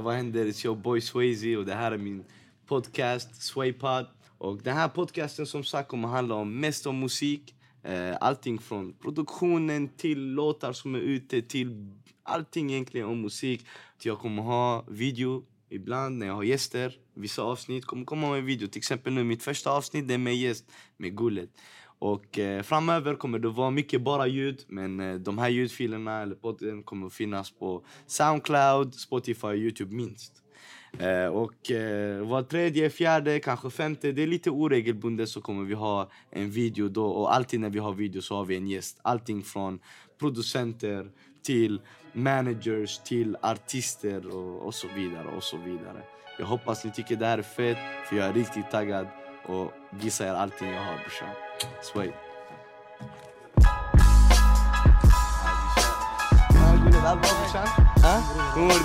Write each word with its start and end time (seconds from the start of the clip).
Vad 0.00 0.14
händer? 0.14 0.44
It's 0.44 0.66
your 0.66 0.76
boy 0.76 1.00
Swayze 1.00 1.56
och 1.56 1.64
det 1.64 1.74
här 1.74 1.92
är 1.92 1.98
min 1.98 2.24
podcast 2.66 3.42
Swaypod. 3.42 4.06
Och 4.38 4.62
den 4.62 4.76
här 4.76 4.88
podcasten 4.88 5.46
som 5.46 5.64
sagt 5.64 5.88
kommer 5.88 6.08
handla 6.08 6.34
om 6.34 6.60
mest 6.60 6.86
om 6.86 7.00
musik. 7.00 7.54
Eh, 7.82 8.16
allting 8.20 8.58
från 8.58 8.92
produktionen 8.92 9.88
till 9.88 10.18
låtar 10.18 10.72
som 10.72 10.94
är 10.94 10.98
ute 10.98 11.42
till 11.42 11.90
allting 12.22 12.70
egentligen 12.70 13.06
om 13.06 13.20
musik. 13.20 13.66
Jag 14.02 14.18
kommer 14.18 14.42
ha 14.42 14.84
video 14.88 15.44
ibland 15.68 16.18
när 16.18 16.26
jag 16.26 16.34
har 16.34 16.42
gäster. 16.42 16.96
Vissa 17.14 17.42
avsnitt 17.42 17.84
kommer 17.84 18.04
komma 18.04 18.30
med 18.30 18.44
video. 18.44 18.68
Till 18.68 18.78
exempel 18.78 19.12
nu 19.12 19.24
mitt 19.24 19.42
första 19.42 19.70
avsnitt 19.70 20.08
det 20.08 20.14
är 20.14 20.18
med 20.18 20.36
gäst 20.36 20.64
med 20.96 21.16
Gullet. 21.16 21.50
Och 22.02 22.38
eh, 22.38 22.62
framöver 22.62 23.14
kommer 23.14 23.38
det 23.38 23.48
vara 23.48 23.70
mycket 23.70 24.00
bara 24.00 24.26
ljud, 24.26 24.64
men 24.68 25.00
eh, 25.00 25.14
de 25.14 25.38
här 25.38 25.48
ljudfilerna 25.48 26.22
eller 26.22 26.34
podden 26.34 26.82
kommer 26.82 27.06
att 27.06 27.12
finnas 27.12 27.50
på 27.50 27.84
Soundcloud, 28.06 28.94
Spotify 28.94 29.46
och 29.46 29.56
Youtube 29.56 29.94
minst. 29.94 30.32
Eh, 30.98 31.26
och 31.26 31.70
eh, 31.70 32.26
var 32.26 32.42
tredje, 32.42 32.90
fjärde, 32.90 33.40
kanske 33.40 33.70
femte, 33.70 34.12
det 34.12 34.22
är 34.22 34.26
lite 34.26 34.50
oregelbundet 34.50 35.28
så 35.28 35.40
kommer 35.40 35.64
vi 35.64 35.74
ha 35.74 36.10
en 36.30 36.50
video 36.50 36.88
då. 36.88 37.06
Och 37.06 37.34
alltid 37.34 37.60
när 37.60 37.70
vi 37.70 37.78
har 37.78 37.92
video 37.92 38.22
så 38.22 38.36
har 38.36 38.44
vi 38.44 38.56
en 38.56 38.66
gäst. 38.66 39.00
Allting 39.02 39.42
från 39.42 39.78
producenter 40.18 41.10
till 41.42 41.80
managers 42.12 42.98
till 42.98 43.36
artister 43.42 44.36
och, 44.36 44.66
och 44.66 44.74
så 44.74 44.88
vidare 44.94 45.28
och 45.36 45.42
så 45.42 45.56
vidare. 45.56 46.02
Jag 46.38 46.46
hoppas 46.46 46.84
ni 46.84 46.92
tycker 46.92 47.16
det 47.16 47.26
här 47.26 47.38
är 47.38 47.42
fett, 47.42 47.78
för 48.08 48.16
jag 48.16 48.26
är 48.26 48.32
riktigt 48.32 48.70
taggad 48.70 49.06
och 49.46 49.72
visar 49.90 50.26
er 50.26 50.34
allting 50.34 50.68
jag 50.68 50.82
har 50.82 50.96
brorsan. 50.96 51.51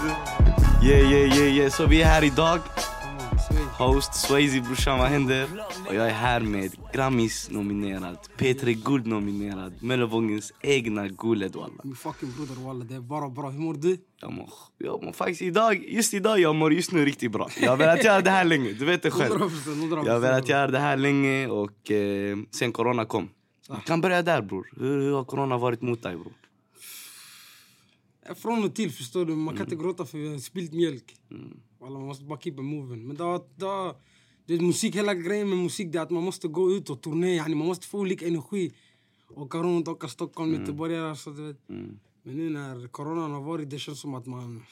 Du? 0.01 0.87
Yeah, 0.87 1.11
yeah, 1.11 1.37
yeah, 1.37 1.57
yeah. 1.57 1.71
Så 1.71 1.85
vi 1.85 2.01
är 2.01 2.05
här 2.05 2.23
idag. 2.23 2.59
Host 3.77 4.13
Swayze 4.13 4.61
brorsan, 4.61 4.99
vad 4.99 5.07
händer? 5.07 5.47
Och 5.87 5.95
jag 5.95 6.07
är 6.07 6.13
här 6.13 6.39
med 6.39 6.75
Grammis-nominerad, 6.93 8.17
P3 8.37 8.73
Guld-nominerad, 8.85 9.73
Möllevångens 9.79 10.53
egna 10.61 11.07
Guled 11.07 11.55
walla. 11.55 11.81
Min 11.83 11.95
fucking 11.95 12.31
broder 12.37 12.55
walla, 12.67 12.85
det 12.85 12.95
är 12.95 12.99
bara 12.99 13.29
bra. 13.29 13.49
Hur 13.49 13.59
mår 13.59 13.73
du? 13.73 13.97
Jag 14.21 14.33
mår, 14.33 14.49
jag 14.77 15.03
mår 15.03 15.11
faktiskt 15.11 15.41
idag, 15.41 15.85
just 15.87 16.13
idag, 16.13 16.39
jag 16.39 16.55
mår 16.55 16.73
just 16.73 16.91
nu 16.91 17.05
riktigt 17.05 17.31
bra. 17.31 17.49
Jag 17.61 17.69
har 17.69 17.77
velat 17.77 18.03
göra 18.03 18.21
det 18.21 18.29
här 18.29 18.43
länge, 18.45 18.71
du 18.71 18.85
vet 18.85 19.03
det 19.03 19.11
själv. 19.11 19.33
100%, 19.35 19.49
100%. 19.49 20.05
Jag 20.05 20.13
har 20.13 20.19
velat 20.19 20.49
göra 20.49 20.67
det 20.67 20.79
här 20.79 20.97
länge 20.97 21.47
och 21.47 21.91
eh, 21.91 22.37
sen 22.51 22.71
corona 22.71 23.05
kom. 23.05 23.29
Vi 23.69 23.75
kan 23.85 24.01
börja 24.01 24.21
där 24.21 24.41
bror. 24.41 24.69
Hur, 24.77 25.01
hur 25.01 25.13
har 25.13 25.23
corona 25.25 25.57
varit 25.57 25.81
mot 25.81 26.03
dig 26.03 26.15
bror? 26.17 26.33
Från 28.35 28.63
och 28.63 28.75
till 28.75 28.91
förstår 28.91 29.25
du, 29.25 29.35
man 29.35 29.55
kan 29.55 29.65
Mm. 29.65 29.73
inte 29.73 29.83
gråta 29.83 30.05
för 30.05 30.37
spillt 30.39 30.73
mjölk. 30.73 31.15
Walla, 31.81 31.99
man 31.99 32.07
måste 32.07 32.23
bara 32.25 32.39
keep 32.39 32.53
moving. 32.61 33.07
Men 33.07 33.15
det 33.17 33.23
har, 33.23 33.41
det 34.47 34.61
musik, 34.61 34.95
hela 34.95 35.13
grejen 35.13 35.49
med 35.49 35.57
musik 35.57 35.95
är 35.95 35.99
att 36.01 36.09
man 36.09 36.23
måste 36.23 36.47
gå 36.47 36.71
ut 36.71 36.89
och 36.89 37.01
turnera. 37.01 37.35
Yani, 37.35 37.55
man 37.55 37.67
måste 37.67 37.87
få 37.87 37.99
olika 37.99 38.27
energi. 38.27 38.73
Åka 39.35 39.57
runt, 39.57 39.87
åka 39.87 40.07
Stockholm, 40.07 40.49
Mm. 40.49 40.61
göteborgare. 40.61 41.15
Så 41.15 41.29
du 41.29 41.47
vet. 41.47 41.57
Men 42.27 42.37
nu 42.37 42.49
när 42.49 42.87
coronan 42.87 43.31
har 43.31 43.41
varit, 43.41 43.69
det 43.69 43.79
känns 43.79 43.99
som 43.99 44.15
att 44.15 44.25
man, 44.25 44.63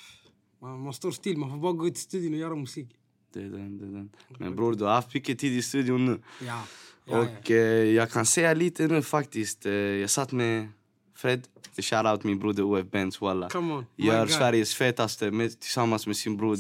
man, 0.62 0.80
man 0.80 0.94
står 0.94 1.12
still. 1.12 1.38
Man 1.38 1.50
får 1.50 1.58
bara 1.58 1.74
gå 1.74 1.88
ut 1.88 1.98
i 1.98 2.00
studion 2.00 2.34
och 2.34 2.40
göra 2.40 2.56
musik. 2.56 2.90
Det 3.34 3.40
är 3.40 3.50
den, 3.50 3.78
det 3.78 3.86
är 3.86 3.90
den. 3.90 4.10
Men 4.40 4.56
bror, 4.56 4.76
du 4.76 4.84
har 4.84 4.94
haft 4.94 5.14
mycket 5.14 5.40
tid 5.40 5.58
i 5.58 5.62
studion 5.62 6.06
nu. 6.06 6.20
Ja. 6.42 6.64
ja, 7.06 7.20
Och 7.20 7.52
eh, 7.52 7.84
jag 7.84 8.12
kan 8.12 8.26
säga 8.26 8.54
lite 8.54 8.88
nu 8.88 9.02
faktiskt. 9.02 9.66
Eh, 9.66 9.74
jag 9.74 10.10
satt 10.10 10.32
med 10.32 10.68
Fred, 11.16 11.42
shoutout 11.82 12.24
min 12.24 12.40
broder 12.40 12.64
OF 12.64 12.86
Benz 12.92 13.22
walla. 13.22 13.50
On, 13.56 13.86
Gör. 13.98 14.28
Sveriges 14.28 14.76
fetaste 14.76 15.32
med, 15.32 15.60
tillsammans 15.60 16.08
med 16.08 16.16
sin 16.18 16.38
bror. 16.38 16.58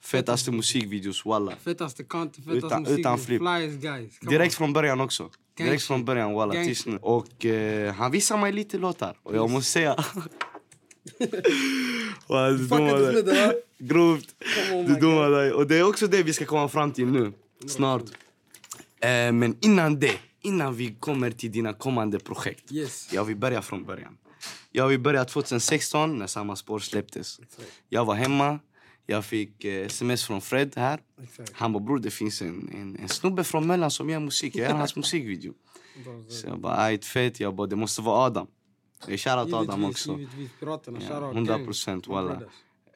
Fetaste 0.00 0.50
musikvideos 0.52 1.24
walla. 1.24 1.52
Fetaste 1.64 2.04
content, 2.04 2.46
fetaste 2.46 2.66
Utan- 2.66 2.82
musik. 2.82 2.98
utan 2.98 3.18
flipp. 3.18 3.40
Flyest 3.42 3.82
guys. 3.82 4.18
Come 4.18 4.30
Direkt 4.30 4.54
från 4.54 4.72
början 4.72 5.00
också. 5.00 5.22
Direkt 5.56 5.70
Gangster. 5.70 5.86
från 5.86 6.04
början 6.04 6.32
walla 6.34 6.52
tills 6.52 6.86
nu. 6.86 6.98
Och 7.02 7.44
eh, 7.44 7.94
han 7.94 8.10
visade 8.10 8.40
mig 8.40 8.52
lite 8.52 8.78
låtar. 8.78 9.16
Och 9.22 9.36
jag 9.36 9.50
måste 9.50 9.70
säga... 9.70 9.96
Du 12.28 12.68
dig. 13.22 13.22
Va? 13.46 13.52
Grovt. 13.78 14.34
On, 14.72 14.84
Du 14.84 14.94
dig. 15.30 15.52
Och 15.52 15.66
det 15.66 15.76
är 15.78 15.88
också 15.88 16.06
det 16.06 16.22
vi 16.22 16.32
ska 16.32 16.44
komma 16.44 16.68
fram 16.68 16.92
till 16.92 17.06
nu. 17.06 17.32
Snart. 17.66 18.02
Eh, 19.00 19.32
men 19.32 19.56
innan 19.60 20.00
det, 20.00 20.18
innan 20.46 20.74
vi 20.74 20.94
kommer 20.94 21.30
till 21.30 21.52
dina 21.52 21.72
kommande 21.72 22.18
projekt. 22.18 22.72
Yes. 22.72 23.12
Jag 23.12 23.24
vill 23.24 23.36
börja 23.36 23.62
från 23.62 23.84
början. 23.84 24.16
Jag 24.72 24.88
vill 24.88 25.00
börja 25.00 25.24
2016 25.24 26.18
när 26.18 26.26
Samma 26.26 26.56
spår 26.56 26.78
släpptes. 26.78 27.40
Jag 27.88 28.04
var 28.04 28.14
hemma. 28.14 28.58
Jag 29.06 29.24
fick 29.24 29.64
eh, 29.64 29.86
sms 29.86 30.24
från 30.26 30.40
Fred 30.40 30.72
här. 30.76 31.00
Exakt. 31.22 31.52
Han 31.54 31.72
bara 31.72 31.82
bror 31.84 31.98
det 31.98 32.10
finns 32.10 32.42
en, 32.42 32.68
en, 32.74 32.96
en 33.02 33.08
snubbe 33.08 33.44
från 33.44 33.66
Möllan 33.66 33.90
som 33.90 34.10
gör 34.10 34.20
musik. 34.20 34.56
Jag 34.56 34.68
gör 34.70 34.76
hans 34.76 34.96
musikvideo. 35.02 35.52
Så 36.28 36.46
jag 36.46 36.60
bara 36.60 36.76
ajt 36.76 37.04
fett. 37.04 37.40
Jag 37.40 37.54
bara 37.54 37.66
det 37.66 37.76
måste 37.76 38.02
vara 38.02 38.26
Adam. 38.26 38.46
Jag 39.06 39.20
shoutout 39.20 39.54
Adam 39.54 39.84
också. 39.84 40.18
givetvis. 40.18 40.50
Piraterna, 40.60 40.98
Ja, 41.02 41.08
shoutout, 41.08 41.34
100 41.34 41.56
gang. 41.56 41.64
procent 41.66 42.06
walla. 42.06 42.40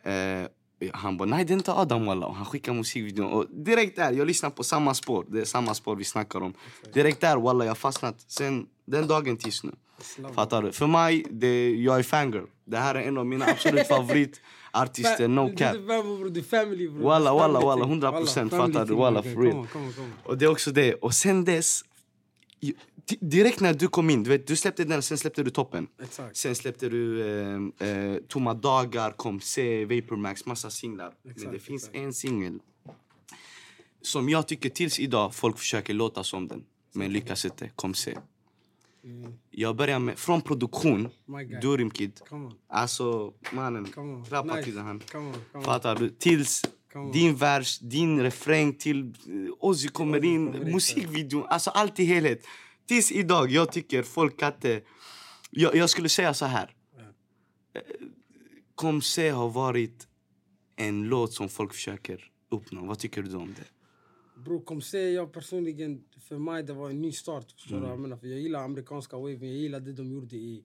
Eh, 0.02 0.46
han 0.94 1.16
bara 1.16 1.28
nej 1.28 1.44
det 1.44 1.52
är 1.52 1.54
inte 1.54 1.72
Adam 1.72 2.06
walla. 2.06 2.26
Och 2.26 2.34
han 2.34 2.46
skickar 2.46 2.72
musikvideon. 2.72 3.32
Och 3.32 3.46
direkt 3.50 3.96
där, 3.96 4.12
jag 4.12 4.26
lyssnar 4.26 4.50
på 4.50 4.64
samma 4.64 4.94
spår. 4.94 5.26
Det 5.28 5.40
är 5.40 5.44
samma 5.44 5.74
spår 5.74 5.96
vi 5.96 6.04
snackar 6.04 6.42
om. 6.42 6.54
Direkt 6.94 7.20
där 7.20 7.36
walla 7.36 7.64
jag 7.64 7.78
fastnat. 7.78 8.24
Sen 8.26 8.66
den 8.84 9.06
dagen 9.06 9.36
tills 9.36 9.64
nu. 9.64 9.72
Fattar 10.34 10.62
du? 10.62 10.72
För 10.72 10.86
mig, 10.86 11.26
det, 11.30 11.70
jag 11.74 11.98
är 11.98 12.02
fangirl. 12.02 12.44
Det 12.64 12.76
här 12.76 12.94
är 12.94 13.02
en 13.02 13.18
av 13.18 13.26
mina 13.26 13.46
absolut 13.46 13.86
favoritartister, 13.88 15.28
no 15.28 15.56
cap. 15.56 15.76
Du, 16.30 16.42
family. 16.42 16.88
Walla, 16.88 17.34
walla, 17.34 17.60
walla, 17.60 17.84
thing. 17.84 18.00
100% 18.00 18.50
Walla, 18.50 18.66
fattar 18.66 18.86
du, 18.86 18.94
walla, 18.94 19.22
for 19.22 19.42
real. 19.42 19.66
Och 20.24 20.38
det 20.38 20.44
är 20.44 20.50
också 20.50 20.70
det. 20.70 20.94
Och 20.94 21.14
sen 21.14 21.44
dess, 21.44 21.84
direkt 23.20 23.60
när 23.60 23.74
du 23.74 23.88
kom 23.88 24.10
in, 24.10 24.22
du, 24.22 24.30
vet, 24.30 24.46
du 24.46 24.56
släppte 24.56 24.84
den, 24.84 25.02
sen 25.02 25.18
släppte 25.18 25.42
du 25.42 25.50
toppen. 25.50 25.86
Exakt. 26.02 26.36
Sen 26.36 26.54
släppte 26.54 26.88
du 26.88 27.20
eh, 27.80 27.88
eh, 27.88 28.16
Tomma 28.28 28.54
dagar, 28.54 29.10
Kom 29.12 29.40
se, 29.40 29.84
Vapormax, 29.84 30.46
massa 30.46 30.70
singlar. 30.70 31.14
Men 31.22 31.32
Exakt, 31.32 31.52
det 31.52 31.58
finns 31.58 31.82
exakt. 31.82 31.96
en 31.96 32.12
singel 32.12 32.58
som 34.02 34.28
jag 34.28 34.48
tycker 34.48 34.70
tills 34.70 35.00
idag 35.00 35.34
folk 35.34 35.58
försöker 35.58 35.94
låta 35.94 36.24
som 36.24 36.48
den. 36.48 36.64
Men 36.92 37.12
lyckas 37.12 37.44
inte. 37.44 37.68
Kom 37.76 37.94
se. 37.94 38.18
Jag 39.50 39.76
börjar 39.76 39.98
med, 39.98 40.18
från 40.18 40.42
produktion, 40.42 41.08
Mm. 41.28 41.60
Durim 41.60 41.90
Kid. 41.90 42.20
Alltså 42.68 43.32
mannen, 43.52 43.86
rappa 44.28 44.54
Nice. 44.54 44.64
kidden 44.64 44.84
han. 44.84 45.00
Come 45.12 45.26
on, 45.26 45.32
come 45.32 45.44
on. 45.54 45.64
Fattar 45.64 45.96
du? 45.96 46.10
Tills 46.10 46.62
din 47.12 47.36
vers, 47.36 47.78
din 47.78 48.20
refräng 48.22 48.74
till 48.74 49.00
eh, 49.00 49.12
Ozzy 49.58 49.88
kommer 49.88 50.24
in, 50.24 50.44
musikvideon, 50.50 51.46
alltså 51.48 51.70
allt 51.70 52.00
i 52.00 52.04
helhet. 52.04 52.42
Tills 52.90 53.12
idag, 53.12 53.50
jag 53.50 53.72
tycker 53.72 54.02
folk 54.02 54.42
att... 54.42 54.64
eh, 54.64 54.76
Jag, 55.50 55.74
jag 55.74 55.90
skulle 55.90 56.08
säga 56.08 56.34
så 56.34 56.44
här. 56.44 56.74
Eh, 57.74 57.82
Kom 58.74 59.02
se 59.02 59.28
har 59.28 59.50
varit 59.50 60.08
en 60.76 61.02
låt 61.08 61.32
som 61.32 61.48
folk 61.48 61.72
försöker 61.74 62.30
uppnå. 62.48 62.86
Vad 62.86 62.98
tycker 62.98 63.22
du 63.22 63.34
om 63.36 63.54
det? 63.58 63.64
Bro, 64.44 64.64
kom 64.64 64.80
se, 64.80 65.10
jag 65.10 65.32
personligen, 65.32 66.04
för 66.28 66.38
mig 66.38 66.62
det 66.62 66.72
var 66.72 66.90
en 66.90 67.00
ny 67.00 67.12
start. 67.12 67.52
Förstår 67.52 67.80
vad 67.80 67.90
jag 67.90 68.00
menar? 68.00 68.16
För 68.16 68.26
jag 68.26 68.40
gillar 68.40 68.64
amerikanska 68.64 69.16
waven, 69.16 69.48
jag 69.48 69.56
gillar 69.56 69.80
det 69.80 69.92
de 69.92 70.12
gjorde 70.12 70.36
i, 70.36 70.64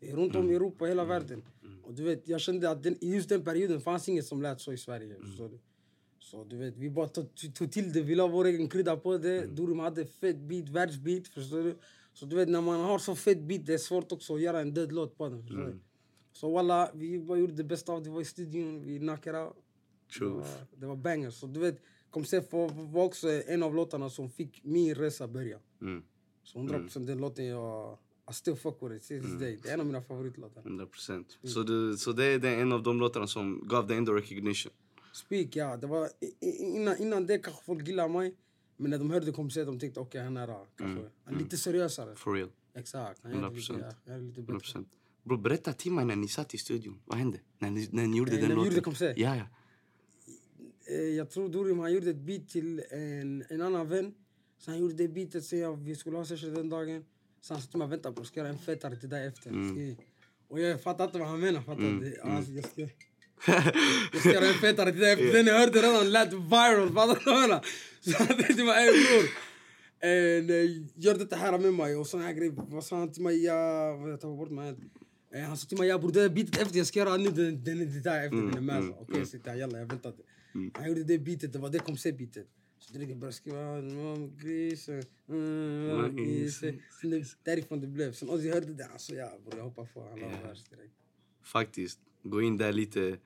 runt 0.00 0.34
om 0.36 0.50
i 0.50 0.54
Europa, 0.54 0.84
hela 0.84 1.04
världen. 1.04 1.42
Och 1.84 1.94
du 1.94 2.02
vet, 2.02 2.28
jag 2.28 2.40
kände 2.40 2.70
att 2.70 2.82
den, 2.82 3.04
i 3.04 3.14
just 3.14 3.28
den 3.28 3.44
perioden 3.44 3.80
fanns 3.80 4.08
inget 4.08 4.26
som 4.26 4.42
lät 4.42 4.60
så 4.60 4.72
i 4.72 4.76
Sverige. 4.78 5.16
Du? 5.38 5.58
Så 6.30 6.44
du 6.44 6.56
vet, 6.56 6.76
vi 6.76 6.90
bara 6.90 7.08
tog, 7.08 7.54
tog 7.54 7.72
till 7.72 7.92
det, 7.92 8.02
vi 8.02 8.14
la 8.14 8.26
vår 8.26 8.44
egen 8.44 8.68
krydda 8.68 8.96
på 8.96 9.18
det. 9.18 9.46
Durum 9.46 9.78
hade 9.78 10.06
fett 10.06 10.38
beat, 10.38 10.68
världsbeat, 10.68 11.28
förstår 11.28 11.62
du? 11.62 11.76
Så 12.12 12.26
du 12.26 12.36
vet, 12.36 12.48
när 12.48 12.60
man 12.60 12.80
har 12.80 12.98
så 12.98 13.14
fett 13.14 13.42
beat, 13.42 13.66
det 13.66 13.74
är 13.74 13.78
svårt 13.78 14.12
också 14.12 14.34
att 14.34 14.40
göra 14.40 14.60
en 14.60 14.74
död 14.74 14.92
låt 14.92 15.18
på 15.18 15.28
den. 15.28 15.46
Du? 15.46 15.78
Så 16.32 16.50
walla, 16.50 16.90
vi 16.94 17.18
bara 17.18 17.38
gjorde 17.38 17.52
det 17.52 17.64
bästa 17.64 17.92
av 17.92 18.02
det, 18.02 18.08
vi 18.08 18.14
var 18.14 18.20
i 18.20 18.24
studion, 18.24 18.82
vi 18.84 18.98
knockade 18.98 19.44
out. 19.44 19.56
Det 20.18 20.24
var, 20.24 20.46
det 20.76 20.86
var 20.86 20.96
bangers. 20.96 21.34
Så 21.34 21.46
du 21.46 21.60
vet, 21.60 21.82
Kom 22.10 22.24
var, 22.92 23.04
också 23.04 23.28
en 23.46 23.62
av 23.62 23.74
låtarna 23.74 24.10
som 24.10 24.30
fick 24.30 24.64
min 24.64 24.94
resa 24.94 25.28
börja. 25.28 25.58
Mm. 25.82 26.02
Så 26.42 26.58
100 26.58 26.78
procent 26.78 27.06
den 27.06 27.18
låten 27.18 27.46
jag... 27.46 27.98
I 28.30 28.32
still 28.32 28.56
fuck 28.56 28.76
with 28.80 28.94
it 28.94 29.02
till 29.02 29.38
day. 29.38 29.58
Det 29.62 29.68
är 29.68 29.74
en 29.74 29.80
av 29.80 29.86
mina 29.86 30.02
favoritlåtar. 30.02 30.60
100 30.60 30.86
procent. 30.86 31.38
Så, 31.42 31.62
du, 31.62 31.96
så 31.96 32.12
det 32.12 32.24
är 32.24 32.44
en 32.44 32.72
av 32.72 32.82
de 32.82 33.00
låtarna 33.00 33.26
som 33.26 33.68
gav 33.68 33.86
dig 33.86 33.96
ändå 33.96 34.12
recognition? 34.12 34.72
Speak, 35.16 35.56
ja. 35.56 35.76
Det 35.76 35.86
var, 35.86 36.10
innan, 36.40 36.98
innan 36.98 37.26
det 37.26 37.38
kanske 37.38 37.64
folk 37.64 37.86
gillade 37.88 38.08
mig. 38.08 38.34
Men 38.76 38.90
när 38.90 38.98
de 38.98 39.10
hörde 39.10 39.32
Kom 39.32 39.50
se, 39.50 39.64
de 39.64 39.78
tänkte 39.78 40.00
okej, 40.00 40.22
han 40.22 40.36
är 40.36 40.46
kanske... 40.76 41.10
Han 41.24 41.34
är 41.34 41.38
lite 41.38 41.56
seriösare. 41.56 42.16
For 42.16 42.34
real? 42.34 42.50
Exakt. 42.74 43.20
Han 43.22 43.32
är 43.32 43.50
lite, 43.50 43.72
100%. 43.72 43.94
ja, 44.04 44.12
är 44.12 44.18
lite 44.18 44.40
100 44.40 44.42
bättre. 44.42 44.58
procent. 44.58 44.88
Bro, 45.24 45.36
berätta 45.36 45.72
till 45.72 45.92
mig 45.92 46.04
när 46.04 46.16
ni 46.16 46.28
satt 46.28 46.54
i 46.54 46.58
studion. 46.58 47.00
Vad 47.04 47.18
hände? 47.18 47.38
När 47.58 47.70
ni, 47.70 47.88
när 47.92 48.06
ni 48.06 48.18
gjorde 48.18 48.32
Eh, 48.32 48.38
den 48.40 48.48
när 48.48 48.56
låten? 48.56 48.74
gjorde? 48.74 49.14
Ja, 49.16 49.36
ja. 49.36 49.44
Eh, 50.88 51.00
jag 51.00 51.30
tror 51.30 51.48
Durim 51.48 51.78
han 51.78 51.92
gjorde 51.92 52.10
ett 52.10 52.16
beat 52.16 52.48
till 52.48 52.82
en, 52.90 53.44
en 53.48 53.62
annan 53.62 53.88
vän. 53.88 54.14
Så 54.58 54.70
han 54.70 54.80
gjorde 54.80 54.94
det 54.94 55.08
beatet, 55.08 55.44
sen 55.44 55.58
jag, 55.58 55.76
vi 55.76 55.96
skulle 55.96 56.16
ha 56.16 56.24
session 56.24 56.54
den 56.54 56.68
dagen. 56.68 57.04
Så 57.40 57.54
han 57.54 57.62
sa 57.62 57.70
till 57.70 57.78
mig, 57.78 57.88
vänta 57.88 58.12
bror, 58.12 58.24
ska 58.24 58.40
göra 58.40 58.48
en 58.48 58.58
fetare 58.58 58.96
till 58.96 59.08
dig 59.08 59.26
efter? 59.26 59.50
Mm. 59.50 59.96
Och 60.48 60.60
jag 60.60 60.82
fattade 60.82 61.04
inte 61.04 61.18
vad 61.18 61.28
han 61.28 61.40
menade. 61.40 61.64
Fattar 61.64 61.82
du? 61.82 62.20
Alltså, 62.20 62.52
jag 62.52 62.64
ska... 62.64 62.88
Jag 64.12 64.20
ska 64.20 64.32
göra 64.32 64.46
en 64.46 64.54
till 64.92 65.00
dig 65.00 65.12
efter 65.12 65.32
den 65.32 65.46
jag 65.46 65.58
hörde 65.58 65.78
redan 65.82 66.10
lät 66.12 66.32
viral. 66.32 66.92
Fattar 66.92 67.14
du 67.14 67.30
vad 67.30 67.34
jag 67.34 67.40
menar? 67.48 67.66
Så 68.00 68.10
jag 68.10 68.28
tänkte 68.28 68.64
bara 68.64 68.80
ey 68.80 68.90
bror. 68.92 69.24
Eh, 70.00 70.84
gör 70.94 71.14
detta 71.18 71.36
här 71.36 71.58
med 71.58 71.74
mig 71.74 71.96
och 71.96 72.06
såna 72.06 72.22
här 72.22 72.32
grejer. 72.32 72.52
Vad 72.56 72.84
sa 72.84 72.98
han 72.98 73.12
till 73.12 73.22
mig? 73.22 73.44
Jag, 73.44 74.08
jag 74.08 74.20
tar 74.20 74.36
bort 74.36 74.50
mig. 74.50 74.74
Eh, 75.34 75.40
han 75.42 75.56
sa 75.56 75.66
till 75.68 75.78
mig 75.78 75.88
jag 75.88 76.12
det 76.12 76.20
där 76.20 76.28
beatet 76.28 76.62
efter 76.62 76.78
jag 76.78 76.86
ska 76.86 76.98
göra 76.98 77.16
nu 77.16 77.30
den, 77.30 77.64
den 77.64 77.78
det 77.78 78.00
där 78.00 78.24
efter 78.24 78.36
den 78.36 78.56
är 78.56 78.60
med. 78.60 78.78
Okej 78.90 78.96
okay, 79.08 79.24
sitta 79.26 79.56
jalla 79.56 79.78
jag 79.78 79.86
väntade. 79.86 80.16
Han 80.74 80.88
gjorde 80.88 81.04
det 81.04 81.18
beatet, 81.18 81.52
det 81.52 81.58
var 81.58 81.70
det 81.70 81.78
konceptbeatet. 81.78 82.46
Så 82.78 82.92
direkt 82.92 83.16
började 83.16 83.36
skriva 83.36 83.80
"Mam, 83.80 84.36
gris, 84.38 84.88
eh, 84.88 85.04
mm, 85.28 86.16
gris, 86.16 86.62
eh." 86.62 86.74
Sen 87.00 87.10
det- 87.10 87.36
Därifrån 87.44 87.80
det 87.80 87.86
blev. 87.86 88.12
Sen 88.12 88.30
Ozzy 88.30 88.50
hörde 88.50 88.74
det, 88.74 88.84
alltså 88.92 89.14
ja 89.14 89.38
bror 89.44 89.56
jag 89.58 89.64
hoppar 89.64 89.84
på. 89.94 90.00
Han 90.10 90.20
Ja. 90.20 90.28
vers 90.48 90.64
direkt. 90.70 90.94
Faktiskt. 91.44 91.98
Gå 92.30 92.42
in 92.42 92.56
där 92.56 92.72
lite. 92.72 93.16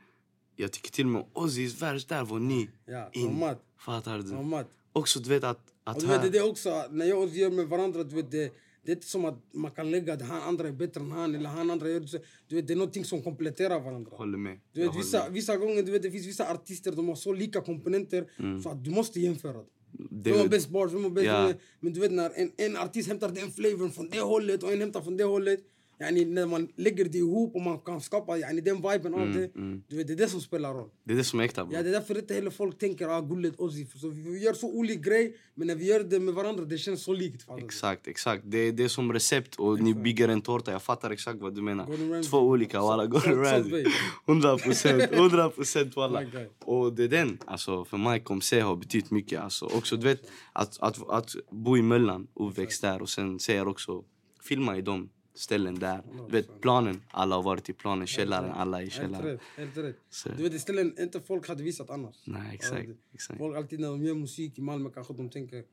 Jag 0.57 0.73
tycker 0.73 0.91
till 0.91 1.05
och 1.05 1.11
med 1.13 1.25
Ozzys 1.33 1.83
vers 1.83 2.05
där 2.07 2.25
var 2.25 2.39
ny. 2.39 2.69
Ja, 2.87 3.11
In. 3.13 3.27
Mamad. 3.33 3.57
Fattar 3.79 4.19
du? 4.19 4.25
Mamad. 4.33 4.67
Också 4.93 5.21
du 5.21 5.29
vet 5.29 5.45
att... 5.45 5.61
att 5.85 6.03
vet, 6.03 6.23
det 6.23 6.29
är 6.29 6.33
det 6.33 6.43
också, 6.43 6.85
när 6.91 7.07
jag 7.07 7.19
och 7.19 7.25
Ozzy 7.25 7.39
gör 7.41 7.51
med 7.51 7.67
varandra, 7.69 8.05
du 8.05 8.15
vet, 8.17 8.31
det, 8.31 8.53
det 8.85 8.93
är 8.93 8.97
inte 8.97 9.07
som 9.07 9.25
att 9.25 9.39
man 9.55 9.71
kan 9.71 9.91
lägga 9.91 10.13
att 10.15 10.23
han 10.23 10.43
andra 10.43 10.69
är 10.69 10.73
bättre 10.73 11.01
än 11.01 11.11
han 11.13 11.35
eller 11.35 11.49
han 11.49 11.71
andra 11.71 11.89
gör 11.89 12.01
det. 12.01 12.23
Du 12.49 12.55
vet, 12.57 12.67
det 12.67 12.73
är 12.73 12.77
någonting 12.77 13.05
som 13.05 13.23
kompletterar 13.23 13.81
varandra. 13.81 14.17
Håller 14.17 14.39
med. 14.39 14.61
Du 14.73 14.81
vet, 14.87 14.97
vissa, 14.97 15.19
med. 15.25 15.33
vissa 15.33 15.57
gånger 15.57 15.83
du 15.83 15.93
vet, 15.93 16.03
det 16.03 16.11
finns 16.11 16.27
vissa 16.27 16.53
artister 16.53 16.93
de 16.93 17.09
har 17.09 17.15
så 17.15 17.33
lika 17.33 17.61
komponenter 17.61 18.27
så 18.63 18.69
att 18.69 18.85
du 18.85 18.91
måste 18.91 19.21
jämföra. 19.21 19.53
dem. 19.53 19.67
Det- 20.11 20.31
Vem 20.31 20.41
har 20.41 20.49
bäst 20.49 20.69
bars, 20.69 20.93
vem 20.93 21.03
har 21.05 21.11
bäst... 21.11 21.27
Ja. 21.27 21.53
Men 21.81 21.93
du 21.93 22.01
vet 22.01 22.13
när 22.13 22.31
en, 22.35 22.51
en 22.57 22.77
artist 22.77 23.09
hämtar 23.09 23.29
den 23.29 23.51
flavorn 23.51 23.91
från 23.91 24.09
det 24.11 24.21
hållet 24.21 24.63
och 24.63 24.73
en 24.73 24.81
hämtar 24.81 25.01
från 25.01 25.17
det 25.17 25.25
hållet. 25.25 25.61
Yani, 26.01 26.25
när 26.25 26.47
man 26.47 26.69
lägger 26.77 27.05
det 27.05 27.19
ihop 27.19 27.55
och 27.55 27.61
man 27.61 27.79
kan 27.79 28.01
skapa 28.01 28.39
yani, 28.39 28.61
den 28.61 28.77
viben 28.77 29.15
av 29.15 29.33
det. 29.33 29.51
Du 29.89 29.97
vet, 29.97 30.07
det 30.07 30.13
är 30.13 30.17
det 30.17 30.29
som 30.29 30.41
spelar 30.41 30.75
roll. 30.75 30.89
Det 31.05 31.13
är 31.13 31.17
det 31.17 31.25
som 31.25 31.41
är 31.41 31.45
äkta. 31.45 31.69
Ja, 31.73 31.83
det 31.83 31.89
är 31.89 31.93
därför 31.93 32.19
inte 32.19 32.35
heller 32.35 32.51
folk 32.51 32.79
tänker 32.79 33.09
ah, 33.09 33.21
gullet 33.21 33.61
Ozzy. 33.61 33.87
Så 33.87 34.09
vi 34.09 34.45
gör 34.45 34.53
så 34.53 34.73
olika 34.73 35.01
grej, 35.01 35.37
men 35.55 35.67
när 35.67 35.75
vi 35.75 35.87
gör 35.87 36.01
det 36.01 36.21
med 36.21 36.35
varandra 36.35 36.65
det 36.65 36.79
känns 36.79 37.03
så 37.03 37.13
likt. 37.13 37.43
fattar? 37.43 37.65
Exakt, 37.65 38.09
exakt. 38.09 38.43
Det, 38.47 38.71
det 38.71 38.85
är 38.85 38.89
som 38.89 39.13
recept 39.13 39.57
och 39.57 39.81
ni 39.81 39.95
bygger 39.95 40.29
en 40.29 40.43
tårta. 40.43 40.73
Jag 40.73 40.83
fattar 40.83 41.11
exakt 41.11 41.41
vad 41.41 41.55
du 41.55 41.63
menar. 41.63 42.23
Två 42.23 42.39
olika, 42.39 42.81
walla. 42.81 43.07
Gordon 43.07 43.39
Ramsay. 43.45 43.71
Bay. 43.71 43.85
100 44.27 44.59
procent, 44.59 45.03
100 45.13 45.51
procent 45.51 45.97
walla. 45.97 46.23
Och 46.65 46.93
det 46.93 47.05
är 47.05 47.09
den, 47.09 47.39
alltså 47.47 47.85
för 47.85 47.97
mig 47.97 48.21
kom 48.21 48.41
C 48.41 48.61
har 48.61 48.77
betytt 48.77 49.11
mycket. 49.11 49.41
Alltså. 49.41 49.65
Också 49.65 49.97
du 49.97 50.07
vet, 50.07 50.23
att, 50.53 50.79
att, 50.81 51.11
att 51.11 51.35
bo 51.51 51.77
i 51.77 51.83
Möllan, 51.83 52.27
uppväxt 52.35 52.83
där 52.83 53.03
och 53.03 53.09
sen 53.09 53.39
ser 53.39 53.69
också, 53.69 54.05
filma 54.43 54.77
i 54.79 54.83
de 54.83 55.09
ställen 55.35 55.79
där. 55.79 56.03
Du 56.29 56.33
vet 56.33 56.61
planen, 56.61 57.03
alla 57.11 57.37
har 57.37 57.43
varit 57.43 57.69
i 57.69 57.73
planen, 57.73 58.07
källaren, 58.07 58.51
alla 58.51 58.83
i 58.83 58.91
källaren. 58.91 59.39
helt 59.57 59.77
rätt. 59.77 59.97
Du 60.37 60.43
vet, 60.43 60.61
ställen 60.61 60.95
inte 60.99 61.21
folk 61.21 61.49
hade 61.49 61.63
visat 61.63 61.91
annars. 61.91 62.17
nej, 62.25 62.55
exakt. 62.55 62.89
exakt. 63.13 63.39
Folk 63.39 63.57
alltid 63.57 63.81
när 63.81 63.89
de 63.89 64.05
gör 64.05 64.15
musik 64.15 64.59
i 64.59 64.63
Malmö 64.63 64.91
kanske 64.91 65.15
de 65.15 65.31
tänker 65.31 65.65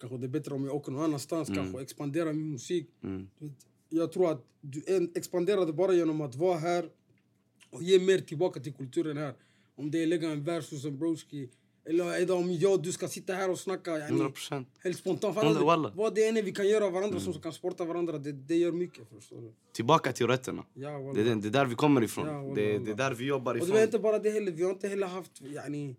kanske 0.00 0.18
det 0.18 0.26
är 0.26 0.28
bättre 0.28 0.54
om 0.54 0.64
jag 0.64 0.74
åker 0.74 0.92
någon 0.92 1.04
annanstans, 1.04 1.48
kanske 1.48 1.82
expandera 1.82 2.32
min 2.32 2.52
musik. 2.52 2.90
Mm. 3.02 3.28
Du 3.38 3.46
vet, 3.46 3.66
Jag 3.88 4.12
tror 4.12 4.32
att 4.32 4.44
du 4.60 4.82
det 5.66 5.72
bara 5.72 5.92
genom 5.92 6.20
att 6.20 6.34
vara 6.34 6.58
här 6.58 6.88
och 7.70 7.82
ge 7.82 7.98
mer 7.98 8.18
tillbaka 8.18 8.60
till 8.60 8.74
kulturen 8.74 9.16
här. 9.16 9.34
Om 9.74 9.90
det 9.90 10.02
är 10.02 10.06
lägga 10.06 10.30
en 10.30 10.44
vers 10.44 10.70
hos 10.70 10.84
en 10.84 10.98
broski 10.98 11.50
eller 11.86 12.04
är 12.22 12.26
det 12.26 12.32
om 12.32 12.52
jag 12.52 12.72
och 12.72 12.82
du 12.82 12.92
ska 12.92 13.08
sitta 13.08 13.32
här 13.34 13.50
och 13.50 13.58
snacka 13.58 13.90
yani, 13.90 14.04
100 14.10 14.30
procent. 14.30 14.68
helt 14.82 14.98
spontant. 14.98 15.36
Vad 15.94 16.14
det 16.14 16.24
än 16.28 16.36
är 16.36 16.42
vi 16.42 16.52
kan 16.52 16.68
göra 16.68 16.90
varandra 16.90 17.20
som 17.20 17.32
kan 17.32 17.52
sporta 17.52 17.84
varandra, 17.84 18.18
det, 18.18 18.32
det 18.32 18.56
gör 18.56 18.72
mycket. 18.72 19.08
Förstår 19.08 19.40
du? 19.40 19.52
Tillbaka 19.72 20.12
till 20.12 20.26
rötterna. 20.26 20.64
Ja, 20.74 20.88
Det 20.90 20.94
är, 20.94 20.98
walla. 21.02 21.34
det 21.40 21.48
är 21.48 21.50
där 21.50 21.66
vi 21.66 21.74
kommer 21.74 22.02
ifrån. 22.04 22.26
Ja, 22.26 22.54
det, 22.54 22.78
det 22.78 22.90
är 22.90 22.94
där 22.94 23.14
vi 23.14 23.24
jobbar 23.24 23.52
Och 23.52 23.58
det 23.58 23.64
ifrån. 23.64 23.76
var 23.76 23.82
inte 23.84 23.98
bara 23.98 24.18
det 24.18 24.30
heller, 24.30 24.52
vi 24.52 24.62
har 24.62 24.70
inte 24.70 24.88
heller 24.88 25.06
haft 25.06 25.42
yani, 25.42 25.96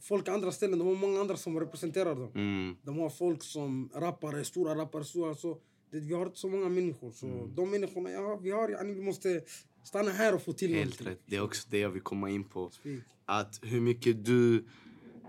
folk 0.00 0.28
andra 0.28 0.52
ställen, 0.52 0.78
de 0.78 0.88
har 0.88 0.94
många 0.94 1.20
andra 1.20 1.36
som 1.36 1.60
representerar 1.60 2.14
dem. 2.14 2.30
Mm. 2.34 2.76
De 2.82 2.98
har 2.98 3.10
folk 3.10 3.42
som 3.42 3.90
rappare, 3.94 4.44
stora 4.44 4.74
rappare, 4.74 5.04
stora 5.04 5.34
så. 5.34 5.58
Det, 5.90 6.00
vi 6.00 6.14
har 6.14 6.26
inte 6.26 6.38
så 6.38 6.48
många 6.48 6.68
människor. 6.68 7.10
Så 7.10 7.26
Mm. 7.26 7.54
de 7.54 7.70
människorna 7.70 8.10
ja, 8.10 8.36
vi 8.42 8.50
har, 8.50 8.68
yani, 8.68 8.92
vi 8.94 9.02
måste 9.02 9.40
stanna 9.84 10.10
här 10.10 10.34
och 10.34 10.42
få 10.42 10.52
till 10.52 10.74
Helt 10.74 10.80
någonting. 10.84 11.06
rätt. 11.06 11.20
Det 11.26 11.36
är 11.36 11.40
också 11.42 11.68
det 11.70 11.78
jag 11.78 11.90
vill 11.90 12.02
komma 12.02 12.30
in 12.30 12.44
på. 12.44 12.70
Speak. 12.70 13.00
Att 13.28 13.60
hur 13.62 13.80
mycket 13.80 14.24
du, 14.24 14.64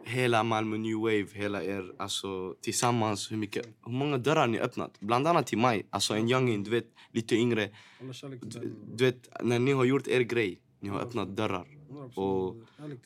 hela 0.07 0.44
Malmö 0.44 0.77
New 0.77 1.00
Wave, 1.00 1.27
hela 1.33 1.63
er, 1.63 1.94
alltså 1.98 2.56
tillsammans, 2.62 3.31
hur 3.31 3.38
mycket, 3.38 3.65
hur 3.86 3.92
många 3.92 4.18
dörrar 4.18 4.48
ni 4.48 4.59
öppnat. 4.59 5.00
Bland 5.00 5.27
annat 5.27 5.48
till 5.48 5.57
mig, 5.57 5.88
alltså 5.89 6.13
en 6.13 6.30
youngin, 6.30 6.63
du 6.63 6.71
vet, 6.71 6.88
lite 7.12 7.36
yngre. 7.36 7.69
Du, 8.42 8.75
du 8.95 9.06
vet, 9.06 9.44
när 9.44 9.59
ni 9.59 9.71
har 9.71 9.86
gjort 9.86 10.07
er 10.07 10.21
grej, 10.21 10.62
ni 10.80 10.89
har 10.89 11.00
öppnat 11.00 11.36
dörrar. 11.36 11.68
100%. 11.89 12.15
Och, 12.15 12.56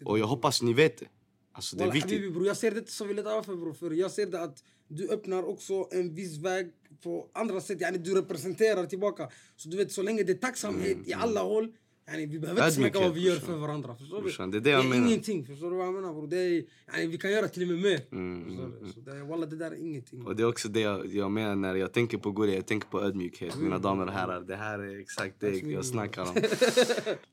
och 0.06 0.20
jag 0.20 0.28
hoppas 0.28 0.62
ni 0.62 0.74
vet 0.74 0.98
det. 0.98 1.08
Alltså 1.54 1.78
det 1.78 1.84
är 1.84 1.92
viktigt. 1.92 2.46
jag 2.46 2.58
ser 2.58 2.72
det 2.72 2.80
inte 2.80 2.92
som 2.92 3.08
Vilet 3.08 3.28
Afa 3.28 3.56
bror. 3.56 3.74
För 3.74 3.92
jag 3.92 4.12
ser 4.12 4.26
det 4.26 4.42
att 4.42 4.64
du 4.88 5.10
öppnar 5.10 5.44
också 5.44 5.88
en 5.92 6.16
viss 6.16 6.38
väg 6.38 6.72
på 7.04 7.30
andra 7.34 7.62
sätt. 7.62 7.82
Yani, 7.82 7.98
du 7.98 8.16
representerar 8.16 8.86
tillbaka. 8.86 9.30
Så 9.56 9.70
du 9.70 9.78
vet, 9.78 9.92
så 9.92 10.02
länge 10.02 10.24
det 10.24 10.32
är 10.32 10.38
tacksamhet 10.38 10.98
i 11.06 11.14
alla 11.14 11.42
håll. 11.42 11.74
Yani, 12.12 12.26
vi 12.26 12.40
behöver 12.40 12.64
inte 12.64 12.76
snacka 12.76 13.00
vad 13.00 13.14
vi 13.14 13.22
gör 13.22 13.36
för 13.36 13.58
varandra. 13.58 13.96
Förstår 13.96 14.16
du? 14.18 14.22
Brorsan, 14.22 14.52
det 14.52 14.58
är 14.58 14.62
det 14.62 14.70
jag 14.70 14.86
menar. 14.86 15.08
ingenting. 15.08 15.46
Förstår 15.46 15.72
du 15.72 15.78
vad 15.78 15.88
jag 15.88 15.94
menar 15.94 16.14
bror? 16.14 16.28
Det 16.28 16.38
är, 16.38 16.64
yani, 16.94 17.08
vi 17.08 17.18
kan 17.18 17.32
göra 17.32 17.48
till 17.48 17.62
och 17.62 17.68
med 17.68 17.78
mer. 17.78 18.02
Mm, 18.12 18.46
Förstår 18.46 18.72
du? 18.82 18.92
Så 18.92 19.46
det, 19.46 19.56
där 19.56 19.72
är 19.72 19.76
ingenting. 19.76 20.26
Och 20.26 20.36
det 20.36 20.44
är 20.44 20.48
också 20.48 20.70
det 20.70 20.80
jag, 20.80 21.06
jag 21.06 21.32
menar 21.32 21.56
när 21.56 21.76
jag 21.76 21.94
tänker 21.94 22.18
på 22.18 22.32
Gurja, 22.32 22.56
jag 22.56 22.66
tänker 22.66 22.88
på 22.88 23.02
ödmjukhet. 23.02 23.58
Mina 23.58 23.78
damer 23.80 24.06
och 24.06 24.14
herrar, 24.14 24.42
det 24.42 24.56
här 24.56 24.80
är 24.80 25.00
exakt 25.00 25.36
det 25.40 25.50
jag 25.50 25.86
snackar 25.86 26.22
om. 26.22 26.36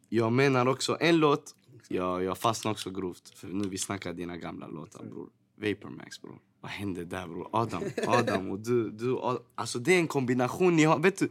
Jag 0.09 0.33
menar 0.33 0.69
också 0.69 0.97
en 1.01 1.17
låt, 1.17 1.55
jag, 1.89 2.25
jag 2.25 2.39
fastnar 2.39 2.73
också 2.73 2.91
grovt. 2.91 3.29
För 3.35 3.49
nu 3.49 3.69
vi 3.69 3.79
snackar 3.79 4.13
dina 4.13 4.37
gamla 4.37 4.67
låtar 4.67 5.05
bror. 5.05 5.29
Vapormax 5.57 6.23
bror. 6.23 6.39
Vad 6.61 6.71
hände 6.71 7.05
där 7.05 7.27
bror? 7.27 7.49
Adam, 7.53 7.83
Adam 8.07 8.51
och 8.51 8.59
du, 8.59 8.91
du 8.91 9.19
Alltså 9.55 9.79
det 9.79 9.95
är 9.95 9.99
en 9.99 10.09
kombination, 10.09 10.77
ni 10.77 10.85
har, 10.85 10.99
vet 10.99 11.19
du. 11.19 11.29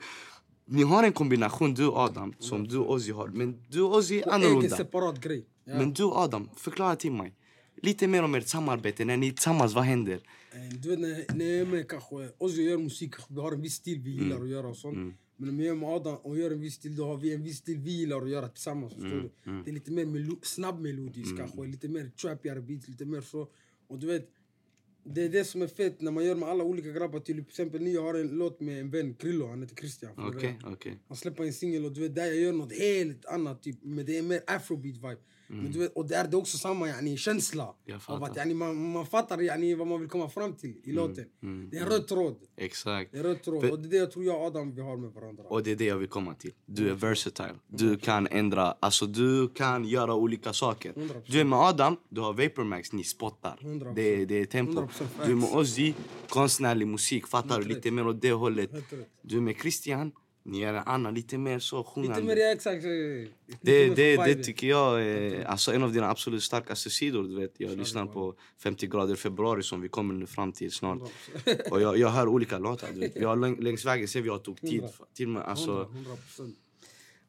Ni 0.69 0.83
har 0.83 1.03
en 1.03 1.13
kombination 1.13 1.73
du 1.73 1.87
och 1.87 1.97
Adam 1.97 2.33
som 2.39 2.67
du 2.67 2.77
och 2.77 2.91
Ozzy 2.93 3.11
har. 3.11 3.27
Men 3.27 3.63
du 3.69 3.81
och 3.81 3.95
Ozzy 3.97 4.19
är 4.19 4.29
annorlunda. 4.33 4.75
separat 4.77 5.21
grej. 5.21 5.45
Men 5.65 5.93
du 5.93 6.03
och 6.03 6.17
Adam, 6.17 6.49
förklara 6.55 6.95
till 6.95 7.11
mig. 7.11 7.33
Lite 7.81 8.07
mer 8.07 8.23
om 8.23 8.35
ert 8.35 8.47
samarbete, 8.47 9.05
när 9.05 9.17
ni 9.17 9.27
är 9.27 9.31
tillsammans, 9.31 9.73
vad 9.73 9.83
händer? 9.83 10.19
Eh, 10.53 10.77
Du 10.81 10.89
vet 10.89 10.99
när, 10.99 11.35
när 11.37 11.45
jag 11.45 11.57
är 11.59 11.65
med 11.65 11.89
kanske, 11.89 12.15
Ozzy 12.37 12.61
gör 12.63 12.77
musik, 12.77 13.13
vi 13.29 13.39
har 13.41 13.51
en 13.51 13.61
viss 13.61 13.73
stil 13.73 13.99
vi 13.99 14.11
gillar 14.11 14.41
att 14.41 14.49
göra 14.49 14.67
och 14.67 14.77
sånt. 14.77 15.15
Men 15.39 15.49
om 15.49 15.59
jag 15.59 15.67
är 15.71 15.75
med 15.75 15.89
Adam 15.89 16.15
och 16.15 16.37
gör 16.37 16.51
en 16.51 16.61
viss 16.61 16.73
stil, 16.73 16.95
då 16.95 17.05
har 17.07 17.17
vi 17.17 17.33
en 17.33 17.43
viss 17.43 17.57
stil 17.57 17.77
vi 17.77 17.91
gillar 17.91 18.21
att 18.21 18.29
göra 18.29 18.47
tillsammans. 18.47 18.93
Förstår 18.93 19.09
du? 19.43 19.63
Det 19.63 19.69
är 19.69 19.73
lite 19.73 19.91
mer 19.91 20.05
melo- 20.05 20.39
snabbmelodiskt 20.41 21.37
kanske, 21.37 21.61
lite 21.65 21.87
mer 21.87 22.11
trappigare 22.21 22.61
beats, 22.61 22.87
lite 22.87 23.05
mer 23.05 23.21
så. 23.21 23.47
Och 23.87 23.99
du 23.99 24.07
vet, 24.07 24.29
det 25.13 25.23
är 25.23 25.29
det 25.29 25.43
som 25.43 25.61
är 25.61 25.67
fett 25.67 26.01
när 26.01 26.11
man 26.11 26.25
gör 26.25 26.35
med 26.35 26.49
alla 26.49 26.63
olika 26.63 26.91
grabbar. 26.91 27.19
Till 27.19 27.39
exempel 27.39 27.81
nu 27.81 27.89
jag 27.89 28.03
har 28.03 28.13
en 28.13 28.27
låt 28.27 28.59
med 28.59 28.79
en 28.79 28.89
vän, 28.89 29.13
Krillo, 29.13 29.47
han 29.47 29.61
heter 29.61 29.75
Christian. 29.75 30.11
Iran. 30.17 30.73
okej. 30.73 30.99
Han 31.07 31.17
släpper 31.17 31.43
en 31.43 31.53
singel 31.53 31.85
och 31.85 31.91
du 31.91 32.01
vet, 32.01 32.15
där 32.15 32.25
jag 32.25 32.35
gör 32.35 32.53
något 32.53 32.73
helt 32.73 33.25
annat, 33.25 33.63
typ, 33.63 33.77
men 33.81 34.05
det 34.05 34.17
är 34.17 34.21
mer 34.21 34.41
afrobeat 34.47 35.01
vet, 35.49 35.93
och 35.95 36.07
där 36.07 36.23
är 36.25 36.27
det 36.27 36.37
också 36.37 36.57
samma 36.57 36.87
yani, 36.87 37.17
känsla. 37.17 37.73
Av 38.05 38.23
att, 38.23 38.37
yani, 38.37 38.53
man, 38.53 38.91
man 38.91 39.05
fattar 39.05 39.41
yani, 39.41 39.75
vad 39.75 39.87
man 39.87 39.99
vill 39.99 40.09
komma 40.09 40.29
fram 40.29 40.53
till 40.53 40.75
i 40.83 40.91
låten. 40.91 41.25
Det 41.71 41.77
är 41.77 41.81
en 41.81 41.89
röd 41.89 42.07
tråd. 42.07 42.35
Exakt. 42.57 43.11
Det 43.11 43.17
är 43.19 43.23
röd 43.23 43.43
tråd. 43.43 43.61
För- 43.61 43.71
Och 43.71 43.79
det 43.79 43.87
är 43.87 43.89
det 43.89 43.97
jag 43.97 44.11
tror 44.11 44.25
jag 44.25 44.35
och 44.35 44.41
Adam 44.47 44.75
vi 44.75 44.81
har 44.81 44.97
med 44.97 45.09
varandra. 45.11 45.43
Och 45.43 45.63
det 45.63 45.71
är 45.71 45.75
det 45.75 45.85
jag 45.85 45.97
vill 45.97 46.07
komma 46.07 46.33
till. 46.33 46.51
Du 46.65 46.89
är 46.89 46.93
versatile. 46.93 47.55
Du 47.67 47.97
kan 47.97 48.27
ändra, 48.27 48.75
alltså 48.79 49.05
du 49.05 49.47
kan 49.49 49.85
göra 49.85 50.15
olika 50.15 50.53
saker. 50.53 50.93
100%. 50.93 51.21
Du 51.27 51.39
är 51.39 51.43
med 51.45 51.59
Adam, 51.59 51.97
du 52.09 52.21
har 52.21 52.33
Vapormax, 52.33 52.93
ni 52.93 53.03
spottar. 53.03 53.57
100%. 53.61 53.95
Det, 53.95 54.01
är- 54.21 54.25
det 54.25 54.35
är 54.35 54.45
tempo. 54.45 54.81
100% 54.81 54.87
Du 55.25 55.31
är 55.31 55.35
med. 55.35 55.49
Ozzy, 55.55 55.93
konstnärlig 56.29 56.87
musik, 56.87 57.27
fattar 57.27 57.59
du? 57.61 57.67
Lite 57.67 57.91
mer 57.91 58.07
åt 58.07 58.21
det 58.21 58.31
hållet. 58.31 58.71
Du 59.21 59.37
är 59.37 59.41
med 59.41 59.55
Christian, 59.61 60.11
ni 60.47 60.61
är 60.61 60.73
en 60.73 60.83
annan, 60.85 61.13
lite 61.13 61.37
mer 61.37 61.59
så 61.59 61.77
Lite 61.77 61.89
sjungande. 61.89 62.23
mer, 62.23 62.35
ja, 62.37 62.51
exakt. 62.51 62.83
lite 62.83 63.31
Det, 63.61 63.95
det, 63.95 64.15
det 64.15 64.43
tycker 64.43 64.67
jag 64.67 65.01
är 65.03 65.45
alltså 65.45 65.73
en 65.73 65.83
av 65.83 65.93
dina 65.93 66.09
absolut 66.09 66.43
starkaste 66.43 66.89
sidor. 66.89 67.23
Du 67.23 67.35
vet. 67.35 67.53
Jag 67.57 67.77
lyssnar 67.77 68.05
på 68.05 68.35
50 68.63 68.87
grader 68.87 69.15
februari 69.15 69.63
som 69.63 69.81
vi 69.81 69.89
kommer 69.89 70.13
nu 70.13 70.25
fram 70.25 70.51
till 70.51 70.71
snart. 70.71 70.99
Och 71.71 71.81
jag, 71.81 71.97
jag 71.97 72.09
hör 72.09 72.27
olika 72.27 72.57
låtar. 72.57 72.87
Du 72.93 72.99
vet. 72.99 73.15
Vi 73.15 73.23
har 73.25 73.35
läng, 73.35 73.55
längs 73.59 73.85
vägen 73.85 74.07
ser 74.07 74.21
vi 74.21 74.29
har 74.29 74.39
tog 74.39 74.61
tid. 74.61 74.83
Till 75.13 75.27
med, 75.27 75.43
alltså, 75.43 75.81
100 75.81 76.15
procent. 76.15 76.55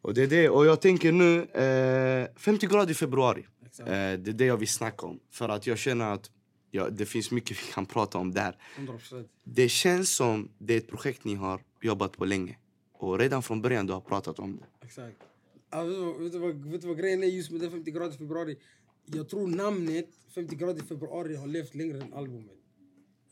och 0.01 0.15
det 0.15 0.23
är 0.23 0.27
det. 0.27 0.49
Och 0.49 0.67
jag 0.67 0.81
tänker 0.81 1.13
nu, 1.13 1.43
eh, 1.43 2.29
50 2.37 2.67
grader 2.67 2.91
i 2.91 2.95
februari. 2.95 3.47
Eh, 3.79 3.85
det 3.87 3.93
är 3.93 4.17
det 4.19 4.45
jag 4.45 4.57
vill 4.57 4.69
snacka 4.69 5.07
om. 5.07 5.21
För 5.31 5.49
att 5.49 5.67
jag 5.67 5.79
känner 5.79 6.13
att 6.13 6.31
ja, 6.71 6.89
det 6.91 7.07
finns 7.07 7.31
mycket 7.31 7.63
vi 7.63 7.73
kan 7.73 7.87
prata 7.87 8.19
om 8.19 8.33
där. 8.33 8.57
100 8.77 8.93
procent. 8.93 9.29
Det 9.45 9.69
känns 9.69 10.17
som 10.17 10.49
det 10.59 10.75
är 10.75 10.79
ett 10.79 10.89
projekt 10.89 11.25
ni 11.25 11.35
har 11.35 11.61
jobbat 11.83 12.13
på 12.17 12.25
länge. 12.25 12.57
Och 12.99 13.19
redan 13.19 13.43
från 13.43 13.63
början 13.63 13.87
du 13.87 13.93
har 13.93 14.01
pratat 14.01 14.39
om 14.39 14.57
det. 14.57 14.87
Exakt. 14.87 15.17
Ja, 15.71 15.85
vet, 15.85 16.33
du, 16.33 16.39
vad- 16.39 16.65
vet, 16.65 16.81
du 16.81 16.87
vad, 16.87 16.99
grejen 16.99 17.23
är 17.23 17.27
just 17.27 17.51
med 17.51 17.61
det 17.61 17.71
50 17.71 17.91
grader 17.91 18.15
i 18.15 18.19
februari? 18.19 18.57
Jag 19.05 19.29
tror 19.29 19.47
namnet 19.49 20.09
50 20.35 20.57
grader 20.57 20.83
i 20.83 20.87
februari 20.87 21.37
har 21.37 21.47
levt 21.47 21.75
längre 21.75 22.01
än 22.01 22.13
albumet. 22.15 22.55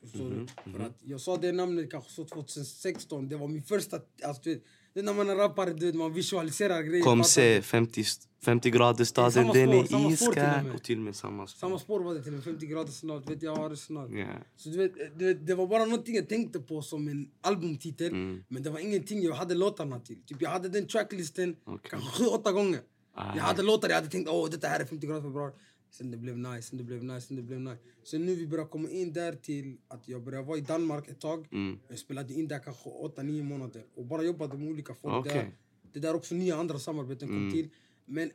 Förstår 0.00 0.30
du? 0.64 0.72
För 0.72 0.80
att 0.80 0.98
jag 1.04 1.20
sa 1.20 1.36
det 1.36 1.52
namnet 1.52 1.90
kanske 1.90 2.10
så 2.10 2.24
2016, 2.24 3.28
det 3.28 3.36
var 3.36 3.48
min 3.48 3.62
första... 3.62 4.00
Alltså, 4.22 4.42
du 4.42 4.54
vet, 4.54 4.62
Det 4.96 5.00
är 5.00 5.04
när 5.04 5.14
man 5.14 5.30
är 5.30 5.36
rappare, 5.36 5.72
du 5.72 5.86
vet, 5.86 5.94
man 5.94 6.12
visualiserar 6.12 6.82
grejer. 6.82 7.04
Kom 7.04 7.24
se 7.24 7.56
du? 7.56 7.62
50, 7.62 8.04
50 8.44 8.70
grader 8.70 9.04
staden, 9.04 9.46
den 9.52 9.68
är 9.68 9.78
och 9.78 10.12
iskall. 10.12 10.34
med. 10.34 10.74
Och 10.74 10.82
till 10.82 10.98
och 10.98 11.04
med 11.04 11.16
samma 11.16 11.46
spår. 11.46 11.58
Samma 11.58 11.78
spår 11.78 12.00
var 12.00 12.14
det 12.14 12.22
till 12.22 12.34
en 12.34 12.42
50 12.42 12.66
grader 12.66 12.92
snart, 12.92 13.30
vet 13.30 13.42
jag 13.42 13.56
har 13.56 13.70
det 13.70 13.76
snart. 13.76 14.10
Ja. 14.10 14.26
Så 14.56 14.68
du 14.68 14.76
vet, 14.76 14.92
du 15.18 15.24
vet, 15.24 15.46
det 15.46 15.54
var 15.54 15.66
bara 15.66 15.84
någonting 15.84 16.14
jag 16.14 16.28
tänkte 16.28 16.60
på 16.60 16.82
som 16.82 17.08
en 17.08 17.28
albumtitel. 17.40 18.12
Mm. 18.12 18.44
Men 18.48 18.62
det 18.62 18.70
var 18.70 18.78
ingenting 18.78 19.22
jag 19.22 19.34
hade 19.34 19.54
låtarna 19.54 20.00
till. 20.00 20.22
Typ 20.26 20.42
jag 20.42 20.50
hade 20.50 20.68
den 20.68 20.86
tracklisten 20.86 21.56
Okej. 21.64 21.90
kanske 21.90 22.10
sju, 22.10 22.24
åtta 22.26 22.52
gånger. 22.52 22.80
Ah. 23.14 23.36
Jag 23.36 23.42
hade 23.42 23.62
låtar 23.62 23.88
jag 23.88 23.96
hade 23.96 24.08
tänkt 24.08 24.28
åh 24.28 24.50
detta 24.50 24.68
här 24.68 24.80
är 24.80 24.84
50 24.84 25.06
grader 25.06 25.22
februari. 25.22 25.52
Sen 25.96 26.10
det 26.10 26.16
blev 26.16 26.38
nice, 26.38 26.62
sen 26.62 26.78
det 26.78 26.84
blev 26.84 27.04
nice, 27.04 27.26
sen 27.26 27.36
det 27.36 27.42
blev 27.42 27.60
nice. 27.60 27.78
Sen 28.04 28.26
nu 28.26 28.34
vi 28.34 28.46
börjar 28.46 28.66
komma 28.66 28.90
in 28.90 29.12
där 29.12 29.32
till 29.32 29.76
att 29.88 30.08
jag 30.08 30.22
började 30.24 30.46
vara 30.46 30.58
i 30.58 30.60
Danmark 30.60 31.08
ett 31.08 31.20
tag. 31.20 31.48
Mm. 31.52 31.78
Jag 31.88 31.98
spelade 31.98 32.34
in 32.34 32.48
där 32.48 32.58
kanske 32.58 32.90
åtta, 32.90 33.22
nio 33.22 33.42
månader. 33.42 33.84
Och 33.94 34.04
bara 34.06 34.22
jobbade 34.22 34.58
med 34.58 34.68
olika 34.68 34.94
folk 34.94 35.14
Okej. 35.14 35.32
där. 35.34 35.50
Det 35.92 36.00
där 36.00 36.14
också 36.14 36.34
nya 36.34 36.56
andra 36.56 36.78
samarbeten 36.78 37.28
kom 37.28 37.36
Mm. 37.36 37.52
till. 37.52 37.68
Men 38.04 38.30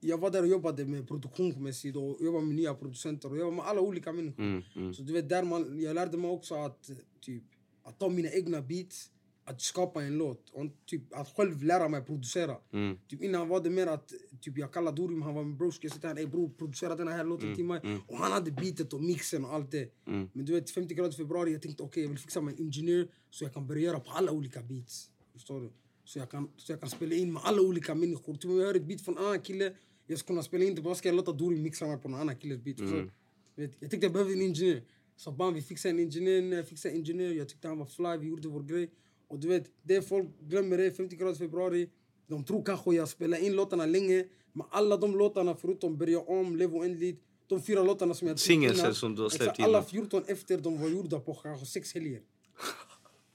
jag 0.00 0.18
var 0.18 0.30
där 0.30 0.42
och 0.42 0.48
jobbade 0.48 0.84
med 0.84 1.08
produktionsmässigt 1.08 1.96
och 1.96 2.16
jobbade 2.20 2.44
med 2.46 2.54
nya 2.54 2.74
producenter 2.74 3.30
och 3.30 3.38
jobbade 3.38 3.56
med 3.56 3.64
alla 3.66 3.80
olika 3.80 4.12
människor. 4.12 4.42
Mm, 4.42 4.62
mm. 4.76 4.94
Så 4.94 5.02
du 5.02 5.12
vet, 5.12 5.28
där 5.28 5.42
man, 5.42 5.80
jag 5.80 5.94
lärde 5.94 6.16
mig 6.16 6.30
också 6.30 6.54
att, 6.54 6.90
typ, 7.20 7.42
att 7.82 7.98
ta 7.98 8.08
mina 8.08 8.30
egna 8.30 8.62
beats, 8.62 9.10
att 9.50 9.60
skapa 9.60 10.02
en 10.02 10.18
låt. 10.18 10.50
Och 10.50 10.66
typ, 10.86 11.02
att 11.14 11.28
själv 11.28 11.62
lära 11.62 11.88
mig 11.88 12.02
producera. 12.02 12.56
Mm. 12.72 12.98
Typ, 13.08 13.22
innan 13.22 13.48
var 13.48 13.60
det 13.60 13.70
mer 13.70 13.86
att 13.86 14.12
typ, 14.40 14.58
jag 14.58 14.72
kallade 14.72 14.96
Dorim, 14.96 15.22
han 15.22 15.34
var 15.34 15.44
min 15.44 15.56
bror, 15.56 15.70
ska 15.70 15.86
jag 15.86 15.94
sitta 15.94 16.08
här, 16.08 16.18
ey 16.18 16.26
bror 16.26 16.48
producera 16.58 16.96
den 16.96 17.08
här 17.08 17.24
låten 17.24 17.54
till 17.54 17.64
mig. 17.64 17.80
Och 18.06 18.16
han 18.16 18.32
hade 18.32 18.50
beatet 18.50 18.92
och 18.92 19.02
mixen 19.02 19.44
och 19.44 19.54
allt 19.54 19.70
det. 19.70 19.92
Mm. 20.06 20.28
Men 20.32 20.44
du 20.44 20.52
vet, 20.52 20.70
50 20.70 20.94
grader 20.94 21.12
februari, 21.12 21.52
jag 21.52 21.62
tänkte 21.62 21.82
okej, 21.82 22.02
jag 22.02 22.08
vill 22.08 22.18
fixa 22.18 22.40
mig 22.40 22.54
en 22.54 22.60
ingenjör 22.60 23.08
så 23.30 23.44
jag 23.44 23.54
kan 23.54 23.66
börja 23.66 23.82
göra 23.82 24.00
på 24.00 24.10
alla 24.10 24.32
olika 24.32 24.62
beats. 24.62 25.10
Förstår 25.32 25.60
du? 25.60 25.72
Så 26.04 26.18
jag 26.18 26.30
kan, 26.30 26.48
så 26.56 26.72
jag 26.72 26.80
kan 26.80 26.90
spela 26.90 27.14
in 27.14 27.32
med 27.32 27.42
alla 27.44 27.62
olika 27.62 27.94
människor. 27.94 28.34
Typ 28.34 28.50
om 28.50 28.58
jag 28.58 28.66
hör 28.66 28.74
ett 28.74 28.86
beat 28.86 29.00
från 29.00 29.18
en 29.18 29.24
annan 29.24 29.40
kille, 29.40 29.74
jag 30.06 30.18
ska 30.18 30.26
kunna 30.26 30.42
spela 30.42 30.64
in 30.64 30.74
det, 30.74 30.82
bara 30.82 30.94
ska 30.94 31.08
jag 31.08 31.16
låta 31.16 31.32
Dorim 31.32 31.62
mixa 31.62 31.86
mig 31.86 31.98
på 31.98 32.08
någon 32.08 32.20
annan 32.20 32.36
killes 32.36 32.58
beat. 32.64 32.76
Du? 32.76 33.10
Vet, 33.54 33.76
jag 33.80 33.90
tänkte 33.90 34.06
jag 34.06 34.12
behövde 34.12 34.34
en 34.34 34.42
ingenjör. 34.42 34.82
Så 35.16 35.32
bam, 35.32 35.54
vi 35.54 35.62
fixade 35.62 35.94
en 35.94 36.00
ingenjör, 36.00 36.56
jag 36.56 36.68
fixade 36.68 36.94
en 36.94 36.98
ingenjör, 36.98 37.32
jag 37.32 37.48
tyckte 37.48 37.68
han 37.68 37.78
var 37.78 37.86
fly, 37.86 38.16
vi 38.20 38.26
gjorde 38.26 38.48
vår 38.48 38.62
grej. 38.62 38.90
Och 39.30 39.38
du 39.38 39.48
vet, 39.48 39.70
det 39.82 40.02
folk 40.02 40.28
glömmer 40.40 40.78
är 40.78 40.90
50 40.90 41.16
grader 41.16 41.34
februari, 41.34 41.90
de 42.26 42.44
tror 42.44 42.64
kanske 42.64 42.94
jag 42.94 43.08
spelar 43.08 43.38
in 43.38 43.56
låtarna 43.56 43.86
länge, 43.86 44.24
men 44.52 44.66
alla 44.70 44.96
de 44.96 45.18
låtarna 45.18 45.54
förutom 45.54 45.98
Börja 45.98 46.20
om, 46.20 46.56
Lev 46.56 46.74
oändligt, 46.74 47.22
de 47.46 47.62
fyra 47.62 47.82
låtarna 47.82 48.14
som 48.14 48.28
jag 48.28 48.38
Singles 48.38 48.98
som 48.98 49.14
du 49.14 49.22
har 49.22 49.28
släppt 49.28 49.58
innan. 49.58 49.68
Alla 49.70 49.82
14 49.82 50.22
efter, 50.26 50.58
de 50.58 50.80
var 50.80 50.88
gjorda 50.88 51.20
på 51.20 51.34
kanske 51.34 51.66
sex 51.66 51.94
helger. 51.94 52.22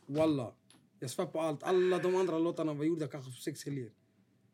Walla. 0.05 0.51
Jag 0.99 1.09
svär 1.09 1.25
på 1.25 1.39
allt, 1.39 1.63
alla 1.63 1.97
de 1.97 2.15
andra 2.15 2.39
låtarna 2.39 2.73
var 2.73 2.85
gjorda 2.85 3.07
kanske 3.07 3.31
på 3.31 3.37
sex 3.37 3.65
helger. 3.65 3.91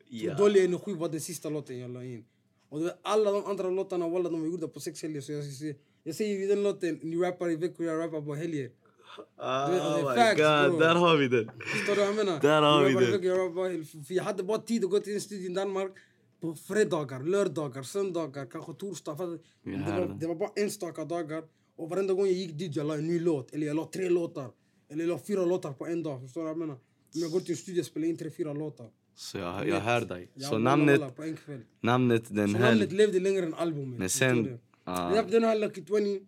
Ja. 0.10 0.33
Dålig 0.33 0.65
energi 0.65 0.93
var 0.93 1.10
den 1.10 1.21
sista 1.21 1.50
låten 1.50 1.79
jag 1.79 1.91
la 1.91 2.03
in. 2.03 2.25
Och 2.69 2.79
du 2.79 2.86
vet, 2.86 3.00
alla 3.01 3.31
de 3.31 3.45
andra 3.45 3.69
låtarna 3.69 4.07
walla, 4.07 4.29
de 4.29 4.41
var 4.41 4.48
gjorda 4.48 4.67
på 4.67 4.79
sex 4.79 5.03
helger. 5.03 5.21
Så 5.21 5.31
jag, 5.31 5.43
jag, 5.43 5.75
jag 6.03 6.15
säger 6.15 6.43
i 6.43 6.45
den 6.45 6.63
låten, 6.63 7.00
ni 7.01 7.17
rappar 7.17 7.50
i 7.50 7.55
veckor, 7.55 7.86
jag 7.86 8.00
rappar 8.00 8.21
på 8.21 8.36
helger. 8.36 8.71
Oh 9.38 9.98
my 9.98 10.36
god, 10.44 10.80
där 10.80 10.96
har 10.96 11.18
vi 11.18 11.27
den. 11.27 11.50
Förstår 11.74 11.96
du 11.96 12.00
vad 12.00 12.10
jag 12.10 12.15
menar? 12.15 12.39
Där 12.41 12.62
har 12.62 12.82
Jag 12.89 13.00
vi 13.00 13.06
det. 13.06 13.27
jag 13.27 13.86
jag 14.10 14.24
hade 14.24 14.44
bara 14.44 14.58
tid 14.58 14.84
att 14.84 14.89
gå 14.91 15.00
till 15.00 15.13
en 15.13 15.22
studio 15.22 15.51
i 15.51 15.53
Danmark 15.53 15.91
på 16.41 16.56
fredagar, 16.56 17.24
lördagar, 17.24 17.84
söndagar, 17.84 18.46
kanske 18.46 18.74
torsdag. 18.74 19.18
Jag 19.20 19.30
det, 19.80 19.91
var, 19.91 20.18
det. 20.20 20.27
var 20.27 20.36
bara 20.36 20.51
enstaka 20.56 21.06
dagar. 21.06 21.44
Och 21.77 21.89
varenda 21.89 22.13
gång 22.13 22.25
jag 22.25 22.36
gick 22.36 22.53
dit 22.53 22.75
jag 22.75 22.86
la 22.86 22.94
en 22.94 23.08
ny 23.08 23.20
låt. 23.20 23.53
Eller 23.53 23.68
jag 23.68 23.75
la 23.75 23.89
tre 23.94 24.10
låtar. 24.10 24.50
Eller 24.91 25.03
jag 25.03 25.10
la 25.10 25.20
fyra 25.27 25.46
låtar 25.46 25.74
på 25.74 25.88
en 25.88 26.03
dag. 26.03 26.22
Förstår 26.22 26.41
du 26.41 26.44
vad 26.44 26.51
jag 26.51 26.58
menar? 26.58 26.74
Om 26.74 27.22
jag 27.22 27.32
går 27.32 27.39
till 27.39 27.51
en 27.51 27.58
studio 27.58 27.84
spelar 27.84 28.08
in 28.08 28.18
tre, 28.18 28.30
fyra 28.38 28.53
låtar. 28.53 28.89
Så 29.15 29.38
jag, 29.38 29.68
jag 29.68 29.80
hör 29.82 30.01
dig. 30.01 30.30
Så 30.50 30.58
namnet, 30.58 31.01
namnet 31.82 32.24
den 32.30 32.51
Så 32.53 32.58
namnet 32.60 32.91
levde 32.91 33.20
längre 33.20 33.46
än 33.46 33.53
albumet. 33.53 34.00
Men 34.00 34.10
sen- 34.10 34.60
ah. 34.84 35.10
Därför 35.13 35.32
den 35.32 35.44
här 35.44 35.56
Lucky 35.60 35.84
20, 35.86 36.20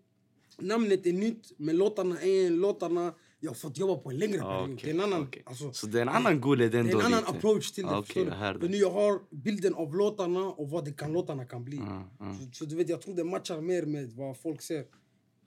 namnet 0.62 1.05
är 1.05 1.13
nytt, 1.13 1.51
men 1.57 1.77
låtarna 1.77 2.22
är 2.22 2.50
låtarna 2.50 3.13
jag 3.39 3.50
har 3.50 3.55
fått 3.55 3.77
jobba 3.77 3.95
på 3.95 4.10
en 4.12 4.17
längre 4.17 4.41
Ah, 4.43 4.45
period. 4.62 4.74
okej, 4.74 4.79
Det 4.83 4.89
är 4.89 4.93
en 4.93 5.13
annan, 5.13 5.27
okej. 5.27 5.41
alltså, 5.45 5.74
Så 5.74 5.88
det 5.88 5.98
är 5.98 6.01
en 6.01 6.10
annan 6.10 6.41
gullet 6.41 6.72
det 6.72 6.77
är 6.77 6.81
en 6.83 6.95
annan 7.01 7.12
lite. 7.19 7.31
approach 7.31 7.72
till 7.72 7.83
det. 7.83 7.89
Ah, 7.89 8.03
du? 8.13 8.19
jag 8.22 8.60
För 8.60 8.69
nu 8.69 8.77
jag 8.77 8.91
har 8.91 9.19
bilden 9.29 9.74
av 9.75 9.95
låtarna 9.95 10.39
och 10.39 10.69
vad 10.69 10.86
det 10.86 10.91
kan 10.98 11.13
låtarna 11.13 11.45
kan 11.45 11.63
bli. 11.65 11.77
Ah, 11.79 12.01
ah. 12.19 12.33
Så, 12.33 12.48
så 12.53 12.65
du 12.65 12.75
vet, 12.75 12.89
jag 12.89 13.01
tror 13.01 13.15
det 13.15 13.24
matchar 13.24 13.62
mer 13.62 13.83
med 13.86 14.12
vad 14.13 14.38
folk 14.38 14.62
ser. 14.62 14.86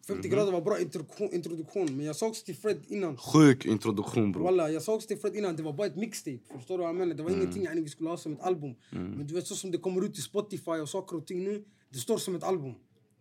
50 0.06 0.28
Mhm. 0.28 0.36
grader 0.36 0.52
var 0.52 0.60
bra 0.60 0.80
introduktion, 0.80 1.28
introduktion, 1.32 1.96
men 1.96 2.06
jag 2.06 2.16
sa 2.16 2.26
också 2.26 2.44
till 2.44 2.56
Fred 2.56 2.78
innan. 2.88 3.16
Sjuk 3.16 3.64
introduktion 3.66 4.32
bror. 4.32 4.42
Walla, 4.44 4.70
jag 4.70 4.82
sa 4.82 4.94
också 4.94 5.08
till 5.08 5.18
Fred 5.18 5.36
innan, 5.36 5.56
det 5.56 5.62
var 5.62 5.72
bara 5.72 5.86
ett 5.86 5.96
mixtape. 5.96 6.38
Förstår 6.56 6.78
du 6.78 6.82
vad 6.82 6.88
jag 6.88 6.96
menar? 6.96 7.14
Det 7.14 7.22
Mm. 7.22 7.32
var 7.34 7.40
ingenting 7.40 7.62
yani, 7.64 7.80
vi 7.80 7.88
skulle 7.88 8.08
ha 8.10 8.16
som 8.16 8.32
ett 8.32 8.40
album. 8.42 8.74
Men 8.90 9.26
du 9.26 9.34
vet, 9.34 9.46
så 9.46 9.54
som 9.56 9.70
det 9.70 9.78
kommer 9.78 10.04
ut 10.04 10.18
i 10.18 10.20
Spotify 10.22 10.70
och 10.70 10.88
saker 10.88 11.16
och 11.16 11.26
ting 11.26 11.44
nu, 11.44 11.64
det 11.90 11.98
står 11.98 12.18
som 12.18 12.34
ett 12.34 12.44
album. 12.44 12.74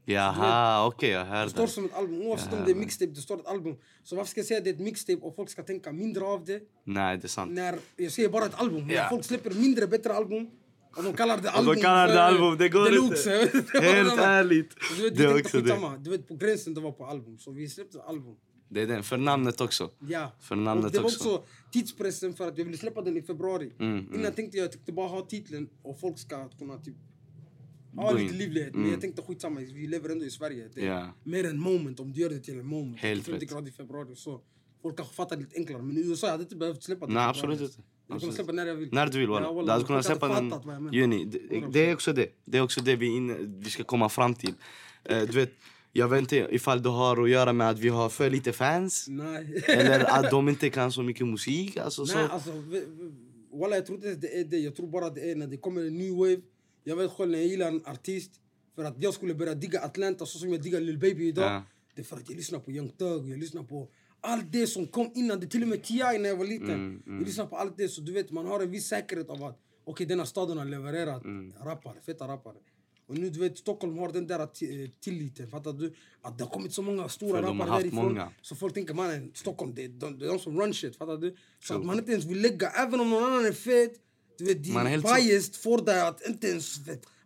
Jaha, 0.06 0.88
okej 0.88 1.10
jag 1.10 1.26
hör 1.26 1.44
Det 1.44 1.50
står 1.50 1.68
som 1.68 1.86
ett 1.86 1.94
album. 1.94 2.22
Oavsett 2.22 2.54
om 2.54 2.60
det 2.66 2.72
är 2.72 2.76
mixtape, 2.76 3.12
det 3.12 3.22
står 3.22 3.40
ett 3.40 3.48
album. 3.48 3.76
Så 4.04 4.16
varför 4.16 4.30
ska 4.32 4.40
jag 4.40 4.48
säga 4.48 4.58
att 4.58 4.64
det 4.64 4.70
är 4.70 4.74
ett 4.74 4.80
mixtape 4.80 5.20
och 5.22 5.36
folk 5.36 5.50
ska 5.50 5.64
tänka 5.64 5.92
mindre 5.92 6.24
av 6.24 6.46
det? 6.46 6.62
Nej 6.84 7.18
det 7.18 7.26
är 7.26 7.28
sant. 7.28 7.52
När 7.52 7.80
jag 7.96 8.12
säger 8.12 8.30
bara 8.30 8.46
ett 8.46 8.60
album. 8.62 8.88
När 8.88 8.94
Ja. 8.94 9.08
folk 9.10 9.24
släpper 9.26 9.50
mindre 9.52 9.88
bättre 9.88 10.14
album 10.14 10.50
och 10.98 11.04
de 11.04 11.14
kallar 11.14 11.38
det 11.38 11.50
album. 11.52 11.76
de 11.76 11.82
kallar 11.82 12.08
det 12.08 12.24
album, 12.24 12.58
det 12.58 12.70
går 12.70 12.86
deluxe. 12.86 13.42
inte. 13.42 13.80
Helt 13.82 14.20
ärligt. 14.20 14.76
Du 14.98 15.04
vet, 15.04 15.18
Det 15.18 15.24
är 15.24 15.40
också 15.40 15.62
det. 15.62 15.98
Du 16.00 16.10
vet, 16.10 16.28
på 16.28 16.36
gränsen 16.36 16.74
det 16.74 16.82
var 16.82 16.92
på 16.92 17.06
album. 17.06 17.38
Så 17.38 17.52
vi 17.52 17.70
släppte 17.70 18.02
album. 18.02 18.36
Det 18.70 18.82
är 18.82 18.88
den, 18.88 19.04
för 19.04 19.18
namnet 19.18 19.62
också. 19.62 19.90
Ja. 20.00 20.32
För 20.42 20.56
namnet 20.56 20.86
och 20.86 20.92
det 20.92 20.98
var 21.00 21.06
också. 21.06 21.36
också 21.36 21.48
tidspressen 21.72 22.34
för 22.34 22.48
att 22.48 22.58
jag 22.58 22.66
ville 22.66 22.78
släppa 22.78 23.02
den 23.02 23.18
i 23.18 23.22
februari. 23.22 23.72
Mm, 23.80 24.14
Innan 24.16 24.32
tänkte 24.32 24.58
jag, 24.58 24.64
jag 24.64 24.72
tänkte 24.72 24.92
bara 24.92 25.08
ha 25.08 25.22
titeln 25.22 25.70
och 25.84 26.00
folk 26.00 26.20
ska 26.20 26.50
kunna 26.50 26.78
typ 26.78 26.96
Gå 27.96 28.12
lite. 28.12 28.24
Mm. 28.26 28.38
livlighet. 28.38 28.76
Men 28.76 28.92
jag 28.92 29.02
tänkte 29.02 29.22
skitsamma, 29.22 29.60
vi 29.60 29.88
lever 29.88 30.10
ändå 30.10 30.26
i 30.26 30.30
Sverige. 30.32 30.70
Det 30.74 30.82
är 30.82 30.86
Ja. 30.86 31.14
mer 31.24 31.44
en 31.44 31.60
moment 31.60 32.00
om 32.00 32.12
du 32.14 32.22
gör 32.22 32.30
det 32.30 32.40
till 32.40 32.60
en 32.60 32.66
moment. 32.68 33.00
Helt 33.00 33.26
50 33.26 33.46
rätt. 33.46 33.52
grader 33.52 33.68
i 33.68 33.72
februari 33.72 34.16
så. 34.16 34.42
Folk 34.82 34.98
kanske 34.98 35.16
fattar 35.16 35.38
lite 35.38 35.56
enklare. 35.58 35.82
Men 35.82 35.98
i 35.98 36.02
USA 36.02 36.28
jag 36.28 36.32
hade 36.32 36.44
inte 36.44 36.56
behövt 36.56 36.84
släppa 36.84 37.06
den 37.06 37.16
Nej 37.16 37.26
absolut 37.26 37.62
inte. 37.62 37.74
Jag 38.08 38.22
kan 38.22 38.32
släppa 38.34 38.52
när 38.52 38.66
jag 38.66 38.76
vill. 38.76 38.90
När 38.92 39.08
du 39.08 39.20
vill 39.20 39.30
Ja, 39.30 39.52
walla. 39.54 39.62
Du 39.66 39.72
hade 39.72 39.86
kunnat 39.86 40.06
släppa 40.06 40.28
den 40.42 40.54
juni. 40.94 41.26
Det, 41.26 41.64
det 41.72 41.90
är 41.90 41.94
också 41.94 42.14
det. 42.14 42.28
Det 42.46 42.58
är 42.58 42.62
också 42.62 42.82
det 42.82 42.96
vi, 42.96 43.06
inne, 43.08 43.34
vi 43.40 43.70
ska 43.70 43.84
komma 43.84 44.10
fram 44.10 44.34
till. 44.36 44.54
Eh, 45.04 45.22
du 45.22 45.32
vet, 45.32 45.52
jag 45.92 46.08
vet 46.08 46.20
inte 46.20 46.48
ifall 46.52 46.82
det 46.84 46.90
har 46.90 47.24
att 47.24 47.30
göra 47.30 47.54
med 47.54 47.70
att 47.70 47.80
vi 47.80 47.90
har 47.90 48.10
för 48.10 48.30
lite 48.30 48.54
fans. 48.54 49.06
Nej. 49.10 49.64
Eller 49.68 50.00
att 50.20 50.32
de 50.36 50.50
inte 50.50 50.70
kan 50.70 50.92
så 50.92 51.04
mycket 51.04 51.28
musik. 51.28 51.78
Alltså, 51.78 52.06
så. 52.06 52.18
Nej, 52.18 52.28
alltså, 52.32 52.52
v- 52.52 52.82
v- 52.88 53.12
walla, 53.60 53.76
jag 53.76 53.86
tror 53.86 53.96
inte 53.98 54.16
det 54.16 54.40
är 54.40 54.44
det. 54.46 54.58
Jag 54.58 54.76
tror 54.76 54.88
bara 54.88 55.10
det 55.10 55.32
är 55.32 55.36
när 55.36 55.48
det 55.48 55.58
kommer 55.58 55.82
en 55.82 55.98
ny 55.98 56.12
wave. 56.12 56.38
Jag 56.88 56.96
vet 56.96 57.12
själv 57.12 57.32
när 57.32 57.38
jag 57.40 57.48
gillar 57.48 57.68
en 57.68 57.86
artist, 57.86 58.32
för 58.76 58.84
att 58.84 58.96
jag 59.04 59.14
skulle 59.14 59.34
börja 59.36 59.56
digga 59.56 59.80
Atlanta 59.82 60.26
så 60.26 60.40
som 60.40 60.52
jag 60.52 60.62
diggar 60.62 60.80
Lil 60.82 60.98
Baby 60.98 61.28
idag. 61.28 61.52
Ja. 61.52 61.64
Det 61.96 62.02
är 62.02 62.06
för 62.06 62.16
att 62.18 62.30
jag 62.30 62.36
lyssnar 62.38 62.60
på 62.60 62.72
Young 62.72 62.90
Thug, 62.90 63.30
jag 63.30 63.40
lyssnar 63.40 63.64
på 63.64 63.88
allt 64.22 64.52
det 64.52 64.68
som 64.68 64.88
kom 64.88 65.12
innan. 65.16 65.40
Det 65.40 65.48
till 65.48 65.62
och 65.62 65.68
med 65.68 65.84
T.I. 65.84 66.18
när 66.20 66.30
jag 66.30 66.36
var 66.38 66.46
liten. 66.46 66.70
Mm, 66.70 67.02
Jag 67.06 67.22
lyssnar 67.28 67.46
på 67.46 67.56
allt 67.58 67.78
det, 67.78 67.90
så 67.90 68.02
du 68.02 68.12
vet, 68.12 68.32
man 68.32 68.46
har 68.46 68.60
en 68.60 68.72
viss 68.72 68.88
säkerhet 68.88 69.30
av 69.30 69.44
att 69.44 69.60
okej, 69.84 70.06
denna 70.06 70.26
staden 70.26 70.58
har 70.58 70.66
levererat 70.66 71.24
Mm. 71.26 71.54
rappare, 71.64 72.02
feta 72.06 72.28
rappare. 72.28 72.56
Och 73.08 73.18
nu 73.18 73.30
du 73.30 73.40
vet, 73.40 73.58
Stockholm 73.58 73.98
har 73.98 74.12
den 74.12 74.28
där 74.28 74.40
eh, 74.40 74.48
tilliten, 75.00 75.48
fattar 75.50 75.74
du? 75.74 75.94
Att 76.22 76.38
det 76.38 76.44
har 76.44 76.52
kommit 76.52 76.74
så 76.74 76.82
många 76.82 77.10
stora 77.10 77.42
de 77.42 77.60
rappare 77.60 77.82
därifrån. 77.82 78.06
många. 78.06 78.32
Så 78.42 78.56
folk 78.56 78.74
tänker 78.74 78.94
mannen, 78.94 79.32
Stockholm, 79.34 79.76
det 79.76 79.84
är 79.86 79.90
de, 79.90 80.22
är 80.22 80.28
de 80.28 80.40
som 80.40 80.60
run 80.62 80.74
shit, 80.74 80.96
fattar 80.96 81.18
du? 81.18 81.36
Så 81.60 81.74
att 81.78 81.86
man 81.86 82.00
inte 82.00 82.12
ens 82.12 82.26
vill 82.26 82.42
lägga, 82.42 82.70
även 82.70 83.00
om 83.00 83.10
någon 83.10 83.24
annan 83.24 83.46
är 83.46 83.52
fet, 83.52 83.92
du 84.38 84.46
vet, 84.46 84.68
Man 84.68 84.86
är 84.86 84.90
helt 84.90 85.08
så- 85.08 85.16
biased 85.16 85.56
får 85.56 85.78
dig 85.86 86.02
att 86.02 86.28
inte 86.28 86.48
ens, 86.48 86.80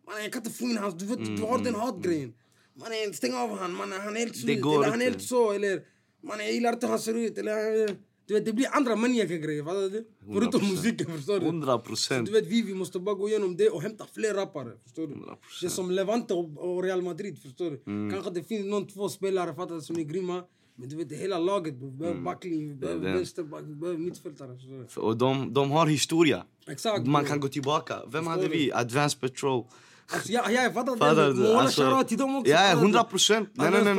man 0.07 0.23
jag 0.23 0.33
kan 0.33 0.41
inte 0.43 0.57
få 0.57 0.63
in 0.65 0.77
hans, 0.77 0.95
du 0.97 1.05
vet, 1.05 1.25
du 1.37 1.41
har 1.43 1.59
den 1.63 1.75
hatgrejen. 1.75 2.33
Man 2.75 2.91
är, 2.91 3.13
stäng 3.13 3.33
av 3.33 3.57
han, 3.57 3.73
man 3.75 3.91
han 3.91 4.15
är 4.15 4.19
helt 4.19 4.35
Mm, 4.35 4.61
slut, 4.61 4.65
eller 4.65 4.89
han 4.89 5.01
är 5.01 5.05
helt 5.05 5.21
så, 5.23 5.51
eller 5.51 5.81
man 6.23 6.39
jag 6.39 6.51
gillar 6.53 6.73
inte 6.73 6.85
hur 6.85 6.91
han 6.91 6.99
ser 6.99 7.13
ut, 7.17 7.37
eller 7.37 7.87
du 8.27 8.33
vet, 8.33 8.45
det 8.45 8.53
blir 8.53 8.67
andra 8.75 8.95
maniaka 8.95 9.37
grejer, 9.37 9.63
fattar 9.63 9.89
du? 9.89 10.07
Förutom 10.33 10.61
100%. 10.61 10.71
musiken, 10.71 11.05
förstår 11.17 11.39
du? 11.39 11.45
100 11.45 11.77
Så 11.79 11.79
procent. 11.85 12.25
du 12.25 12.31
vet, 12.31 12.47
vi, 12.47 12.61
vi 12.61 12.73
måste 12.73 12.99
bara 12.99 13.15
gå 13.15 13.29
igenom 13.29 13.57
det 13.57 13.69
och 13.69 13.81
hämta 13.81 14.05
fler 14.13 14.33
rappare. 14.33 14.71
Förstår 14.83 15.07
du? 15.07 15.13
100%. 15.13 15.35
Det 15.61 15.67
är 15.67 15.69
som 15.69 15.91
Levante 15.91 16.33
och, 16.33 16.57
och 16.57 16.83
Real 16.83 17.01
Madrid. 17.01 17.39
Förstår 17.41 17.71
du? 17.71 17.81
Mm. 17.87 18.11
Kanske 18.13 18.31
det 18.31 18.43
finns 18.43 18.65
någon, 18.65 18.87
två 18.87 19.09
spelare 19.09 19.55
fattar 19.55 19.75
du, 19.75 19.81
som 19.81 19.97
är 19.97 20.03
grymma. 20.03 20.43
Men 20.79 20.89
du 20.89 20.95
vet, 20.95 21.11
hela 21.11 21.39
laget. 21.39 21.73
Vi 21.73 21.91
behöver 21.91 22.21
backlinje, 22.21 22.67
vi 22.67 22.75
behöver 22.75 23.05
Mm. 23.05 23.17
vänsterback, 23.17 23.63
vi 23.65 23.75
behöver 23.75 23.99
mittfältare. 23.99 24.57
Och 24.95 25.17
de, 25.17 25.53
de 25.53 25.71
har 25.71 25.87
historia. 25.87 26.45
Exakt. 26.67 27.05
Man 27.07 27.25
kan 27.25 27.39
gå 27.39 27.47
tillbaka. 27.47 27.95
Vem 28.11 28.27
hade 28.27 28.47
vi? 28.47 28.71
Advanced 28.73 29.21
Patrol. 29.21 29.65
Alltså, 30.13 30.31
ja, 30.31 30.43
ja, 30.51 30.61
jag 30.63 30.73
fattar 30.73 30.95
walla, 30.95 31.57
Alltså- 31.59 31.81
shoutout 31.81 32.07
till 32.07 32.17
dem 32.17 32.35
också. 32.35 32.51
Ja, 32.51 32.57
fattar 32.57 32.75
du? 32.75 32.81
100 32.81 33.03
procent. 33.03 33.49
Nej, 33.53 33.71
nej, 33.71 33.83
nej, 33.83 33.95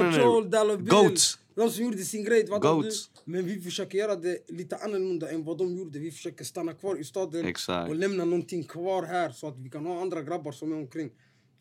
nej, 0.66 0.76
Goats. 0.76 1.38
De 1.54 1.70
som 1.70 1.84
gjorde 1.84 1.98
sin 1.98 2.24
grej? 2.24 2.42
Goats. 2.60 3.10
Men 3.24 3.44
vi 3.44 3.60
försöker 3.60 3.98
göra 3.98 4.16
det 4.16 4.38
lite 4.48 4.76
annorlunda 4.76 5.30
än 5.30 5.44
vad 5.44 5.58
de 5.58 5.76
gjorde. 5.76 5.98
Vi 5.98 6.10
försöker 6.10 6.44
stanna 6.44 6.72
kvar 6.72 7.00
i 7.00 7.04
staden 7.04 7.44
Exakt. 7.44 7.90
och 7.90 7.96
lämna 7.96 8.24
någonting 8.24 8.64
kvar 8.64 9.02
här 9.02 9.30
så 9.30 9.48
att 9.48 9.58
vi 9.58 9.70
kan 9.70 9.86
ha 9.86 10.00
andra 10.02 10.22
grabbar 10.22 10.52
som 10.52 10.72
är 10.72 10.76
omkring. 10.76 11.10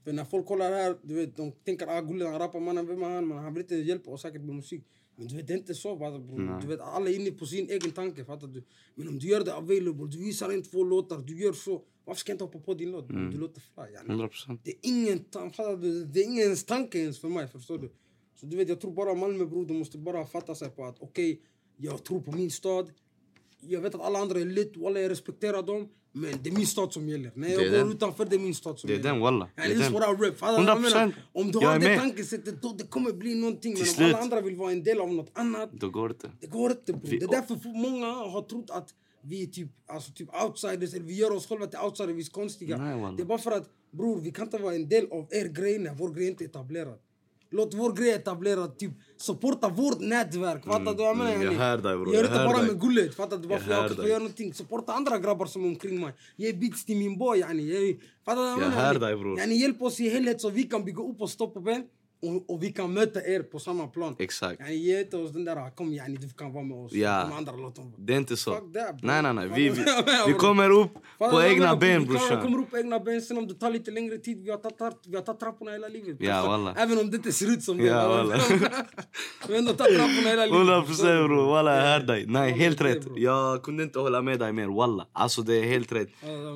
För 0.03 0.13
när 0.13 0.25
folk 0.25 0.45
kollar 0.45 0.71
här, 0.71 0.95
du 1.03 1.13
vet, 1.13 1.37
de 1.37 1.51
tänker 1.65 1.87
ah 1.87 2.01
Gulle 2.01 2.25
han 2.25 2.39
rappar 2.39 2.59
mannen, 2.59 2.87
vem 2.87 3.03
är 3.03 3.09
han? 3.09 3.27
Men 3.27 3.37
han 3.37 3.53
vill 3.53 3.61
inte 3.63 3.75
hjälpa 3.75 4.11
oss 4.11 4.21
säkert 4.21 4.41
med 4.41 4.55
musik. 4.55 4.83
Men 5.19 5.27
du 5.27 5.35
vet, 5.35 5.47
det 5.47 5.53
är 5.53 5.57
inte 5.57 5.75
så 5.75 5.95
fattar 5.95 6.19
bror. 6.19 6.39
Du 6.61 6.67
vet, 6.67 6.79
alla 6.79 7.09
är 7.09 7.15
inne 7.15 7.31
på 7.31 7.45
sin 7.45 7.69
egen 7.69 7.91
tanke, 7.91 8.25
fattar 8.25 8.47
du? 8.47 8.63
Men 8.95 9.07
om 9.07 9.19
du 9.19 9.27
gör 9.27 9.43
det 9.43 9.53
available, 9.55 10.07
du 10.07 10.17
visar 10.17 10.49
en 10.49 10.61
två 10.63 10.83
låtar, 10.83 11.17
du 11.19 11.39
gör 11.43 11.53
så. 11.53 11.81
Varför 12.05 12.19
ska 12.19 12.31
jag 12.31 12.35
inte 12.35 12.43
hoppa 12.43 12.59
på 12.59 12.73
din 12.73 12.91
låt? 12.91 13.07
Du 13.07 13.37
låter 13.37 13.61
fly. 13.61 13.93
Yani. 13.93 14.09
100 14.09 14.27
procent. 14.27 14.61
Det 14.63 14.71
är 14.71 14.77
ingen, 14.83 15.19
ta- 15.19 15.49
fattar 15.49 15.77
du? 15.77 16.05
Det 16.05 16.19
är 16.19 16.23
ingen 16.25 16.43
ens 16.43 16.63
tanke 16.63 16.99
ens 16.99 17.19
för 17.19 17.29
mig, 17.29 17.47
förstår 17.47 17.77
du? 17.77 17.91
Så 18.35 18.45
du 18.45 18.57
vet, 18.57 18.69
jag 18.69 18.81
tror 18.81 18.91
bara 18.93 19.15
Malmö 19.15 19.45
bror, 19.45 19.65
de 19.65 19.73
måste 19.77 19.97
bara 19.97 20.25
fatta 20.25 20.55
sig 20.55 20.69
på 20.69 20.85
att 20.85 20.97
okej, 20.99 21.41
jag 21.77 22.03
tror 22.03 22.21
på 22.21 22.31
min 22.31 22.51
stad. 22.51 22.91
Jag 23.61 23.81
vet 23.81 23.95
att 23.95 24.01
alla 24.01 24.19
andra 24.19 24.39
är 24.39 24.45
lit, 24.45 24.77
walla 24.77 24.99
jag 24.99 25.11
respekterar 25.11 25.63
dem. 25.63 25.87
Men 26.11 26.31
det 26.43 26.49
är 26.49 26.53
min 26.53 26.67
stad 26.67 26.93
som 26.93 27.09
gäller. 27.09 27.31
När 27.35 27.49
jag 27.49 27.63
går 27.71 27.77
den. 27.77 27.91
utanför, 27.91 28.25
det 28.25 28.35
är 28.35 28.39
min 28.39 28.55
stad 28.55 28.79
som 28.79 28.87
Det 28.87 28.93
är 28.93 28.97
gäller. 28.97 29.11
den, 29.11 29.19
walla. 29.19 29.49
Det 29.55 29.61
är 29.61 29.69
den. 29.79 29.93
what 29.93 30.03
I 30.21 30.23
rap. 30.25 30.37
Fattar 30.37 30.59
du 30.59 30.65
vad 30.65 30.75
jag 30.75 30.77
100%. 30.77 30.81
menar? 30.93 31.13
Om 31.33 31.51
du 31.51 31.57
har 31.59 31.79
det 31.79 31.97
tankesättet, 31.97 32.61
då 32.61 32.73
det 32.77 32.83
kommer 32.83 33.11
bli 33.13 33.35
någonting. 33.35 33.73
Men 33.73 33.81
om 33.81 33.85
slut. 33.87 34.07
alla 34.13 34.17
andra 34.23 34.41
vill 34.41 34.55
vara 34.55 34.71
en 34.71 34.83
del 34.83 34.99
av 35.01 35.13
något 35.13 35.31
annat, 35.33 35.69
Då 35.73 35.89
går 35.89 36.07
det 36.09 36.13
inte. 36.13 36.31
det 36.41 36.47
går 36.47 36.71
inte 36.71 36.93
bror. 36.93 37.09
Vi- 37.11 37.17
Det 37.17 37.25
är 37.25 37.29
därför 37.29 37.55
för 37.55 37.69
många 37.89 38.05
har 38.05 38.41
trott 38.41 38.69
att 38.69 38.89
vi 39.21 39.43
är 39.43 39.47
typ, 39.47 39.69
alltså, 39.87 40.11
typ 40.11 40.29
outsiders, 40.45 40.93
eller 40.93 41.05
vi 41.05 41.13
gör 41.15 41.31
oss 41.35 41.47
själva 41.47 41.67
till 41.67 41.79
outsiders, 41.79 42.15
vi 42.15 42.21
är 42.21 42.29
konstiga. 42.31 42.77
Nej, 42.77 43.13
det 43.17 43.23
är 43.23 43.25
bara 43.25 43.37
för 43.37 43.51
att 43.51 43.69
bror, 43.91 44.21
vi 44.21 44.31
kan 44.31 44.45
inte 44.45 44.57
vara 44.57 44.75
en 44.75 44.89
del 44.89 45.07
av 45.11 45.27
er 45.31 45.45
grej 45.47 45.79
när 45.79 45.93
vår 45.93 46.09
grej 46.13 46.27
inte 46.27 46.43
är 46.43 46.47
etablerad. 46.47 46.99
Låt 47.51 47.73
vår 47.73 47.93
grej 47.93 48.11
etablerad, 48.11 48.77
typ 48.77 48.91
supporta 49.17 49.69
vårt 49.69 49.99
nätverk. 49.99 50.65
Fattar 50.65 50.91
du 50.91 50.97
vad 50.97 51.07
jag 51.07 51.17
menar? 51.17 51.29
mm, 51.31 51.41
jag 51.43 51.53
yani? 51.53 51.63
hör 51.65 51.77
dig, 51.77 51.97
bror, 51.97 52.07
Gör 52.07 52.15
jag 52.15 52.25
inte 52.25 52.37
hör 52.39 52.47
bara 52.47 52.57
dig. 52.57 52.67
med 52.71 52.81
gullet, 52.81 53.15
fattar 53.15 53.37
du? 53.37 53.47
Varför 53.47 53.71
Jag 53.71 53.77
jag 53.77 53.81
hör 53.81 53.87
kanske 53.87 54.01
dig. 54.03 54.11
gör 54.11 54.19
någonting. 54.19 54.53
Supporta 54.53 54.93
andra 54.93 55.17
grabbar 55.17 55.45
som 55.45 55.63
är 55.63 55.67
omkring 55.67 56.01
mig. 56.01 56.13
Ge 56.35 56.53
beats 56.53 56.85
till 56.85 56.97
min 56.97 57.17
boy 57.17 57.39
yani. 57.39 57.99
Fattar 58.25 58.35
du 58.35 58.41
vad 58.41 58.51
Jag 58.51 58.59
menar? 58.59 58.71
hör 58.71 58.93
Yani, 58.93 58.99
dig, 58.99 59.15
bror. 59.15 59.39
Yani, 59.39 59.55
hjälp 59.55 59.81
oss 59.81 59.99
i 59.99 60.09
helhet 60.09 60.41
så 60.41 60.49
vi 60.49 60.63
kan 60.63 60.85
bygga 60.85 61.03
upp 61.03 61.21
och 61.21 61.29
stå 61.29 61.47
på 61.47 61.59
ben. 61.59 61.83
Och, 62.21 62.49
och 62.53 62.63
vi 62.63 62.71
kan 62.71 62.93
möta 62.93 63.19
er 63.25 63.39
på 63.43 63.59
samma 63.59 63.87
plan. 63.87 64.15
Exakt. 64.19 64.59
Yani, 64.59 64.75
ge 64.75 64.99
inte 64.99 65.17
oss 65.17 65.31
den 65.31 65.45
där, 65.45 65.75
kom 65.75 65.93
yani, 65.93 66.17
du 66.17 66.29
kan 66.29 66.53
vara 66.53 66.63
med 66.63 66.77
oss. 66.77 66.91
Ja. 66.93 67.27
De 67.29 67.37
andra 67.37 67.51
vara. 67.51 67.71
Det 67.97 68.13
är 68.13 68.17
inte 68.17 68.37
så. 68.37 68.51
Fuck 68.55 68.73
that. 68.73 69.03
Nej, 69.03 69.21
nej, 69.21 69.33
nej. 69.33 69.47
Vi, 69.55 69.69
vi, 69.69 69.83
vi 70.27 70.33
kommer 70.33 70.69
upp 70.69 70.93
Fattar 71.19 71.31
på 71.31 71.43
egna 71.43 71.75
ben 71.75 72.01
Vi 72.01 72.07
brorsan. 72.07 72.41
kommer 72.41 72.59
upp 72.59 72.71
på 72.71 72.77
egna 72.77 72.99
ben, 72.99 73.21
sen 73.21 73.37
om 73.37 73.47
det 73.47 73.53
tar 73.53 73.71
lite 73.71 73.91
längre 73.91 74.17
tid, 74.17 74.43
vi 74.43 74.51
har 74.51 74.57
tagit, 74.57 74.97
vi 75.07 75.15
har 75.15 75.23
tagit 75.23 75.39
trapporna 75.39 75.71
hela 75.71 75.87
livet. 75.87 76.17
Ja, 76.19 76.33
Alltså, 76.33 76.51
wallah. 76.51 76.73
Även 76.77 76.97
om 76.99 77.09
det 77.11 77.17
inte 77.17 77.31
ser 77.31 77.47
ut 77.53 77.63
som 77.63 77.77
det. 77.77 77.83
Ja, 77.85 78.07
wallah. 78.07 78.41
Vi 79.47 79.53
har 79.53 79.59
ändå 79.59 79.73
tagit 79.73 79.97
trapporna 79.97 80.29
hela 80.29 80.45
livet. 80.45 80.57
100 80.57 80.83
förstår 80.83 81.05
du? 81.07 81.11
procent 81.13 81.27
bror, 81.29 81.47
walla 81.51 81.75
jag 81.75 81.81
hör 81.83 81.99
dig. 81.99 82.25
Nej, 82.27 82.51
helt 82.51 82.81
rätt. 82.81 83.03
Jag 83.15 83.63
kunde 83.63 83.83
inte 83.83 83.99
hålla 83.99 84.21
med 84.21 84.39
dig 84.39 84.53
mer, 84.53 84.67
walla. 84.67 85.07
Alltså 85.13 85.41
det 85.41 85.55
är 85.55 85.63
helt 85.63 85.91
rätt. 85.91 86.09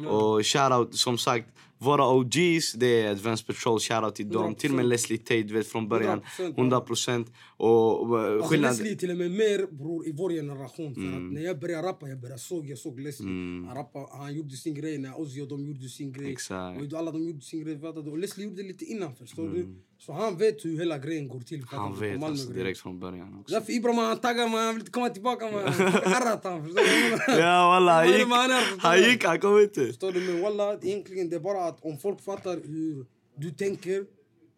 Och 0.08 0.46
shoutout, 0.46 0.96
som 0.96 1.17
sagt, 1.17 1.48
våra 1.83 2.09
OGs, 2.09 2.73
det 2.73 3.01
är 3.01 3.11
Advanced 3.11 3.47
Patrol, 3.47 3.79
shoutout 3.79 4.15
till 4.15 4.29
dem. 4.29 4.53
100%. 4.53 4.55
Till 4.55 4.69
och 4.71 4.75
med 4.75 4.85
Leslie 4.85 5.17
Tate, 5.17 5.43
vet 5.53 5.67
från 5.67 5.87
början. 5.89 6.21
100%, 6.37 6.53
100 6.57 6.79
procent. 6.81 7.31
Och 7.57 8.19
eh, 8.19 8.33
Alltså 8.33 8.49
skillnad... 8.49 8.71
Leslie 8.71 8.95
till 8.95 9.11
och 9.11 9.17
med 9.17 9.31
mer 9.31 9.71
bror 9.71 10.07
i 10.07 10.11
vår 10.11 10.29
generation. 10.29 10.93
För 10.95 11.01
Mm. 11.01 11.27
att 11.27 11.33
när 11.33 11.41
jag 11.41 11.59
började 11.59 11.87
rappa, 11.87 12.07
jag 12.09 12.19
började 12.21 12.39
såg, 12.41 12.69
jag 12.69 12.77
såg 12.77 12.99
Leslie. 12.99 13.27
Han, 13.67 13.75
rappade, 13.75 14.07
han 14.11 14.35
gjorde 14.35 14.55
sin 14.55 14.73
grej 14.75 14.97
när 14.97 15.19
Ozzy 15.19 15.41
och 15.41 15.47
de 15.47 15.65
gjorde 15.65 15.89
sin 15.89 16.11
grej. 16.11 16.31
Exakt. 16.31 16.81
Och 16.93 16.99
alla 16.99 17.11
de 17.11 17.27
gjorde 17.27 17.41
sin 17.41 17.63
grej. 17.63 17.75
Och 17.83 18.17
Leslie 18.17 18.45
gjorde 18.47 18.63
lite 18.63 18.85
innan, 18.85 19.15
förstår 19.15 19.49
du? 19.49 19.75
Så 20.05 20.13
han 20.13 20.38
vet 20.38 20.65
hur 20.65 20.77
hela 20.77 20.98
grejen 20.98 21.27
går 21.27 21.39
till. 21.39 21.63
Han 21.67 22.00
vet 22.00 22.24
alltså 22.24 22.50
direkt 22.50 22.79
från 22.79 23.00
början 23.00 23.39
också. 23.39 23.55
Därför 23.55 23.72
Ibrahim 23.72 23.98
han 23.98 24.17
taggar 24.17 24.48
mig, 24.48 24.65
han 24.65 24.74
vill 24.74 24.81
inte 24.81 24.91
komma 24.91 25.10
tillbaka. 25.10 25.51
Man. 25.51 25.63
Arrat 25.63 26.43
han, 26.43 26.63
förstår 26.63 27.36
du? 27.36 27.39
Ja 27.41 27.67
walla, 27.67 27.91
han 27.93 28.05
Vad 28.05 28.15
är 28.15 28.72
gick. 28.72 28.81
Han 28.83 28.98
gick, 28.98 29.24
han 29.25 29.39
kom 29.39 29.60
inte. 29.60 29.86
Förstår 29.86 30.12
du? 30.12 30.19
Men 30.22 30.41
walla, 30.41 30.74
egentligen 30.81 31.29
det 31.29 31.36
är 31.36 31.39
bara 31.39 31.65
att 31.65 31.86
om 31.86 31.98
folk 31.98 32.22
fattar 32.22 32.60
hur 32.67 33.05
du 33.36 33.51
tänker, 33.51 34.05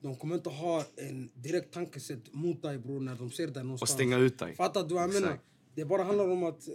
de 0.03 0.15
kommer 0.15 0.35
inte 0.35 0.49
ha 0.49 0.83
en 0.95 1.29
direkt 1.35 1.73
tankesätt 1.73 2.33
mot 2.33 2.61
dig 2.61 2.77
bror 2.77 2.99
när 2.99 3.15
de 3.15 3.31
ser 3.31 3.47
dig 3.47 3.59
Och 3.59 3.65
någonstans. 3.65 3.91
stänga 3.91 4.17
ut 4.17 4.39
dig. 4.39 4.55
Fattar 4.55 4.83
du 4.83 4.93
vad 4.93 5.03
jag 5.03 5.13
menar? 5.13 5.39
Det 5.75 5.85
bara 5.85 6.03
handlar 6.03 6.29
om 6.31 6.43
att 6.43 6.67
eh, 6.67 6.73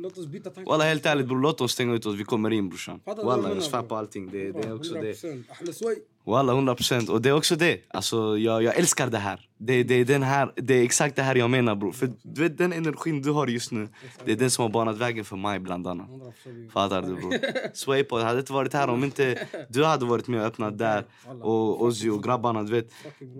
låt 0.00 0.18
oss 0.18 0.26
byta 0.26 0.50
tankar. 0.50 0.70
Walla 0.70 0.84
helt 0.84 1.06
ärligt 1.06 1.26
bror, 1.26 1.40
låt 1.40 1.58
dem 1.58 1.68
stänga 1.68 1.94
ut 1.94 2.06
oss. 2.06 2.16
Vi 2.16 2.24
kommer 2.24 2.50
in 2.50 2.68
brorsan. 2.68 3.00
Walla 3.04 3.54
jag 3.54 3.62
svär 3.62 3.82
på 3.82 3.96
allting. 3.96 4.30
Det, 4.30 4.52
det 4.52 4.64
är 4.68 4.74
också 4.74 4.94
det. 4.94 5.12
100%. 5.12 5.44
Ahla 5.50 5.72
sway. 5.72 5.96
Walla 6.24 6.52
100 6.52 6.74
procent. 6.74 7.08
Och 7.08 7.22
det 7.22 7.28
är 7.28 7.32
också 7.32 7.56
det. 7.56 7.80
Alltså, 7.88 8.38
jag, 8.38 8.62
jag 8.62 8.76
älskar 8.78 9.06
det 9.06 9.18
här. 9.18 9.48
Det, 9.58 9.82
det, 9.82 9.94
är 9.94 10.04
den 10.04 10.22
här. 10.22 10.52
det 10.56 10.74
är 10.74 10.82
exakt 10.82 11.16
det 11.16 11.22
här 11.22 11.34
jag 11.34 11.50
menar 11.50 11.74
bror. 11.74 11.92
För 11.92 12.12
du 12.22 12.42
vet 12.42 12.58
den 12.58 12.72
energin 12.72 13.22
du 13.22 13.30
har 13.30 13.46
just 13.46 13.72
nu. 13.72 13.88
Det 14.24 14.32
är 14.32 14.36
den 14.36 14.50
som 14.50 14.62
har 14.62 14.70
banat 14.70 14.96
vägen 14.96 15.24
för 15.24 15.36
mig 15.36 15.58
bland 15.58 15.86
annat. 15.86 16.08
100%. 16.08 16.70
Fattar 16.70 17.02
du 17.02 17.14
bror? 17.14 17.34
Swaypod 17.74 18.22
hade 18.22 18.38
inte 18.40 18.52
varit 18.52 18.72
här 18.72 18.88
om 18.88 19.04
inte 19.04 19.46
du 19.68 19.84
hade 19.84 20.04
varit 20.04 20.28
med 20.28 20.40
och 20.40 20.46
öppnat 20.46 20.78
där. 20.78 21.04
Och 21.42 21.82
Ozzy 21.82 22.10
och 22.10 22.22
grabbarna 22.22 22.62
du 22.62 22.72
vet. 22.72 22.90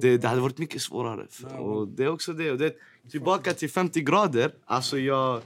Det, 0.00 0.16
det 0.16 0.28
hade 0.28 0.40
varit 0.40 0.58
mycket 0.58 0.82
svårare. 0.82 1.26
Och 1.58 1.88
det 1.88 2.04
är 2.04 2.08
också 2.08 2.32
det. 2.32 2.50
Och 2.50 2.58
det 2.58 2.76
tillbaka 3.11 3.52
till 3.52 3.70
50 3.70 4.00
grader. 4.00 4.52
Alltså 4.64 4.98
jag... 4.98 5.40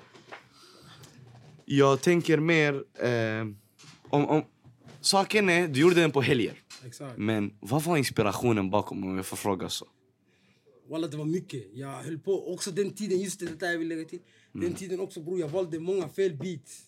Jag 1.65 2.01
tänker 2.01 2.39
mer... 2.39 2.75
Eh, 2.95 3.47
om, 4.11 4.27
om, 4.27 4.45
saken 5.01 5.49
är, 5.49 5.69
du 5.69 5.81
gjorde 5.81 5.95
den 5.95 6.11
på 6.11 6.21
helger. 6.21 6.63
Exakt. 6.87 7.19
Men 7.19 7.57
vad 7.61 7.83
var 7.83 7.97
inspirationen 7.97 8.71
bakom 8.71 9.05
om 9.05 9.17
jag 9.17 9.27
får 9.27 9.37
fråga 9.37 9.69
så? 9.69 9.87
Walla 10.89 11.09
det 11.09 11.17
var 11.17 11.25
mycket. 11.25 11.65
Jag 11.73 11.93
höll 12.03 12.19
på, 12.19 12.53
också 12.55 12.71
den 12.71 12.91
tiden, 12.91 13.21
just 13.21 13.41
det 13.41 13.61
där 13.61 13.71
jag 13.71 13.79
vill 13.79 13.89
lägga 13.89 14.05
till. 14.05 14.21
Mm. 14.55 14.67
Den 14.67 14.75
tiden 14.75 15.01
också 15.01 15.21
bror, 15.21 15.41
jag 15.41 15.49
valde 15.49 15.79
många 15.79 16.09
fel 16.09 16.37
beats. 16.37 16.83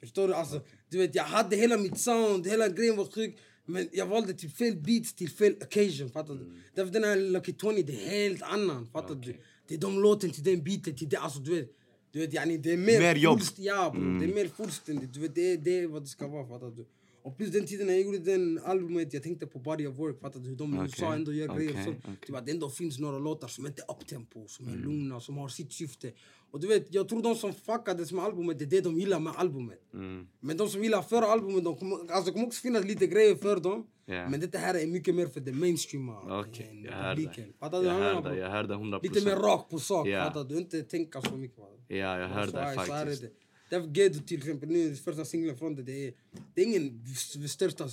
Förstår 0.00 0.28
du? 0.28 0.34
Alltså, 0.34 0.60
du 0.88 0.98
vet, 0.98 1.14
jag 1.14 1.24
hade 1.24 1.56
hela 1.56 1.76
mitt 1.76 1.98
sound, 1.98 2.46
hela 2.46 2.68
grejen 2.68 2.96
var 2.96 3.04
sjuk. 3.04 3.36
Men 3.66 3.88
jag 3.92 4.06
valde 4.06 4.32
typ 4.32 4.56
fel 4.56 4.76
beats 4.76 5.14
till 5.14 5.30
fel 5.30 5.54
occasion, 5.62 6.10
fattar 6.10 6.34
du? 6.34 6.40
Mm. 6.40 6.60
Därför 6.74 6.92
den 6.92 7.04
här 7.04 7.16
Lucky 7.16 7.54
20, 7.60 7.82
det 7.82 7.92
är 7.92 8.28
helt 8.28 8.42
annan, 8.42 8.86
fattar 8.86 9.14
du? 9.14 9.36
Det 9.68 9.74
är 9.74 9.78
de 9.78 10.00
låten 10.00 10.30
till 10.30 10.44
den 10.44 10.64
beaten, 10.64 10.96
till 10.96 11.08
det, 11.08 11.16
alltså 11.16 11.38
du 11.38 11.54
vet. 11.54 11.70
Du 12.12 12.18
vet, 12.18 12.34
yani, 12.34 12.56
det 12.58 12.72
är 12.72 12.76
mer, 12.76 13.00
Mer 13.00 13.14
jobb. 13.14 13.32
Mm. 13.32 13.38
fullst- 13.40 13.54
Ja 13.58 13.90
bror, 13.94 14.18
det 14.20 14.24
är 14.26 14.34
mer 14.34 14.48
fullständigt. 14.48 15.14
Du 15.14 15.20
vet, 15.20 15.34
det, 15.34 15.52
är, 15.52 15.56
det 15.56 15.78
är 15.78 15.86
vad 15.86 16.02
det 16.02 16.08
ska 16.08 16.26
vara, 16.28 16.46
fattar 16.48 16.70
du? 16.70 16.86
Och 17.22 17.36
plus 17.36 17.50
den 17.50 17.66
tiden 17.66 17.86
när 17.86 17.94
jag 17.94 18.02
gjorde 18.02 18.18
den 18.18 18.60
albumet, 18.64 19.12
jag 19.12 19.22
tänkte 19.22 19.46
på 19.46 19.58
Body 19.58 19.86
of 19.86 19.96
Work, 19.98 20.20
fattar 20.20 20.40
du? 20.40 20.48
Hur 20.48 20.56
de 20.56 20.74
i 20.74 20.78
USA 20.78 21.14
ändå 21.14 21.32
gör 21.32 21.56
grejer 21.56 21.70
okej, 21.70 21.84
så. 21.84 21.90
okej. 21.90 22.16
Typ 22.26 22.36
att 22.36 22.46
det 22.46 22.52
ändå 22.52 22.70
finns 22.70 22.98
några 22.98 23.18
låtar 23.18 23.48
som 23.48 23.66
inte 23.66 23.82
är 23.88 23.90
uptempo, 23.94 24.48
som 24.48 24.66
Mm. 24.66 24.78
är 24.78 24.84
lugna, 24.84 25.20
som 25.20 25.36
har 25.36 25.48
sitt 25.48 25.72
syfte. 25.72 26.12
Och 26.50 26.60
du 26.60 26.66
vet, 26.66 26.94
jag 26.94 27.08
tror 27.08 27.22
de 27.22 27.34
som 27.34 27.52
fuckades 27.52 28.12
med 28.12 28.24
albumet, 28.24 28.58
det 28.58 28.64
är 28.64 28.66
det 28.66 28.80
de 28.80 28.98
gillar 29.00 29.20
med 29.20 29.32
albumet. 29.36 29.94
Mm. 29.94 30.26
Men 30.40 30.56
de 30.56 30.68
som 30.68 30.82
gillar 30.84 31.02
förra 31.02 31.26
albumet, 31.26 31.64
de 31.64 31.76
kommer, 31.76 31.96
alltså, 31.96 32.24
det 32.24 32.32
kommer 32.32 32.46
också 32.46 32.60
finnas 32.60 32.84
lite 32.84 33.06
grejer 33.06 33.34
för 33.34 33.60
dem. 33.60 33.86
Ja. 34.10 34.28
Men 34.28 34.40
det 34.40 34.58
här 34.58 34.74
är 34.74 34.86
mycket 34.86 35.14
mer 35.14 35.26
för 35.26 35.40
det 35.40 35.52
mainstreama 35.52 36.40
Okej, 36.40 36.68
än 36.70 36.82
jag 36.84 36.92
hör 36.92 37.14
dig. 37.14 37.24
Jag 37.60 37.70
hör 37.70 38.12
dig, 38.14 38.22
bro? 38.22 38.34
jag 38.34 38.50
hör 38.50 38.64
dig 38.64 38.76
100 38.76 39.00
Lite 39.02 39.24
mer 39.24 39.36
rakt 39.36 39.70
på 39.70 39.78
sak, 39.78 40.08
Ja. 40.08 40.24
fattar 40.24 40.44
du? 40.44 40.58
Inte 40.58 40.82
tänka 40.82 41.22
så 41.22 41.36
mycket. 41.36 41.58
Ja, 41.88 41.96
jag 42.18 42.28
hör 42.28 42.46
dig 42.46 42.76
faktiskt. 42.76 43.22
det. 43.22 43.30
Därför 43.70 43.88
Gedo 43.88 44.18
till 44.26 44.38
exempel, 44.38 44.68
nu 44.68 44.96
första 44.96 45.24
singeln 45.24 45.56
från 45.56 45.74
det, 45.74 45.82
det 45.82 46.06
är, 46.06 46.12
det 46.54 46.60
är 46.62 46.66
ingen 46.66 47.06
största 47.48 47.88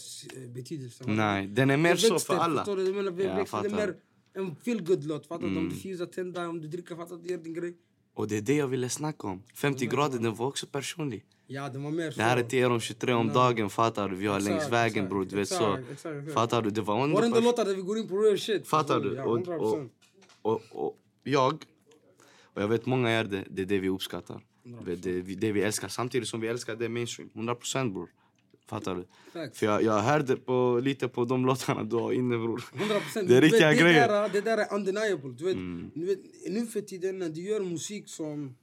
betydelse. 0.47 1.03
Nej, 1.07 1.47
den 1.47 1.69
är 1.69 1.77
mer 1.77 1.95
så 1.95 2.19
för 2.19 2.35
alla. 2.35 2.57
Förstår 2.61 2.77
du? 2.77 2.85
Jag 2.85 2.95
menar, 2.95 3.11
Ja, 3.11 3.45
jag 3.51 3.63
det 3.63 3.69
är 3.69 3.87
mer 3.87 3.95
en 4.33 4.55
feel 4.55 4.81
good 4.83 5.03
låt 5.03 5.27
fattar 5.27 5.41
du? 5.43 5.47
Mm. 5.51 5.63
Om 5.63 5.69
du 5.69 5.75
fusar, 5.75 6.05
tända, 6.05 6.49
om 6.49 6.61
du 6.61 6.67
dricker, 6.67 6.95
fattar 6.95 7.15
du? 7.15 7.29
Gör 7.29 7.37
din 7.37 7.53
grej. 7.53 7.73
Och 8.17 8.27
det 8.27 8.37
är 8.37 8.41
det 8.41 8.55
jag 8.55 8.67
ville 8.67 8.89
snacka 8.89 9.27
om. 9.27 9.43
50 9.53 9.85
grader, 9.85 10.19
den 10.19 10.35
var 10.35 10.47
också 10.47 10.67
personlig. 10.67 11.25
Ja, 11.47 11.69
det 11.69 11.79
var 11.79 11.91
mer 11.91 12.11
så. 12.11 12.17
Det 12.17 12.23
här 12.23 12.37
är 12.37 12.43
till 12.43 12.59
er 12.59 12.69
om 12.71 12.79
23 12.79 13.13
om 13.13 13.27
dagen, 13.27 13.69
fattar 13.69 14.09
du? 14.09 14.15
Vi 14.15 14.27
har 14.27 14.39
längs 14.39 14.69
vägen 14.69 15.09
bror, 15.09 15.25
du 15.25 15.35
vet 15.35 15.41
exakt, 15.51 15.61
så. 15.63 15.73
exakt, 15.77 16.05
exakt. 16.15 16.33
Fattar 16.33 16.61
du? 16.61 16.69
Det 16.69 16.81
var 16.81 17.03
ändå 17.03 17.15
Varenda 17.15 17.37
pers- 17.39 17.43
låtar 17.43 17.65
där 17.65 17.75
vi 17.75 17.81
går 17.81 17.97
in 17.97 18.07
på 18.07 18.17
real 18.17 18.37
shit. 18.39 18.67
Fattar 18.67 18.99
du? 18.99 19.13
Ja, 19.15 19.23
Och, 19.23 19.39
100%. 19.39 19.89
och, 20.41 20.51
och, 20.51 20.61
och 20.85 20.97
jag, 21.23 21.53
och 22.53 22.61
jag 22.61 22.67
vet 22.67 22.85
många 22.85 23.11
gör 23.11 23.23
det, 23.23 23.43
det 23.49 23.61
är 23.61 23.65
det 23.65 23.79
vi 23.79 23.89
uppskattar. 23.89 24.41
Det, 24.85 24.95
det, 24.95 25.21
det 25.21 25.51
vi 25.51 25.61
älskar, 25.61 25.87
samtidigt 25.87 26.27
som 26.27 26.39
vi 26.39 26.47
älskar 26.47 26.75
det 26.75 26.89
mainstream. 26.89 27.29
100% 27.33 27.93
bror. 27.93 28.09
Fattar 28.67 28.95
du? 28.95 29.07
För 29.53 29.65
jag, 29.65 29.83
jag 29.83 30.01
hörde 30.01 30.35
på, 30.35 30.79
lite 30.83 31.07
på 31.07 31.25
de 31.25 31.45
låtarna 31.45 31.83
du 31.83 31.95
har 31.95 32.11
inne 32.13 32.37
bror. 32.37 32.63
100 32.73 32.99
procent. 32.99 33.27
Det 33.27 33.37
är 33.37 33.41
riktiga 33.41 33.67
det 33.67 33.75
grejer. 33.75 34.07
Där, 34.07 34.29
det 34.29 34.41
där 34.41 34.57
är 34.57 34.73
undeniable. 34.73 35.29
Du 35.37 35.45
vet, 35.45 35.57
du 35.93 36.05
vet, 36.05 36.19
nu 36.49 36.65
för 36.65 36.81
tiden 36.81 37.19
när 37.19 37.29
du 37.29 37.41
gör 37.41 37.59
musik 37.59 38.09
som... 38.09 38.55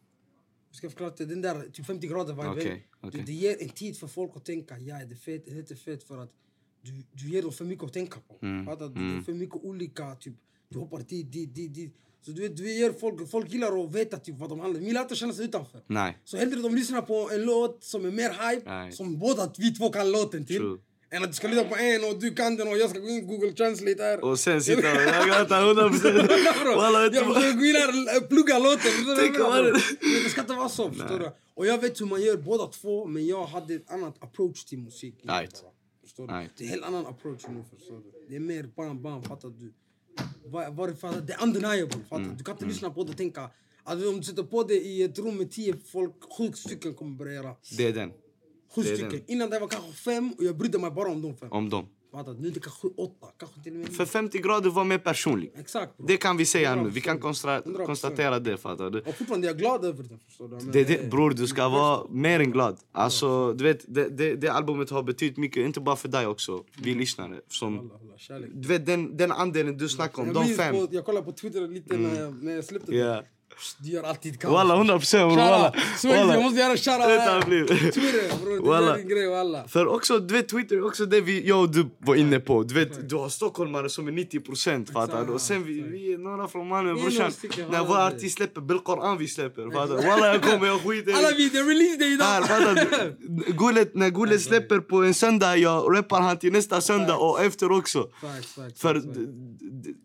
Jag 0.70 0.76
ska 0.76 0.88
förklara 0.88 1.12
det, 1.16 1.24
den 1.24 1.42
där 1.42 1.70
typ 1.72 1.86
50 1.86 2.06
grader 2.06 2.34
vibe. 2.34 2.70
Du, 2.70 2.80
okej. 3.00 3.22
det 3.26 3.32
ger 3.32 3.62
en 3.62 3.68
tid 3.68 3.96
för 3.96 4.06
folk 4.06 4.32
att 4.34 4.44
tänka, 4.44 4.78
ja 4.78 4.94
det 4.94 5.14
är 5.14 5.16
fett, 5.16 5.44
det 5.46 5.70
är 5.70 5.76
fett 5.76 6.04
för 6.04 6.18
att 6.18 6.30
du, 6.82 7.02
du 7.12 7.28
ger 7.28 7.42
dem 7.42 7.52
för 7.52 7.64
mycket 7.64 7.84
att 7.84 7.92
tänka 7.92 8.20
på. 8.28 8.46
Mm, 8.46 8.66
Fattar 8.66 8.88
du? 8.88 8.94
Det 8.94 9.16
är 9.16 9.20
för 9.20 9.32
mycket 9.32 9.56
olika, 9.64 10.14
typ, 10.14 10.34
du 10.68 10.78
hoppar 10.78 10.98
dit, 10.98 11.32
dit, 11.32 11.54
dit, 11.54 11.74
dit. 11.74 11.94
Så 12.24 12.30
du 12.30 12.42
vet, 12.42 12.56
du 12.56 12.72
ger 12.72 12.92
folk, 12.92 13.30
folk 13.30 13.52
gillar 13.52 13.84
att 13.84 13.94
veta 13.94 14.16
typ 14.16 14.38
vad 14.38 14.48
de 14.48 14.60
handlar. 14.60 14.80
De 14.80 14.86
gillar 14.86 15.00
inte 15.00 15.12
att 15.12 15.18
känna 15.18 15.32
sig 15.32 15.44
utanför. 15.44 15.80
Nej. 15.86 16.18
Så 16.24 16.36
hellre 16.36 16.60
de 16.60 16.74
lyssnar 16.74 17.02
på 17.02 17.30
en 17.32 17.42
låt 17.42 17.84
som 17.84 18.04
är 18.04 18.10
mer 18.10 18.30
hype, 18.30 18.70
Nej. 18.70 18.92
som 18.92 19.18
båda 19.18 19.52
vi 19.58 19.74
två 19.74 19.90
kan 19.90 20.12
låten 20.12 20.46
till. 20.46 20.56
True. 20.56 20.78
Än 21.10 21.22
att 21.22 21.28
du 21.28 21.34
ska 21.34 21.48
lyssna 21.48 21.64
på 21.64 21.76
en 21.76 22.04
och 22.04 22.20
du 22.20 22.34
kan 22.34 22.56
den 22.56 22.68
och 22.68 22.78
jag 22.78 22.90
ska 22.90 22.98
gå 22.98 23.08
in 23.08 23.26
Google 23.26 23.52
Translate 23.52 24.02
här. 24.02 24.24
Och 24.24 24.38
sen 24.38 24.62
sitta 24.62 24.78
och 24.78 25.02
jag 25.02 25.26
gråta 25.26 25.60
100 25.60 25.88
procent. 25.88 26.30
Walla 26.76 27.00
vet 27.02 27.12
du 27.12 27.18
Jag 27.18 27.34
försöker 27.34 27.58
gå 27.58 27.64
in 27.64 27.74
här 27.74 28.22
och 28.22 28.28
plugga 28.28 28.58
låten. 28.58 28.92
Det 30.24 30.30
ska 30.30 30.40
inte 30.40 30.52
vara 30.52 30.68
så, 30.68 30.90
förstår 30.90 31.18
du? 31.18 31.30
Och 31.54 31.66
jag 31.66 31.78
vet 31.80 32.00
hur 32.00 32.06
man 32.06 32.22
gör 32.22 32.36
båda 32.36 32.66
två, 32.66 33.06
men 33.06 33.26
jag 33.26 33.46
hade 33.46 33.74
ett 33.74 33.90
annat 33.90 34.22
approach 34.22 34.64
till 34.64 34.78
musik. 34.78 35.14
Right. 35.24 35.64
Förstår 36.02 36.26
du? 36.26 36.32
Det 36.32 36.64
är 36.64 36.66
en 36.66 36.68
helt 36.68 36.84
annan 36.84 37.06
approach 37.06 37.40
nu 37.48 37.64
förstår 37.78 37.96
du. 37.96 38.12
Det 38.28 38.36
är 38.36 38.40
mer 38.40 38.62
bam 38.76 39.02
bam, 39.02 39.22
fattar 39.22 39.48
du? 39.48 39.72
Var, 40.44 40.70
varifrån, 40.70 41.14
det 41.26 41.32
är 41.32 41.42
undeniable, 41.42 42.00
fattar 42.08 42.24
Mm. 42.24 42.36
du? 42.36 42.44
Kan 42.44 42.54
inte 42.54 42.66
lyssna 42.66 42.90
på 42.90 43.04
det 43.04 43.10
och 43.10 43.16
tänka 43.16 43.50
att 43.84 44.06
om 44.06 44.16
du 44.16 44.22
sätter 44.22 44.42
på 44.42 44.62
det 44.62 44.74
i 44.74 45.02
ett 45.02 45.18
rum 45.18 45.36
med 45.36 45.50
tio 45.50 45.74
folk, 45.92 46.12
sju 46.38 46.52
stycken 46.52 46.94
kommer 46.94 47.16
börja 47.16 47.32
göra. 47.32 47.56
Det 47.76 47.86
är 47.86 47.92
den. 47.92 48.10
Sju 48.74 48.82
Det 48.82 48.88
stycken. 48.88 49.10
den. 49.10 49.20
Innan 49.26 49.50
det 49.50 49.58
var 49.58 49.68
kanske 49.68 49.92
fem 49.92 50.32
och 50.38 50.44
jag 50.44 50.56
brydde 50.58 50.78
mig 50.78 50.90
bara 50.90 51.08
om 51.10 51.22
de 51.22 51.36
fem. 51.36 51.52
Om 51.52 51.70
dem. 51.70 51.86
Fattar? 52.14 52.32
Nu 52.34 52.48
är 52.48 52.52
det 52.52 52.60
kanske 52.60 52.86
åtta, 52.96 53.26
kanske 53.38 53.60
till 53.62 53.72
med 53.72 53.88
För 53.88 54.06
50 54.06 54.38
grader 54.38 54.70
var 54.70 54.84
mer 54.84 54.98
personlig. 54.98 55.52
Exakt 55.58 55.96
bro. 55.96 56.06
Det 56.06 56.16
kan 56.16 56.36
vi 56.36 56.46
säga 56.46 56.74
nu. 56.74 56.88
Vi 56.90 57.00
kan 57.00 57.16
100%. 57.18 57.20
konstra- 57.22 57.62
100%. 57.62 57.86
konstatera 57.86 58.38
det, 58.38 58.56
fattar 58.56 58.90
du? 58.90 59.00
Och 59.00 59.14
fortfarande 59.14 59.46
är 59.46 59.48
jag 59.48 59.58
glad 59.58 59.84
över 59.84 60.02
det 60.02 60.18
förstår 60.26 60.48
du? 60.48 60.56
Men 60.56 60.70
Det, 60.70 60.84
det, 60.84 61.10
bror, 61.10 61.30
du 61.30 61.46
ska 61.46 61.68
vara 61.68 62.06
mer 62.10 62.40
än 62.40 62.50
glad. 62.50 62.76
Alltså, 62.92 63.52
du 63.52 63.64
vet, 63.64 63.94
det, 63.94 64.08
det, 64.08 64.34
det 64.36 64.48
albumet 64.48 64.90
har 64.90 65.02
betytt 65.02 65.36
mycket, 65.36 65.66
inte 65.66 65.80
bara 65.80 65.96
för 65.96 66.08
dig 66.08 66.26
också, 66.26 66.64
vi 66.82 66.94
lyssnare. 66.94 67.40
Som, 67.48 67.78
Alla, 67.78 67.90
alla, 68.36 68.46
du 68.54 68.68
vet, 68.68 68.86
den, 68.86 69.16
den 69.16 69.32
andelen 69.32 69.76
du 69.76 69.88
snackar 69.88 70.22
om, 70.22 70.26
Jag, 70.28 70.34
de 70.34 70.44
fem. 70.54 70.74
på, 70.74 70.88
jag 70.90 71.04
kollade 71.04 71.24
på 71.26 71.32
Twitter 71.32 71.68
lite 71.68 71.96
när, 71.96 72.20
jag, 72.20 72.44
när 72.44 72.54
jag 72.54 72.64
släppte 72.64 72.90
det. 72.92 73.24
Du 73.78 73.90
gör 73.90 74.02
alltid 74.02 74.40
kaos. 74.40 74.52
Walla, 74.52 74.74
100 74.74 74.98
procent 74.98 75.34
bror. 75.34 75.36
Walla. 75.36 76.34
Jag 76.34 76.42
måste 76.42 76.60
göra 76.60 76.76
shoutout. 76.76 77.44
Twitter 77.94 78.44
bror, 78.44 78.80
det 78.80 78.92
är 78.92 78.96
din 78.96 79.08
grej 79.08 79.28
walla. 79.28 79.68
För 79.68 79.86
också, 79.86 80.18
du 80.18 80.34
vet 80.34 80.48
Twitter 80.48 80.86
också 80.86 81.06
det 81.06 81.20
vi, 81.20 81.48
jag 81.48 81.60
och 81.60 81.70
du 81.70 81.90
var 81.98 82.14
inne 82.14 82.40
på. 82.40 82.62
Du 82.62 82.74
vet, 82.74 83.08
du 83.08 83.16
har 83.16 83.28
stockholmare 83.28 83.88
som 83.88 84.08
är 84.08 84.12
90 84.12 84.40
procent 84.40 84.90
fattar 84.90 85.24
du? 85.26 85.32
Och 85.32 85.40
sen 85.40 85.64
vi, 85.64 85.80
vi 85.80 86.12
är 86.12 86.18
några 86.18 86.48
från 86.48 86.68
Malmö 86.68 86.94
brorsan. 86.94 87.32
När 87.70 87.84
vår 87.84 87.98
artist 87.98 88.36
släpper 88.36 88.60
Belkoran 88.60 89.18
vi 89.18 89.28
släpper 89.28 89.70
fattar 89.70 89.96
du? 89.96 90.08
Walla 90.08 90.26
jag 90.26 90.42
kommer, 90.42 90.66
jag 90.66 90.80
skiter 90.80 91.12
Alla 91.12 91.30
vi, 91.36 91.48
det 91.48 91.58
är 91.58 91.64
release 91.64 91.98
day 91.98 92.12
idag! 92.12 92.46
fattar 92.46 92.74
du? 92.74 93.52
Gullet, 93.52 93.94
när 93.94 94.10
Gullet 94.10 94.42
släpper 94.42 94.80
på 94.80 94.96
en 94.96 95.14
söndag, 95.14 95.56
jag 95.56 95.96
rappar 95.96 96.20
han 96.20 96.38
till 96.38 96.52
nästa 96.52 96.80
söndag 96.80 97.16
och 97.16 97.42
efter 97.42 97.72
också. 97.72 98.08
För 98.76 99.02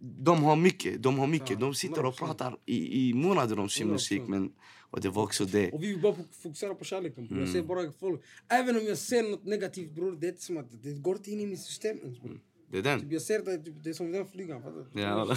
de 0.01 0.43
har 0.43 0.55
mycket, 0.55 1.03
de 1.03 1.19
har 1.19 1.27
mycket. 1.27 1.59
De 1.59 1.73
sitter 1.73 2.05
och 2.05 2.13
100%. 2.13 2.17
pratar 2.17 2.55
i, 2.65 3.09
i 3.09 3.13
månader 3.13 3.38
om 3.43 3.69
sin 3.69 3.87
100%. 3.87 3.91
musik. 3.91 4.21
Men, 4.27 4.51
och 4.91 5.01
det 5.01 5.09
var 5.09 5.23
också 5.23 5.45
det. 5.45 5.71
Och 5.71 5.83
vi 5.83 5.97
bara 5.97 6.13
fok- 6.13 6.41
fokusera 6.43 6.75
på 6.75 6.83
kärleken. 6.85 7.27
Mm. 7.27 7.39
Jag 7.39 7.49
ser 7.49 7.61
bara 7.63 7.91
folk. 7.99 8.21
Även 8.49 8.77
om 8.77 8.85
jag 8.85 8.97
ser 8.97 9.23
något 9.23 9.45
negativt 9.45 9.91
bror, 9.91 10.17
det 10.21 10.27
är 10.27 10.33
som 10.37 10.57
att 10.57 10.83
det 10.83 10.91
går 10.93 11.15
inte 11.17 11.31
in 11.31 11.39
i 11.39 11.45
mitt 11.47 11.59
system 11.61 11.97
ens 12.03 12.19
bror. 12.21 12.39
Det 12.71 12.77
är 12.77 12.81
den. 12.81 12.99
Typ, 13.01 13.11
jag 13.11 13.21
ser 13.21 13.39
det, 13.39 13.57
typ, 13.57 13.83
det 13.83 13.89
är 13.89 13.93
som 13.93 14.11
den 14.11 14.25
flygan. 14.27 14.61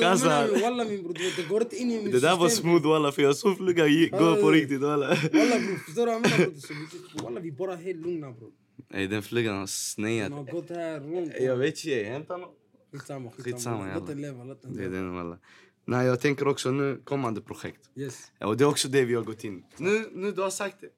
Kassa. 0.00 0.46
Walla 0.62 0.84
min 0.84 1.02
bror, 1.02 1.14
det 1.36 1.48
går 1.48 1.62
inte 1.62 1.76
in 1.76 1.90
i 1.90 2.02
mitt 2.02 2.12
Det 2.12 2.20
där 2.20 2.36
var 2.36 2.48
system. 2.48 2.62
smooth 2.70 2.86
walla 2.88 3.12
för 3.12 3.22
jag 3.22 3.36
såg 3.36 3.56
flugan 3.56 3.88
gå 4.10 4.42
på 4.42 4.50
riktigt 4.50 4.80
walla. 4.80 5.06
Walla 5.06 5.16
bror, 5.58 5.78
förstår 5.86 6.06
du 6.06 6.12
vad 6.12 6.14
jag 6.14 6.38
menar? 6.38 7.22
Walla 7.24 7.40
vi 7.40 7.52
bara 7.52 7.76
helt 7.76 7.98
lugna 8.06 8.32
bror. 8.32 8.50
Nej 8.88 9.06
den 9.06 9.22
flugan 9.22 9.52
har 9.52 9.58
Man 9.60 9.68
snäat. 9.68 10.32
har 10.32 10.44
gått 10.44 10.70
här 10.70 11.00
runt. 11.00 11.32
Jag 11.40 11.56
vet 11.56 11.84
inte, 11.84 12.02
hämta 12.04 12.36
något. 12.36 12.54
Skitsamma, 12.92 13.30
Skitsamma. 13.30 13.94
Låt 13.94 14.06
den 14.06 14.20
leva, 14.22 14.44
låt 14.44 14.62
den 14.62 14.76
Det 14.76 14.84
är 14.84 14.90
leva. 14.90 14.96
den 15.02 15.14
walla. 15.14 15.38
Nej 15.86 16.06
jag 16.06 16.20
tänker 16.20 16.48
också 16.48 16.70
nu 16.70 17.00
kommande 17.04 17.40
projekt. 17.40 17.90
Yes. 17.96 18.32
Och 18.40 18.56
det 18.56 18.64
är 18.64 18.68
också 18.68 18.88
det 18.88 19.04
vi 19.04 19.14
har 19.14 19.22
gått 19.22 19.44
in. 19.44 19.64
Nu, 19.76 20.08
nu 20.12 20.32
du 20.32 20.42
har 20.42 20.50
sagt 20.50 20.80
det. 20.80 20.88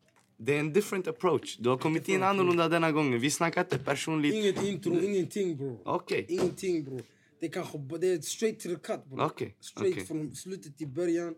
Det 0.40 0.54
är 0.56 0.60
en 0.60 0.72
different 0.72 1.08
approach. 1.08 1.56
Du 1.60 1.68
har 1.68 1.76
kommit 1.78 2.08
in 2.08 2.22
annorlunda 2.22 2.68
denna 2.68 2.92
gången. 2.92 3.20
Vi 3.20 3.30
snackar 3.30 3.60
inte 3.60 3.78
personligt. 3.78 4.34
Inget 4.34 4.62
intro, 4.62 5.00
ingenting 5.00 5.56
bror. 5.56 5.78
Okej. 5.84 6.26
Ingenting 6.28 6.84
bror. 6.84 7.02
Det 7.40 7.48
kanske 7.48 7.78
det 8.00 8.06
är 8.12 8.20
straight 8.20 8.60
to 8.60 8.68
the 8.68 8.74
cut 8.74 9.04
bror. 9.04 9.20
Okej, 9.24 9.56
Straight 9.60 9.94
okej. 9.94 10.06
från 10.06 10.34
slutet 10.34 10.78
till 10.78 10.88
början. 10.88 11.34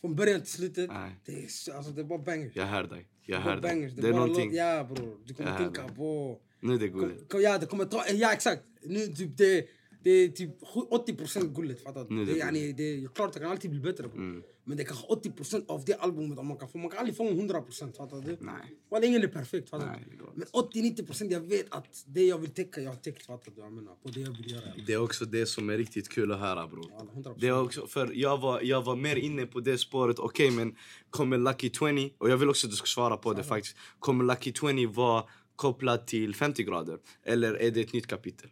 Från 0.00 0.16
början 0.16 0.40
till 0.40 0.50
slutet. 0.52 0.90
Nej. 0.92 1.10
Det 1.26 1.44
är, 1.44 1.48
så- 1.48 1.72
alltså, 1.76 1.92
det 1.92 2.00
är 2.00 2.04
bara 2.04 2.18
bangers. 2.18 2.52
Jag 2.56 2.66
hör 2.66 2.84
dig. 2.84 3.06
Jag 3.22 3.38
Det 3.38 3.42
hör 3.42 3.52
dig. 3.52 3.62
bangers. 3.62 3.92
Det 3.92 4.08
är 4.08 4.12
någonting. 4.12 4.44
låt- 4.50 4.54
Ja 4.56 4.84
bror. 4.94 5.18
Du 5.24 5.34
kommer 5.34 5.58
tänka 5.58 5.88
på... 5.88 6.38
Nu 6.60 6.74
är 6.74 6.78
det 6.78 6.88
kom, 6.88 7.40
ja, 7.42 7.58
det 7.58 7.66
kommer 7.66 7.84
ta... 7.84 8.02
Ja 8.12 8.32
exakt. 8.32 8.62
Nu 8.82 9.06
typ 9.06 9.36
det... 9.36 9.66
Det 10.06 10.12
är 10.12 10.28
typ 10.28 10.62
80% 10.62 11.54
gulligt, 11.54 11.82
fattar 11.82 12.06
du? 12.08 12.24
det 12.24 12.32
yani, 12.32 12.72
det 12.72 12.82
är 12.82 13.08
klart 13.08 13.32
det 13.32 13.40
kan 13.40 13.50
alltid 13.50 13.70
bli 13.70 13.80
bättre 13.80 14.08
bror. 14.08 14.42
Men 14.64 14.76
det 14.76 14.82
är 14.82 14.84
kanske 14.84 15.06
80% 15.06 15.66
av 15.68 15.84
det 15.84 15.94
albumet 15.94 16.44
man 16.44 16.56
kan 16.56 16.68
få. 16.68 16.78
Man 16.78 16.90
kan 16.90 16.98
aldrig 16.98 17.16
få 17.16 17.24
100% 17.24 17.96
fattar 17.96 18.20
du? 18.20 18.36
Nej. 18.40 18.54
Well, 18.90 19.04
ingen 19.04 19.22
är 19.22 19.28
perfekt 19.28 19.70
fattar 19.70 20.06
du? 20.18 20.24
Men 20.34 20.46
80-90% 20.46 21.32
jag 21.32 21.40
vet 21.40 21.66
att 21.74 22.04
det 22.06 22.26
jag 22.26 22.38
vill 22.38 22.50
täcka, 22.50 22.80
jag 22.80 22.90
har 22.90 22.96
täckt 22.96 23.26
fattar 23.26 23.52
du? 23.54 23.60
Jag 23.60 23.72
menar, 23.72 23.94
på 23.94 24.08
det 24.08 24.20
jag 24.20 24.36
vill 24.36 24.52
göra. 24.52 24.72
Det 24.86 24.92
är 24.92 25.02
också 25.02 25.24
det 25.24 25.46
som 25.46 25.70
är 25.70 25.76
riktigt 25.78 26.08
kul 26.08 26.32
att 26.32 26.40
höra 26.40 26.66
bror. 26.66 26.90
100%. 27.14 27.34
Det 27.38 27.46
är 27.46 27.62
också, 27.62 27.86
för 27.86 28.12
jag 28.14 28.38
var, 28.40 28.60
jag 28.60 28.82
var 28.82 28.96
mer 28.96 29.16
inne 29.16 29.46
på 29.46 29.60
det 29.60 29.78
spåret, 29.78 30.18
okej 30.18 30.50
men 30.50 30.76
kommer 31.10 31.38
Lucky 31.38 31.70
20, 31.70 32.10
och 32.18 32.30
jag 32.30 32.36
vill 32.36 32.48
också 32.48 32.66
att 32.66 32.70
du 32.70 32.76
ska 32.76 32.86
svara 32.86 33.16
på 33.16 33.32
det 33.32 33.44
faktiskt. 33.44 33.76
Kommer 33.98 34.24
Lucky 34.24 34.52
20 34.52 34.86
vara 34.86 35.24
kopplad 35.56 36.06
till 36.06 36.34
50 36.34 36.64
grader? 36.64 36.98
Eller 37.22 37.54
är 37.54 37.70
det 37.70 37.80
ett 37.80 37.92
nytt 37.92 38.06
kapitel? 38.06 38.50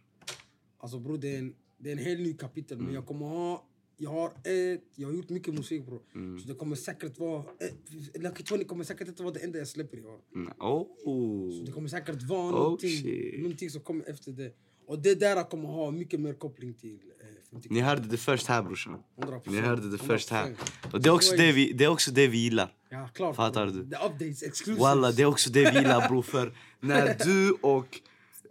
Alltså 0.85 0.99
bror, 0.99 1.17
det 1.17 1.35
är 1.35 1.39
en, 1.39 1.53
det 1.77 1.89
är 1.89 1.91
en 1.91 2.05
helt 2.09 2.19
ny 2.19 2.33
kapitel. 2.33 2.77
Mm. 2.77 2.85
Men 2.85 2.95
jag 2.95 3.05
kommer 3.05 3.25
ha... 3.25 3.65
Jag 3.97 4.09
har, 4.09 4.27
ett, 4.27 4.83
jag 4.95 5.07
har 5.07 5.13
gjort 5.13 5.29
mycket 5.29 5.53
musik 5.53 5.85
bror. 5.85 6.01
Mm. 6.15 6.39
Så 6.39 6.47
det 6.47 6.53
kommer 6.53 6.75
säkert 6.75 7.19
vara... 7.19 7.39
Eh, 7.39 8.21
Lucky 8.21 8.43
20 8.43 8.63
kommer 8.63 8.83
säkert 8.83 9.07
inte 9.07 9.23
vara 9.23 9.33
det 9.33 9.39
enda 9.39 9.59
jag 9.59 9.67
släpper 9.67 9.97
i 9.97 10.05
år. 10.05 10.19
Mm. 10.35 10.53
Oh. 10.59 11.65
Det 11.65 11.71
kommer 11.71 11.89
säkert 11.89 12.21
vara 12.21 12.47
Oh, 12.47 12.51
någonting, 12.51 12.89
shit. 12.89 13.39
någonting 13.41 13.69
som 13.69 13.81
kommer 13.81 14.09
efter 14.09 14.31
det. 14.31 14.55
Och 14.87 14.99
det 14.99 15.15
där 15.15 15.43
kommer 15.43 15.69
ha 15.69 15.91
mycket 15.91 16.19
mer 16.19 16.33
koppling 16.33 16.73
till 16.73 16.99
eh, 17.21 17.27
50 17.51 17.69
Ni 17.71 17.79
hörde 17.79 18.07
det 18.07 18.17
först 18.17 18.47
här 18.47 18.63
brorsan. 18.63 19.03
100%. 19.17 19.41
Ni 19.45 19.59
hörde 19.59 19.89
det 19.89 19.97
först 19.97 20.29
här. 20.29 20.45
100%. 20.45 20.93
Och 20.93 21.01
det 21.01 21.09
är 21.09 21.13
också 21.13 21.35
det 21.35 21.51
vi, 21.51 21.73
det 21.73 21.83
är 21.83 21.89
också 21.89 22.11
det 22.11 22.27
vi 22.27 22.37
gillar. 22.37 22.73
Ja, 22.89 23.09
klart. 23.13 23.35
Fattar 23.35 23.65
du? 23.65 23.71
The 23.71 23.79
updates, 23.79 24.43
exclusives. 24.43 24.79
Walla, 24.79 25.11
det 25.11 25.21
är 25.21 25.25
också 25.25 25.49
det 25.49 25.71
vi 25.71 25.77
gillar 25.77 26.09
bror. 26.09 26.21
För 26.21 26.53
när 26.79 27.17
du 27.25 27.51
och... 27.51 28.01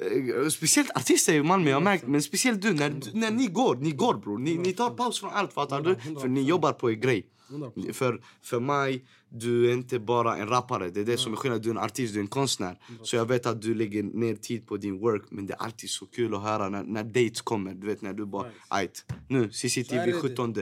eh, 0.00 0.48
Speciellt 0.48 0.90
artister 0.96 1.34
i 1.34 1.42
Malmö, 1.42 1.70
jag 1.70 1.82
märkt. 1.82 2.06
Men 2.06 2.22
speciellt 2.22 2.62
du, 2.62 2.72
när, 2.72 2.94
när 3.12 3.30
ni 3.30 3.46
går, 3.46 3.76
ni 3.76 3.90
går 3.90 4.14
bror. 4.14 4.38
Ni, 4.38 4.58
ni 4.58 4.72
tar 4.72 4.90
paus 4.90 5.20
från 5.20 5.30
allt, 5.30 5.52
fattar 5.52 5.80
du? 5.82 6.20
För 6.20 6.28
ni 6.28 6.42
jobbar 6.42 6.72
på 6.72 6.90
er 6.90 6.94
grej. 6.94 7.26
100%. 7.48 7.92
För, 7.92 8.20
för 8.42 8.60
mig, 8.60 9.04
du 9.28 9.70
är 9.70 9.72
inte 9.72 9.98
bara 9.98 10.36
en 10.36 10.48
rappare. 10.48 10.90
Det 10.90 11.00
är 11.00 11.04
det 11.04 11.16
som 11.16 11.32
är 11.32 11.36
skillnaden. 11.36 11.62
Du 11.62 11.68
är 11.68 11.74
en 11.74 11.78
artist, 11.78 12.14
du 12.14 12.18
är 12.18 12.22
en 12.22 12.28
konstnär. 12.28 12.78
Så 13.02 13.16
jag 13.16 13.28
vet 13.28 13.46
att 13.46 13.62
du 13.62 13.74
lägger 13.74 14.02
ner 14.02 14.34
tid 14.34 14.66
på 14.66 14.76
din 14.76 14.98
work. 14.98 15.22
Men 15.30 15.46
det 15.46 15.52
är 15.52 15.62
alltid 15.62 15.90
så 15.90 16.06
kul 16.06 16.34
att 16.34 16.42
höra 16.42 16.68
när, 16.68 16.82
när 16.82 17.04
dates 17.04 17.40
kommer. 17.40 17.74
Du 17.74 17.86
vet 17.86 18.02
när 18.02 18.12
du 18.12 18.26
bara, 18.26 18.50
ajt. 18.68 19.04
Nu, 19.28 19.50
CCTV 19.50 20.06
det. 20.06 20.12
17 20.12 20.54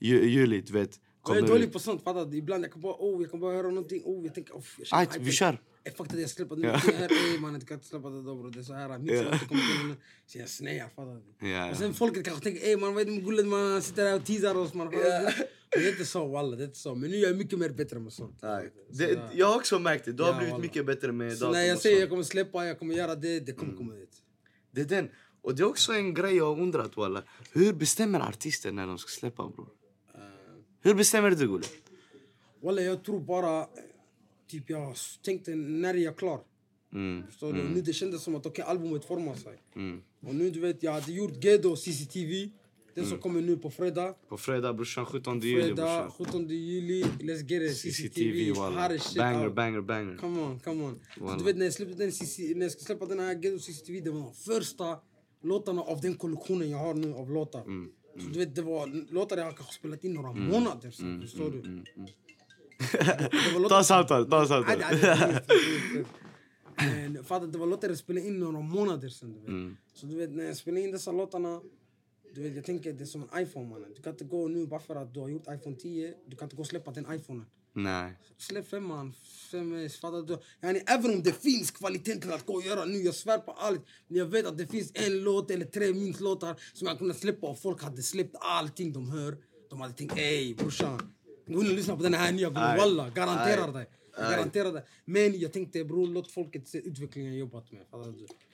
ju, 0.00 0.30
juli, 0.30 0.60
du 0.60 0.72
vet. 0.72 1.00
Jag 1.28 1.36
är 1.36 1.42
dålig 1.42 1.72
på 1.72 1.78
sånt, 1.78 2.02
fattar 2.04 2.26
du? 2.26 2.36
Ibland 2.36 2.64
jag 2.64 2.72
kan 2.72 2.82
bara, 2.82 2.94
oh, 2.98 3.22
jag 3.22 3.30
kan 3.30 3.40
bara 3.40 3.54
höra 3.54 3.68
någonting, 3.68 4.02
oh, 4.04 4.24
jag 4.24 4.34
tänker, 4.34 4.54
oh, 4.54 4.62
jag 4.78 4.86
känner 4.86 5.02
Ajt, 5.02 5.16
vi 5.20 5.32
kör. 5.32 5.60
Det, 6.10 6.20
jag 6.20 6.30
släpper 6.30 6.56
någonting 6.56 6.94
här, 6.96 7.32
ey 7.32 7.38
mannen, 7.40 7.60
du 7.60 7.66
kan 7.66 7.74
inte 7.74 7.86
släppa 7.86 8.08
det 8.10 8.22
då 8.22 8.34
bror. 8.34 8.50
Det 8.50 8.58
är 8.58 8.62
så 8.62 8.72
här, 8.72 8.88
har 8.88 8.96
inte 8.96 9.46
kommit 9.48 9.64
in 9.80 9.90
än. 9.90 9.96
Så 10.26 10.38
jag 10.38 10.48
snear, 10.48 10.88
fattar 10.88 11.22
du? 11.66 11.70
Och 11.70 11.76
sen 11.76 11.94
folket 11.94 12.24
kanske 12.24 12.42
tänker, 12.44 12.66
ey 12.66 12.76
man, 12.76 12.94
vad 12.94 13.00
är 13.00 13.04
det 13.04 13.10
med 13.12 13.24
gullet 13.24 13.46
man 13.46 13.82
sitter 13.82 14.06
här 14.06 14.16
och 14.16 14.24
teasar 14.24 14.54
oss 14.54 14.74
man. 14.74 14.86
Men 14.86 15.82
det 15.82 15.88
är 15.88 15.90
inte 15.90 16.04
så 16.04 16.26
walla, 16.26 16.56
det 16.56 16.62
är 16.62 16.66
inte 16.66 16.78
så. 16.78 16.94
Men 16.94 17.10
nu 17.10 17.16
är 17.16 17.20
jag 17.28 17.36
mycket 17.36 17.58
mer 17.58 17.68
bättre 17.68 17.98
med 17.98 18.12
sånt. 18.12 18.38
Nej. 18.42 18.72
Så, 18.90 18.96
Det, 18.98 19.20
jag 19.34 19.46
har 19.46 19.56
också 19.56 19.78
märkt 19.78 20.04
det. 20.04 20.12
Du 20.12 20.22
har 20.22 20.30
Ja, 20.30 20.36
blivit 20.36 20.52
walla. 20.52 20.62
mycket 20.62 20.86
bättre 20.86 21.12
med 21.12 21.32
Så 21.38 21.44
datum 21.44 21.52
när 21.60 21.66
jag 21.68 21.78
säger 21.78 22.00
jag 22.00 22.08
kommer 22.08 22.22
släppa, 22.22 22.66
jag 22.66 22.78
kommer 22.78 22.94
göra 22.94 23.14
det, 23.14 23.40
det 23.40 23.52
kommer 23.52 23.76
komma 23.76 23.94
ut. 23.94 24.22
Det 24.70 24.80
är 24.80 24.84
den. 24.84 25.08
Och 25.42 25.54
det 25.54 25.62
är 25.62 25.66
också 25.66 25.92
en 25.92 26.14
grej 26.14 26.36
jag 26.36 26.54
har 26.54 26.62
undrat 26.62 26.96
walla. 26.96 27.22
Hur 27.52 27.72
bestämmer 27.72 28.20
artister 28.20 28.72
när 28.72 28.86
de 28.86 28.98
ska 28.98 29.08
släppa 29.08 29.48
bror? 29.48 29.68
Hur 30.82 30.94
bestämmer 30.94 31.30
du 31.30 31.36
Gulli? 31.48 31.66
Walla 32.62 32.82
jag 32.82 33.04
tror 33.04 33.20
bara, 33.20 33.66
typ 34.48 34.70
jag 34.70 34.94
tänkte 35.22 35.54
när 35.54 35.94
är 35.94 35.98
jag 35.98 36.16
klar? 36.16 36.40
Mm. 36.92 37.26
Förstår 37.26 37.52
du? 37.52 37.62
Nu 37.62 37.80
det 37.80 37.92
kändes 37.92 38.22
som 38.22 38.34
att 38.34 38.46
okej, 38.46 38.64
albumet 38.64 39.04
formar 39.04 39.34
sig. 39.34 39.62
Mm. 39.76 40.02
Och 40.20 40.34
nu 40.34 40.50
du 40.50 40.60
vet, 40.60 40.82
jag 40.82 40.92
hade 40.92 41.12
gjort 41.12 41.44
Gedo 41.44 41.76
CCTV. 41.76 42.50
Den 42.94 43.06
som 43.06 43.18
kommer 43.18 43.40
nu 43.40 43.56
på 43.56 43.70
fredag. 43.70 44.14
På 44.28 44.36
fredag 44.36 44.72
brorsan, 44.72 45.06
17 45.06 45.40
juli 45.40 45.62
Fredag, 45.62 46.02
brorsan. 46.02 46.26
17 46.26 46.48
juli. 46.48 47.02
Let's 47.02 47.42
get 47.46 47.62
it. 47.70 47.76
CCTV 47.76 48.54
CCTV. 48.54 49.18
Banger, 49.18 49.48
banger, 49.48 49.80
banger. 49.80 50.16
Come 50.16 50.40
on, 50.40 50.60
come 50.60 50.84
on. 50.84 51.00
Walla. 51.20 51.38
du 51.38 51.44
vet 51.44 51.56
när 51.56 51.64
jag 51.64 51.74
släppte 51.74 51.94
den 51.94 52.12
när 52.58 52.62
jag 52.62 52.72
ska 52.72 52.80
släppa 52.84 53.06
den 53.06 53.18
här 53.18 53.42
Gedo 53.42 53.58
CCTV. 53.58 54.00
Det 54.00 54.10
var 54.10 54.20
de 54.20 54.34
första 54.34 54.98
låtarna 55.42 55.82
av 55.82 56.00
den 56.00 56.14
kollektionen 56.14 56.70
jag 56.70 56.78
har 56.78 56.94
nu 56.94 57.14
av 57.14 57.30
låtar. 57.30 57.62
Mm, 57.62 57.90
Så 58.18 58.28
du 58.28 58.38
vet, 58.38 58.54
det 58.54 58.62
var 58.62 59.12
låtar 59.12 59.36
jag 59.36 59.56
kanske 59.56 59.74
spelat 59.74 60.04
in 60.04 60.14
några 60.14 60.32
månader 60.32 60.90
sedan. 60.90 61.20
Förstår 61.20 61.50
du? 61.50 61.84
Ta 63.68 63.84
samtal, 63.84 64.30
ta 64.30 64.46
samtal. 64.46 64.72
Adi, 64.72 64.84
adi, 64.84 65.06
adi, 65.06 65.24
adi, 65.24 65.38
adi. 65.98 66.04
Men 66.78 67.24
Fattar 67.24 67.46
det 67.46 67.58
var 67.58 67.66
låtar 67.66 67.88
jag 67.88 67.98
spelade 67.98 68.26
in 68.26 68.38
några 68.40 68.60
månader 68.60 69.08
sedan. 69.08 69.32
Du 69.32 69.40
vet. 69.40 69.48
Mm. 69.48 69.76
Så 69.94 70.06
du 70.06 70.16
vet 70.16 70.30
när 70.30 70.44
jag 70.44 70.56
spelar 70.56 70.80
in 70.80 70.90
dessa 70.90 71.12
låtarna. 71.12 71.60
Du 72.34 72.42
vet, 72.42 72.56
jag 72.56 72.64
tänker 72.64 72.92
det 72.92 73.04
är 73.04 73.06
som 73.06 73.28
en 73.32 73.42
iPhone 73.42 73.68
mannen. 73.68 73.92
Du 73.96 74.02
kan 74.02 74.12
inte 74.12 74.24
gå 74.24 74.48
nu 74.48 74.66
bara 74.66 74.80
för 74.80 74.96
att 74.96 75.14
du 75.14 75.20
har 75.20 75.28
gjort 75.28 75.46
iPhone 75.48 75.76
10. 75.76 76.14
Du 76.26 76.36
kan 76.36 76.46
inte 76.46 76.56
gå 76.56 76.62
och 76.62 76.68
släppa 76.68 76.90
den 76.90 77.14
iPhonen. 77.14 77.46
Nej. 77.72 78.18
Släpp 78.38 78.68
femman, 78.68 79.12
fem 79.50 79.88
fattar 80.00 80.22
du? 80.22 80.38
Yani, 80.62 80.82
även 80.86 81.10
om 81.10 81.22
det 81.22 81.32
finns 81.32 81.70
kvalitet 81.70 82.20
till 82.20 82.32
att 82.32 82.46
gå 82.46 82.52
och 82.52 82.62
göra 82.62 82.84
nu, 82.84 82.98
jag 82.98 83.14
svär 83.14 83.38
på 83.38 83.52
allt. 83.52 83.82
Men 84.08 84.18
jag 84.18 84.26
vet 84.26 84.46
att 84.46 84.58
det 84.58 84.66
finns 84.66 84.92
en 84.94 85.22
låt 85.22 85.50
eller 85.50 85.64
tre 85.64 85.92
minst 85.92 86.20
låtar 86.20 86.56
som 86.72 86.88
jag 86.88 86.98
kunnat 86.98 87.16
släppa 87.16 87.46
och 87.46 87.58
folk 87.58 87.82
hade 87.82 88.02
släppt 88.02 88.36
allting 88.40 88.92
de 88.92 89.10
hör. 89.10 89.36
De 89.70 89.80
hade 89.80 89.94
tänkt 89.94 90.18
ey 90.18 90.54
brorsan, 90.54 91.12
och 91.46 91.64
lyssna 91.64 91.96
på 91.96 92.02
den 92.02 92.14
här 92.14 92.32
nya 92.32 92.50
bror, 92.50 92.76
walla, 92.76 93.10
garanterar 93.10 93.72
dig. 93.72 93.86
Garanterar 94.18 94.72
dig. 94.72 94.82
Men 95.04 95.40
jag 95.40 95.52
tänkte 95.52 95.84
bror, 95.84 96.06
låt 96.06 96.30
folket 96.30 96.68
se 96.68 96.78
utvecklingen 96.78 97.30
jag 97.30 97.38
jobbat 97.38 97.72
med. 97.72 97.82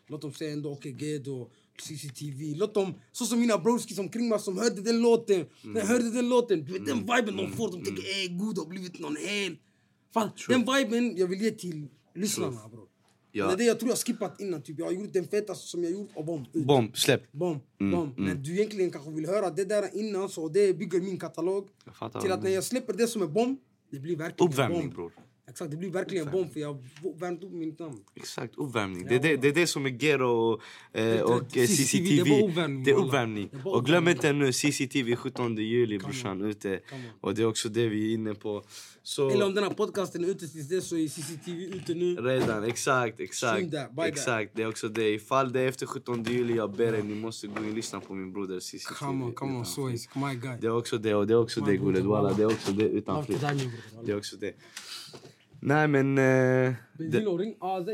Låt 0.07 0.20
dem 0.22 0.33
säga 0.33 0.52
ändå 0.52 0.72
okay, 0.72 0.92
Gedo, 0.98 1.50
CCTV. 1.83 2.55
Låt 2.55 2.74
dem, 2.74 2.94
så 3.12 3.24
som 3.24 3.40
mina 3.40 3.59
broskis 3.59 3.98
omkring 3.98 4.28
mig 4.28 4.40
som 4.40 4.59
hörde 4.59 4.83
den 4.83 5.02
låten. 5.02 5.46
När 5.62 5.81
jag 5.81 5.87
hörde 5.87 6.11
den 6.11 6.28
låten, 6.28 6.64
du 6.64 6.72
vet 6.72 6.87
den 6.87 6.98
viben 6.98 7.37
de 7.37 7.52
får. 7.52 7.72
De 7.72 7.85
tänker 7.85 8.02
ey 8.02 8.28
god 8.28 8.59
har 8.59 8.66
blivit 8.66 8.98
någon 8.98 9.16
hel. 9.16 9.57
Fan, 10.14 10.31
den 10.48 10.61
viben 10.61 11.16
jag 11.16 11.26
vill 11.26 11.42
ge 11.42 11.50
till 11.50 11.88
lyssnarna 12.14 12.68
bror. 12.68 12.88
Ja. 13.33 13.47
Det 13.47 13.53
är 13.53 13.57
det 13.57 13.64
jag 13.64 13.79
tror 13.79 13.90
jag 13.90 13.99
skippat 13.99 14.40
innan. 14.40 14.62
Typ. 14.62 14.79
Jag 14.79 14.87
har 14.87 14.92
gjort 14.92 15.12
den 15.12 15.29
fetaste 15.29 15.68
som 15.68 15.83
jag 15.85 15.92
gjort 15.92 16.11
och 16.14 16.25
bom. 16.25 16.45
Ut. 16.53 16.66
Bomb, 16.66 16.97
släpp. 16.97 17.33
Bom, 17.33 17.61
bom. 17.79 18.14
När 18.16 18.35
du 18.35 18.55
egentligen 18.55 18.90
kanske 18.90 19.11
vill 19.11 19.27
höra 19.27 19.51
det 19.51 19.64
där 19.64 19.97
innan 19.97 20.29
så 20.29 20.49
det 20.49 20.79
bygger 20.79 21.01
min 21.01 21.18
katalog. 21.18 21.68
Till 22.21 22.33
att 22.33 22.42
när 22.42 22.51
jag 22.51 22.64
släpper 22.64 22.92
det 22.92 23.07
som 23.07 23.23
är 23.23 23.27
bom, 23.27 23.59
det 23.90 23.99
blir 23.99 24.16
verkligen 24.16 24.53
Uppvärmning 24.53 24.90
bror. 24.90 25.12
Exakt, 25.53 25.71
det 25.71 25.77
blir 25.77 25.91
verkligen 25.91 26.31
bomb 26.31 26.53
för 26.53 26.61
jag 26.61 26.85
värmt 27.21 27.45
upp 27.45 27.53
mitt 27.53 27.79
namn. 27.79 28.05
Exakt, 28.15 28.55
uppvärmning. 28.57 29.07
Det 29.09 29.15
är 29.15 29.19
det, 29.19 29.37
det, 29.37 29.49
är 29.49 29.53
det 29.53 29.67
som 29.67 29.87
är 29.87 30.23
och, 30.23 30.61
eh, 30.93 31.21
och 31.21 31.57
eh, 31.57 31.67
CCTV, 31.67 31.85
CCTV. 31.85 32.25
det 32.25 32.31
var 32.31 32.49
uppvärmning, 32.49 32.85
Det 32.85 32.91
är 32.91 32.95
uppvärmning. 32.95 33.51
Och 33.65 33.87
glöm 33.87 34.09
inte 34.09 34.33
nu 34.33 34.53
CCTV 34.53 35.17
17 35.17 35.57
juli 35.57 35.99
brorsan 35.99 36.43
ute. 36.45 36.81
Och 37.21 37.35
det 37.35 37.43
är 37.43 37.47
också 37.47 37.69
det 37.69 37.88
vi 37.88 38.11
är 38.11 38.15
inne 38.15 38.35
på. 38.35 38.65
Så 39.03 39.31
Eller 39.31 39.47
om 39.47 39.55
den 39.55 39.65
här 39.65 39.71
podcasten 39.71 40.25
är 40.25 40.29
ute 40.29 40.49
tills 40.49 40.69
dess 40.69 40.88
så 40.88 40.97
är 40.97 41.09
CCTV 41.09 41.65
ute 41.65 41.95
nu. 41.95 42.17
redan, 42.17 42.65
exakt, 42.65 43.21
exakt. 43.21 43.73
That. 43.73 44.07
Exakt, 44.07 44.51
det 44.55 44.62
är 44.62 44.69
också 44.69 44.88
det. 44.88 45.09
Ifall 45.15 45.53
det 45.53 45.61
är 45.61 45.69
efter 45.69 45.87
17 45.87 46.25
juli, 46.25 46.57
jag 46.57 46.73
ber 46.73 46.95
er, 46.95 47.03
ni 47.03 47.15
måste 47.15 47.47
gå 47.47 47.62
in 47.62 47.69
och 47.69 47.75
lyssna 47.75 48.01
på 48.01 48.15
min 48.15 48.33
broder 48.33 48.61
CCTV. 48.61 48.95
Come 48.95 49.25
on, 49.25 49.33
come 49.33 49.59
on, 49.59 49.67
Swayze, 49.67 50.09
my 50.15 50.35
guy. 50.35 50.57
Det 50.61 50.67
är 50.67 50.77
också 50.77 50.99
det 50.99 51.15
och 51.15 51.27
det 51.27 51.35
är 51.35 51.38
också 51.38 51.61
My 51.61 51.67
det 51.67 51.77
gullet. 51.77 52.37
Det 52.37 52.43
är 52.43 52.47
också 52.47 52.73
det 52.73 52.85
utan 52.85 53.27
flit. 53.27 53.41
Det 54.05 54.12
är 54.12 54.17
också 54.17 54.37
det. 54.37 54.55
Nej 55.64 55.88
men... 55.88 56.18
Eh, 56.18 56.25
det, 56.25 56.75
Benzino, 56.98 57.37
ring 57.37 57.55
AZ. 57.61 57.88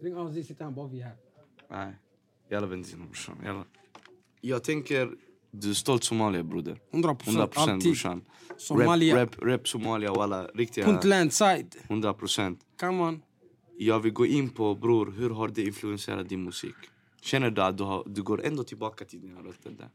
Ring 0.00 0.16
AZ, 0.16 0.46
sitter 0.46 0.64
han 0.64 0.74
bara 0.74 0.88
vi 0.88 1.00
här. 1.00 1.14
nej. 1.70 1.94
Jalla 2.50 2.66
Benzino 2.66 3.04
brorsan, 3.04 3.36
jalla. 3.44 3.64
Jag 4.40 4.64
tänker, 4.64 5.10
du 5.50 5.70
är 5.70 5.74
stolt 5.74 6.04
somalier 6.04 6.42
broder. 6.42 6.80
100 6.90 7.16
100 7.26 7.46
procent, 7.46 7.82
brorsan. 7.84 8.24
Somalia, 8.56 9.16
Rep, 9.16 9.34
rep, 9.34 9.42
rep 9.42 9.68
Somalia 9.68 10.12
walla, 10.12 10.46
riktiga 10.46 10.84
Puntland 10.84 11.32
side. 11.32 11.76
100 11.88 12.14
procent. 12.14 12.60
Come 12.80 13.02
on. 13.02 13.22
Jag 13.78 14.00
vill 14.00 14.12
gå 14.12 14.26
in 14.26 14.48
på 14.48 14.74
bror, 14.74 15.14
hur 15.16 15.30
har 15.30 15.48
det 15.48 15.62
influenserat 15.62 16.28
din 16.28 16.44
musik? 16.44 16.74
Känner 17.22 17.50
du 17.50 17.62
att 17.62 17.78
du, 17.78 17.84
har, 17.84 18.02
du 18.06 18.22
går 18.22 18.44
ändå 18.44 18.64
tillbaka 18.64 19.04
till 19.04 19.20
dina 19.20 19.40
rötter 19.40 19.70
där? 19.70 19.88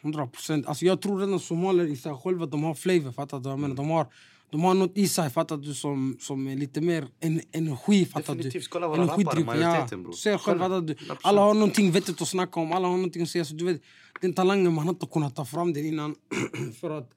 100 0.00 0.26
procent. 0.26 0.66
Alltså 0.66 0.84
jag 0.84 1.00
tror 1.00 1.18
redan 1.20 1.40
somalier 1.40 1.86
i 1.86 1.96
sig 1.96 2.14
själva, 2.14 2.46
de 2.46 2.64
har 2.64 2.74
flavor. 2.74 3.12
Fattar 3.12 3.40
du? 3.40 3.48
Jag 3.48 3.58
menar, 3.58 3.74
de, 3.74 3.90
har, 3.90 4.06
de 4.50 4.60
har 4.64 4.74
något 4.74 4.96
i 4.98 5.08
sig, 5.08 5.30
fattar 5.30 5.56
du, 5.56 5.74
som, 5.74 6.16
som 6.20 6.46
är 6.48 6.56
lite 6.56 6.80
mer 6.80 7.08
en, 7.20 7.40
energi. 7.52 8.04
Fattar 8.06 8.34
Definitivt. 8.34 8.62
du? 8.62 8.68
Kolla 8.68 8.88
våra 8.88 9.02
rappare, 9.06 9.44
majoriteten, 9.44 10.02
bror. 10.02 10.12
Du 10.12 10.16
ser 10.18 10.38
själv, 10.38 10.58
fattar 10.58 10.80
du? 10.80 10.94
100%. 10.94 11.16
Alla 11.22 11.40
har 11.40 11.54
någonting 11.54 11.90
vettigt 11.92 12.22
att 12.22 12.28
snacka 12.28 12.60
om, 12.60 12.72
alla 12.72 12.88
har 12.88 12.96
någonting 12.96 13.22
att 13.22 13.28
säga. 13.28 13.44
Så 13.44 13.54
du 13.54 13.64
vet, 13.64 13.82
den 14.20 14.32
talangen 14.32 14.72
man 14.74 14.84
har 14.84 14.92
inte 14.92 15.06
kunnat 15.06 15.36
ta 15.36 15.44
fram 15.44 15.72
den 15.72 15.86
innan. 15.86 16.14
för 16.80 16.90
att 16.90 17.10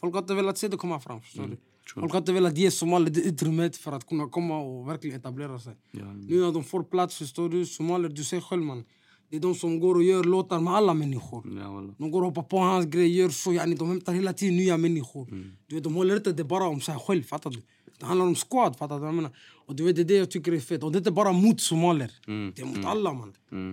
folk 0.00 0.14
har 0.14 0.20
inte 0.22 0.34
velat 0.34 0.58
se 0.58 0.68
det 0.68 0.76
komma 0.76 1.00
fram. 1.00 1.20
Förstår 1.22 1.44
Mm, 1.44 1.56
du? 1.56 2.00
Folk 2.00 2.12
har 2.12 2.18
inte 2.18 2.32
velat 2.32 2.56
ge 2.58 2.70
somalier 2.70 3.10
det 3.14 3.20
utrymmet 3.20 3.76
för 3.76 3.92
att 3.92 4.06
kunna 4.08 4.28
komma 4.28 4.58
och 4.58 4.88
verkligen 4.88 5.16
etablera 5.20 5.58
sig. 5.58 5.76
Ja. 5.90 6.04
Nu 6.12 6.40
när 6.40 6.52
de 6.52 6.64
får 6.64 6.82
plats, 6.82 7.16
förstår 7.18 7.48
du? 7.48 7.66
Somalier, 7.66 8.08
du 8.10 8.24
ser 8.24 8.40
själv 8.40 8.62
man. 8.62 8.84
Det 9.30 9.36
är 9.36 9.40
de 9.40 9.54
som 9.54 9.80
går 9.80 9.94
och 9.94 10.02
gör 10.02 10.24
låtar 10.24 10.60
med 10.60 10.74
alla 10.74 10.94
människor. 10.94 11.42
Ja. 11.58 11.94
De 11.98 12.10
går 12.10 12.20
och 12.22 12.26
hoppar 12.28 12.42
på 12.42 12.58
hans 12.58 12.86
grejer. 12.86 13.28
Så, 13.28 13.52
yani, 13.52 13.74
de 13.74 13.88
hämtar 13.88 14.12
hela 14.12 14.32
tiden 14.32 14.56
nya 14.56 14.76
människor. 14.76 15.26
Du 15.66 15.74
vet, 15.74 15.84
de 15.84 15.94
håller 15.94 16.16
inte 16.16 16.32
det 16.32 16.44
bara 16.44 16.64
om 16.68 16.80
sig 16.80 16.94
själv. 16.98 17.22
Fattar 17.22 17.50
du? 17.50 17.62
Det 17.98 18.06
handlar 18.06 18.26
om 18.26 18.34
squad. 18.34 18.76
Fattar 18.76 18.98
du? 18.98 19.04
Jag 19.04 19.14
menar? 19.14 19.30
Och 19.66 19.74
du 19.76 19.82
vet, 19.84 19.96
det 19.96 20.02
är 20.02 20.04
det 20.04 20.14
jag 20.14 20.30
tycker 20.30 20.52
är 20.52 20.60
fett. 20.60 20.82
Och 20.82 20.92
det 20.92 20.96
är 20.96 21.00
inte 21.00 21.10
bara 21.10 21.32
mot 21.32 21.60
somalier. 21.60 22.12
Det 22.26 22.62
är 22.62 22.66
mot 22.66 22.84
alla 22.84 23.12
man. 23.12 23.32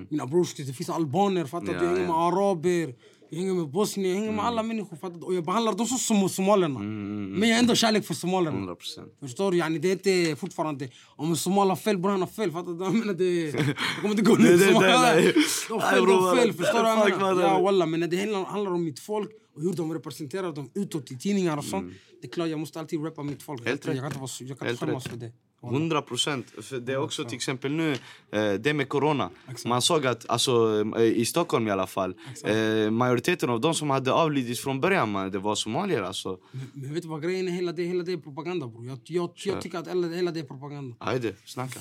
Mina 0.09 0.25
broskis, 0.25 0.67
det 0.67 0.73
finns 0.73 0.89
albaner. 0.89 1.45
Fattar 1.45 1.73
Ja, 1.73 1.79
du? 1.79 1.85
Jag 1.85 1.99
ja. 2.09 2.27
araber. 2.27 2.95
Jag 3.29 3.37
hänger 3.37 3.53
med 3.53 3.67
bosnier. 3.69 4.09
Jag 4.09 4.15
hänger 4.19 4.31
med 4.31 4.45
alla 4.45 4.63
människor. 4.63 4.97
Fattar 4.97 5.19
du? 5.19 5.25
Och 5.25 5.33
jag 5.33 5.45
behandlar 5.45 5.73
dem 5.73 5.87
som 5.87 6.29
somalierna. 6.29 6.79
Men 6.79 7.49
jag 7.49 7.55
har 7.55 7.59
ändå 7.61 7.75
kärlek 7.75 8.05
för 8.05 8.13
somalierna. 8.13 8.57
100 8.57 8.75
procent. 8.75 9.13
Förstår 9.19 9.51
du? 9.51 9.57
Yani, 9.57 9.79
det 9.79 9.87
är 9.87 9.91
inte 9.91 10.35
fortfarande... 10.39 10.89
Om 11.15 11.29
en 11.29 11.35
somal 11.37 11.69
har 11.69 11.75
fel, 11.75 11.97
bror 11.97 12.11
han 12.11 12.19
har 12.21 12.27
fel. 12.27 12.51
Fattar 12.51 12.71
du? 12.71 12.83
Jag 12.83 12.93
menar, 12.95 13.13
det, 13.13 13.51
det 13.51 13.75
kommer 14.01 14.09
inte 14.09 14.21
gå 14.23 14.35
Det- 14.35 14.43
nu. 14.43 14.57
det- 14.57 14.65
Somal- 14.65 14.81
det- 14.81 14.99
nej. 15.15 15.33
De 15.67 15.73
har 15.73 15.79
fel, 15.91 15.99
de 15.99 16.05
bror, 16.05 16.21
har 16.21 16.35
fel. 16.35 16.51
walla. 16.51 16.53
Förstår 16.53 16.83
du? 16.83 16.89
jag 16.89 17.19
menar? 17.19 17.41
Ja, 17.41 17.61
walla. 17.61 17.85
Men 17.85 17.99
när 17.99 18.07
det 18.07 18.45
handlar, 18.47 18.71
om 18.71 18.83
mitt 18.83 18.99
folk 18.99 19.29
och 19.55 19.61
hur 19.61 19.73
de 19.73 19.93
representerar 19.93 20.51
dem 20.53 20.71
utåt 20.75 21.11
i 21.11 21.17
tidningar 21.17 21.57
och 21.57 21.63
sånt. 21.65 21.93
Det 22.21 22.27
är 22.27 22.31
klart, 22.31 22.47
jag 22.49 22.59
måste 22.59 22.79
alltid 22.79 23.05
rappa 23.05 23.23
mitt 23.23 23.43
folk. 23.43 23.61
Mm. 23.61 23.77
Jag, 23.85 23.95
jag 23.95 24.13
kan 24.13 24.21
inte, 24.23 24.45
jag 24.45 24.79
skämmas 24.79 25.07
för 25.07 25.17
det. 25.17 25.31
Walla. 25.67 25.77
100 25.77 26.01
procent. 26.01 26.45
Det 26.81 26.93
är 26.93 26.97
också 26.97 27.23
till 27.23 27.35
exempel 27.35 27.71
nu, 27.71 27.91
eh, 28.31 28.53
det 28.53 28.73
med 28.73 28.89
corona. 28.89 29.29
Man 29.65 29.81
såg 29.81 30.05
att, 30.05 30.29
alltså, 30.29 30.85
eh, 30.97 31.03
i 31.03 31.25
Stockholm 31.25 31.67
i 31.67 31.71
alla 31.71 31.87
fall, 31.87 32.13
eh, 32.43 32.91
majoriteten 32.91 33.49
av 33.49 33.61
de 33.61 33.73
som 33.73 33.89
hade 33.89 34.13
avlidit 34.13 34.59
från 34.59 34.81
början, 34.81 35.31
det 35.31 35.39
var 35.39 35.55
somalier 35.55 36.01
alltså. 36.01 36.39
Men, 36.73 36.93
vet 36.93 37.03
du 37.03 37.09
vad 37.09 37.23
grejen 37.23 37.47
är? 37.47 37.51
Hela 37.51 37.71
det, 37.71 37.83
hela 37.83 38.03
det 38.03 38.11
är 38.11 38.17
propaganda 38.17 38.67
bror. 38.67 38.85
Jag, 38.85 38.99
jag, 39.03 39.31
jag 39.35 39.61
tycker 39.61 39.77
att 39.77 39.87
hela, 39.87 40.07
hela 40.07 40.31
det 40.31 40.39
är 40.39 40.43
propaganda. 40.43 40.95
Hajde, 40.99 41.33
snacka. 41.45 41.79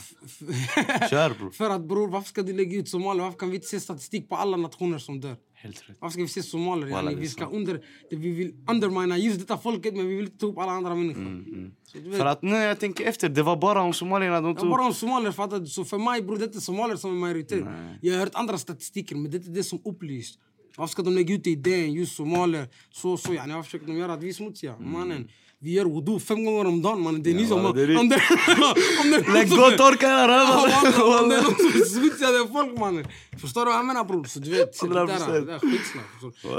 Kör 1.10 1.38
bror. 1.38 1.50
För 1.60 1.70
att 1.70 1.80
bror, 1.88 2.08
varför 2.08 2.28
ska 2.28 2.42
du 2.42 2.52
lägga 2.52 2.78
ut 2.78 2.88
somalier? 2.88 3.24
Varför 3.24 3.38
kan 3.38 3.50
vi 3.50 3.54
inte 3.54 3.68
se 3.68 3.80
statistik 3.80 4.28
på 4.28 4.36
alla 4.36 4.56
nationer 4.56 4.98
som 4.98 5.20
dör? 5.20 5.36
Helt 5.62 5.88
rätt. 5.88 5.96
Varför 6.00 6.12
ska 6.12 6.22
vi 6.22 6.28
se 6.28 6.42
somalier? 6.42 6.88
Yani, 6.88 7.14
vi 7.14 7.28
ska 7.28 7.46
under, 7.46 7.80
vi 8.10 8.30
vill 8.30 8.54
undermina 8.70 9.18
just 9.18 9.38
detta 9.40 9.58
folket 9.58 9.96
men 9.96 10.08
vi 10.08 10.14
vill 10.16 10.24
inte 10.24 10.38
ta 10.38 10.46
upp 10.46 10.58
alla 10.58 10.72
andra 10.72 10.94
människor. 10.94 11.44
Du 11.92 12.10
vet, 12.10 12.18
För 12.18 12.26
att 12.26 12.42
nu 12.42 12.56
jag 12.56 12.80
tänker 12.80 13.04
efter, 13.04 13.28
det 13.28 13.42
var 13.42 13.56
bara 13.56 13.82
om 13.82 13.92
somalierna 13.92 14.40
de 14.40 14.56
tog. 14.56 14.70
bara 14.70 14.86
om 14.86 14.94
somalier 14.94 15.32
fattar 15.32 15.58
du? 15.58 15.66
Så 15.66 15.84
för 15.84 15.98
mig 15.98 16.22
bror, 16.22 16.36
det 16.36 16.44
är 16.44 16.46
inte 16.46 16.60
somalier 16.60 16.96
som 16.96 17.10
är 17.10 17.16
majoritet. 17.16 17.64
Jag 18.02 18.12
har 18.12 18.20
hört 18.20 18.34
andra 18.34 18.58
statistiker 18.58 19.16
men 19.16 19.30
det 19.30 19.36
är 19.36 19.38
inte 19.38 19.50
det 19.50 19.64
som 19.64 19.80
upplyst. 19.84 20.38
Varför 20.76 20.92
ska 20.92 21.02
de 21.02 21.14
lägga 21.14 21.34
ut 21.34 21.46
idén 21.46 21.92
just 21.92 22.16
somalier? 22.16 22.68
Så 22.90 23.16
så 23.16 23.34
yani, 23.34 23.54
vad 23.54 23.64
försöker 23.64 23.86
de 23.86 23.96
göra? 23.96 24.12
Att 24.12 24.22
vi 24.22 24.28
är 24.28 24.32
smutsiga. 24.32 24.76
Mannen. 24.78 25.28
Vi 25.58 25.72
gör 25.72 25.84
wudu 25.84 26.18
fem 26.20 26.44
gånger 26.44 26.64
om 26.66 26.82
dagen 26.82 27.00
mannen. 27.02 27.22
Det 27.22 27.30
är 27.30 27.34
ni 27.34 27.46
som... 27.46 27.64
är. 27.64 27.68
Om 27.68 27.74
om 27.98 28.12
är 28.12 29.32
Lägg 29.34 29.50
gå 29.50 29.56
och 29.56 29.76
torka 29.78 30.06
era 30.06 30.26
walla, 30.26 31.22
Om 31.22 31.28
det 31.28 31.36
är 31.36 31.42
rövar! 31.42 31.42
någon 31.42 31.54
som 31.56 31.80
är 31.80 31.84
smutsiga, 31.84 32.30
det 32.30 32.38
är 32.38 32.52
folk 32.52 32.78
mannen. 32.78 33.06
Förstår 33.38 33.60
du 33.60 33.70
vad 33.70 33.78
jag 33.78 33.86
menar 33.86 34.04
bror? 34.04 34.24
Så 34.24 34.40
du 34.40 34.50
vet, 34.50 34.80
det 34.80 34.88
där, 34.88 35.06
100%. 35.06 35.32
det 35.32 35.40
där 35.40 35.54
är 35.54 35.58
skitsnack. 35.58 36.04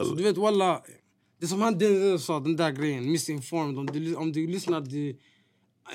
Så, 0.08 0.16
du 0.16 0.24
vet 0.24 0.38
walla. 0.38 0.82
Det 1.40 1.48
som 1.48 1.62
han 1.62 1.80
sa, 2.20 2.40
den 2.40 2.56
där 2.56 2.72
grejen, 2.72 3.12
misinformed. 3.12 3.78
Om 3.78 3.86
du, 3.86 4.16
om 4.16 4.32
du 4.32 4.48
lyssnar 4.48 4.82
till 4.82 5.16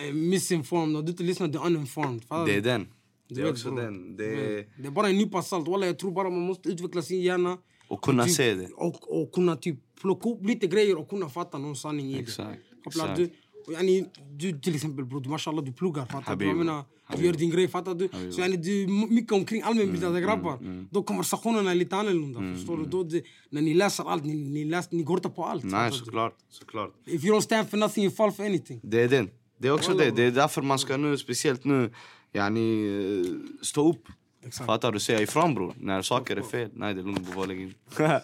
eh, 0.08 0.14
misinformed 0.14 0.96
och 0.96 1.04
du 1.04 1.10
inte 1.10 1.22
lyssnar 1.22 1.48
till 1.48 1.60
uninformed. 1.64 2.24
fattar 2.24 2.46
Det 2.46 2.52
du? 2.52 2.58
är 2.58 2.60
den. 2.62 2.88
Du 3.28 3.34
Det 3.34 3.42
är 3.42 3.50
också 3.50 3.70
den. 3.70 4.16
Du 4.16 4.24
är... 4.24 4.82
det 4.82 4.86
är 4.86 4.90
bara 4.90 5.08
en 5.08 5.18
nypa 5.18 5.42
salt. 5.42 5.68
Walla, 5.68 5.86
jag 5.86 5.98
tror 5.98 6.12
bara 6.12 6.30
man 6.30 6.40
måste 6.46 6.68
utveckla 6.68 7.02
sin 7.02 7.20
hjärna. 7.22 7.58
Och 7.92 8.02
kunna 8.02 8.24
typ, 8.24 8.34
se 8.34 8.54
det. 8.54 8.68
Och, 8.76 9.22
och 9.22 9.32
kunna 9.32 9.56
typ 9.56 9.76
plocka 10.00 10.28
upp 10.28 10.46
lite 10.46 10.66
grejer 10.66 10.98
och 10.98 11.08
kunna 11.08 11.28
fatta 11.28 11.58
någon 11.58 11.76
sanning 11.76 12.10
i 12.10 12.18
Exakt, 12.18 12.60
det. 12.84 12.88
Exakt. 12.88 13.16
du? 13.16 13.30
Yani, 13.72 14.04
du 14.30 14.60
till 14.60 14.74
exempel 14.74 15.04
bror, 15.04 15.24
mashallah 15.24 15.64
du 15.64 15.72
pluggar 15.72 16.06
fattar 16.06 16.36
du? 16.36 16.46
Jag 16.46 16.56
menar, 16.56 16.84
du 17.16 17.26
gör 17.26 17.32
din 17.32 17.50
grej 17.50 17.68
fattar 17.68 17.94
du? 17.94 18.08
Så 18.32 18.40
yani, 18.40 18.56
du 18.56 18.86
mycket 19.10 19.32
omkring 19.32 19.62
allmänbildade 19.62 20.20
grabbar. 20.20 20.86
Då 20.90 21.02
konversationerna 21.02 21.70
är 21.70 21.74
lite 21.74 21.96
annorlunda. 21.96 22.40
Förstår 22.56 22.76
du? 22.76 22.84
Då 22.84 23.04
det, 23.04 23.22
när 23.50 23.62
ni 23.62 23.74
läser 23.74 24.04
allt, 24.10 24.24
ni, 24.24 24.34
ni, 24.34 24.64
läser, 24.64 24.96
ni 24.96 25.02
inte 25.02 25.28
på 25.28 25.44
allt. 25.44 25.64
Nej, 25.64 25.92
såklart. 25.92 26.34
såklart. 26.48 26.92
If 27.06 27.24
you 27.24 27.36
don't 27.36 27.40
stand 27.40 27.70
for 27.70 27.76
nothing 27.76 28.04
you 28.04 28.14
fall 28.14 28.32
for 28.32 28.44
anything. 28.44 28.80
Det 28.82 29.02
är 29.02 29.08
den. 29.08 29.30
Det 29.58 29.68
är 29.68 29.72
också 29.72 29.90
Walla, 29.90 30.04
det. 30.04 30.10
Det 30.10 30.22
är 30.22 30.30
därför 30.30 30.62
man 30.62 30.78
ska 30.78 30.96
nu, 30.96 31.18
speciellt 31.18 31.64
nu, 31.64 31.90
yani, 32.32 32.86
eh, 32.86 33.62
stå 33.62 33.90
upp. 33.90 34.08
Exakt. 34.46 34.66
Fattar 34.66 34.92
du? 34.92 35.00
Säga 35.00 35.20
ifrån 35.20 35.54
bror. 35.54 35.74
När 35.78 36.02
saker 36.02 36.36
är 36.36 36.42
fel. 36.42 36.70
Nej, 36.74 36.94
det 36.94 37.00
är 37.00 37.04
lugnt. 37.04 37.34
Bara 37.34 37.46
lägg 37.46 37.60
in. 37.60 37.74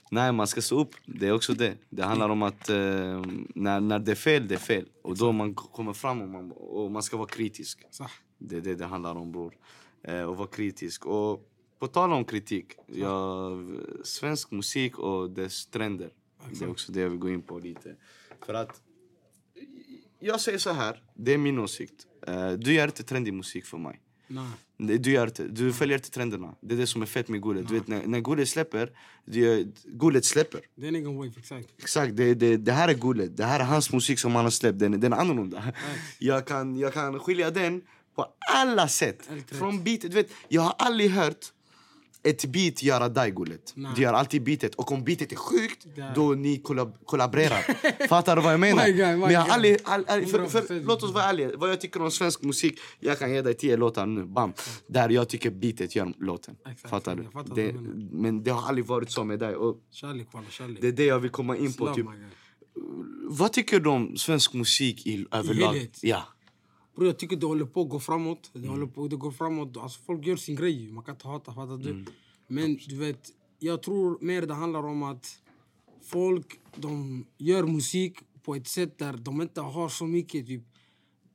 Nej, 0.10 0.32
man 0.32 0.46
ska 0.46 0.62
stå 0.62 0.80
upp. 0.80 0.94
Det 1.06 1.28
är 1.28 1.32
också 1.32 1.54
det. 1.54 1.74
Det 1.88 2.02
handlar 2.02 2.28
om 2.28 2.42
att 2.42 2.68
eh, 2.68 2.76
när, 3.54 3.80
när 3.80 3.98
det 3.98 4.10
är 4.10 4.16
fel, 4.16 4.48
det 4.48 4.54
är 4.54 4.58
fel. 4.58 4.88
Och 5.02 5.16
då 5.16 5.32
man 5.32 5.54
kommer 5.54 5.92
fram 5.92 6.22
och 6.22 6.28
man, 6.28 6.52
och 6.52 6.90
man 6.90 7.02
ska 7.02 7.16
vara 7.16 7.28
kritisk. 7.28 7.84
Det 8.38 8.56
är 8.56 8.60
det 8.60 8.74
det 8.74 8.84
handlar 8.84 9.14
om 9.14 9.32
bror. 9.32 9.54
Eh, 10.04 10.22
och 10.22 10.36
vara 10.36 10.48
kritisk. 10.48 11.06
Och 11.06 11.48
på 11.78 11.86
tal 11.86 12.12
om 12.12 12.24
kritik. 12.24 12.72
Ja, 12.86 13.50
svensk 14.04 14.50
musik 14.50 14.98
och 14.98 15.30
dess 15.30 15.66
trender. 15.66 16.10
Det 16.50 16.64
är 16.64 16.70
också 16.70 16.92
det 16.92 17.00
jag 17.00 17.10
vill 17.10 17.18
gå 17.18 17.30
in 17.30 17.42
på 17.42 17.58
lite. 17.58 17.96
För 18.46 18.54
att 18.54 18.82
jag 20.20 20.40
säger 20.40 20.58
så 20.58 20.70
här, 20.70 21.02
det 21.14 21.34
är 21.34 21.38
min 21.38 21.58
åsikt. 21.58 22.06
Eh, 22.26 22.52
du 22.52 22.72
gör 22.72 22.84
inte 22.86 23.02
trendig 23.02 23.34
musik 23.34 23.64
för 23.64 23.78
mig. 23.78 24.00
Nej. 24.26 24.98
Du, 24.98 25.12
gör 25.12 25.26
inte, 25.26 25.44
du 25.44 25.72
följer 25.72 25.98
inte 25.98 26.10
trenderna. 26.10 26.54
Det 26.60 26.74
är 26.74 26.78
det 26.78 26.86
som 26.86 27.02
är 27.02 27.06
fett 27.06 27.28
med 27.28 27.42
Gullet. 27.42 27.68
Du 27.68 27.74
vet, 27.74 27.88
när, 27.88 28.06
när 28.06 28.20
Gullet 28.20 28.48
släpper, 28.48 28.90
du 29.24 30.22
släpper. 30.22 30.60
Det 30.74 30.86
är 30.86 30.88
en 30.88 30.94
egen 30.96 31.16
wave, 31.16 31.32
exakt. 31.38 31.68
Exakt, 31.78 32.16
det, 32.16 32.34
det, 32.34 32.56
det 32.56 32.72
här 32.72 32.88
är 32.88 32.94
Gullet. 32.94 33.36
Det 33.36 33.44
här 33.44 33.60
är 33.60 33.64
hans 33.64 33.92
musik 33.92 34.18
som 34.18 34.34
han 34.34 34.44
har 34.44 34.50
släppt. 34.50 34.78
Den, 34.78 35.00
den 35.00 35.12
är 35.12 35.16
annorlunda. 35.16 35.72
Jag 36.18 36.46
kan, 36.46 36.78
jag 36.78 36.94
kan 36.94 37.18
skilja 37.18 37.50
den 37.50 37.82
på 38.14 38.26
alla 38.52 38.88
sätt. 38.88 39.30
Från 39.46 39.84
beat, 39.84 40.00
du 40.00 40.08
vet, 40.08 40.30
jag 40.48 40.62
har 40.62 40.74
aldrig 40.78 41.10
hört 41.10 41.46
ett 42.24 42.44
beat 42.44 42.82
göra 42.82 43.08
Daigolet. 43.08 43.74
Du 43.96 44.02
gör 44.02 44.12
alltid 44.12 44.42
beatet. 44.42 44.74
Och 44.74 44.92
om 44.92 45.04
beatet 45.04 45.32
är 45.32 45.36
sjukt, 45.36 45.86
Där. 45.96 46.12
då 46.14 46.32
ni 46.32 46.58
kollab 46.58 47.06
kollaborerar. 47.06 47.62
Fattar 48.08 48.36
du 48.36 48.42
vad 48.42 48.52
jag 48.52 48.60
menar? 48.60 48.86
My 48.86 48.92
my 48.92 49.16
Men 49.16 49.32
jag 49.32 49.48
aldrig, 49.48 49.78
all, 49.84 50.04
all, 50.08 50.26
för, 50.26 50.46
för, 50.46 50.60
100%. 50.60 50.84
låt 50.86 51.02
oss 51.02 51.12
vara 51.12 51.24
ärliga. 51.24 51.50
Vad 51.56 51.70
jag 51.70 51.80
tycker 51.80 52.02
om 52.02 52.10
svensk 52.10 52.42
musik, 52.42 52.78
jag 53.00 53.18
kan 53.18 53.34
ge 53.34 53.42
dig 53.42 53.54
tio 53.54 53.76
låtar 53.76 54.06
nu. 54.06 54.24
Bam. 54.24 54.52
Där 54.86 55.08
jag 55.08 55.28
tycker 55.28 55.50
beatet 55.50 55.96
gör 55.96 56.12
låten. 56.18 56.56
Exakt, 56.66 56.90
Fattar 56.90 57.16
du? 57.16 57.24
fattar 57.24 57.54
det, 57.54 57.72
men 58.12 58.42
det 58.42 58.50
har 58.50 58.68
aldrig 58.68 58.86
varit 58.86 59.10
så 59.10 59.24
med 59.24 59.38
dig. 59.38 59.56
Och 59.56 59.76
Kärlek 59.90 60.28
kärlek. 60.50 60.78
det 60.80 60.88
är 60.88 60.92
det 60.92 61.04
jag 61.04 61.18
vill 61.18 61.30
komma 61.30 61.56
in 61.56 61.72
på. 61.72 61.84
Love, 61.84 61.94
Typ, 61.94 62.06
vad 63.28 63.52
tycker 63.52 63.80
du 63.80 63.90
om 63.90 64.16
svensk 64.16 64.52
musik 64.52 65.06
i, 65.06 65.26
överlag? 65.30 65.88
Ja. 66.00 66.22
Bror 66.94 67.06
jag 67.06 67.18
tycker 67.18 67.36
det 67.36 67.46
håller 67.46 67.64
på 67.64 67.82
att 67.82 67.88
gå 67.88 68.00
framåt. 68.00 68.50
Det 68.52 68.68
håller 68.68 68.86
på 68.86 69.08
det 69.08 69.16
går 69.16 69.30
framåt. 69.30 69.76
Alltså 69.76 70.00
folk 70.06 70.26
gör 70.26 70.36
sin 70.36 70.56
grej. 70.56 70.92
Man 70.92 71.04
kan 71.04 71.14
inte 71.14 71.28
hata, 71.28 71.54
fattar 71.54 71.76
du? 71.76 72.04
Men 72.46 72.78
du 72.88 72.96
vet, 72.96 73.28
jag 73.58 73.82
tror 73.82 74.18
mer 74.20 74.42
det 74.42 74.54
handlar 74.54 74.82
om 74.82 75.02
att 75.02 75.26
folk 76.02 76.60
de 76.76 77.24
gör 77.38 77.66
musik 77.66 78.18
på 78.42 78.54
ett 78.54 78.68
sätt 78.68 78.98
där 78.98 79.12
de 79.12 79.42
inte 79.42 79.60
har 79.60 79.88
så 79.88 80.06
mycket 80.06 80.46
typ 80.46 80.62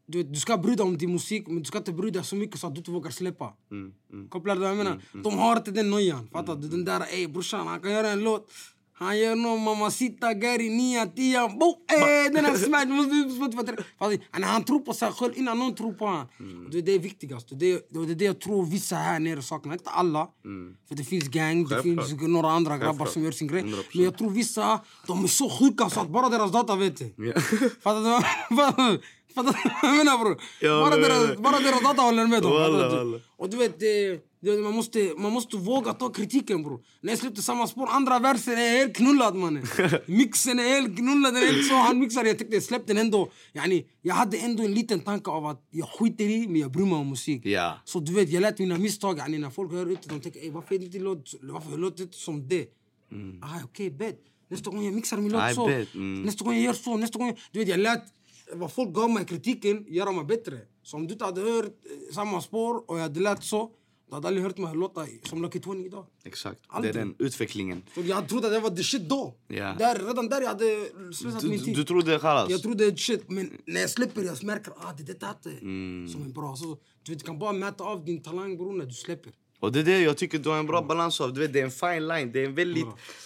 du, 0.08 0.18
vet, 0.18 0.34
du 0.34 0.40
ska 0.40 0.58
bry 0.58 0.76
dig 0.76 0.86
om 0.86 0.98
din 0.98 1.12
musik 1.12 1.48
men 1.48 1.60
du 1.60 1.64
ska 1.64 1.78
inte 1.78 1.94
bry 1.94 2.12
dig 2.12 2.24
så 2.24 2.36
mycket 2.36 2.60
så 2.60 2.68
att 2.68 2.76
du 2.76 2.80
inte 2.80 2.92
vågar 2.92 3.12
släppa. 3.12 3.54
Mm, 3.72 3.94
mm. 4.12 4.28
Kopplar 4.28 4.56
du 4.56 4.62
vad 4.62 4.70
jag 4.70 4.78
menar? 4.78 5.02
De 5.24 5.38
har 5.38 5.58
inte 5.58 5.72
den 5.72 5.90
nojan. 5.90 6.28
Fattar 6.28 6.56
du? 6.56 6.68
Den 6.68 6.86
där, 6.86 7.02
ey 7.14 7.28
brorsan 7.28 7.68
han 7.68 7.80
kan 7.80 7.92
göra 7.92 8.10
en 8.10 8.24
låt. 8.24 8.52
Han 9.00 9.18
gör 9.20 9.36
någon 9.36 9.64
mamacita, 9.64 10.34
gari, 10.34 10.70
nia, 10.70 11.06
tia, 11.06 11.48
bo, 11.48 11.70
eh, 11.70 12.34
den 12.34 12.46
har 12.46 12.56
smash, 12.58 12.86
måste. 12.86 13.58
Fattar 13.58 13.74
du? 13.76 13.84
Han- 14.32 14.44
Han 14.44 14.64
tror 14.64 14.80
på 14.80 14.94
sig 14.94 15.12
själv 15.12 15.34
innan 15.36 15.60
någon 15.60 15.76
tror 15.76 15.94
på 15.94 16.06
honom. 16.06 16.28
Mm. 16.40 16.68
Det 16.72 16.78
är 16.78 16.82
det 16.82 16.98
viktigaste. 16.98 17.56
Det, 17.56 17.72
är- 17.72 17.82
det 18.06 18.12
är 18.12 18.16
det 18.16 18.26
jag 18.26 18.40
tror 18.42 18.66
vissa 18.66 18.96
här 18.96 19.20
nere 19.20 19.42
saknar. 19.42 19.74
Inte 19.74 19.90
alla. 19.90 20.28
För 20.88 20.96
det 20.96 21.04
finns 21.04 21.24
gang, 21.28 21.64
det 21.68 21.82
finns 21.84 22.22
några 22.22 22.52
andra 22.52 22.78
grabbar 22.78 23.06
som 23.06 23.24
gör 23.24 23.32
sin 23.32 23.48
grej. 23.48 23.62
100%. 23.64 23.84
Men 23.94 24.04
jag 24.04 24.18
tror 24.18 24.30
vissa, 24.30 24.80
de 25.08 25.24
är 25.24 25.28
så 25.28 25.50
sjuka 25.50 25.90
så 25.90 26.00
att 26.00 26.10
bara 26.10 26.30
deras 26.30 26.52
data 26.52 26.76
vet 26.76 26.98
det. 26.98 27.12
Ja. 27.18 27.42
Fattar 27.84 28.02
du? 28.92 29.02
Jag 29.82 29.98
menar 29.98 30.18
bror? 30.18 30.42
Ja, 30.62 30.80
bara, 30.90 30.96
deras, 30.98 31.38
bara 31.38 31.60
deras 31.60 31.82
data 31.82 32.02
håller 32.02 32.28
med 32.28 32.42
dem. 32.44 32.52
Walla, 32.52 32.90
walla. 32.90 33.20
Och 33.38 33.50
du 33.50 33.58
vet, 33.58 33.80
det, 33.80 34.22
man, 34.64 34.74
måste, 34.74 35.14
man 35.18 35.32
måste 35.32 35.58
våga 35.58 35.94
ta 35.94 36.10
kritiken 36.10 36.64
bror. 36.64 36.80
När 37.02 37.12
jag 37.12 37.20
släppte 37.20 37.42
samma 37.42 37.68
spår, 37.68 37.88
andra 37.90 38.20
versen 38.20 38.54
är 38.54 38.78
helt 38.78 38.96
knullad 38.96 39.36
mannen. 39.36 39.68
Mixen 40.06 40.60
är 40.60 40.64
helt 40.64 40.98
knullad, 40.98 41.34
den 41.34 41.44
är 41.44 41.48
inte 41.48 41.64
så 41.64 41.76
han 41.76 42.00
mixar. 42.00 42.26
Jag 42.26 42.38
tyckte 42.40 42.54
jag 42.56 42.64
släppte 42.64 42.94
den 42.94 43.02
ändå. 43.06 43.32
Yani, 43.54 43.86
jag 44.02 44.16
hade 44.16 44.38
ändå 44.38 44.64
en 44.64 44.74
liten 44.74 45.00
tanke 45.00 45.30
av 45.32 45.46
att 45.46 45.68
jag 45.72 45.90
skiter 45.90 46.24
i, 46.26 46.48
men 46.48 46.62
jag 46.62 46.72
bryr 46.72 46.86
mig 46.86 46.96
om 46.96 47.10
musik. 47.10 47.46
Ja. 47.46 47.80
Så 47.86 48.00
du 48.00 48.14
vet, 48.14 48.30
jag 48.30 48.42
lät 48.42 48.60
mina 48.60 48.78
misstag, 48.78 49.18
yani, 49.18 49.38
när 49.38 49.50
folk 49.50 49.72
hör 49.72 49.86
ut 49.92 50.02
de 50.10 50.20
tänker 50.22 50.40
"Ey, 50.40 50.52
varför 50.52 50.76
är 50.76 50.80
det 50.80 50.86
inte 50.86 51.00
låt, 51.00 51.34
varför 51.42 51.78
låter 51.78 51.98
det 51.98 52.04
inte 52.04 52.18
som 52.18 52.48
det? 52.48 52.66
Ah, 53.42 53.60
Okej, 53.64 53.92
bet. 53.92 54.20
Nästa 54.50 54.70
gång 54.72 54.86
jag 54.86 54.94
mixar 54.94 55.18
min 55.18 55.32
låt 55.32 55.42
Mm. 55.42 55.56
Så. 55.56 55.68
bet, 55.68 55.96
mm. 55.96 56.22
Nästa 56.22 56.46
gång 56.46 56.54
jag 56.54 56.64
gör 56.64 56.74
så, 56.74 56.98
nästa 56.98 57.20
gång... 57.20 57.38
Du 57.52 57.60
vet, 57.60 57.68
jag 57.68 57.80
lät 57.80 58.04
folk 58.72 58.94
gav 58.94 59.10
mig 59.10 59.26
kritiken 59.26 59.86
göra 59.88 60.12
mig 60.12 60.26
bättre. 60.26 60.60
Så 60.84 60.98
om 60.98 61.08
du 61.08 61.14
inte 61.14 61.26
hade 61.26 61.42
hört 61.42 61.66
eh, 61.66 62.14
samma 62.14 62.42
spår 62.42 62.90
och 62.92 62.98
jag 62.98 63.02
hade 63.02 63.20
lät 63.20 63.44
så, 63.44 63.72
du 64.10 64.16
hade 64.16 64.28
aldrig 64.28 64.44
hört 64.46 64.58
mig 64.58 64.76
låta 64.76 65.06
som 65.24 65.42
Lucky 65.42 65.60
20 65.60 65.86
idag. 65.86 66.06
Exakt. 66.24 66.60
Aldrig. 66.68 66.94
Det 66.94 67.00
är 67.00 67.06
den 67.06 67.16
utvecklingen. 67.20 67.84
Så 67.96 68.02
jag 68.02 68.30
trodde 68.30 68.48
att 68.48 68.54
jag 68.54 68.62
var 68.62 68.70
the 68.70 68.84
shit 68.84 69.10
då. 69.10 69.36
Ja. 69.48 69.76
Där, 69.80 70.06
redan 70.08 70.30
där 70.30 70.42
jag 70.42 70.48
hade 70.48 70.90
slösat 71.14 71.44
min 71.44 71.64
tid. 71.64 71.76
du 71.76 71.84
trodde 71.84 72.20
chalas? 72.20 72.50
Jag 72.50 72.62
trodde 72.62 72.98
shit, 72.98 73.30
men 73.30 73.58
när 73.66 73.82
jag 73.82 73.90
släpper 73.90 74.24
jag 74.24 74.44
märker 74.44 74.72
att 74.72 74.78
ah, 74.86 74.94
det 74.98 75.04
är 75.04 75.18
Mm. 75.62 76.08
som 76.10 76.22
är 76.22 76.30
bra. 76.30 76.56
Så, 76.56 76.78
du 77.04 77.12
vet, 77.12 77.24
kan 77.24 77.40
bara 77.40 77.54
mäta 77.54 77.84
av 77.84 78.06
din 78.06 78.24
talang 78.24 78.58
bror 78.58 78.74
när 78.74 78.86
du 78.86 78.94
släpper. 78.94 79.34
Och 79.60 79.72
det 79.72 79.80
är 79.80 79.84
det 79.84 80.00
jag 80.00 80.18
tycker 80.18 80.40
du 80.40 80.50
har 80.50 80.58
en 80.58 80.68
bra 80.68 80.82
balans 80.82 81.22
av. 81.22 81.34
Du 81.34 81.40
vet, 81.42 81.54
det 81.54 81.60
är 81.60 81.64
en 81.64 81.72
fine 81.72 82.08
line. 82.08 82.32
Det 82.32 82.42
är 82.42 82.46
en 82.46 82.56
väldigt 82.56 82.86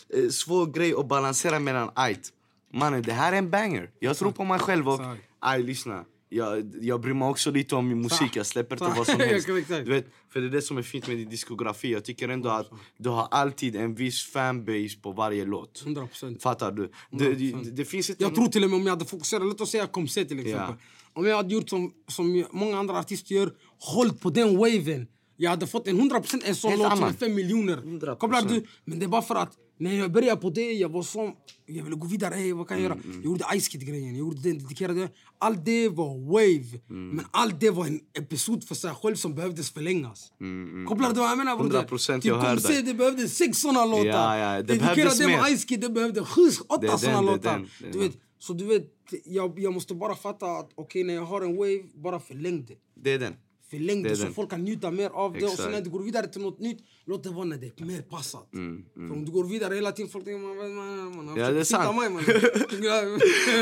eh, 0.09 0.29
svår 0.29 0.65
grej 0.65 0.93
att 0.93 1.07
balansera 1.07 1.59
mellan 1.59 1.89
ajt. 1.95 2.33
Mannen, 2.73 3.01
det 3.01 3.13
här 3.13 3.33
är 3.33 3.37
en 3.37 3.49
banger. 3.49 3.89
Jag 3.99 4.17
tror 4.17 4.31
på 4.31 4.43
mig 4.43 4.59
själv 4.59 4.89
och... 4.89 5.01
Aj, 5.39 5.63
lyssna. 5.63 6.05
Jag, 6.29 6.75
jag 6.81 7.01
bryr 7.01 7.13
mig 7.13 7.27
också 7.27 7.51
lite 7.51 7.75
om 7.75 7.87
min 7.87 8.01
musik. 8.01 8.35
Jag 8.35 8.45
släpper 8.45 8.75
inte 8.75 8.97
vad 8.97 9.07
som 9.07 9.19
helst. 9.19 9.47
Du 9.67 9.83
vet, 9.83 10.05
för 10.29 10.41
det 10.41 10.47
är 10.47 10.49
det 10.49 10.61
som 10.61 10.77
är 10.77 10.81
fint 10.81 11.07
med 11.07 11.17
din 11.17 11.29
diskografi. 11.29 11.91
Jag 11.91 12.05
tycker 12.05 12.29
ändå 12.29 12.49
att 12.49 12.69
du 12.97 13.09
har 13.09 13.27
alltid 13.31 13.75
en 13.75 13.95
viss 13.95 14.25
fanbase 14.25 14.97
på 15.01 15.11
varje 15.11 15.45
låt. 15.45 15.81
100 15.81 16.07
procent. 16.07 16.43
Fattar 16.43 16.71
du? 16.71 16.91
Det, 17.11 17.33
det, 17.33 17.71
det 17.71 17.85
finns 17.85 18.09
inte... 18.09 18.23
Jag 18.23 18.35
tror 18.35 18.47
till 18.47 18.63
och 18.63 18.69
med 18.69 18.77
om 18.77 18.83
jag 18.83 18.89
hade 18.89 19.05
fokuserat, 19.05 19.43
låt 19.43 19.61
oss 19.61 19.71
säga 19.71 19.87
Komse 19.87 20.25
till 20.25 20.39
exempel. 20.39 20.75
Om 21.13 21.25
jag 21.25 21.35
hade 21.35 21.53
gjort 21.53 21.69
som, 21.69 21.93
som 22.07 22.45
många 22.51 22.79
andra 22.79 22.99
artister 22.99 23.35
gör, 23.35 23.53
hållit 23.79 24.21
på 24.21 24.29
den 24.29 24.57
waven. 24.57 25.07
Jag 25.37 25.49
hade 25.49 25.67
fått 25.67 25.87
en 25.87 26.01
100% 26.01 26.41
en 26.45 26.55
sån 26.55 26.71
låt 26.71 26.79
som 26.79 26.85
är 26.85 26.91
annan. 26.91 27.13
5 27.13 27.33
miljoner. 27.33 27.77
100%. 27.77 28.15
Kopplar 28.15 28.41
du? 28.41 28.65
Men 28.85 28.99
det 28.99 29.05
är 29.05 29.07
bara 29.07 29.21
för 29.21 29.35
att 29.35 29.53
när 29.81 29.95
jag 29.95 30.11
började 30.11 30.41
på 30.41 30.49
det, 30.49 30.71
jag 30.73 30.89
var 30.89 31.03
som... 31.03 31.35
Jag 31.65 31.83
ville 31.83 31.95
gå 31.95 32.07
vidare, 32.07 32.53
vad 32.53 32.67
kan 32.67 32.77
jag 32.77 32.83
göra? 32.83 32.97
Jag 33.13 33.25
gjorde 33.25 33.45
Ice 33.59 33.67
Kid-grejen, 33.67 34.07
jag 34.07 34.17
gjorde 34.17 34.41
den, 34.41 34.57
dedikerade. 34.57 35.09
Allt 35.39 35.65
det 35.65 35.89
var 35.89 36.17
wave. 36.31 36.79
Men 36.87 37.25
allt 37.31 37.59
det 37.59 37.69
var 37.69 37.85
en 37.85 37.99
episod 38.13 38.63
för 38.63 38.75
sig 38.75 38.91
själv 38.91 39.15
som 39.15 39.35
behövdes 39.35 39.71
förlängas. 39.71 40.31
Kopplar 40.87 41.09
du 41.13 41.19
vad 41.19 41.29
jag 41.29 41.37
menar? 41.37 41.57
broder? 41.57 41.83
100% 41.83 42.15
Typ 42.15 42.25
jag 42.25 42.35
hör 42.35 42.55
Komse, 42.55 42.73
dig. 42.73 42.81
det 42.81 42.93
behövde 42.93 43.27
sex 43.27 43.57
såna 43.57 43.85
låtar. 43.85 44.05
Ja, 44.05 44.37
ja, 44.37 44.57
det 44.57 44.63
Dedikerade 44.63 44.95
behövdes 44.95 45.19
det 45.19 45.27
med. 45.27 45.57
Ice 45.57 45.65
Kid, 45.65 45.81
det 45.81 45.89
behövde 45.89 46.25
sju, 46.25 46.41
åtta 46.67 46.97
såna 46.97 47.21
låtar. 47.21 47.67
Du 47.91 47.99
vet, 47.99 48.17
så 48.39 48.53
du 48.53 48.65
vet, 48.65 48.87
jag, 49.25 49.59
jag 49.59 49.73
måste 49.73 49.95
bara 49.95 50.15
fatta 50.15 50.45
att 50.45 50.71
okej 50.75 51.03
när 51.03 51.13
jag 51.13 51.25
har 51.25 51.41
en 51.41 51.55
wave, 51.55 51.83
bara 51.95 52.19
förläng 52.19 52.65
det. 52.65 52.75
Det 53.03 53.13
är 53.13 53.19
den. 53.19 53.33
Förläng 53.71 54.03
Det 54.03 54.15
så 54.15 54.23
den. 54.23 54.33
folk 54.33 54.49
kan 54.49 54.61
njuta 54.61 54.91
mer 54.91 55.09
av 55.09 55.33
det. 55.33 55.37
Och 55.37 55.43
Exakt. 55.43 55.61
sen 55.63 55.71
när 55.71 55.81
du 55.81 55.89
går 55.89 56.03
vidare 56.03 56.27
till 56.27 56.41
något 56.41 56.59
nytt, 56.59 56.79
låt 57.05 57.23
det 57.23 57.29
vara 57.29 57.45
när 57.45 57.57
det 57.57 57.81
är 57.81 57.85
mer 57.85 58.01
passat. 58.01 58.47
För 58.93 59.11
om 59.11 59.25
du 59.25 59.31
går 59.31 59.43
vidare 59.43 59.75
hela 59.75 59.91
tiden, 59.91 60.11
folk 60.11 60.25
tänker 60.25 60.39
man, 60.47 60.57
man, 60.57 60.75
man, 60.75 61.25
man 61.25 61.37
Ja, 61.37 61.51
det 61.51 61.59
är 61.59 61.63
sant. 61.63 61.95
Mig, 61.95 62.09
man. 62.09 62.23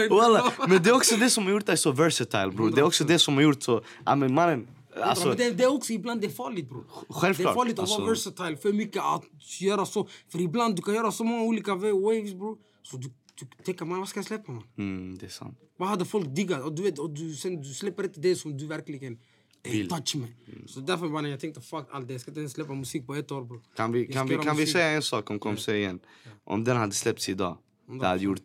Walla, 0.17 0.53
men 0.67 0.83
det 0.83 0.89
är 0.89 0.95
också 0.95 1.15
det 1.15 1.29
som 1.29 1.43
har 1.45 1.51
gjort 1.51 1.65
dig 1.65 1.77
så 1.77 1.91
versatile 1.91 2.51
bror. 2.51 2.71
Det 2.71 2.81
är 2.81 2.85
också 2.85 3.03
det 3.03 3.19
som 3.19 3.33
har 3.35 3.41
gjort 3.41 3.63
så... 3.63 3.83
Ja 4.05 4.15
men 4.15 4.33
mannen... 4.33 4.67
Alltså, 5.01 5.33
det, 5.33 5.51
det 5.51 5.63
är 5.63 5.73
också 5.73 5.93
ibland 5.93 6.21
det 6.21 6.27
är 6.27 6.31
farligt 6.31 6.69
bror. 6.69 6.85
Självklart, 7.09 7.37
Det 7.37 7.43
är 7.43 7.53
farligt 7.53 7.73
att 7.73 7.79
alltså. 7.79 7.99
vara 7.99 8.09
versatile, 8.09 8.57
för 8.57 8.73
mycket 8.73 9.03
att 9.03 9.23
göra 9.61 9.85
så. 9.85 10.07
För 10.31 10.41
ibland 10.41 10.75
du 10.75 10.81
kan 10.81 10.93
göra 10.93 11.11
så 11.11 11.23
många 11.23 11.43
olika 11.43 11.75
waves 11.75 12.33
bror. 12.33 12.57
Så 12.83 12.97
du, 12.97 13.09
du 13.39 13.63
tänker 13.63 13.85
man, 13.85 13.99
vad 13.99 14.09
ska 14.09 14.17
jag 14.17 14.25
släppa 14.25 14.51
man? 14.51 14.63
mm, 14.77 15.17
det 15.17 15.25
är 15.25 15.29
sant. 15.29 15.57
Vad 15.77 15.89
hade 15.89 16.05
folk 16.05 16.35
diggat? 16.35 16.63
Och 16.63 16.73
du 16.73 16.83
vet, 16.83 16.99
och 16.99 17.09
du, 17.09 17.33
sen, 17.35 17.61
du 17.61 17.73
släpper 17.73 18.03
inte 18.03 18.19
det 18.19 18.35
som 18.35 18.57
du 18.57 18.67
verkligen 18.67 19.19
Vill. 19.63 19.89
touch 19.89 20.15
med. 20.15 20.29
Så 20.69 20.79
därför 20.79 21.07
bara 21.07 21.21
när 21.21 21.29
jag 21.29 21.39
tänkte 21.39 21.61
fuck 21.61 21.87
allt 21.91 22.07
det, 22.07 22.13
jag 22.13 22.21
ska 22.21 22.31
inte 22.31 22.39
ens 22.39 22.53
släppa 22.53 22.73
musik 22.73 23.07
på 23.07 23.15
ett 23.15 23.31
år 23.31 23.43
bror. 23.43 23.61
Kan 23.75 23.91
vi, 23.91 24.07
kan 24.07 24.27
vi, 24.27 24.37
kan 24.37 24.57
vi 24.57 24.67
säga 24.67 24.89
en 24.89 25.01
sak 25.01 25.29
om 25.29 25.39
Kom 25.39 25.57
säg 25.57 25.79
igen? 25.79 25.99
Om 26.43 26.63
den 26.63 26.77
hade 26.77 26.93
släppts 26.93 27.29
idag, 27.29 27.57
det 27.99 28.07
hade 28.07 28.23
gjort 28.23 28.41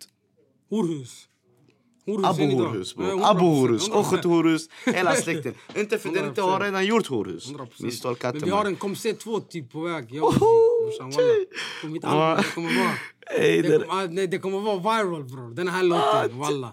Horhus. 0.70 1.28
Idag. 2.06 2.32
Horhus 2.32 2.94
bror. 2.96 3.06
100%, 3.06 3.24
Abo 3.24 3.46
Horhus, 3.46 3.88
100%. 3.90 3.94
Ochet 3.94 4.24
Horhus, 4.24 4.68
hela 4.86 5.14
släkten. 5.24 5.54
Inte 5.74 5.98
för 5.98 6.08
den 6.08 6.28
inte 6.28 6.42
har 6.42 6.60
100%. 6.60 6.64
redan 6.64 6.86
gjort 6.86 7.06
Horhus. 7.06 7.50
100%. 7.52 7.66
Ni 7.78 7.90
stal 7.90 8.16
katten 8.16 8.40
Men 8.40 8.48
vi 8.48 8.56
har 8.56 8.64
en 8.64 8.76
Komse 8.76 9.12
2 9.12 9.40
typ 9.40 9.72
på 9.72 9.80
väg. 9.80 10.06
Jag 10.10 10.24
och 10.24 11.90
mitt 11.90 12.04
album, 12.04 12.36
det 12.44 12.54
kommer 12.54 12.78
vara... 12.78 12.92
Ey, 13.40 13.62
Det 13.62 13.78
kommer, 13.78 14.02
ah, 14.02 14.06
nej, 14.10 14.26
det 14.26 14.38
kommer 14.38 14.60
vara 14.60 14.78
viral 14.78 15.24
bror. 15.24 15.50
Den 15.54 15.68
här 15.68 15.82
låten, 15.82 16.38
walla. 16.38 16.72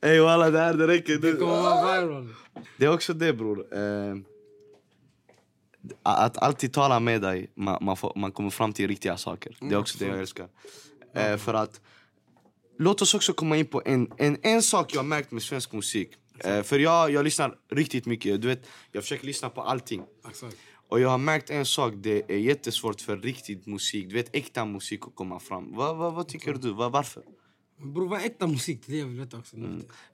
Ey 0.00 0.20
walla 0.20 0.50
det 0.50 0.58
här 0.58 0.74
det 0.74 0.86
räcker. 0.86 1.16
Det 1.18 1.32
kommer 1.32 1.62
vara 1.62 2.00
viral. 2.00 2.28
det 2.76 2.84
är 2.84 2.92
också 2.94 3.12
det 3.14 3.32
bror. 3.32 3.66
Eh, 3.74 4.16
att 6.02 6.38
alltid 6.38 6.72
tala 6.72 7.00
med 7.00 7.20
dig, 7.22 7.50
man, 7.54 7.78
man, 7.80 7.96
får, 7.96 8.12
man 8.16 8.32
kommer 8.32 8.50
fram 8.50 8.72
till 8.72 8.88
riktiga 8.88 9.16
saker. 9.16 9.56
Det 9.60 9.74
är 9.74 9.78
också 9.78 9.98
det 9.98 10.06
jag 10.06 10.18
älskar. 10.18 10.48
Eh, 11.14 11.36
för 11.36 11.54
att, 11.54 11.80
låt 12.78 13.02
oss 13.02 13.14
också 13.14 13.32
komma 13.32 13.56
in 13.56 13.66
på 13.66 13.82
en, 13.84 14.12
en, 14.16 14.38
en 14.42 14.62
sak 14.62 14.94
jag 14.94 14.98
har 14.98 15.04
märkt 15.04 15.30
med 15.30 15.42
svensk 15.42 15.72
musik. 15.72 16.10
Eh, 16.44 16.62
för 16.62 16.78
jag, 16.78 17.10
jag 17.10 17.24
lyssnar 17.24 17.54
riktigt 17.70 18.06
mycket. 18.06 18.42
Du 18.42 18.48
vet, 18.48 18.66
jag 18.92 19.02
försöker 19.02 19.26
lyssna 19.26 19.50
på 19.50 19.62
allting. 19.62 20.02
Exakt. 20.28 20.56
Och 20.88 21.00
jag 21.00 21.08
har 21.08 21.18
märkt 21.18 21.50
en 21.50 21.66
sak, 21.66 21.94
det 21.96 22.30
är 22.32 22.38
jättesvårt 22.38 23.00
för 23.00 23.16
riktig 23.16 23.66
musik, 23.66 24.08
du 24.08 24.14
vet 24.14 24.36
äkta 24.36 24.64
musik 24.64 25.00
att 25.06 25.14
komma 25.14 25.40
fram. 25.40 25.74
Vad, 25.76 25.96
vad, 25.96 26.14
vad 26.14 26.28
tycker 26.28 26.54
du? 26.54 26.72
Vad, 26.72 26.92
varför? 26.92 27.22
Bror 27.82 28.08
vad 28.08 28.20
äkta 28.24 28.46
musik? 28.46 28.80
Det 28.86 28.96
jag 28.96 29.06
vill 29.06 29.18
veta 29.20 29.38
också. 29.38 29.56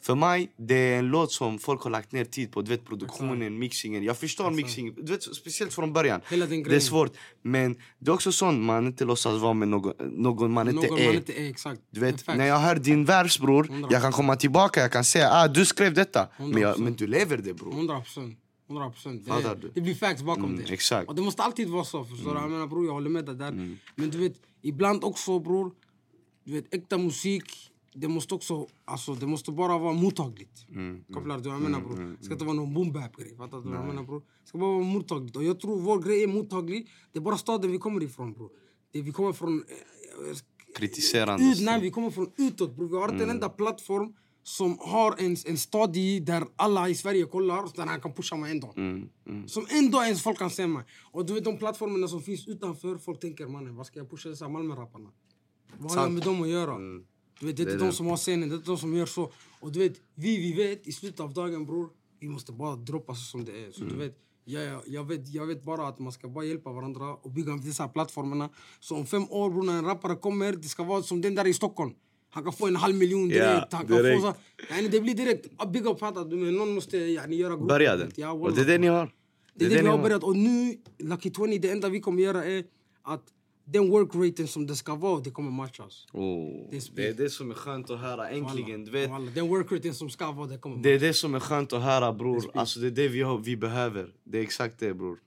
För 0.01 0.15
mig, 0.15 0.53
det 0.57 0.75
är 0.75 0.99
en 0.99 1.07
låt 1.09 1.33
som 1.33 1.59
folk 1.59 1.83
har 1.83 1.91
lagt 1.91 2.13
ner 2.13 2.25
tid 2.25 2.53
på. 2.53 2.63
Du 2.63 2.71
vet 2.71 2.85
produktionen, 2.85 3.59
mixingen. 3.59 4.03
Jag 4.05 4.19
förstår 4.19 4.51
mixing, 4.51 4.95
du 4.95 5.13
vet, 5.13 5.23
speciellt 5.23 5.73
från 5.75 5.93
början. 5.93 6.21
Det 6.31 6.37
är 6.77 6.81
svårt. 6.81 7.13
Men 7.43 7.77
det 7.99 8.11
är 8.11 8.15
också 8.15 8.33
sånt 8.33 8.61
man 8.61 8.87
inte 8.87 9.05
låtsas 9.05 9.41
vara 9.43 9.55
med 9.55 9.69
någon, 9.69 9.93
någon 10.11 10.53
man 10.53 10.69
inte 10.69 10.87
Någon 10.87 10.99
är. 10.99 11.07
man 11.07 11.15
inte 11.15 11.41
är, 11.43 11.51
exakt. 11.51 11.81
Du 11.91 12.01
vet, 12.01 12.27
när 12.27 12.47
jag 12.47 12.59
hör 12.59 12.77
din 12.77 13.05
vers 13.05 13.39
bror, 13.39 13.69
jag 13.91 14.03
kan 14.03 14.13
komma 14.13 14.37
tillbaka, 14.37 14.81
jag 14.81 14.93
kan 14.93 15.05
säga 15.05 15.29
ah, 15.33 15.49
du 15.49 15.65
skrev 15.67 15.95
detta. 15.95 16.29
Men, 16.39 16.59
jag, 16.63 16.77
100%. 16.77 16.81
men 16.81 16.95
du 16.95 17.07
lever 17.07 17.37
det 17.37 17.55
bror. 17.55 17.73
100 17.73 18.01
procent. 18.01 18.39
100 18.71 18.91
procent. 18.91 19.27
Fattar 19.29 19.55
Det, 19.55 19.61
du? 19.61 19.71
det 19.75 19.81
blir 19.81 19.95
facts 19.95 20.23
bakom 20.23 20.45
Mm, 20.45 20.57
det. 20.65 20.73
exakt. 20.73 21.09
Och 21.09 21.15
det 21.15 21.23
måste 21.23 21.43
alltid 21.43 21.69
vara 21.69 21.85
så. 21.85 22.05
Förstår 22.05 22.35
du? 22.35 22.41
Jag 22.41 22.51
menar 22.51 22.67
bror, 22.67 22.87
jag 22.87 22.93
håller 22.93 23.11
med 23.11 23.25
dig 23.27 23.35
där. 23.35 23.49
Mm. 23.49 23.79
Men 23.95 24.11
du 24.11 24.19
vet, 24.19 24.33
ibland 24.63 25.05
också 25.05 25.39
bror, 25.39 25.73
du 26.45 26.53
vet 26.53 26.75
äkta 26.75 26.99
musik 26.99 27.71
det 27.95 28.09
måste 28.09 28.35
också, 28.35 28.67
alltså 28.85 29.15
det 29.15 29.27
måste 29.27 29.53
bara 29.53 29.79
vara 29.79 29.93
mottagligt. 29.93 30.67
Mm. 30.69 31.05
Kopplar 31.13 31.39
du 31.39 31.49
vad 31.49 31.55
jag 31.55 31.63
menar 31.63 31.81
bror? 31.81 32.17
Det 32.19 32.25
ska 32.25 32.33
inte 32.33 32.45
vara 32.45 32.57
någon 32.57 32.75
boom 32.75 32.93
bap 32.93 33.17
grej. 33.17 33.37
Fattar 33.37 33.59
du 33.59 33.69
vad 33.69 33.79
jag 33.79 33.87
menar 33.87 34.03
bror? 34.03 34.21
Det 34.21 34.49
ska 34.49 34.59
bara 34.59 34.73
vara 34.73 34.85
mottagligt. 34.85 35.37
Och 35.37 35.45
jag 35.45 35.61
tror 35.61 35.81
vår 35.81 36.03
grej 36.03 36.23
är 36.23 36.27
mottaglig. 36.27 36.91
Det 37.13 37.19
är 37.19 37.21
bara 37.23 37.37
staden 37.37 37.73
vi 37.73 37.79
kommer 37.79 38.03
ifrån 38.03 38.33
bror. 38.33 38.51
Det 38.93 39.03
vi 39.03 39.13
kommer 39.13 39.33
från... 39.33 39.59
eh, 39.59 40.37
Kritiserande. 40.79 41.45
Ut, 41.45 41.61
nej, 41.61 41.81
vi 41.81 41.91
kommer 41.91 42.11
från 42.11 42.31
utåt 42.37 42.77
bror. 42.77 42.89
Vi 42.89 42.97
har 42.97 43.09
inte 43.13 43.25
en 43.25 43.31
enda 43.31 43.49
plattform 43.49 44.15
som 44.43 44.79
har 44.81 45.17
en, 45.19 45.37
en 45.47 45.59
stad 45.59 45.97
i 45.97 46.21
där 46.21 46.45
alla 46.57 46.89
i 46.89 46.95
Sverige 46.95 47.25
kollar 47.25 47.77
där 47.77 47.87
han 47.87 48.01
kan 48.01 48.13
pusha 48.13 48.37
mig 48.37 48.51
en 48.51 48.61
dag. 48.61 48.79
Mm, 48.79 49.09
mm. 49.27 49.49
Som 49.49 49.67
ändå 49.71 50.03
ens 50.03 50.23
folk 50.23 50.39
kan 50.39 50.51
se 50.51 50.67
mig. 50.67 50.85
Och 51.13 51.27
du 51.27 51.35
vet 51.35 51.45
de 51.45 51.59
plattformarna 51.59 52.09
som 52.09 52.23
finns 52.23 52.49
utanför, 52.49 52.99
folk 52.99 53.21
tänker 53.21 53.47
mannen 53.47 53.77
vad 53.77 53.87
ska 53.87 53.99
jag 53.99 54.11
pusha 54.11 54.29
dessa 54.29 54.49
Malmö-rapparna? 54.49 55.11
Vad 55.79 55.91
har 55.91 55.97
Sant. 56.03 56.15
med 56.15 56.23
dem 56.23 56.43
att 56.43 56.49
göra? 56.49 56.75
Mm. 56.75 57.05
Du 57.41 57.47
vet, 57.47 57.57
det 57.57 57.63
är 57.63 57.67
Det 57.67 57.73
inte 57.73 57.85
de 57.85 57.91
det. 57.91 57.97
som 57.97 58.07
har 58.07 58.17
scenen, 58.17 58.49
det 58.49 58.55
är 58.55 58.57
inte 58.57 58.71
de 58.71 58.79
som 58.79 58.97
gör 58.97 59.07
så. 59.07 59.33
Och 59.61 59.73
du 59.73 59.79
vet, 59.79 60.01
vi, 60.15 60.37
vi 60.39 60.53
vet 60.53 60.87
i 60.87 60.93
slutet 60.93 61.21
av 61.21 61.33
dagen 61.35 61.67
bror, 61.67 61.89
vi 62.21 62.29
måste 62.29 62.53
bara 62.53 62.77
droppa 62.77 63.15
så 63.15 63.21
som 63.23 63.45
det 63.45 63.53
är. 63.53 63.73
Så 63.73 63.83
Mm. 63.83 63.93
du 63.93 63.99
vet, 64.05 64.19
jag, 64.45 64.81
jag, 64.87 65.05
vet, 65.09 65.29
jag 65.29 65.47
vet 65.47 65.65
bara 65.65 65.89
att 65.89 65.99
man 65.99 66.13
ska 66.13 66.29
bara 66.29 66.45
hjälpa 66.45 66.73
varandra 66.73 67.15
och 67.15 67.31
bygga 67.31 67.53
dessa 67.57 67.89
plattformarna. 67.89 68.49
Så 68.81 68.97
om 68.97 69.07
fem 69.07 69.27
år 69.31 69.51
bror, 69.51 69.63
när 69.63 69.79
en 69.79 69.85
rappare 69.85 70.15
kommer, 70.17 70.53
det 70.53 70.69
ska 70.69 70.83
vara 70.85 71.03
som 71.03 71.21
den 71.21 71.35
där 71.35 71.47
i 71.47 71.55
Stockholm. 71.55 71.93
Han 72.31 72.45
kan 72.45 72.53
få 72.53 72.67
en 72.67 72.77
halv 72.77 72.95
miljon 72.97 73.29
direkt. 73.29 73.73
han 73.73 73.87
kan 73.87 73.97
direkt. 73.97 74.23
Få 74.23 74.33
så, 74.33 74.35
yani, 74.75 74.89
det 74.89 75.01
blir 75.01 75.15
direkt, 75.15 75.47
big 75.73 75.87
up? 75.87 76.01
Men 76.31 76.55
någon 76.57 76.75
måste 76.75 76.97
yani, 76.97 77.37
göra 77.37 77.51
gruppen. 77.51 77.67
Börja 77.67 77.97
den. 77.97 78.11
Ja, 78.17 78.31
Och 78.33 78.53
det 78.55 78.61
är 78.61 78.65
det 78.65 78.79
ni 78.79 78.87
har. 78.87 79.13
Det 79.55 79.65
är 79.65 79.69
det 79.69 79.77
ni 79.77 79.83
vi 79.83 79.89
har 79.89 79.99
börjat. 80.03 80.23
Och 80.25 80.37
nu, 80.37 80.77
Lucky 80.99 81.31
20, 81.37 81.59
det 81.59 81.71
enda 81.71 81.89
vi 81.89 82.01
kommer 82.01 82.23
göra 82.23 82.45
är 82.45 82.65
att 83.03 83.25
den 83.65 83.91
workraten 83.91 84.49
som 84.49 84.67
det 84.67 84.77
ska 84.77 84.95
vara, 84.95 85.21
det 85.21 85.31
kommer 85.31 85.51
matchas. 85.51 86.07
Oh, 86.13 86.71
Det 86.71 86.77
är 86.77 86.83
det 86.95 87.09
är 87.09 87.15
det 87.15 87.31
som 87.31 87.51
är 87.51 87.55
skönt 87.55 87.91
att 87.91 88.01
höra. 88.01 88.29
Äntligen, 88.31 88.85
du 88.85 88.91
vet. 88.91 89.11
Den 89.35 89.49
workraten 89.49 89.95
som 89.95 90.11
ska 90.11 90.33
vara, 90.33 90.47
det 90.47 90.59
kommer 90.59 90.83
Det 90.83 90.95
är 90.95 90.99
det 90.99 91.15
som 91.15 91.35
är 91.35 91.41
skönt 91.41 91.73
att 91.73 91.83
höra 91.83 92.13
bror. 92.13 92.51
Alltså 92.55 92.81
det 92.81 92.87
är 92.87 92.91
det 92.91 93.09
vi, 93.09 93.23
har, 93.23 93.39
vi 93.39 93.57
behöver. 93.57 94.15
Det 94.25 94.39
är 94.39 94.43
exakt 94.43 94.79
det 94.79 94.95
bror. 94.95 95.19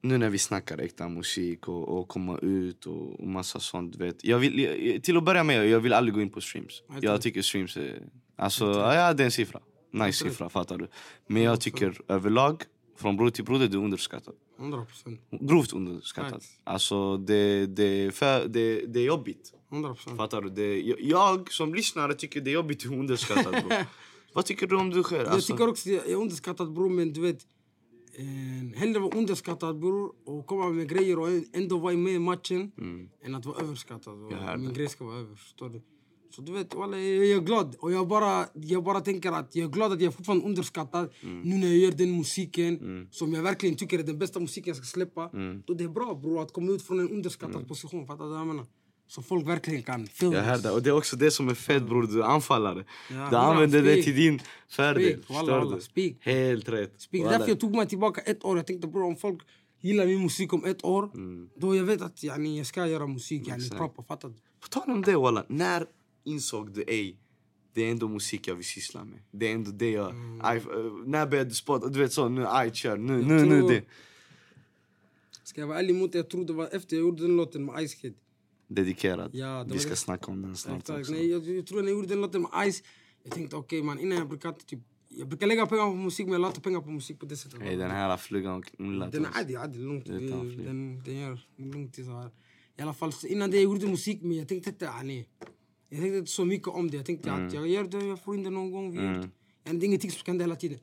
Nu 0.00 0.18
när 0.18 0.30
vi 0.30 0.38
snackar 0.38 0.78
äkta 0.78 1.08
musik 1.08 1.68
och, 1.68 1.88
och 1.88 2.08
komma 2.08 2.38
ut 2.38 2.86
och, 2.86 3.20
och 3.20 3.26
massa 3.26 3.60
sånt. 3.60 3.98
du 3.98 4.04
Vet. 4.04 4.24
Jag 4.24 4.38
vill, 4.38 4.58
jag, 4.58 5.02
till 5.02 5.16
att 5.16 5.24
börja 5.24 5.44
med, 5.44 5.68
jag 5.68 5.80
vill 5.80 5.92
aldrig 5.92 6.14
gå 6.14 6.20
in 6.20 6.30
på 6.30 6.40
streams. 6.40 6.82
Jag 6.88 7.04
Jag 7.04 7.22
tycker 7.22 7.42
streams 7.42 7.76
är... 7.76 8.02
Alltså, 8.36 8.64
ja 8.64 9.12
det 9.12 9.22
är 9.22 9.24
en 9.24 9.30
siffra. 9.30 9.60
Nice 9.92 10.24
siffra, 10.24 10.48
fattar 10.48 10.78
du. 10.78 10.88
Men 11.26 11.42
jag 11.42 11.60
tycker 11.60 12.00
överlag, 12.08 12.62
från 12.98 13.16
bror 13.16 13.30
till 13.30 13.44
broder, 13.44 13.68
det 13.68 13.76
är 13.76 13.78
underskattat. 13.84 14.34
100 14.58 14.84
procent. 14.84 15.20
Grovt 15.30 15.72
underskattat. 15.72 16.32
Facts. 16.32 16.60
Alltså 16.64 17.16
det, 17.16 17.66
det, 17.66 18.14
för, 18.14 18.48
det, 18.48 18.86
det 18.86 19.00
är 19.00 19.04
jobbigt. 19.04 19.52
100 19.72 19.94
procent. 19.94 20.16
Fattar 20.16 20.42
du? 20.42 20.50
Det, 20.50 20.80
jag, 20.80 21.00
jag 21.00 21.52
som 21.52 21.74
lyssnare 21.74 22.14
tycker 22.14 22.40
det 22.40 22.50
är 22.50 22.54
jobbigt 22.54 22.84
och 22.84 22.92
underskattat. 22.92 23.64
Vad 24.34 24.44
tycker 24.44 24.66
du 24.66 24.76
om 24.76 24.90
du 24.90 25.02
själv? 25.02 25.22
Jag 25.24 25.34
Alltså, 25.34 25.52
tycker 25.52 25.68
också 25.68 25.90
jag 25.90 26.08
är 26.10 26.14
underskattad 26.14 26.72
bror, 26.72 26.90
men 26.90 27.12
du 27.12 27.20
vet. 27.20 27.46
Eh, 28.18 28.78
hellre 28.78 29.00
vara 29.00 29.18
underskattad 29.18 29.78
bror 29.78 30.12
och 30.26 30.46
komma 30.46 30.68
med 30.68 30.88
grejer 30.88 31.18
och 31.18 31.28
ändå 31.52 31.78
vara 31.78 31.96
med 31.96 32.12
i 32.12 32.18
matchen 32.18 32.72
än 33.24 33.34
att 33.34 33.46
vara 33.46 33.62
överskattad. 33.62 34.32
Jag 34.32 34.60
min 34.60 34.72
grej 34.72 34.88
ska 34.88 35.04
vara 35.04 35.16
över. 35.16 35.34
Förstår 35.34 35.68
du? 35.68 35.82
Så 36.30 36.42
du 36.42 36.52
vet, 36.52 36.74
walla, 36.74 36.98
jag 36.98 37.26
är 37.26 37.40
glad. 37.40 37.76
Och 37.78 37.92
jag 37.92 38.08
bara, 38.08 38.46
jag 38.54 38.84
bara 38.84 39.00
tänker 39.00 39.32
att 39.32 39.56
jag 39.56 39.64
är 39.64 39.72
glad 39.72 39.92
att 39.92 40.00
jag 40.00 40.14
fortfarande 40.14 40.44
underskattad 40.44 41.12
nu 41.22 41.56
när 41.56 41.66
jag 41.66 41.76
gör 41.76 41.92
den 41.92 42.16
musiken 42.16 43.08
som 43.10 43.32
jag 43.32 43.42
verkligen 43.42 43.76
tycker 43.76 43.98
är 43.98 44.02
den 44.02 44.18
bästa 44.18 44.40
musiken 44.40 44.68
jag 44.68 44.76
ska 44.76 44.84
släppa. 44.84 45.30
Då 45.66 45.74
det 45.74 45.84
är 45.84 45.88
bra 45.88 46.14
bror 46.14 46.42
att 46.42 46.52
komma 46.52 46.72
ut 46.72 46.82
från 46.82 47.00
en 47.00 47.10
underskattad 47.10 47.68
position. 47.68 48.06
Fattar 48.06 48.24
du 48.24 48.30
vad 48.30 48.40
jag 48.40 48.46
menar? 48.46 48.66
Så 49.08 49.22
folk 49.22 49.48
verkligen 49.48 49.82
kan 49.82 50.06
feel 50.06 50.32
Jag 50.32 50.42
hör 50.42 50.58
det. 50.58 50.70
Och 50.70 50.82
det 50.82 50.90
är 50.90 50.96
också 50.96 51.16
det 51.16 51.30
som 51.30 51.48
är 51.48 51.54
fett 51.54 51.82
bror, 51.82 52.02
du 52.02 52.24
anfallare. 52.24 52.84
Ja, 53.10 53.28
du 53.30 53.36
använder 53.36 53.82
det 53.82 53.92
speak. 53.92 54.04
till 54.04 54.16
din 54.16 54.40
fördel. 54.68 55.22
Förstår 55.22 55.80
du? 55.94 56.16
Helt 56.20 56.68
rätt. 56.68 57.00
Speak. 57.00 57.24
Walla. 57.24 57.38
Därför 57.38 57.50
jag 57.50 57.60
tog 57.60 57.76
mig 57.76 57.86
tillbaka 57.86 58.20
ett 58.20 58.44
år. 58.44 58.56
Jag 58.56 58.66
tänkte 58.66 58.88
bror 58.88 59.04
om 59.04 59.16
folk 59.16 59.42
gillar 59.80 60.06
min 60.06 60.22
musik 60.22 60.52
om 60.52 60.64
ett 60.64 60.84
år, 60.84 61.10
då 61.60 61.76
jag 61.76 61.84
vet 61.84 62.02
att 62.02 62.22
yani, 62.22 62.58
jag 62.58 62.66
ska 62.66 62.86
göra 62.86 63.06
musik 63.06 63.48
yani, 63.48 63.70
proper. 63.70 64.02
Fattar 64.02 64.28
du? 64.28 64.34
På 64.34 64.68
tal 64.68 64.90
om 64.90 65.02
det 65.02 65.16
walla, 65.16 65.44
när 65.48 65.86
insåg 66.26 66.72
du 66.72 66.84
ej 66.86 67.16
det 67.76 67.82
är 67.82 67.90
ändå 67.90 68.08
musik 68.08 68.48
jag 68.48 68.54
vill 68.54 68.64
syssla 68.64 69.04
med. 69.04 69.18
Det 69.30 69.50
är 69.50 69.54
ändå 69.54 69.70
det 69.70 69.90
jag... 69.90 70.14
Aj, 70.42 70.56
eh, 70.58 70.64
när 71.06 71.26
började 71.26 71.50
du 71.50 71.54
spotta? 71.54 71.88
Du 71.88 71.98
vet 71.98 72.12
så, 72.12 72.28
nu, 72.28 72.46
aj 72.46 72.70
kör, 72.74 72.96
nu, 72.96 73.22
nu, 73.22 73.44
nu 73.44 73.60
tror- 73.60 73.70
det. 73.70 73.84
Ska 75.42 75.60
jag 75.60 75.68
vara 75.68 75.78
ärlig 75.78 75.94
mot 75.94 76.12
dig, 76.12 76.18
jag 76.18 76.30
tror 76.30 76.44
det 76.44 76.52
var 76.52 76.68
efter 76.72 76.96
jag 76.96 77.00
gjorde 77.00 77.22
den 77.22 77.36
låten 77.36 77.64
med 77.64 77.88
Ice 77.88 77.94
Kid. 77.94 78.14
Dedikerad. 78.68 79.30
Ja, 79.34 79.66
Vi 79.70 79.78
ska 79.78 79.90
det. 79.90 79.96
snacka 79.96 80.26
om 80.26 80.42
den 80.42 80.56
snart 80.56 80.78
Exakt. 80.78 81.00
också. 81.00 81.12
Nej, 81.12 81.30
jag, 81.30 81.48
jag 81.48 81.66
tror 81.66 81.82
när 81.82 81.88
jag 81.88 81.96
gjorde 81.96 82.08
den 82.08 82.20
låten 82.20 82.42
med 82.42 82.72
Ice, 82.72 82.82
jag 83.22 83.32
tänkte 83.32 83.56
okej 83.56 83.82
man, 83.82 83.98
innan 83.98 84.18
jag 84.18 84.28
brukar 84.28 84.48
inte 84.48 84.64
typ... 84.64 84.80
Jag 85.08 85.28
brukar 85.28 85.46
lägga 85.46 85.66
pengar 85.66 85.86
på 85.86 85.94
musik 85.94 86.26
men 86.26 86.32
jag 86.32 86.40
la 86.40 86.48
inte 86.48 86.60
pengar 86.60 86.80
på 86.80 86.90
musik 86.90 87.20
på 87.20 87.26
det 87.26 87.36
sättet. 87.36 87.62
Hey, 87.62 87.76
den 87.76 87.90
här 87.90 88.16
flugan 88.16 88.62
knullat 88.62 89.12
Den 89.12 89.24
är 89.24 89.40
adi, 89.40 89.56
adi, 89.56 89.78
lugnt. 89.78 90.06
Den, 90.06 91.02
den 91.04 91.18
gör 91.18 91.46
lugnt. 91.56 91.98
I 91.98 92.82
alla 92.82 92.94
fall, 92.94 93.12
innan 93.28 93.50
det 93.50 93.56
jag 93.56 93.64
gjorde 93.64 93.86
musik 93.86 94.22
men 94.22 94.36
jag 94.36 94.48
tänkte 94.48 94.70
inte, 94.70 94.84
yani, 94.84 95.26
jag 95.88 96.00
tänkte 96.00 96.18
inte 96.18 96.30
så 96.30 96.44
mycket 96.44 96.68
om 96.68 96.90
det. 96.90 96.96
Jag 96.96 97.06
tänkte 97.06 97.32
att 97.32 97.52
jag 97.52 97.68
gör 97.68 97.84
det, 97.84 98.04
jag 98.06 98.20
får 98.24 98.34
in 98.34 98.42
det 98.42 98.50
någon 98.50 98.70
gång. 98.70 98.90
Vi 98.92 98.98
gör 98.98 99.12
det. 99.12 99.28
Det 99.64 99.70
är 99.70 99.84
ingenting 99.84 100.10
som 100.10 100.22
hända 100.26 100.44
hela 100.44 100.56
tiden. 100.56 100.78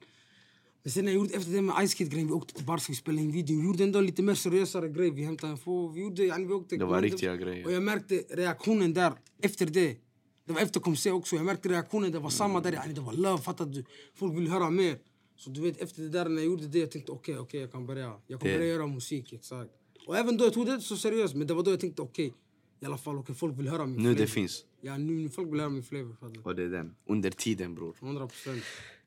Men 0.83 0.91
sen 0.91 1.05
när 1.05 1.11
jag 1.11 1.19
gjorde 1.21 1.33
efter 1.35 1.51
det 1.51 1.61
med 1.61 1.87
Ice 1.89 1.93
Kid-grejen, 1.93 2.27
vi 2.27 2.33
åkte 2.33 2.53
till 2.53 2.65
Barca, 2.65 2.83
vi 2.89 2.95
spelade 2.95 3.23
in 3.23 3.31
video. 3.31 3.59
Vi 3.59 3.65
gjorde 3.65 3.83
ändå 3.83 4.01
lite 4.01 4.21
mer 4.23 4.33
seriösare 4.35 4.89
grej. 4.89 5.11
Vi 5.11 5.23
hämtade 5.23 5.51
en 5.51 5.57
få, 5.57 5.87
vi 5.87 6.01
gjorde, 6.01 6.23
yani, 6.25 6.45
vi 6.45 6.53
åkte... 6.53 6.77
Det 6.77 6.85
var 6.85 7.01
riktiga 7.01 7.35
grejer. 7.35 7.65
Och 7.65 7.71
jag 7.71 7.83
märkte 7.83 8.15
reaktionen 8.29 8.93
där, 8.93 9.13
efter 9.41 9.65
det. 9.65 9.97
Det 10.45 10.53
var 10.53 10.61
efter 10.61 10.79
Komse 10.79 11.11
också, 11.11 11.35
jag 11.35 11.45
märkte 11.45 11.69
reaktionen, 11.69 12.11
det 12.11 12.19
var 12.19 12.29
samma 12.29 12.61
där. 12.61 12.71
Yani, 12.73 12.93
det 12.93 13.01
var 13.01 13.13
love, 13.13 13.37
fattar 13.41 13.65
du? 13.65 13.85
Folk 14.15 14.37
vill 14.37 14.47
höra 14.47 14.69
mer. 14.69 14.97
Så 15.35 15.49
du 15.49 15.61
vet, 15.61 15.81
efter 15.81 16.01
det 16.01 16.09
där 16.09 16.29
när 16.29 16.41
jag 16.41 16.45
gjorde 16.45 16.67
det, 16.67 16.79
jag 16.79 16.91
tänkte 16.91 17.11
okej, 17.11 17.37
okej, 17.39 17.61
jag 17.61 17.71
kan 17.71 17.85
börja. 17.85 18.13
Jag 18.27 18.39
kan 18.39 18.49
Det- 18.49 18.55
börja 18.57 18.67
göra 18.67 18.87
musik, 18.87 19.33
exakt. 19.33 19.71
Och 20.07 20.17
även 20.17 20.37
då, 20.37 20.43
jag 20.43 20.53
tog 20.53 20.65
det 20.65 20.73
inte 20.73 20.85
så 20.85 20.97
seriöst, 20.97 21.35
men 21.35 21.47
det 21.47 21.53
var 21.53 21.63
då 21.63 21.71
jag 21.71 21.79
tänkte 21.79 22.01
okej, 22.01 22.33
i 22.81 22.85
alla 22.85 22.97
fall, 22.97 23.17
okej, 23.17 23.35
folk 23.35 23.59
vill 23.59 23.67
höra 23.67 23.85
min 23.85 24.03
Nu 24.03 24.13
det 24.13 24.27
finns. 24.27 24.63
Ja, 24.85 24.97
nu 24.97 25.29
folk 25.29 25.53
vill 25.53 25.59
höra 25.59 25.69
min 25.69 25.83
flavor? 25.83 26.15
Och 26.43 26.55
det 26.55 26.63
är 26.63 26.69
den. 26.69 26.95
Under 27.05 27.29
tiden 27.29 27.75
bror. 27.75 27.95
100 28.01 28.27
procent. 28.27 28.63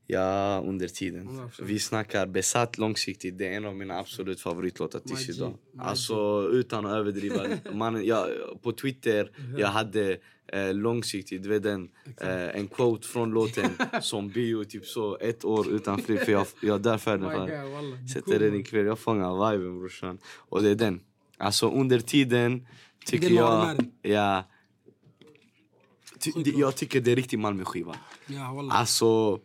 Ja, 0.07 0.63
under 0.67 0.89
tiden. 0.89 1.29
100%. 1.29 1.65
Vi 1.65 1.79
snackar 1.79 2.27
Besatt 2.27 2.79
långsiktigt. 2.79 3.39
Det 3.39 3.47
är 3.47 3.53
en 3.53 3.65
av 3.65 3.77
mina 3.77 3.99
absolut 3.99 4.41
favoritlåtar 4.41 5.01
tills 5.01 5.29
idag. 5.29 5.55
Alltså 5.79 6.49
utan 6.53 6.87
att 6.87 6.93
överdriva. 6.93 7.47
Man, 7.73 8.07
jag, 8.07 8.29
på 8.63 8.73
Twitter, 8.73 9.31
jag 9.59 9.69
hade 9.69 10.19
eh, 10.47 10.75
långsiktigt, 10.75 11.43
du 11.43 11.49
vet 11.49 11.63
den, 11.63 11.89
eh, 12.21 12.57
en 12.57 12.69
quote 12.69 13.09
från 13.09 13.31
låten 13.31 13.71
som 14.03 14.29
bio 14.29 14.65
typ 14.65 14.87
så 14.87 15.19
ett 15.19 15.45
år 15.45 15.73
utan 15.73 16.03
flyg. 16.03 16.21
För 16.21 16.33
jag, 16.33 16.47
jag 16.63 16.81
dör 16.83 16.99
för 16.99 17.19
den. 17.19 17.31
Fan. 17.31 18.09
Sätter 18.09 18.39
den 18.39 18.55
ikväll, 18.55 18.87
jag 18.87 18.99
fångar 18.99 19.51
viben 19.51 19.79
brorsan. 19.79 20.19
Och 20.37 20.63
det 20.63 20.71
är 20.71 20.75
den. 20.75 21.01
Alltså 21.39 21.71
under 21.71 22.01
tiden 22.01 22.67
tycker 23.07 23.31
jag... 23.31 23.77
Ja, 24.03 24.45
ty, 26.33 26.43
det, 26.43 26.51
jag 26.51 26.77
tycker 26.77 27.01
det 27.01 27.13
är 27.13 27.17
riktig 27.17 27.39
Malmö-skiva. 27.39 27.97
Ja, 28.27 28.53
wallah. 28.53 28.81
Alltså, 28.81 29.41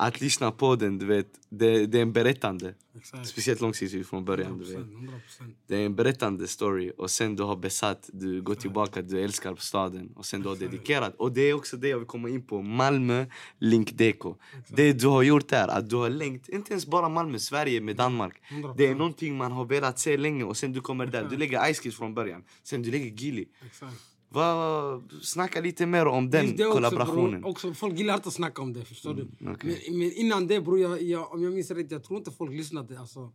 att 0.00 0.20
lyssna 0.20 0.50
på 0.50 0.76
den, 0.76 0.98
du 0.98 1.06
vet, 1.06 1.26
det, 1.48 1.86
det 1.86 1.98
är 1.98 2.02
en 2.02 2.12
berättande. 2.12 2.74
Exakt. 2.96 3.28
Speciellt 3.28 3.60
långsiktigt 3.60 4.08
från 4.08 4.24
början, 4.24 4.58
du 4.58 4.64
vet. 4.64 4.76
100 4.76 5.12
procent. 5.20 5.56
Det 5.66 5.76
är 5.76 5.86
en 5.86 5.94
berättande 5.94 6.48
story 6.48 6.92
och 6.98 7.10
sen 7.10 7.36
du 7.36 7.42
har 7.42 7.56
besatt, 7.56 8.10
du 8.12 8.42
går 8.42 8.54
tillbaka, 8.54 9.02
du 9.02 9.24
älskar 9.24 9.56
staden 9.56 10.12
och 10.16 10.26
sen 10.26 10.42
du 10.42 10.48
har 10.48 10.56
dedikerat. 10.56 11.14
Och 11.16 11.32
det 11.32 11.40
är 11.40 11.54
också 11.54 11.76
det 11.76 11.88
jag 11.88 11.98
vill 11.98 12.06
komma 12.06 12.28
in 12.28 12.42
på, 12.42 12.62
Malmö 12.62 13.26
Link 13.58 13.92
Deco. 13.92 14.34
Det 14.68 14.92
du 14.92 15.06
har 15.06 15.22
gjort 15.22 15.48
där, 15.48 15.68
att 15.68 15.90
du 15.90 15.96
har 15.96 16.10
länkt, 16.10 16.48
inte 16.48 16.72
ens 16.72 16.86
bara 16.86 17.08
Malmö, 17.08 17.38
Sverige 17.38 17.80
med 17.80 17.96
Danmark. 17.96 18.34
100%. 18.48 18.74
Det 18.76 18.86
är 18.86 18.94
någonting 18.94 19.36
man 19.36 19.52
har 19.52 19.64
velat 19.64 19.98
se 19.98 20.16
länge 20.16 20.44
och 20.44 20.56
sen 20.56 20.72
du 20.72 20.80
kommer 20.80 21.06
där, 21.06 21.26
du 21.30 21.36
lägger 21.36 21.72
Ice 21.74 21.80
Kids 21.80 21.96
från 21.96 22.14
början, 22.14 22.44
sen 22.62 22.82
du 22.82 22.90
lägger 22.90 23.10
Gilly. 23.10 23.46
Exakt. 23.66 24.09
Vad, 24.32 25.02
snacka 25.22 25.60
lite 25.60 25.86
mer 25.86 26.06
om 26.06 26.30
den 26.30 26.56
det 26.56 26.66
också, 26.66 26.76
kollaborationen. 26.76 27.40
Bror, 27.40 27.50
också, 27.50 27.74
folk 27.74 27.98
gillar 27.98 28.14
att 28.14 28.32
snacka 28.32 28.62
om 28.62 28.72
det, 28.72 28.84
förstår 28.84 29.14
du? 29.14 29.28
okej. 29.50 29.84
Men, 29.88 29.98
men 29.98 30.12
innan 30.12 30.46
det 30.46 30.60
bror, 30.60 30.78
jag, 30.78 31.02
jag, 31.02 31.32
om 31.32 31.42
jag 31.42 31.52
minns 31.52 31.70
rätt, 31.70 31.90
jag 31.90 32.04
tror 32.04 32.18
inte 32.18 32.30
folk 32.30 32.52
lyssnade. 32.52 33.00
Alltså, 33.00 33.32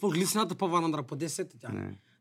folk 0.00 0.16
lyssnade 0.16 0.54
på 0.54 0.66
varandra 0.66 1.02
på 1.02 1.14
det 1.14 1.28
sättet. 1.28 1.60
Ja. 1.62 1.70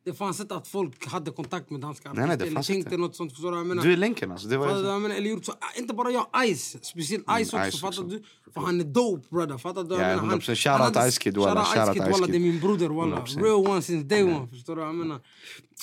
Det 0.07 0.13
fanns 0.13 0.39
inte 0.39 0.55
att 0.55 0.67
folk 0.67 1.05
hade 1.07 1.31
kontakt 1.31 1.69
med 1.69 1.81
danska 1.81 2.13
Nej, 2.13 2.27
nej, 2.27 2.27
det 2.27 2.33
artister 2.33 2.45
eller 2.47 2.55
fanns 2.55 2.67
tänkte 2.67 2.87
inte. 2.89 2.97
något 2.97 3.15
sånt. 3.15 3.31
Förstår 3.31 3.51
du 3.51 3.57
jag 3.57 3.67
menar? 3.67 3.83
Du 3.83 3.93
är 3.93 3.97
länken 3.97 4.31
alltså. 4.31 4.47
Det 4.47 4.57
var 4.57 4.67
Fattar 4.67 4.89
jag 4.89 5.01
menar? 5.01 5.15
Eller 5.15 5.29
gjort 5.29 5.45
så, 5.45 5.51
ah, 5.51 5.79
inte 5.79 5.93
bara 5.93 6.11
jag, 6.11 6.27
Ice. 6.55 6.77
Speciellt 6.81 7.23
Ice 7.23 7.41
också, 7.53 7.55
Mm, 7.57 7.71
Ice 7.71 7.81
fattar 7.81 7.87
också. 7.87 8.03
du? 8.03 8.23
För 8.53 8.61
han 8.61 8.79
är 8.79 8.83
dope 8.83 9.27
brother, 9.29 9.57
fattar 9.57 9.83
du 9.83 9.89
vad 9.89 9.97
jag 9.99 10.03
Ja, 10.03 10.07
menar? 10.15 10.19
Han- 10.19 10.29
100%. 10.39 10.55
Shout 10.57 10.71
han 10.79 10.87
out 10.87 10.95
hade- 10.95 11.11
Ice 11.11 11.17
Kid, 11.17 11.37
walla. 11.37 11.65
shout 11.65 11.77
out 11.77 11.85
Shout 11.87 11.87
out 11.87 11.95
Ice 11.97 12.17
Kid, 12.19 12.25
Ice. 12.25 12.31
Det 12.31 12.37
är 12.37 12.39
min 12.39 12.59
broder 12.59 12.89
walla. 12.89 13.15
100%. 13.15 13.41
Real 13.43 13.67
one 13.67 13.81
since 13.81 14.07
day 14.07 14.23
one, 14.23 14.47
förstår 14.47 14.75
du 14.75 14.81
jag 14.81 14.95
menar? 14.95 15.19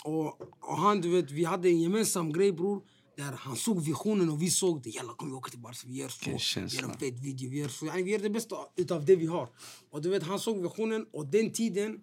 Och, 0.05 0.41
och 0.71 0.79
han, 0.79 1.01
du 1.01 1.09
vet, 1.11 1.31
vi 1.31 1.45
hade 1.45 1.69
en 1.69 1.81
gemensam 1.81 2.33
grej 2.33 2.53
bror. 2.53 2.83
Där 3.17 3.33
han 3.39 3.57
såg 3.57 3.85
visionen 3.85 4.31
och 4.31 4.43
vi 4.43 4.51
såg 4.51 4.83
det. 4.83 4.91
Jalla 4.91 5.13
kom 5.15 5.29
vi 5.29 5.35
åka 5.35 5.51
till 5.51 5.59
Barca, 5.59 5.79
vi 5.87 5.95
gör 5.97 6.09
så. 6.09 6.61
Vi 6.61 6.77
gör 6.77 6.85
en 6.85 6.99
fet 6.99 7.19
video, 7.25 7.51
vi 7.51 7.59
gör 7.59 7.69
så. 7.69 7.87
Yani, 7.87 8.03
vi 8.03 8.11
gör 8.11 8.19
det 8.19 8.31
bästa 8.31 8.57
utav 8.77 9.05
det 9.05 9.17
vi 9.17 9.27
har. 9.27 9.49
Och 9.91 10.03
du 10.03 10.09
vet, 10.09 10.23
han 10.23 10.39
såg 10.39 10.63
visionen 10.63 11.07
och 11.13 11.27
den 11.27 11.53
tiden, 11.53 11.99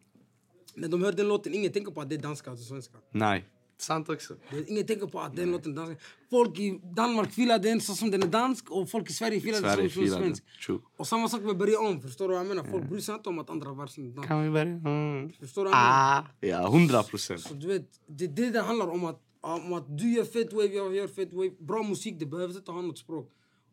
när 0.75 0.87
de 0.87 1.01
hörde 1.03 1.17
den 1.17 1.27
låten, 1.27 1.53
ingen 1.53 1.71
tänker 1.71 1.91
på 1.91 2.01
att 2.01 2.09
det 2.09 2.15
är 2.15 2.19
danska 2.19 2.51
och 2.51 2.59
svenska. 2.59 2.97
Nej. 3.11 3.45
Sant 3.77 4.09
också. 4.09 4.33
Är 4.49 4.69
ingen 4.69 4.85
tänker 4.85 5.07
på 5.07 5.19
att 5.19 5.35
den 5.35 5.51
låten 5.51 5.75
dansk. 5.75 6.01
Folk 6.29 6.59
i 6.59 6.81
Danmark 6.83 7.31
filar 7.31 7.59
den 7.59 7.81
så 7.81 7.93
som 7.95 8.11
den 8.11 8.23
är 8.23 8.27
dansk 8.27 8.71
och 8.71 8.89
folk 8.89 9.09
i 9.09 9.13
Sverige 9.13 9.41
filar 9.41 9.61
den 9.61 9.89
som 9.89 10.03
den 10.03 10.13
är 10.13 10.17
svensk. 10.17 10.43
True. 10.65 10.79
Och 10.97 11.07
samma 11.07 11.29
sak 11.29 11.41
med 11.41 11.57
börja 11.57 11.79
om, 11.79 12.01
förstår 12.01 12.27
du 12.27 12.33
vad 12.33 12.39
jag 12.45 12.47
menar? 12.47 12.63
Folk 12.71 12.89
bryr 12.89 12.99
sig 12.99 13.15
inte 13.15 13.29
om 13.29 13.39
att 13.39 13.49
andra 13.49 13.73
versen 13.73 14.05
är 14.05 14.15
dansk. 14.15 14.27
Kan 14.27 14.43
vi 14.43 14.49
börja? 14.49 14.71
Mm. 14.71 15.31
Förstår 15.39 15.65
du 15.65 15.69
vad 15.69 15.79
jag 15.79 15.83
menar? 15.83 16.19
Ah, 16.19 16.25
ja, 16.39 16.69
hundra 16.69 17.03
procent. 17.03 17.41
Så 17.41 17.53
du 17.53 17.67
vet, 17.67 17.87
det 18.07 18.23
är 18.23 18.27
det 18.27 18.49
det 18.49 18.61
handlar 18.61 18.87
om 18.87 19.05
att, 19.05 19.19
om 19.41 19.73
att 19.73 19.97
du 19.97 20.13
gör 20.13 20.23
fett 20.23 20.53
wave, 20.53 20.67
jag 20.67 20.95
gör 20.95 21.07
fett 21.07 21.33
wave. 21.33 21.51
Bra 21.59 21.83
musik, 21.83 22.15
det 22.19 22.25
behöver 22.25 22.55
inte 22.55 22.71
ha 22.71 22.81
något 22.81 22.97
språk. 22.97 23.31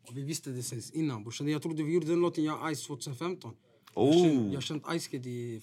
Och 0.08 0.16
vi 0.16 0.22
visste 0.22 0.50
det 0.50 0.62
sen 0.62 0.82
innan 0.92 1.22
brorsan. 1.22 1.48
Jag 1.48 1.62
trodde 1.62 1.82
vi 1.82 1.92
gjorde 1.92 2.06
den 2.06 2.20
låten, 2.20 2.44
jag 2.44 2.76
Ice 2.76 2.86
2015. 2.86 3.54
Jag 3.94 4.04
Oh, 4.04 4.54
Jag 4.54 4.62
känt 4.62 4.84
Ice 5.00 5.06
Kid 5.08 5.26
i... 5.26 5.60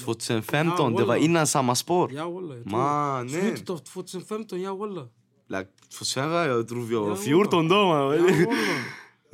f- 0.00 0.04
2015, 0.04 0.76
Ja, 0.78 0.86
det 0.86 0.92
var 0.94 1.00
wallah. 1.06 1.24
innan 1.24 1.46
samma 1.46 1.74
spår. 1.74 2.12
Ja 2.12 2.30
walla. 2.30 2.54
jag 2.54 2.64
tror- 2.64 2.70
Mannen. 2.72 3.28
Slutet 3.42 3.70
av 3.70 3.78
2015, 3.78 4.60
ja 4.62 4.74
walla. 4.74 5.08
Like, 5.48 5.68
var 6.16 6.46
jag 6.46 6.68
tror 6.68 6.92
jag 6.92 7.00
var 7.00 7.08
Ja, 7.08 7.16
14 7.16 7.68
då 7.68 7.74
man. 7.74 7.98
Ja 8.00 8.04
walla. 8.06 8.28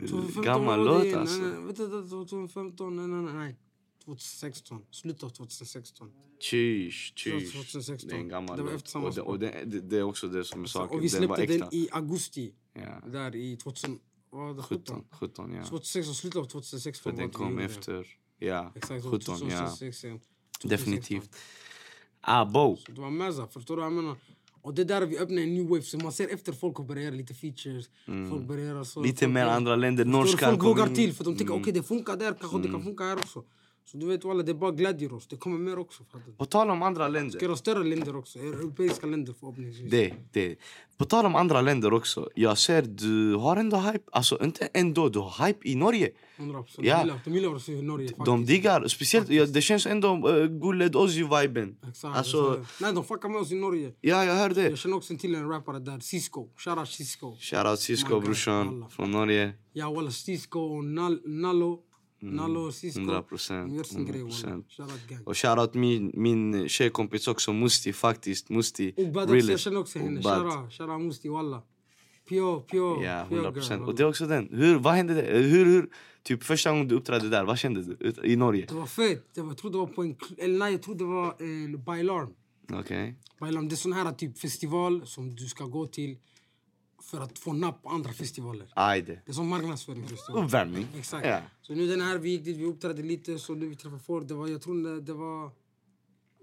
2015 0.09 0.43
Gammal 0.45 0.85
låt, 0.85 1.15
alltså. 1.15 1.41
Vet 1.43 1.77
du, 1.77 1.87
det 1.89 1.97
var 2.03 2.25
2015, 2.27 2.97
nej, 2.97 3.07
nej, 3.07 3.23
nej, 3.23 3.35
nej. 3.35 3.57
2016, 4.05 4.83
slutet 4.91 5.23
av 5.23 5.29
2016. 5.29 6.09
Tjish, 6.41 7.13
tjish. 7.17 7.53
2016. 7.53 8.09
Det 8.09 8.15
är 8.17 8.19
en 8.19 8.29
gammal 8.29 8.57
Det 8.57 8.63
var 8.63 8.73
efter 8.73 8.89
samma 8.91 9.07
och, 9.09 9.15
det, 9.15 9.21
och 9.21 9.39
det, 9.39 9.63
det, 9.67 9.81
det 9.81 9.99
är 9.99 10.03
också 10.03 10.29
det 10.29 10.45
som 10.45 10.63
är 10.63 10.67
saken. 10.67 10.97
Och 10.99 11.05
vi 11.05 11.09
Den 11.09 11.19
släppte 11.19 11.43
äkta. 11.43 11.59
den 11.59 11.69
i 11.75 11.89
augusti, 11.93 12.55
Ja. 12.75 13.03
där 13.11 13.35
i 13.37 13.57
2017. 13.57 13.99
17, 14.63 15.05
17 15.11 15.53
ja. 15.55 15.65
2016, 15.65 16.15
slutet 16.15 16.41
av 16.41 16.45
2016 16.45 17.13
För 17.13 17.19
den 17.23 17.31
kom 17.31 17.57
vi 17.57 17.65
efter. 17.65 18.07
Ja, 18.39 18.73
Exakt, 18.75 19.05
17 19.05 19.35
ja. 19.51 19.77
2016. 20.63 20.93
Definitivt. 20.93 21.37
Ah, 22.21 22.45
bo. 22.45 22.77
Så 22.77 22.93
det 22.93 23.01
var 23.01 23.11
meza, 23.11 23.47
förstår 23.47 23.77
du 23.77 23.83
vad 23.83 23.87
jag 23.93 23.97
menar? 24.03 24.17
Och 24.63 24.75
det 24.75 24.83
är 24.83 24.87
där 24.87 25.07
vi 25.07 25.19
öppnar 25.19 25.43
en 25.43 25.55
new 25.55 25.69
wave, 25.69 25.83
så 25.83 25.99
man 25.99 26.13
ser 26.13 26.29
efter 26.35 26.53
folk 26.53 26.77
börjat 26.87 27.05
göra 27.05 27.15
lite 27.15 27.35
features, 27.35 27.91
folk 28.31 28.43
börjar 28.43 28.85
så. 28.85 29.01
Mm. 29.01 29.11
Lite 29.11 29.29
mer 29.29 29.35
börjar- 29.35 29.57
andra 29.57 29.77
länder. 29.77 30.05
Norskan 30.05 30.51
Folk 30.51 30.65
vågar 30.65 30.87
till 30.95 31.13
för 31.15 31.25
de 31.25 31.37
tänker 31.37 31.55
okej 31.55 31.73
det 31.73 31.83
funkar 31.83 32.17
där, 32.17 32.35
kanske 32.41 32.59
det 32.59 32.69
kan 32.69 32.83
funka 32.85 33.05
här 33.05 33.17
också. 33.17 33.45
Så 33.85 33.97
du 33.99 34.07
vet 34.07 34.24
walla, 34.24 34.43
det 34.43 34.55
bara 34.55 34.70
glädjer 34.70 35.12
oss, 35.12 35.26
det 35.26 35.37
kommer 35.37 35.59
mer 35.59 35.78
också. 35.78 36.03
På 36.39 36.45
tal 36.45 36.70
om 36.70 36.83
andra 36.83 37.05
Ska 37.05 37.09
länder. 37.12 37.43
göra 37.43 37.57
större 37.57 37.85
länder 37.85 38.16
också, 38.16 38.39
europeiska 38.39 39.07
länder 39.07 39.35
förhoppningsvis. 39.41 39.91
Det, 39.91 40.14
det. 40.33 40.57
På 40.97 41.05
tal 41.05 41.26
om 41.26 41.35
andra 41.35 41.61
länder 41.61 41.93
också. 41.93 42.28
Jag 42.35 42.59
ser 42.59 42.83
du 42.83 43.35
har 43.35 43.57
ändå 43.57 43.76
hype. 43.76 44.05
Alltså 44.12 44.45
inte 44.45 44.68
ändå, 44.74 45.09
du 45.09 45.18
har 45.18 45.47
hype 45.47 45.68
i 45.68 45.74
Norge. 45.74 46.11
100 46.37 46.62
procent. 46.62 46.87
Ja. 46.87 46.97
De 47.24 47.35
gillar- 47.35 47.83
Norge 47.83 48.09
faktiskt. 48.09 48.26
De 48.26 48.47
diggar, 48.47 48.89
speciellt, 48.89 49.28
ja, 49.30 49.47
det 49.47 49.62
känns 49.62 49.87
ändå 49.87 50.28
uh, 50.28 50.47
Gulled 50.47 50.97
Ozzy-viben. 50.97 51.76
Exakt, 51.89 52.16
Alltså. 52.18 52.64
Nej, 52.80 52.93
de 52.93 53.05
fuckar 53.05 53.28
med 53.28 53.41
oss 53.41 53.53
i 53.53 53.55
Norge. 53.55 53.93
ja 54.01 54.24
jag 54.24 54.35
hör 54.35 54.51
det. 54.51 54.68
Jag 54.68 54.78
känner 54.78 54.97
också 54.97 55.16
till 55.16 55.35
en 55.35 55.49
rappare 55.49 55.78
där, 55.78 56.01
Cisco. 56.01 56.49
Shoutout 56.57 56.89
Cisco. 56.89 57.37
Shoutout 57.41 57.80
Cisco 57.80 58.20
brorsan 58.20 58.68
alla. 58.68 58.89
från 58.89 59.11
Norge. 59.11 59.53
Ja 59.72 59.91
walla, 59.93 60.11
Cisco 60.11 60.61
och 60.61 60.85
Nal 60.85 61.20
Nallo. 62.23 62.43
Nallo 62.43 62.73
Cisco. 62.73 63.01
100%, 63.01 63.66
De 63.66 63.75
gör 63.77 63.85
sin 63.85 64.07
grej 64.07 64.23
walla. 64.23 64.35
100%. 64.35 64.64
Shoutout 64.68 65.09
gang. 65.09 65.23
Och 65.25 65.37
shoutout 65.37 65.75
min, 65.75 66.12
min 66.14 66.68
tjejkompis 66.68 67.29
också, 67.29 67.53
Musti 67.53 67.93
faktiskt. 67.93 68.49
Musti. 68.49 68.95
Och 68.97 69.09
Bad 69.12 69.31
också, 69.31 69.51
jag 69.51 69.61
känner 69.61 69.81
också 69.81 69.99
henne. 69.99 70.23
Shoutout, 70.23 71.01
Musti 71.01 71.29
walla. 71.29 71.62
Pio, 72.29 72.61
Pio. 72.61 73.03
Ja, 73.03 73.27
Pio 73.29 73.35
100 73.35 73.51
girl, 73.51 73.53
procent. 73.53 73.83
Och 73.89 73.95
det 73.95 74.03
är 74.03 74.09
också 74.09 74.27
den. 74.27 74.49
Hur, 74.53 74.79
vad 74.79 74.95
hände 74.95 75.14
det? 75.14 75.39
Hur, 75.39 75.64
hur, 75.66 75.91
typ 76.23 76.43
första 76.43 76.70
gången 76.70 76.89
du 76.89 76.95
uppträdde 76.95 77.29
där, 77.29 77.45
vad 77.45 77.59
kände 77.59 77.83
du 77.83 78.12
i 78.25 78.37
Norge? 78.37 78.66
Det 78.68 78.75
var 78.75 78.87
fett. 78.87 79.27
Jag 79.35 79.57
tror 79.57 79.70
det 79.70 79.79
var 79.79 79.87
på 79.87 80.03
en... 80.03 80.16
Eller 80.39 80.59
nej, 80.59 80.73
jag 80.73 80.83
tror 80.83 80.95
det 80.95 81.05
var 81.05 81.43
en 81.43 81.85
Bailarm. 81.85 82.35
Okej. 82.73 83.14
Bailarm, 83.41 83.68
det 83.68 83.75
är 83.75 83.77
sån 83.77 83.93
här 83.93 84.12
typ 84.12 84.39
festival 84.39 85.07
som 85.07 85.35
du 85.37 85.47
ska 85.47 85.64
gå 85.64 85.87
till 85.87 86.18
för 87.03 87.20
att 87.20 87.38
få 87.38 87.53
napp 87.53 87.82
på 87.82 87.88
andra 87.88 88.12
festivaler. 88.12 88.66
Ajde. 88.76 89.12
Det 89.24 89.30
är 89.30 89.32
som 89.32 89.48
marknadsföringsfestival. 89.48 90.44
Uppvärmning. 90.44 90.86
Exakt. 90.98 91.26
Ja. 91.26 91.40
Så 91.62 91.74
nu 91.74 91.86
den 91.88 92.00
här, 92.00 92.18
vi 92.18 92.30
gick 92.30 92.44
dit, 92.44 92.57
vi 92.57 92.64
uppträdde 92.64 93.03
lite, 93.03 93.38
så 93.38 93.55
nu 93.55 93.66
vi 93.68 93.76
träffade 93.76 94.03
folk. 94.03 94.28
Det 94.28 94.34
var, 94.34 94.48
jag 94.48 94.62
tror 94.62 94.82
det, 94.84 95.00
det 95.00 95.12
var... 95.12 95.50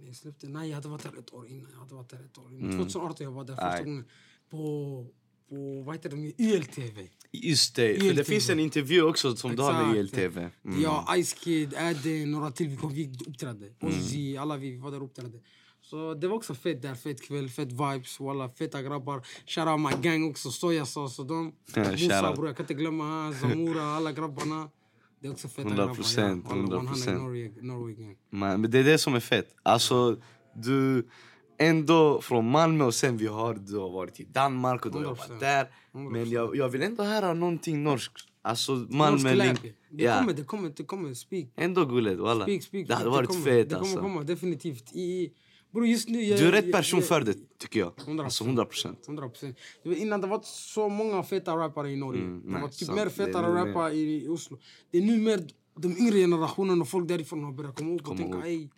Jag 0.06 0.16
släppte, 0.16 0.48
nej, 0.48 0.70
jag 0.70 0.76
hade 0.76 0.88
varit 0.90 1.04
där 1.04 1.20
ett 1.20 1.34
år 1.34 1.48
innan. 1.48 1.72
Jag 1.72 1.80
hade 1.80 1.96
varit 1.96 2.10
där 2.10 2.26
ett 2.26 2.38
år 2.38 2.54
innan. 2.54 2.72
2018 2.78 3.24
jag 3.24 3.32
var 3.32 3.44
där 3.44 3.54
första 3.56 3.68
Mm. 3.68 3.80
Aj. 3.80 3.84
gången. 3.86 4.06
På, 4.50 5.06
på, 5.50 5.82
vad 5.82 5.96
heter 5.96 6.10
det, 6.10 6.44
YLTV. 6.44 7.08
Just 7.32 7.76
det, 7.76 8.02
för 8.02 8.14
det 8.14 8.24
finns 8.24 8.50
en 8.50 8.60
intervju 8.60 9.04
också 9.04 9.36
som 9.36 9.56
du 9.56 9.62
har 9.62 9.74
med 9.74 10.04
Exakt. 10.04 10.18
ILTV. 10.18 10.50
Mm. 10.66 10.82
Jag, 10.82 11.24
Ice 11.24 11.34
Kid, 11.34 11.74
Adde, 11.76 12.26
några 12.26 12.52
till. 12.52 12.68
Vi 12.68 12.78
kom, 12.78 12.94
vi 12.94 13.12
uppträdde. 13.28 13.66
Ozzy, 13.82 14.38
alla 14.38 14.58
vi 14.58 14.78
var 14.78 14.92
där 14.92 14.98
och 14.98 15.06
uppträdde. 15.06 15.40
Så 15.82 16.14
det 16.14 16.28
var 16.28 16.36
också 16.36 16.56
fett 16.56 16.82
där, 16.82 16.96
fett 16.96 17.22
kväll, 17.22 17.50
fett 17.50 17.72
vibes, 17.72 18.20
walla, 18.20 18.50
feta 18.50 18.82
grabbar. 18.82 19.22
Shoutout 19.48 19.80
my 19.80 20.10
gang 20.10 20.30
också, 20.30 20.52
Soja 20.52 20.86
Sauce 20.86 21.22
och 21.22 21.28
dem. 21.28 21.54
Ja, 21.76 21.92
Musa 21.92 22.34
bror, 22.34 22.48
jag 22.48 22.58
kan 22.58 22.64
inte 22.64 22.74
glömma 22.74 23.04
han, 23.04 23.34
Zamora, 23.34 23.84
alla 23.84 24.12
grabbarna. 24.12 24.70
Det 25.22 25.28
är 25.28 25.32
också 25.32 25.48
feta 25.48 25.70
100%, 25.70 25.76
grabbar. 25.76 25.96
ja. 26.18 26.56
Walla, 26.56 26.82
100%. 26.82 26.88
100% 26.88 27.18
Norway, 27.18 27.52
Norway 27.62 27.94
gang. 27.94 28.18
Men 28.30 28.62
men 28.62 28.72
det 28.72 28.80
är 28.80 28.84
det 28.84 28.98
som 28.98 29.16
är 29.16 29.20
fett. 29.20 29.56
Alltså, 29.64 30.22
du... 30.56 31.08
Ändå 31.62 32.22
från 32.22 32.50
Malmö 32.52 32.84
och 32.86 32.94
sen 32.96 33.18
vi 33.18 33.28
har, 33.28 33.80
har 33.80 33.90
varit 33.90 34.20
i 34.20 34.24
Danmark 34.24 34.86
och 34.86 34.92
100%. 34.92 35.04
jobbat 35.04 35.40
där. 35.40 35.68
Men 35.92 36.30
jag, 36.30 36.56
jag 36.56 36.70
vill 36.70 36.82
ändå 36.82 37.04
höra 37.04 37.34
någonting 37.34 37.84
norskt. 37.84 38.16
Alltså 38.42 38.72
Malmö... 38.90 39.36
Norsk. 39.36 39.62
Det 39.92 40.04
Ja. 40.04 40.18
kommer, 40.18 40.34
det 40.34 40.44
kommer, 40.44 40.74
det 40.78 40.84
kommer. 40.84 41.14
Speak. 41.14 41.46
Ändå 41.56 41.86
gulligt, 41.86 42.20
walla. 42.20 42.46
Speak, 42.46 42.64
speak. 42.64 42.88
Det 42.88 42.96
hade 42.96 43.10
varit 43.10 43.36
fett 43.36 43.46
Det 43.46 43.76
kommer 43.76 43.78
alltså. 43.80 43.98
komma, 44.02 44.24
definitivt. 44.24 44.96
I, 44.96 45.32
bro, 45.72 45.86
just 45.86 46.10
nu... 46.10 46.24
Jag, 46.24 46.40
Du 46.40 46.48
är 46.48 46.52
rätt 46.52 46.72
person 46.72 47.00
jag- 47.00 47.08
för 47.08 47.22
det, 47.22 47.36
tycker 47.58 47.80
jag. 47.80 47.92
100%. 47.98 48.24
Alltså 48.24 48.44
100 48.44 48.66
procent. 48.66 49.00
100 49.08 49.30
procent. 49.30 49.58
Innan 49.86 50.22
det 50.22 50.28
var 50.28 50.42
så 50.44 50.90
många 50.90 51.24
feta 51.24 51.56
rappare 51.58 51.92
i 51.92 51.96
Norge. 51.96 52.22
Mm, 52.22 52.42
det 52.46 52.54
var 52.54 52.60
nej, 52.60 52.70
typ 52.72 52.88
sant. 52.88 53.00
mer 53.00 53.10
fetare 53.10 53.48
rappare 53.70 53.94
i, 53.94 54.24
i 54.26 54.28
Oslo. 54.28 54.58
Det 54.92 54.98
är 54.98 55.02
nu 55.02 55.18
mer 55.18 55.48
de 55.80 55.98
yngre 55.98 56.18
generationen 56.18 56.82
och 56.82 56.88
folk 56.90 57.08
därifrån 57.08 57.44
har 57.44 57.52
börjat 57.52 57.76
komma 57.76 57.94
upp 57.96 58.08
och 58.08 58.18
tänka 58.18 58.38
ej, 58.48 58.70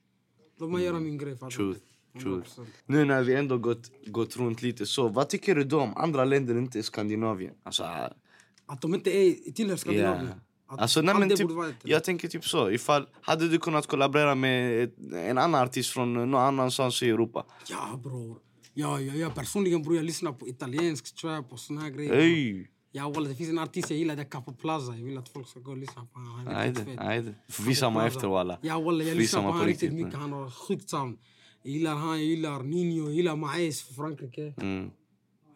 låt 0.59 0.71
mig 0.71 0.83
göra 0.83 0.99
min 0.99 1.17
grej. 1.17 1.37
Truth. 1.37 1.79
100%. 2.13 2.65
Nu 2.85 3.05
när 3.05 3.23
vi 3.23 3.35
ändå 3.35 3.57
gått, 3.57 3.91
gått 4.05 4.37
runt 4.37 4.61
lite 4.61 4.85
så, 4.85 5.07
vad 5.07 5.29
tycker 5.29 5.55
du 5.55 5.63
då 5.63 5.79
om 5.79 5.97
andra 5.97 6.25
länder 6.25 6.57
inte 6.57 6.79
är 6.79 6.83
Skandinavien? 6.83 7.53
Alltså, 7.63 7.83
Att 8.65 8.81
de 8.81 8.93
inte 8.95 9.11
är, 9.17 9.51
tillhör 9.51 9.75
Skandinavien. 9.75 10.27
Att 10.67 10.79
Alltså, 10.79 11.01
nej, 11.01 11.15
men 11.19 11.29
typ, 11.29 11.49
jag 11.83 12.03
tänker 12.03 12.27
typ 12.27 12.45
så. 12.45 12.71
Ifall, 12.71 13.07
hade 13.21 13.47
du 13.49 13.57
kunnat 13.57 13.87
kollaborera 13.87 14.35
med 14.35 14.91
en 15.13 15.37
annan 15.37 15.63
artist 15.63 15.89
från 15.89 16.13
någon 16.13 16.35
annanstans 16.35 17.03
i 17.03 17.09
Europa? 17.09 17.45
Ja 17.69 17.99
bror. 18.03 18.37
Ja, 18.73 18.99
ja, 18.99 19.13
ja, 19.13 19.29
personligen 19.29 19.83
bror 19.83 19.95
jag 19.95 20.05
lyssnar 20.05 20.31
på 20.31 20.47
italiensk 20.47 21.15
trap 21.15 21.51
och 21.51 21.59
såna 21.59 21.81
här 21.81 21.89
grejer. 21.89 22.13
Ey! 22.13 22.67
Ja 22.91 23.09
walla 23.09 23.29
det 23.29 23.35
finns 23.35 23.49
en 23.49 23.59
artist 23.59 23.89
jag 23.89 23.99
gillar, 23.99 24.15
det 24.15 24.21
är 24.21 24.29
Capo 24.29 24.53
Plaza. 24.53 24.95
Jag 24.95 25.05
vill 25.05 25.17
att 25.17 25.29
folk 25.29 25.47
ska 25.47 25.59
gå 25.59 25.71
och 25.71 25.77
lyssna 25.77 26.05
på 26.05 26.19
honom. 26.19 26.33
Han 26.33 26.47
är 26.47 26.67
riktigt 26.67 26.87
Ajde, 26.87 26.91
fet. 26.91 27.07
ajde. 27.07 27.33
Visa 27.67 27.89
mig 27.89 28.07
efter 28.07 28.27
walla. 28.27 28.57
Ja 28.61 28.79
walla 28.81 29.03
jag 29.03 29.17
lyssnar 29.17 29.41
på 29.41 29.47
honom 29.47 29.65
riktigt 29.65 29.93
mycket. 29.93 30.13
Han 30.13 30.31
har 30.33 30.51
sjukt 30.51 30.89
sound. 30.89 31.17
Jag 31.63 31.73
gillar 31.73 31.95
han, 31.95 32.09
jag 32.09 32.25
gillar 32.25 32.63
Nino, 32.63 33.03
jag 33.05 33.13
gillar 33.13 33.35
Maes 33.35 33.81
för 33.81 33.93
Frankrike. 33.93 34.53
Mm. 34.61 34.91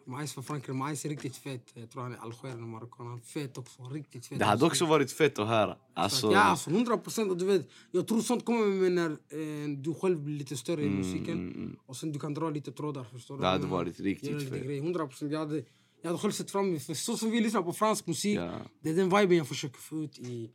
Maes 0.06 0.32
för 0.34 0.42
Frankrike, 0.42 0.72
Maes 0.72 1.04
är 1.04 1.08
riktigt 1.08 1.36
fet. 1.36 1.70
Jag 1.74 1.90
tror 1.90 2.02
han 2.02 2.12
är 2.12 2.18
algerier 2.18 2.56
marockan. 2.56 3.06
Han 3.06 3.16
är 3.16 3.20
fet 3.22 3.58
också, 3.58 3.82
riktigt 3.82 4.26
fet. 4.26 4.38
Det 4.38 4.44
hade 4.44 4.64
också 4.64 4.86
varit 4.86 5.12
fett 5.12 5.38
att 5.38 5.48
höra. 5.48 5.76
Alltså, 5.94 6.32
Ja, 6.32 6.38
alltså 6.40 6.70
100 6.70 6.98
procent. 6.98 7.42
Jag 7.90 8.08
tror 8.08 8.20
sånt 8.20 8.44
kommer 8.44 8.66
med 8.66 8.92
när 8.92 9.10
eh, 9.10 9.68
du 9.78 9.94
själv 9.94 10.20
blir 10.20 10.38
lite 10.38 10.56
större 10.56 10.82
i 10.82 10.88
musiken. 10.90 11.76
Och 11.86 11.96
sen 11.96 12.12
du 12.12 12.18
kan 12.18 12.34
dra 12.34 12.50
lite 12.50 12.72
trådar. 12.72 13.04
Förstår 13.04 13.34
du? 13.34 13.38
Mm, 13.38 13.42
Det 13.42 13.48
hade 13.48 13.66
varit 13.72 14.00
riktigt 14.00 14.48
fett. 14.48 14.64
grejer. 14.64 14.82
100 14.82 15.06
procent. 15.06 15.32
Jag 15.32 15.38
hade, 15.38 15.56
jag 16.02 16.08
hade 16.10 16.18
själv 16.18 16.32
sett 16.32 16.50
fram 16.50 16.68
emot, 16.68 16.82
för 16.82 16.94
så 16.94 17.16
som 17.16 17.30
vi 17.30 17.40
lyssnar 17.40 17.62
på 17.62 17.72
fransk 17.72 18.06
musik, 18.06 18.38
Ja. 18.38 18.52
det 18.82 18.90
är 18.90 18.94
den 18.94 19.08
viben 19.10 19.36
jag 19.38 19.48
försöker 19.48 19.78
få 19.78 19.96
ut 19.96 20.18
i... 20.18 20.50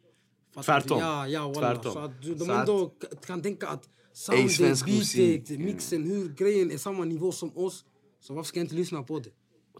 Tvärtom. 0.65 0.99
Ja, 0.99 1.27
ja 1.27 1.47
walla. 1.47 1.73
Tvärtom. 1.75 1.93
Så 1.93 1.99
att 1.99 2.21
du, 2.21 2.35
de 2.35 2.49
ändå 2.49 2.91
kan 3.25 3.41
tänka 3.41 3.67
att 3.67 3.89
soundet, 4.13 4.51
svensk 4.51 4.87
musik, 4.87 5.47
beatet, 5.47 5.59
mixen, 5.65 6.03
hur 6.03 6.29
grejen 6.29 6.71
är 6.71 6.77
samma 6.77 7.05
nivå 7.05 7.31
som 7.31 7.57
oss. 7.57 7.85
Så 8.19 8.33
varför 8.33 8.47
ska 8.47 8.59
jag 8.59 8.65
inte 8.65 8.75
lyssna 8.75 9.03
på 9.03 9.19
det? 9.19 9.29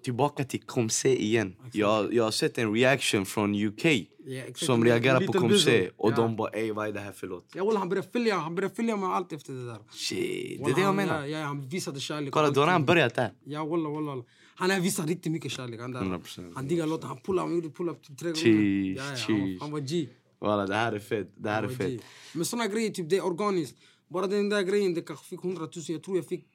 Tillbaka 0.03 0.43
till 0.43 0.61
Komse 0.61 1.09
igen. 1.09 1.55
Jag, 1.73 2.13
jag 2.13 2.23
har 2.23 2.31
sett 2.31 2.57
en 2.57 2.73
reaction 2.73 3.25
från 3.25 3.55
UK 3.55 3.85
exakt. 3.85 4.57
som 4.59 4.85
reagerar 4.85 5.27
på. 5.27 5.47
Bizzle. 5.47 5.89
Och 5.97 6.11
Ja. 6.11 6.15
de 6.15 6.35
bara 6.35 6.49
ey 6.49 6.71
vad 6.71 6.87
är 6.87 6.91
det 6.91 6.99
här 6.99 7.11
för 7.11 7.27
låt? 7.27 7.51
Ja, 7.55 7.77
han 7.77 7.89
började 7.89 8.07
följa, 8.11 8.35
han 8.37 8.55
började 8.55 8.75
följa 8.75 8.95
med 8.97 9.09
allt 9.09 9.31
efter 9.33 9.53
det 9.53 9.65
där. 9.65 9.77
Shit, 9.91 10.65
det 10.65 10.71
är 10.71 10.75
det 10.75 10.81
jag 10.81 10.95
menar. 10.95 11.25
Ja, 11.25 11.39
ja, 11.39 11.45
han 11.45 11.67
visade 11.69 11.99
kärlek. 11.99 12.33
Kolla, 12.33 12.49
då 12.49 12.61
har 12.61 12.67
han 12.67 12.85
börjat 12.85 13.15
där. 13.15 13.31
Ja, 13.43 13.65
walla, 13.65 13.89
walla. 13.89 14.23
Han 14.55 14.69
har 14.69 14.79
visat 14.79 15.07
riktigt 15.07 15.31
mycket 15.31 15.51
kärlek. 15.51 15.79
Han, 15.79 15.91
där. 15.91 16.01
100%. 16.01 16.51
han 16.55 16.67
diggar 16.67 16.87
låten. 16.87 17.07
Han 17.07 17.17
pullade, 17.17 17.47
han 17.47 17.55
gjorde 17.55 17.69
pull-up 17.69 18.03
typ 18.03 18.17
tre 18.17 18.33
Cheese, 18.33 18.49
gånger. 18.49 18.95
Ja, 18.97 19.03
ja, 19.03 19.09
han, 19.09 19.17
cheese. 19.17 19.57
han 19.61 19.71
var 19.71 19.79
G. 19.79 20.07
Walla, 20.39 20.67
det 20.67 20.75
här 20.75 20.93
är 20.93 20.99
fett. 20.99 21.31
Det 21.37 21.49
här 21.49 21.63
är 21.63 21.67
fett. 21.69 22.01
Men 22.33 22.45
såna 22.45 22.67
grejer, 22.67 22.89
typ, 22.89 23.09
det 23.09 23.17
är 23.17 23.25
organiskt. 23.25 23.77
Bara 24.13 24.27
den 24.27 24.49
där 24.49 24.61
grejen, 24.61 24.93
det 24.93 25.01
kanske 25.01 25.25
fick 25.25 25.43
100 25.43 25.61
000. 25.61 25.69
Jag 25.87 26.03
tror 26.03 26.17
jag 26.17 26.25
fick 26.27 26.45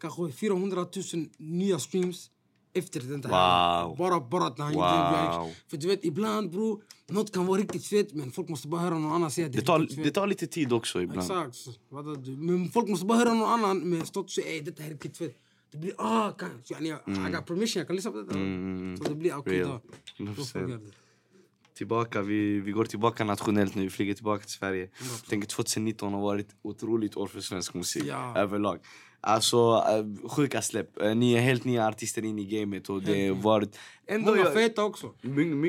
kanske 0.00 0.32
400 0.32 0.86
000 1.14 1.26
nya 1.38 1.78
streams 1.78 2.30
efter 2.74 3.00
den 3.00 3.20
där. 3.20 3.28
Wow. 3.28 3.96
Bara, 3.96 4.20
bara 4.20 4.44
att 4.46 4.58
han 4.58 4.74
Wow. 4.74 4.82
gjorde. 5.42 5.54
För 5.68 5.76
du 5.76 5.86
vet, 5.88 6.04
ibland 6.04 6.50
bro, 6.50 6.82
något 7.08 7.32
kan 7.32 7.46
vara 7.46 7.60
riktigt 7.60 7.86
fett 7.86 8.14
men 8.14 8.30
folk 8.30 8.48
måste 8.48 8.68
bara 8.68 8.80
höra 8.80 8.98
någon 8.98 9.12
annan 9.12 9.30
säga 9.30 9.48
det 9.48 9.58
Det 9.58 9.64
tar, 9.64 9.88
det 10.04 10.10
tar 10.10 10.26
lite 10.26 10.46
tid 10.46 10.72
också 10.72 11.02
ibland. 11.02 11.20
Exakt. 11.20 11.56
Men 12.38 12.68
folk 12.70 12.88
måste 12.88 13.06
bara 13.06 13.18
höra 13.18 13.34
någon 13.34 13.48
annan 13.48 13.78
med 13.90 14.02
och 14.14 14.30
säga 14.30 14.46
ey 14.46 14.60
detta 14.60 14.82
är 14.84 14.90
riktigt 14.90 15.16
fett. 15.16 15.36
Det 15.72 15.78
blir 15.78 15.92
ah, 15.98 16.30
kan, 16.32 16.48
yani, 16.66 16.88
I 16.88 17.32
got 17.32 17.46
permission, 17.46 17.80
jag 17.80 17.86
kan 17.86 17.96
lyssna 17.96 18.10
på 18.10 18.22
det. 18.22 18.34
Mm, 18.34 18.96
Så 18.96 19.04
det 19.04 19.14
blir 19.14 19.36
okej 19.38 19.58
Real. 19.58 19.80
då. 20.18 20.24
Tillbaka, 21.78 22.22
vi, 22.22 22.60
vi 22.60 22.72
går 22.72 22.84
tillbaka 22.84 23.24
nationellt 23.24 23.74
nu, 23.74 23.82
vi 23.82 23.90
flyger 23.90 24.14
tillbaka 24.14 24.42
till 24.44 24.52
Sverige. 24.52 24.88
Jag 24.98 25.28
tänker 25.28 25.48
2019 25.48 26.12
har 26.14 26.20
varit 26.20 26.48
ett 26.48 26.54
otroligt 26.62 27.16
år 27.16 27.26
för 27.26 27.40
svensk 27.40 27.74
musik 27.74 28.04
Ja. 28.06 28.36
överlag. 28.38 28.78
Alltså 29.20 29.84
äh, 29.88 30.28
sjuka 30.28 30.62
släpp, 30.62 31.02
Äh, 31.02 31.14
ni 31.14 31.32
är 31.34 31.40
helt 31.40 31.64
nya 31.64 31.86
artister 31.88 32.24
in 32.24 32.38
i 32.38 32.44
gamet 32.44 32.88
och 32.88 33.02
det 33.02 33.28
har 33.28 33.34
varit... 33.34 33.78
Ändå 34.06 34.30
Många 34.30 34.42
jag- 34.42 34.54
feta 34.54 34.84
också. 34.84 35.12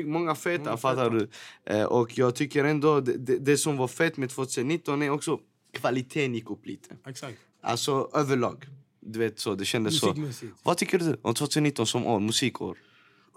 Många 0.04 0.34
feta, 0.34 0.64
Många 0.64 0.76
fattar 0.76 1.10
du? 1.10 1.28
Eh, 1.64 1.84
och 1.84 2.18
jag 2.18 2.34
tycker 2.34 2.64
ändå 2.64 3.00
det, 3.00 3.38
det, 3.38 3.56
som 3.56 3.76
var 3.76 3.88
fett 3.88 4.16
med 4.16 4.30
2019 4.30 5.02
är 5.02 5.10
också 5.10 5.38
kvaliteten 5.72 6.34
gick 6.34 6.50
upp 6.50 6.66
lite. 6.66 6.96
Exakt. 7.06 7.38
Alltså 7.62 8.10
överlag. 8.14 8.66
Du 9.00 9.18
vet 9.18 9.38
så, 9.38 9.54
det 9.54 9.64
kändes 9.64 9.98
så. 10.00 10.14
Vad 10.62 10.76
tycker 10.76 10.98
du 10.98 11.16
om 11.22 11.34
2019 11.34 11.86
som 11.86 12.06
år, 12.06 12.20
musikår? 12.20 12.78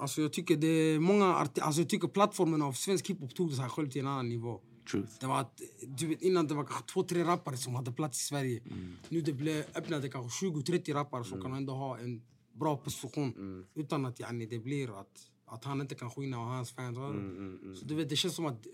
Alltså 0.03 0.21
jag 0.21 0.33
tycker 0.33 0.57
det 0.57 0.67
är 0.67 0.99
många 0.99 1.25
alltså 1.25 1.81
jag 1.81 1.89
tycker 1.89 2.07
plattformen 2.07 2.61
av 2.61 2.73
svensk 2.73 3.09
hiphop 3.09 3.35
tog 3.35 3.49
det 3.49 3.55
sig 3.55 3.69
själv 3.69 3.89
till 3.89 4.01
en 4.01 4.07
annan 4.07 4.29
nivå. 4.29 4.61
Truth. 4.91 5.13
Det 5.19 5.27
var 5.27 5.45
du 5.87 6.07
vet, 6.07 6.21
innan 6.21 6.47
det 6.47 6.53
var 6.55 6.63
kanske 6.63 6.93
två, 6.93 7.03
tre 7.03 7.23
rappare 7.23 7.57
som 7.57 7.75
hade 7.75 7.91
plats 7.91 8.21
i 8.21 8.25
Sverige. 8.25 8.61
Mm. 8.65 8.95
Nu 9.09 9.21
det 9.21 9.33
blev 9.33 9.65
öppnade 9.75 10.09
kanske 10.09 10.45
20-30 10.45 10.93
rappare 10.93 11.23
som 11.23 11.41
kan 11.41 11.53
ändå 11.53 11.73
ha 11.73 11.99
en 11.99 12.21
bra 12.53 12.77
position. 12.77 13.33
Mm. 13.37 13.65
Utan 13.73 14.05
att 14.05 14.19
yani, 14.19 14.45
det 14.45 14.59
blir 14.59 14.99
att, 14.99 15.29
att 15.45 15.63
han 15.63 15.81
inte 15.81 15.95
kan 15.95 16.09
skina 16.11 16.39
och 16.39 16.45
hans 16.45 16.71
fans. 16.71 16.97
Mm, 16.97 17.75
Så 17.75 17.85
du 17.85 17.95
vet, 17.95 18.09
det 18.09 18.15
känns 18.15 18.35
som 18.35 18.45
att 18.45 18.65
eh, 18.65 18.71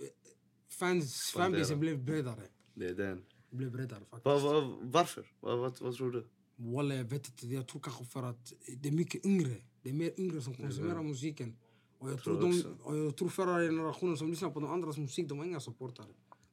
fans, 0.70 1.32
fanbasen 1.36 1.80
blev 1.80 2.04
bredare. 2.04 2.44
Det 2.74 2.86
är 2.86 2.96
den. 2.96 3.24
Blev 3.52 3.72
bredare 3.72 4.00
faktiskt. 4.00 4.26
Va, 4.26 4.40
va, 4.40 4.78
varför? 4.82 5.22
Va, 5.40 5.56
vad, 5.56 5.80
vad 5.82 5.96
tror 5.96 6.12
du? 6.12 6.28
Walla, 6.56 6.96
jag 6.96 7.04
vet 7.04 7.28
inte. 7.28 7.48
Jag 7.48 7.68
tror 7.68 7.82
kanske 7.82 8.06
för 8.06 8.24
att 8.24 8.54
det 8.78 8.90
är 8.90 8.94
mycket 8.94 9.26
yngre. 9.26 9.56
Det 9.84 9.90
är 9.90 9.94
mer 9.94 10.12
yngre 10.18 10.42
som 10.42 10.54
konsumerar 10.54 11.04
musiken. 11.04 11.56
Och 12.00 12.12
jag, 12.12 12.24
tror 12.24 12.40
Tror 12.42 12.52
de, 12.52 12.64
och 12.84 12.98
jag 12.98 13.16
tror 13.16 13.30
förra 13.30 13.60
generationen 13.62 14.18
som 14.18 14.30
lyssnar 14.30 14.50
på 14.50 14.60
de 14.60 14.72
andras 14.72 14.98
musik, 14.98 15.30
de 15.30 15.38
har 15.38 15.46
inga 15.46 15.60
supportare. 15.60 16.08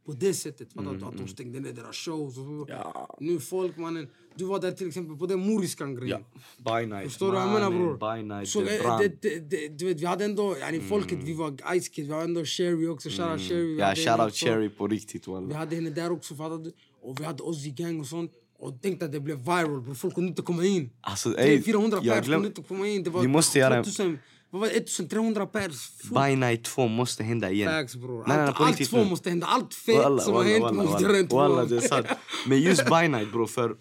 På 0.07 0.13
det 0.13 0.35
sättet. 0.35 0.73
Fattar 0.73 0.95
du? 0.95 1.05
Att 1.05 1.17
de 1.17 1.29
stängde 1.29 1.61
ner 1.61 1.73
deras 1.73 1.97
shows. 1.97 2.39
Och. 2.39 2.71
Ja. 2.71 3.17
Nu 3.21 3.41
folk 3.41 3.77
mannen. 3.77 4.09
Du 4.35 4.45
var 4.45 4.61
där 4.61 4.73
till 4.73 4.89
exempel 4.89 5.17
på 5.17 5.27
den 5.27 5.41
Moriskan 5.41 5.95
grejen. 5.95 6.25
Ja, 6.65 6.81
by 6.81 6.87
night. 6.87 7.05
Förstår 7.05 7.27
du 7.27 7.33
vad 7.33 7.43
jag 7.43 7.53
menar 7.53 7.71
bror? 7.71 8.17
By 8.17 8.23
night, 8.23 8.49
Så, 8.49 8.61
det 8.61 9.21
det, 9.23 9.51
det, 9.51 9.69
du 9.79 9.85
vet, 9.85 10.01
vi 10.01 10.07
hade 10.07 10.25
ändå, 10.25 10.57
yani 10.57 10.81
folket, 10.81 11.19
vi 11.23 11.33
var 11.33 11.81
Ice 11.81 11.89
Kid, 11.89 12.07
vi 12.07 12.13
hade 12.13 12.25
ändå 12.25 12.45
Sherry 12.45 12.89
också, 12.89 13.09
shoutout 13.09 13.41
Sherry. 13.41 13.75
vi 13.75 13.79
Ja, 13.79 13.95
shoutout 13.95 14.27
också. 14.27 14.47
Cherry 14.47 14.69
på 14.69 14.89
riktigt 14.89 15.29
Vi 15.29 15.33
walla. 15.33 15.57
hade 15.57 15.77
henne 15.77 15.91
där 15.91 16.13
också, 16.13 16.35
fattar 16.35 16.59
du? 16.59 16.73
Och 17.03 17.21
vi 17.21 17.25
hade 17.25 17.43
Ozzy 17.43 17.71
Gang 17.71 18.01
och 18.01 18.07
sånt. 18.07 18.33
Och 18.59 18.83
tänkte 18.83 19.05
att 19.07 19.13
det 19.13 19.21
blev 19.21 19.37
viral, 19.39 19.81
bror. 19.81 19.95
Folk 19.95 20.15
kunde 20.15 20.29
inte 20.29 20.43
komma 20.43 20.65
in. 20.65 20.91
Alltså, 21.01 21.39
ey, 21.39 21.63
400 21.63 21.99
jag 22.03 22.17
pers 22.17 22.27
glöm- 22.27 22.33
kunde 22.35 22.49
inte 22.49 22.63
komma 22.63 22.89
in. 22.89 23.03
Det 23.03 23.11
var 23.11 23.21
Vi 23.23 23.29
måste 23.29 23.59
göra 23.59 23.77
en- 23.77 23.85
2000, 23.85 24.19
vad 24.51 24.61
var 24.61 24.69
det? 24.69 24.75
1300 24.77 25.47
pers. 25.47 25.91
By 26.11 26.37
night 26.37 26.65
2 26.65 26.89
måste 26.89 27.25
hända 27.25 27.51
igen. 27.51 27.71
facts 27.71 27.97
bror. 27.97 28.25
Nej, 28.27 28.37
nej, 28.37 28.47
Allt, 28.47 28.57
på 28.57 28.63
allt 28.65 28.71
riktigt 28.71 28.91
två 28.91 28.97
nu. 29.05 29.11
måste 29.11 29.31
hända. 29.31 29.47
Allt 29.47 29.75
fett 29.75 29.97
Walla, 29.97 30.23
som 30.23 30.33
har 30.35 30.41
walla, 30.43 30.53
hänt 30.53 30.63
walla, 30.65 30.83
måste 30.91 31.25
två. 31.27 31.37
Walla, 31.37 31.65
det 31.65 31.77
är 31.77 31.81
sant. 31.81 32.07
Men 32.49 32.61
just 32.61 32.85
by 32.87 33.09
night 33.09 33.33
bro, 33.33 33.47
för 33.47 33.77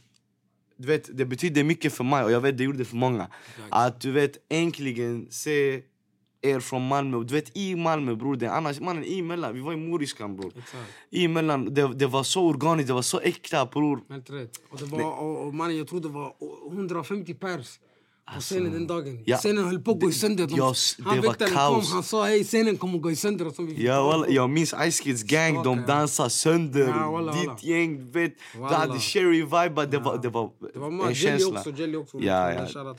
du 0.78 0.88
vet, 0.88 1.18
det 1.18 1.26
betyder 1.26 1.64
mycket 1.64 1.94
för 1.94 2.04
mig 2.04 2.24
och 2.24 2.32
jag 2.32 2.42
vet 2.42 2.58
det 2.58 2.64
gjorde 2.64 2.78
det 2.78 2.86
för 2.86 2.96
många. 2.96 3.28
Att 3.70 4.02
du 4.02 4.12
vet, 4.12 4.32
äntligen 4.50 5.28
se 5.30 5.82
er 6.46 6.60
från 6.60 6.88
Malmö. 6.88 7.24
Du 7.24 7.34
vet 7.34 7.58
i 7.58 7.76
Malmö 7.76 8.16
bror, 8.16 8.36
det, 8.36 8.48
annars 8.52 8.80
mannen 8.80 9.04
i 9.04 9.22
mellan, 9.22 9.54
vi 9.54 9.60
var 9.62 9.74
i 9.74 9.78
Moriskan 9.78 10.36
bror. 10.36 10.52
Exakt. 10.58 10.89
I 11.12 11.28
mellan, 11.28 11.74
det, 11.74 11.93
det 11.93 12.06
var 12.08 12.24
så 12.24 12.41
organiskt, 12.41 12.88
det 12.88 12.93
var 12.93 13.02
så 13.02 13.20
äkta 13.20 13.66
bror. 13.66 14.00
Helt 14.10 14.30
rätt. 14.30 14.60
Och, 14.70 14.80
det 14.80 14.86
var, 14.86 15.12
och, 15.20 15.48
och 15.48 15.54
mannen, 15.54 15.78
jag 15.78 15.88
tror 15.88 16.00
det 16.02 16.08
var 16.08 16.34
150 16.72 17.34
pers 17.34 17.80
på 18.36 18.41
scenen 18.41 18.72
den 18.72 18.88
dagen. 18.88 19.24
ja. 19.26 19.38
Scenen 19.38 19.66
höll 19.66 19.80
på 19.80 19.91
att 19.91 20.00
gå 20.02 20.12
sönder. 20.12 20.48
De, 20.48 20.56
Ja, 20.58 20.72
s- 20.72 20.98
han 21.04 21.16
det 21.16 21.22
var 21.22 21.28
väktaren 21.28 21.74
kom, 21.74 21.84
han 21.91 22.04
sa 22.04 22.26
hej 22.26 22.43
scenen 22.43 22.78
kommer 22.78 23.00
gå 23.00 23.16
sönder. 23.16 23.48
Och 23.48 23.56
så 23.56 23.64
vi 23.64 23.86
Ja, 23.86 24.04
walla, 24.04 24.28
jag 24.30 24.50
minns 24.50 24.74
Ice 24.91 25.00
Kids 25.00 25.24
gang, 25.24 25.64
de 25.64 25.82
dansade 25.88 26.30
sönder. 26.30 26.88
Ja, 26.88 27.12
walla, 27.12 27.32
Ditt 27.34 27.48
walla. 27.48 27.60
gäng, 27.62 28.12
vet. 28.12 28.34
Walla. 28.58 28.78
hade 28.78 29.00
Sherry 29.00 29.41
vibe, 29.43 29.86
det 29.86 29.98
var, 30.00 30.18
det 30.18 30.30
var, 30.30 30.50
Det 30.74 30.80
var 30.80 30.88
en 30.88 31.00
Jelly 31.02 31.16
känsla. 31.16 31.60
också. 31.60 31.72
Jelly 31.72 31.98
också. 31.98 32.20
Ja, 32.20 32.54
ja. 32.54 32.96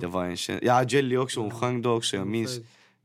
Det 0.00 0.06
var 0.06 0.24
en 0.24 0.36
känsla. 0.36 0.66
Ja, 0.66 0.82
Jelly 0.88 1.16
också, 1.16 1.40
hon 1.40 1.50
sjöng 1.50 1.82
då 1.82 1.90
också, 1.96 2.16
jag 2.16 2.26
minns. 2.26 2.58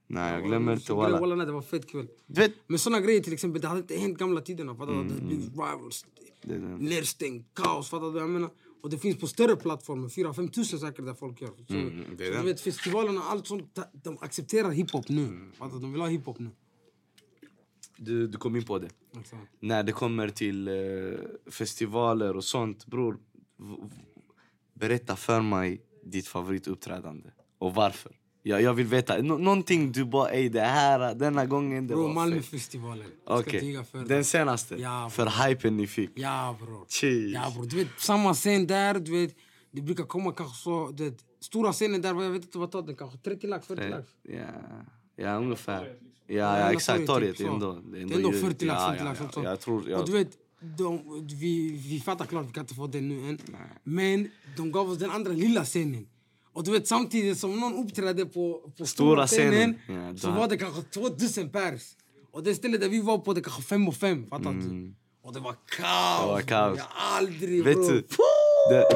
Nej, 0.07 0.33
jag 0.33 0.43
glömmer 0.43 0.73
inte 0.73 0.93
walla. 0.93 1.19
walla, 1.19 1.45
det 1.45 1.51
var 1.51 1.61
fett 1.61 1.87
kul. 1.87 2.07
Du 2.27 2.41
vet, 2.41 2.51
Men 2.67 2.79
såna 2.79 2.99
grejer 3.01 3.21
till 3.21 3.33
exempel, 3.33 3.61
det 3.61 3.67
hade 3.67 3.79
inte 3.79 3.95
hänt 3.95 4.17
gamla 4.17 4.41
tiderna. 4.41 4.75
Fattar 4.75 4.93
du? 4.93 5.03
Det 5.03 5.13
hade 5.13 5.25
blivit 5.25 5.49
rivals, 5.51 6.05
det 6.41 6.53
det. 6.57 6.67
nedstängt, 6.67 7.47
kaos. 7.53 7.89
Fattar 7.89 8.11
du 8.11 8.19
jag 8.19 8.29
menar? 8.29 8.49
Och 8.81 8.89
det 8.89 8.97
finns 8.97 9.17
på 9.19 9.27
större 9.27 9.55
plattformar, 9.55 10.07
4-5 10.07 10.51
tusen 10.51 10.79
säkert 10.79 11.05
där 11.05 11.13
folk 11.13 11.41
gör. 11.41 11.51
Så, 11.67 11.73
Mm, 11.73 12.03
det 12.17 12.23
är 12.23 12.27
så 12.31 12.33
det. 12.37 12.39
du 12.39 12.45
vet, 12.45 12.61
festivalerna, 12.61 13.21
allt 13.21 13.47
sånt, 13.47 13.79
de 14.03 14.17
accepterar 14.21 14.71
hiphop 14.71 15.09
nu. 15.09 15.23
Mm. 15.23 15.51
Fattar 15.51 15.75
du? 15.75 15.79
De 15.81 15.91
vill 15.91 16.01
ha 16.01 16.07
hiphop 16.07 16.39
nu. 16.39 16.49
du, 17.97 18.27
du 18.27 18.37
kom 18.37 18.55
in 18.55 18.63
på 18.65 18.79
det. 18.79 18.89
Exakt. 19.19 19.41
När 19.59 19.83
det 19.83 19.91
kommer 19.91 20.29
till 20.29 20.67
eh, 20.67 20.73
festivaler 21.51 22.35
och 22.35 22.43
sånt, 22.43 22.85
bror. 22.85 23.17
Berätta 24.73 25.15
för 25.15 25.41
mig 25.41 25.81
ditt 26.03 26.27
favorituppträdande. 26.27 27.29
Och 27.57 27.73
varför. 27.75 28.11
Jag, 28.47 28.61
jag 28.61 28.73
vill 28.73 28.85
veta. 28.85 29.17
Nå- 29.21 29.37
någonting 29.37 29.91
du 29.91 30.05
bara, 30.05 30.29
ey 30.31 30.49
det 30.49 30.61
här, 30.61 31.15
denna 31.15 31.45
gången, 31.45 31.87
det 31.87 31.93
Bro. 31.95 32.07
Malmöfestivalen. 32.07 33.07
Det. 33.51 34.03
den 34.07 34.23
senaste. 34.25 34.75
Ja, 34.75 35.09
för 35.09 35.47
hypen 35.47 35.77
ni 35.77 35.87
fick. 35.87 36.11
Ja 36.15 36.57
bror. 36.59 36.85
Ja 37.33 37.51
bror. 37.55 37.65
Du 37.65 37.75
vet, 37.75 37.87
samma 37.97 38.33
scen 38.33 38.67
där, 38.67 38.93
du 38.99 39.11
vet. 39.11 39.35
Det 39.71 39.81
brukar 39.81 40.03
komma 40.03 40.31
kanske 40.31 40.63
så, 40.63 40.91
du 40.93 41.03
vet. 41.09 41.17
Stora 41.39 41.73
scenen 41.73 42.01
där, 42.01 42.23
jag 42.23 42.29
vet 42.31 42.41
inte 42.43 42.57
vad 42.57 42.71
tar 42.71 42.81
den, 42.81 42.95
kanske 42.95 43.17
30 43.17 43.47
lax, 43.47 43.67
40 43.67 43.89
lax. 43.89 44.09
Ja, 44.23 44.39
ja 45.15 45.35
ungefär. 45.37 45.85
Ja, 46.27 46.35
Ja, 46.35 46.59
ja 46.59 46.71
exakt. 46.71 47.05
torget, 47.07 47.07
Torget 47.07 47.37
typ 47.37 47.47
ändå. 47.47 47.81
Det 47.91 47.97
är 47.99 48.15
ändå 48.15 48.31
40 48.31 48.65
lax, 48.65 48.81
ja, 48.99 49.13
50 49.15 49.39
lax. 49.39 49.67
ja, 49.67 49.73
och 49.73 49.83
ja, 49.85 49.89
Jag 49.89 50.05
du 50.05 50.11
vet, 50.11 50.29
de, 50.77 51.01
vi, 51.39 51.71
vi 51.89 51.99
fattar 51.99 52.25
klart, 52.25 52.45
vi 52.47 52.51
kan 52.51 52.63
inte 52.63 52.73
få 52.75 52.87
den 52.87 53.07
nu 53.09 53.29
än. 53.29 53.37
Men 53.83 54.29
de 54.57 54.71
gav 54.71 54.89
oss 54.89 54.97
den 54.97 55.11
andra 55.11 55.31
lilla 55.31 55.63
scenen. 55.65 56.07
Och 56.55 56.63
du 56.63 56.71
vet, 56.71 56.87
samtidigt 56.87 57.37
som 57.37 57.59
någon 57.59 57.73
uppträdde 57.73 58.25
på, 58.25 58.73
på 58.77 58.85
stora 58.85 59.27
scenen, 59.27 59.75
scenen. 59.87 60.13
Ja, 60.13 60.17
så 60.17 60.31
var 60.31 60.47
det 60.47 60.57
kanske 60.57 60.81
2000 60.81 61.49
pers. 61.49 61.81
Och 62.31 62.43
det 62.43 62.55
stället 62.55 62.81
där 62.81 62.89
vi 62.89 63.01
var 63.01 63.17
på, 63.17 63.33
det 63.33 63.41
kanske 63.41 63.61
5 63.61 63.87
och 63.87 63.95
5. 63.95 64.29
Fattar 64.29 64.53
du? 64.53 64.93
Och 65.23 65.33
det 65.33 65.39
var 65.39 65.55
kaos. 65.77 66.23
Mm. 66.23 66.27
Det 66.27 66.31
var 66.31 66.41
kaos. 66.41 66.77
Jag 66.77 66.87
aldrig, 67.17 67.63
vet 67.63 67.75
bror. 67.75 67.91
du... 67.91 68.03
Det, 68.69 68.87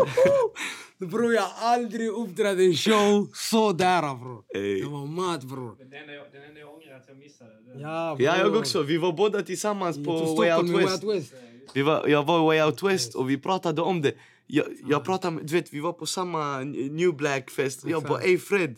Bror, 1.07 1.33
jag 1.33 1.49
aldrig 1.59 2.09
uppträtt 2.09 2.59
i 2.59 2.65
en 2.65 2.73
show 2.73 3.29
så 3.33 3.71
där 3.71 4.01
bror. 4.01 4.43
Ey. 4.55 4.81
Det 4.81 4.87
var 4.87 5.05
mat 5.05 5.43
bror. 5.43 5.75
Den 5.77 5.93
enda 5.93 6.13
jag, 6.13 6.25
den 6.31 6.43
enda 6.43 6.59
jag 6.59 6.69
ångrar 6.69 6.97
att 6.97 7.05
jag 7.07 7.17
missade. 7.17 7.51
Ja, 7.79 8.15
ja, 8.19 8.37
jag 8.37 8.55
också. 8.55 8.81
Vi 8.81 8.97
var 8.97 9.13
båda 9.13 9.41
tillsammans 9.41 9.97
på 10.05 10.35
Way 10.35 10.53
Out 10.53 10.69
West. 10.69 11.03
Way 11.03 11.15
Out 11.15 11.21
West. 11.23 11.33
Vi 11.73 11.81
var, 11.81 12.07
jag 12.07 12.23
var 12.23 12.39
i 12.39 12.45
Way 12.45 12.67
Out 12.67 12.83
West 12.83 13.15
och 13.15 13.29
vi 13.29 13.37
pratade 13.37 13.81
om 13.81 14.01
det. 14.01 14.13
Jag, 14.51 14.65
jag 14.87 15.03
pratade 15.03 15.35
med, 15.35 15.45
du 15.45 15.53
vet, 15.53 15.73
vi 15.73 15.79
var 15.79 15.93
på 15.93 16.05
samma 16.05 16.59
New 16.59 17.15
Black 17.15 17.49
Fest. 17.49 17.83
Jag 17.85 18.03
bara, 18.03 18.21
ey 18.21 18.37
Fred. 18.37 18.75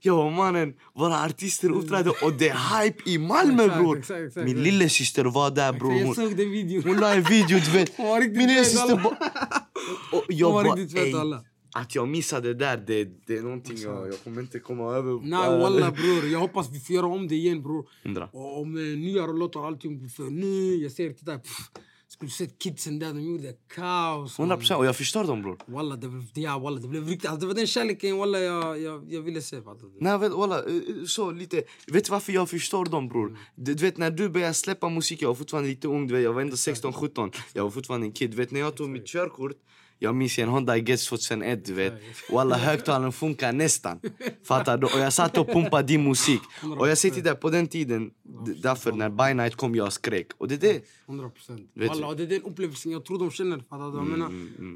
Jag 0.00 0.16
bara, 0.16 0.30
mannen, 0.30 0.74
våra 0.94 1.24
artister 1.24 1.70
uppträdde 1.72 2.10
och 2.10 2.32
det 2.32 2.48
är 2.48 2.82
hype 2.82 3.10
i 3.10 3.18
Malmö 3.18 3.68
bror. 3.68 4.44
Min 4.44 4.62
lillasyster 4.62 5.24
var 5.24 5.50
där 5.50 5.72
bror. 5.72 5.94
Jag 5.94 6.14
såg 6.14 6.36
den 6.36 6.50
videon. 6.50 6.82
hon 6.86 7.00
la 7.00 7.14
en 7.14 7.22
video, 7.22 7.58
du 7.58 7.70
vet. 7.70 7.98
Min 8.36 8.48
lillasyster 8.48 8.96
bara... 8.96 9.16
Och 10.12 10.24
jag 10.28 10.52
bara, 10.52 10.76
ey. 10.76 11.14
Att 11.74 11.94
jag 11.94 12.08
missade 12.08 12.48
det 12.48 12.54
där, 12.54 12.76
det, 12.86 13.08
det 13.26 13.36
är 13.36 13.42
någonting 13.42 13.78
jag, 13.78 14.08
jag 14.08 14.24
kommer 14.24 14.40
inte 14.40 14.58
komma 14.58 14.94
över. 14.94 15.20
Nej 15.22 15.58
walla 15.58 15.90
bror, 16.00 16.26
jag 16.32 16.38
hoppas 16.38 16.70
vi 16.70 16.80
får 16.80 16.96
göra 16.96 17.06
om 17.06 17.28
det 17.28 17.34
igen 17.34 17.62
bror. 17.62 17.88
Och 18.32 18.60
om 18.60 18.76
eh, 18.76 18.98
nya 18.98 19.26
låtar 19.26 19.60
och 19.60 19.66
allting. 19.66 20.08
För 20.08 20.22
nu, 20.22 20.74
jag 20.82 20.92
ser 20.92 21.12
titta. 21.12 21.38
Pff, 21.38 21.70
skulle 22.18 22.30
sett 22.30 22.58
kidsen 22.58 22.98
där, 22.98 23.06
de 23.06 23.20
gjorde 23.20 23.54
kaos. 23.74 24.38
100 24.38 24.56
procent, 24.56 24.78
och 24.78 24.86
jag 24.86 24.96
förstår 24.96 25.24
dem 25.24 25.42
bror. 25.42 25.58
Walla, 25.66 25.96
det 25.96 26.08
blev, 26.08 26.24
ja, 26.34 26.58
walla, 26.58 26.80
det 26.80 26.88
blev 26.88 27.08
riktigt. 27.08 27.30
Alltså, 27.30 27.40
det 27.40 27.46
var 27.46 27.54
den 27.54 27.66
kärleken 27.66 28.18
walla, 28.18 28.38
jag, 28.38 28.80
jag, 28.80 29.12
jag 29.12 29.22
ville 29.22 29.42
se. 29.42 29.60
Nej, 30.00 30.18
vet, 30.18 30.32
walla, 30.32 30.58
eh, 30.58 31.04
så 31.06 31.30
lite. 31.30 31.62
Vet 31.86 32.04
du 32.04 32.10
varför 32.10 32.32
jag 32.32 32.50
förstår 32.50 32.84
dem 32.84 33.08
bror? 33.08 33.38
Du, 33.54 33.74
du 33.74 33.82
vet 33.84 33.96
när 33.96 34.10
du 34.10 34.28
började 34.28 34.54
släppa 34.54 34.88
musik, 34.88 35.22
jag 35.22 35.28
var 35.28 35.34
fortfarande 35.34 35.68
lite 35.68 35.88
ung, 35.88 36.06
du 36.06 36.14
vet, 36.14 36.24
jag 36.24 36.32
var 36.32 36.40
ändå 36.40 36.56
16-17. 36.56 37.36
Jag 37.52 37.64
var 37.64 37.70
fortfarande 37.70 38.06
en 38.06 38.12
kid. 38.12 38.30
Du 38.30 38.36
vet 38.36 38.50
när 38.50 38.60
jag 38.60 38.76
tog 38.76 38.88
mitt 38.88 39.06
körkort, 39.06 39.52
jag 39.98 40.14
minns 40.14 40.38
en 40.38 40.48
Honda 40.48 40.76
Gets 40.76 41.08
2001 41.08 41.64
du 41.64 41.74
vet. 41.74 41.92
Walla 42.32 42.56
högtalaren 42.56 43.12
funkar 43.12 43.52
nästan. 43.52 44.00
Fattar 44.44 44.78
du? 44.78 44.86
Och 44.86 44.98
jag 45.00 45.12
satt 45.12 45.38
och 45.38 45.46
pumpade 45.46 45.86
din 45.88 46.04
musik. 46.04 46.40
Och 46.78 46.88
jag 46.88 46.98
till 46.98 47.22
dig, 47.22 47.34
på 47.34 47.50
den 47.50 47.66
tiden, 47.66 48.10
därför 48.62 48.92
när 48.92 49.10
By 49.10 49.34
Night 49.34 49.54
kom 49.56 49.74
jag 49.74 49.92
skrek. 49.92 50.26
Och 50.38 50.48
det 50.48 50.54
är 50.54 50.58
det. 50.58 50.82
100 51.06 51.30
procent. 51.30 51.70
Walla, 51.74 52.14
det 52.14 52.22
är 52.22 52.26
den 52.26 52.42
upplevelsen 52.42 52.92
jag 52.92 53.04
tror 53.04 53.18
de 53.18 53.30
känner. 53.30 53.58
Fattar 53.58 54.00
du 54.00 54.02
menar? 54.02 54.30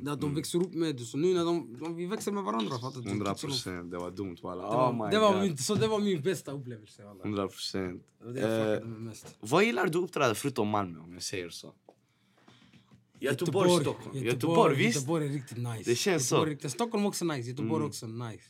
Det 0.05 0.11
är 0.11 0.15
att 0.15 0.21
de 0.21 0.35
växer 0.35 0.59
upp 0.63 0.75
med 0.75 0.97
det. 0.97 1.05
Så 1.05 1.17
nu 1.19 1.35
när 1.35 1.45
de, 1.45 1.79
de 1.81 1.97
vi 1.97 2.07
växer 2.07 2.33
med 2.33 2.45
varandra. 2.45 2.79
Fattar 2.79 3.01
du? 3.01 3.09
100 3.09 3.35
Så 3.35 3.47
de- 3.47 3.51
procent, 3.53 3.91
det 3.91 3.99
var 3.99 4.11
dumt 4.11 4.37
walla. 4.43 4.63
Oh 4.63 5.11
det, 5.11 5.19
var 5.19 5.33
god. 5.33 5.43
min, 5.43 5.59
så 5.59 5.75
det 5.75 5.87
var 5.89 5.99
min 5.99 6.23
bästa 6.23 6.53
upplevelse. 6.53 7.03
walla. 7.05 7.25
100 7.25 7.49
procent. 7.49 8.03
Det 8.21 8.27
var 8.27 8.33
det 8.33 8.41
jag 8.41 8.87
med 8.87 9.01
mest. 9.01 9.27
Vad 9.41 9.65
gillar 9.65 9.87
du 9.87 9.99
att 9.99 10.05
uppträda 10.05 10.35
förutom 10.35 10.69
Malmö 10.69 11.01
om 11.01 11.13
jag 11.13 11.23
säger 11.23 11.51
så? 11.51 11.73
Göteborg, 13.23 13.81
Stockholm. 13.81 14.17
Göteborg, 14.25 14.77
visst. 14.77 14.97
Göteborg 14.97 15.27
är 15.27 15.33
riktigt 15.33 15.59
nice. 15.59 15.91
Det 15.91 15.95
känns 15.97 16.29
så. 16.29 16.35
Göteborg 16.35 16.51
är 16.51 16.55
riktigt, 16.55 16.71
Stockholm 16.71 17.07
också 17.07 17.25
nice, 17.25 17.49
Göteborg 17.51 17.85
också 17.85 18.07
nice. 18.07 18.43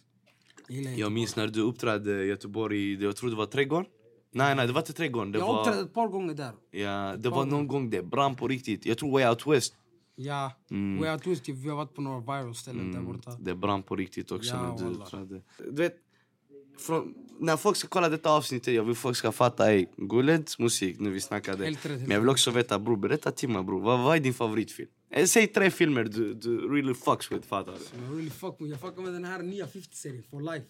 Jag 0.68 0.77
Jag 0.77 0.85
Göteborg. 0.85 1.14
minns 1.14 1.37
när 1.37 1.47
du 1.47 1.61
uppträdde 1.61 2.25
i 2.25 2.27
Göteborg, 2.27 3.03
jag 3.05 3.16
tror 3.16 3.31
det 3.31 3.37
var 3.37 3.47
Trädgården? 3.47 3.87
Nej, 4.35 4.57
nej, 4.57 4.66
det 4.66 4.73
var 4.73 4.81
inte 4.81 4.93
Trädgården. 4.93 5.33
Det 5.33 5.39
Jag 5.39 5.47
var, 5.47 5.83
ett 5.83 5.95
par 5.95 6.09
gånger 6.09 6.35
där. 6.35 6.53
ja, 6.70 7.16
det 7.16 7.29
var 7.29 7.45
någon 7.47 7.66
gång 7.68 7.91
det 7.91 8.03
brann 8.03 8.37
på 8.37 8.49
riktigt. 8.49 8.87
Jag 8.87 8.99
tror 8.99 9.11
Way 9.12 9.29
Out 9.29 9.47
West. 9.47 9.75
Ja, 10.14 10.53
Mm. 10.70 11.01
Way 11.01 11.12
Out 11.12 11.27
West, 11.27 11.49
vi 11.49 11.68
har 11.68 11.77
varit 11.77 11.95
på 11.95 12.03
några 12.03 12.20
viral 12.20 12.55
ställen 12.55 12.93
där 12.93 13.01
borta. 13.01 13.31
Det 13.41 13.55
brann 13.55 13.83
på 13.83 13.97
riktigt 13.97 14.31
också 14.33 14.55
Ja, 14.55 14.77
när 14.81 14.89
du 14.91 14.95
uppträdde. 14.95 15.43
Du 15.59 15.83
vet, 15.83 15.95
från, 16.79 17.14
när 17.43 17.57
folk 17.57 17.76
ska 17.76 17.88
kolla 17.88 18.09
detta 18.09 18.30
avsnittet, 18.30 18.74
jag 18.74 18.84
vill 18.84 18.95
folk 18.95 19.16
ska 19.16 19.32
fatta, 19.32 19.72
ey, 19.72 19.86
Guleds 19.97 20.59
musik, 20.59 21.01
nu 21.01 21.11
vi 21.11 21.20
snackade. 21.20 21.64
Helt 21.64 21.86
rätt, 21.86 22.01
Men 22.01 22.11
jag 22.11 22.20
vill 22.20 22.28
också 22.30 22.51
veta, 22.51 22.78
bror, 22.78 22.97
berätta 22.97 23.30
till 23.30 23.49
mig 23.49 23.62
bror, 23.62 23.80
vad, 23.80 24.01
vad 24.05 24.16
är 24.16 24.20
din 24.20 24.34
favoritfilm? 24.34 24.88
Eh, 25.11 25.26
Säg 25.26 25.47
tre 25.47 25.70
filmer 25.70 26.05
du, 26.05 26.34
du 26.34 26.68
really 26.74 26.95
fucks 26.95 27.32
with, 27.32 27.47
fattar 27.49 27.72
du? 27.72 28.14
Really 28.16 28.30
fuck 28.30 28.61
med, 28.61 28.70
jag 28.70 28.80
fuckar 28.80 29.03
med 29.03 29.12
den 29.12 29.24
här 29.24 29.43
nya 29.43 29.66
50-serien, 29.66 30.22
For 30.30 30.40
Life. 30.40 30.66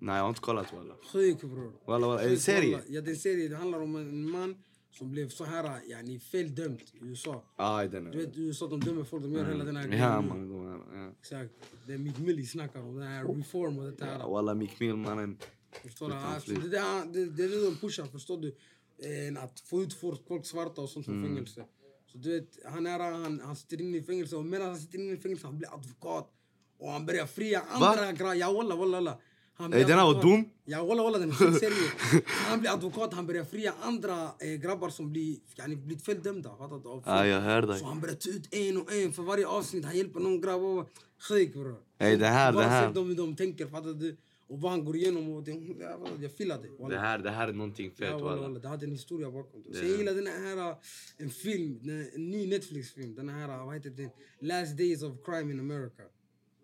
Nej, 0.00 0.16
jag 0.16 0.22
har 0.22 0.28
inte 0.28 0.40
kollat 0.40 0.72
walla. 0.72 0.94
Sjuk 1.12 1.40
bror. 1.40 1.72
Walla, 1.86 2.06
walla, 2.06 2.22
är 2.22 2.28
en 2.30 2.38
serie? 2.38 2.80
Ja, 2.88 3.00
det 3.00 3.10
är 3.10 3.12
en 3.14 3.18
serie. 3.18 3.48
Det 3.48 3.56
handlar 3.56 3.80
om 3.82 3.96
en 3.96 4.30
man 4.30 4.54
som 4.90 5.10
blev 5.10 5.28
så 5.28 5.44
här, 5.44 5.80
yani 5.90 6.18
feldömd 6.18 6.80
i 6.80 7.04
USA. 7.04 7.42
Aj, 7.56 7.88
den 7.88 8.04
Du 8.10 8.20
är... 8.22 8.26
vet 8.26 8.36
i 8.36 8.40
USA, 8.40 8.66
de 8.66 8.80
dömer 8.80 9.04
folk, 9.04 9.22
de 9.22 9.32
gör 9.32 9.44
hela 9.44 9.64
den 9.64 9.76
här 9.76 9.82
Ja, 9.84 9.88
grejen. 9.88 10.28
man. 10.28 10.48
de 10.48 10.66
är- 10.66 10.98
Ja. 11.04 11.10
Exakt. 11.20 11.50
Det 11.86 11.92
är 11.92 11.98
Meek 11.98 12.18
Millie 12.18 12.46
snackar 12.46 12.80
om, 12.80 12.94
den 12.98 13.08
här 13.08 13.24
reform 13.24 13.78
och 13.78 13.84
det 13.92 14.04
här. 14.04 14.18
Ja, 14.18 14.28
Walla, 14.28 14.54
Mick 14.54 14.80
Mill, 14.80 14.96
mannen. 14.96 15.36
Förstår 15.82 16.08
du? 16.08 16.14
Alltså, 16.14 16.52
det, 16.52 16.68
det, 16.68 17.04
det, 17.12 17.24
det 17.30 17.44
är 17.44 17.48
det 17.48 17.64
de 17.64 17.76
pushar, 17.76 18.04
förstår 18.06 18.36
du? 18.38 18.48
Eh, 19.36 19.44
att 19.44 19.60
få 19.60 19.82
ut 19.82 19.94
folk, 19.94 20.46
svarta 20.46 20.80
och 20.80 20.88
sånt 20.90 21.04
från 21.06 21.14
Mm. 21.18 21.28
fängelse. 21.28 21.64
Så 22.12 22.18
du 22.18 22.40
vet, 22.40 22.58
han, 22.64 22.86
är, 22.86 22.98
han, 22.98 23.40
han 23.44 23.56
sitter 23.56 23.80
inne 23.80 23.96
i 23.98 24.02
fängelse 24.02 24.36
och 24.36 24.44
medan 24.44 24.68
han 24.68 24.78
sitter 24.78 24.98
inne 24.98 25.12
i 25.12 25.16
fängelse 25.16 25.46
han 25.46 25.58
blir 25.58 25.74
advokat. 25.74 26.30
Och 26.78 26.90
han 26.90 27.06
börjar 27.06 27.26
fria 27.26 27.62
andra 27.70 28.12
grejer. 28.12 28.34
Ja 28.34 28.52
walla 28.52 28.76
walla 28.76 28.96
walla. 28.96 29.18
Han 29.54 29.72
Eh, 29.72 29.86
den 29.86 29.98
här 29.98 30.22
dum? 30.22 30.44
Ja 30.64 30.84
walla 30.84 31.02
walla 31.02 31.18
den 31.18 31.30
är 31.30 31.34
seriös. 31.34 32.22
Han 32.26 32.60
blir 32.60 32.70
advokat, 32.70 33.14
han 33.14 33.26
börjar 33.26 33.44
fria 33.44 33.74
andra 33.80 34.22
eh, 34.38 34.60
grabbar 34.60 34.90
som 34.90 35.12
blir, 35.12 35.36
yani, 35.56 35.76
blivit? 35.76 36.08
Av 36.46 37.02
Ja, 37.06 37.26
jag 37.26 37.40
hör 37.40 37.62
dig. 37.62 37.78
Så 37.78 37.84
han 37.86 38.00
börjar 38.00 38.14
ta 38.14 38.30
ut 38.30 38.54
en 38.54 38.76
och 38.76 38.92
en 38.92 39.12
för 39.12 39.22
varje 39.22 39.46
avsnitt. 39.46 39.84
Han 39.84 39.96
hjälper 39.96 40.20
någon 40.20 40.40
grabb. 40.40 40.62
och- 40.62 40.88
Sjuk 41.28 41.52
bror. 41.52 41.76
Det 41.98 42.04
här, 42.26 42.52
det 42.52 42.62
här. 42.64 42.88
se 42.88 42.94
dem 42.94 43.08
hur 43.08 43.14
de 43.14 43.36
tänker, 43.36 43.66
fattar 43.66 43.88
du? 43.94 44.16
Och 44.48 44.60
vad 44.60 44.70
han 44.70 44.84
går 44.84 44.96
igenom. 44.96 45.28
Och 45.32 45.42
det, 45.42 45.50
jag 45.50 46.30
gillar 46.38 46.62
det. 46.62 46.68
walla. 46.78 46.94
Det 46.94 47.00
här, 47.00 47.18
det 47.18 47.30
här 47.30 47.48
är 47.48 47.52
någonting 47.52 47.90
fett, 47.90 48.08
Ja, 48.10 48.18
walla, 48.18 48.42
walla. 48.42 48.58
det 48.58 48.68
hade 48.68 48.86
en 48.86 48.92
historia 48.92 49.30
bakom 49.30 49.62
det. 49.66 49.74
Så 49.78 49.84
jag 49.84 49.96
gillar 49.98 50.14
den 50.14 50.26
här, 50.26 50.70
äh, 50.70 50.76
en 51.16 51.30
film, 51.30 51.78
den- 51.82 52.08
en 52.14 52.30
ny 52.30 52.46
Netflix-film. 52.46 53.14
Den 53.14 53.28
här, 53.28 53.48
äh, 53.58 53.66
vad 53.66 53.74
heter 53.74 53.90
den? 53.90 54.10
Last 54.40 54.76
Days 54.78 55.02
of 55.02 55.14
Crime 55.24 55.52
in 55.52 55.60
America. 55.60 56.02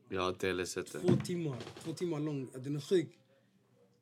Jag 0.09 0.23
har 0.23 0.29
inte 0.29 0.47
heller 0.47 0.65
sett 0.65 0.93
det. 0.93 1.01
Två 1.01 1.17
timmar, 1.25 1.57
två 1.85 1.93
timmar 1.93 2.21
lång. 2.21 2.51
Den 2.59 2.77
är 2.77 2.81
sjuk. 2.81 3.19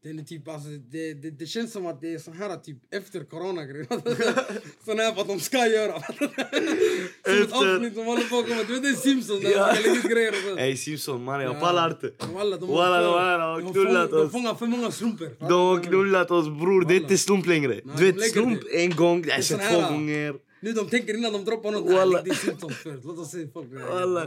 Den 0.04 0.18
är 0.18 0.22
typ, 0.22 0.48
alltså, 0.48 0.68
det, 0.68 1.14
det, 1.14 1.30
det 1.30 1.46
känns 1.46 1.72
som 1.72 1.86
att 1.86 2.00
det 2.00 2.14
är 2.14 2.18
så 2.18 2.30
här 2.30 2.56
typ 2.56 2.76
efter 2.94 3.24
corona-grejen. 3.24 3.86
Sån 4.84 4.98
här 4.98 5.14
för 5.14 5.20
att 5.20 5.28
de 5.28 5.40
ska 5.40 5.66
göra. 5.66 6.00
Som 6.02 6.26
ett 6.26 7.40
Efter- 7.40 7.74
avsnitt 7.74 7.94
som 7.94 8.04
håller 8.06 8.28
på 8.30 8.38
att 8.38 8.48
komma. 8.48 8.62
Du 8.66 8.72
vet 8.72 8.82
det 8.82 8.88
är 8.88 8.94
Simpsons, 8.94 9.42
där 9.42 9.50
Ja. 9.50 9.74
de 9.74 9.82
lägga 9.82 9.94
ut 9.98 10.04
grejer 10.12 10.34
och. 10.52 10.60
Ey 10.60 10.76
Simpson, 10.76 11.24
mannen, 11.24 11.46
jag 11.46 11.56
Ja. 11.56 11.60
pallar 11.60 11.90
inte. 11.90 12.10
Walla, 12.34 12.56
de 12.56 12.68
har 12.68 13.72
knullat 13.72 14.10
fång- 14.10 14.18
De 14.18 14.26
oss. 14.26 14.32
fångar 14.32 14.54
för 14.54 14.66
många 14.66 14.90
strumpor. 14.90 15.28
De 15.38 15.52
har 15.52 15.82
knullat 15.82 16.30
oss 16.30 16.46
bror, 16.48 16.84
det 16.88 16.94
är 16.94 17.00
inte 17.00 17.18
slump 17.18 17.46
längre. 17.46 17.80
Du 17.84 18.04
vet 18.06 18.16
lägger 18.16 18.32
slump 18.32 18.60
en 18.74 18.90
gång, 18.96 19.24
sån 19.40 19.58
två 19.58 19.80
gånger. 19.80 20.34
Nu 20.60 20.72
de 20.72 20.88
tänker 20.88 21.18
innan 21.18 21.32
de 21.32 21.44
droppar 21.44 21.70
något. 21.70 21.92
Walla. 21.92 22.22
Det 22.22 22.30
är 22.30 22.34
Simpsons 22.34 22.76
först. 22.76 23.04
Låt 23.04 23.18
oss 23.18 23.30
se 23.30 23.46
folk. 23.52 23.68
Walla. 23.90 24.26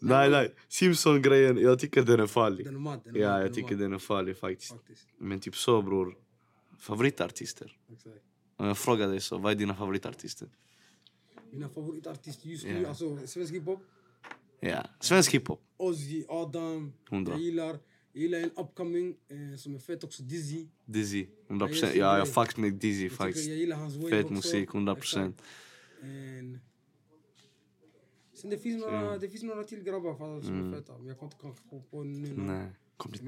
Nej 0.00 0.30
nej, 0.30 0.54
Simpson-grejen, 0.68 1.58
jag 1.58 1.78
tycker 1.78 2.02
den 2.02 2.20
är 2.20 2.26
farlig. 2.26 2.66
Den 2.66 2.74
är 2.74 2.78
mad. 2.78 3.00
Den 3.04 3.16
är 3.16 3.20
Ja, 3.20 3.30
mad, 3.32 3.42
jag 3.42 3.54
tycker 3.54 3.70
mad. 3.70 3.78
den 3.80 3.92
är 3.92 3.98
farlig 3.98 4.36
faktiskt. 4.36 4.72
Faktiskt. 4.72 5.06
Men 5.18 5.40
typ 5.40 5.56
så 5.56 5.82
bror, 5.82 6.16
favoritartister. 6.78 7.76
Exakt. 7.92 8.16
Om 8.56 8.66
jag 8.66 8.78
frågar 8.78 9.08
dig 9.08 9.20
så, 9.20 9.38
vad 9.38 9.52
är 9.52 9.56
dina 9.56 9.74
favoritartister? 9.74 10.48
Mina 11.52 11.68
favoritartister 11.68 12.48
just 12.48 12.64
nu, 12.66 12.80
Ja. 12.82 12.88
alltså 12.88 13.18
svensk 13.26 13.54
hiphop. 13.54 13.80
Ja, 14.60 14.86
svensk 15.00 15.34
hiphop. 15.34 15.60
Ozzy, 15.76 16.24
Adam. 16.28 16.92
Hundra. 17.10 17.32
Jag 17.32 17.40
gillar, 17.42 17.66
jag 18.12 18.22
gillar 18.22 18.38
en 18.38 18.50
upcoming 18.50 19.16
eh, 19.28 19.56
som 19.58 19.74
är 19.74 19.78
fet 19.78 20.04
också, 20.04 20.22
Dizzy. 20.22 20.66
Dizzy, 20.84 21.26
100%. 21.48 21.58
Ja, 21.60 21.68
just 21.68 21.82
det, 21.82 21.98
Ja, 21.98 22.18
jag 22.18 22.28
fucks 22.28 22.56
med 22.56 22.72
Dizzy 22.72 23.10
faktiskt. 23.10 23.48
jag 23.48 23.56
gillar 23.58 23.76
hans 23.76 24.10
Fet 24.10 24.30
musik, 24.30 24.68
100%. 24.68 24.96
Exakt. 24.98 25.42
En... 28.38 28.50
Sen 28.50 28.50
det 28.50 28.58
finns 28.58 28.80
några, 28.80 29.18
det 29.18 29.28
finns 29.28 29.42
några 29.42 29.64
till 29.64 29.82
grabbar 29.82 30.14
för, 30.14 30.42
som 30.42 30.72
är 30.72 30.76
feta. 30.76 30.98
Men 30.98 31.06
jag 31.06 31.18
kan 31.18 31.26
inte 31.26 31.36
komma 31.36 31.82
på 31.90 32.04
nu. 32.04 32.34
Nej, 32.36 32.66
kom 32.96 33.12
lite 33.12 33.26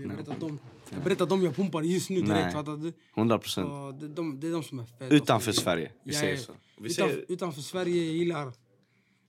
jag 0.91 1.03
berättar 1.03 1.27
dem, 1.27 1.43
jag 1.43 1.57
pumpar 1.57 1.83
just 1.83 2.11
nu 2.11 2.21
direkt. 2.23 2.53
Fattar 2.53 2.77
du? 2.77 2.93
100%. 3.15 3.49
Så 3.49 3.97
det, 4.01 4.09
de, 4.09 4.41
det 4.41 4.47
är 4.47 4.53
de 4.53 4.63
som 4.63 4.79
är 4.79 4.85
feta. 4.85 5.15
Utanför 5.15 5.53
Sverige, 5.53 5.93
vi 6.05 6.13
säger 6.13 6.37
så. 6.37 6.53
Vi 6.79 6.91
Utanför, 6.91 7.15
säger... 7.15 7.33
utanför 7.33 7.61
Sverige, 7.61 8.05
jag 8.05 8.15
gillar... 8.15 8.53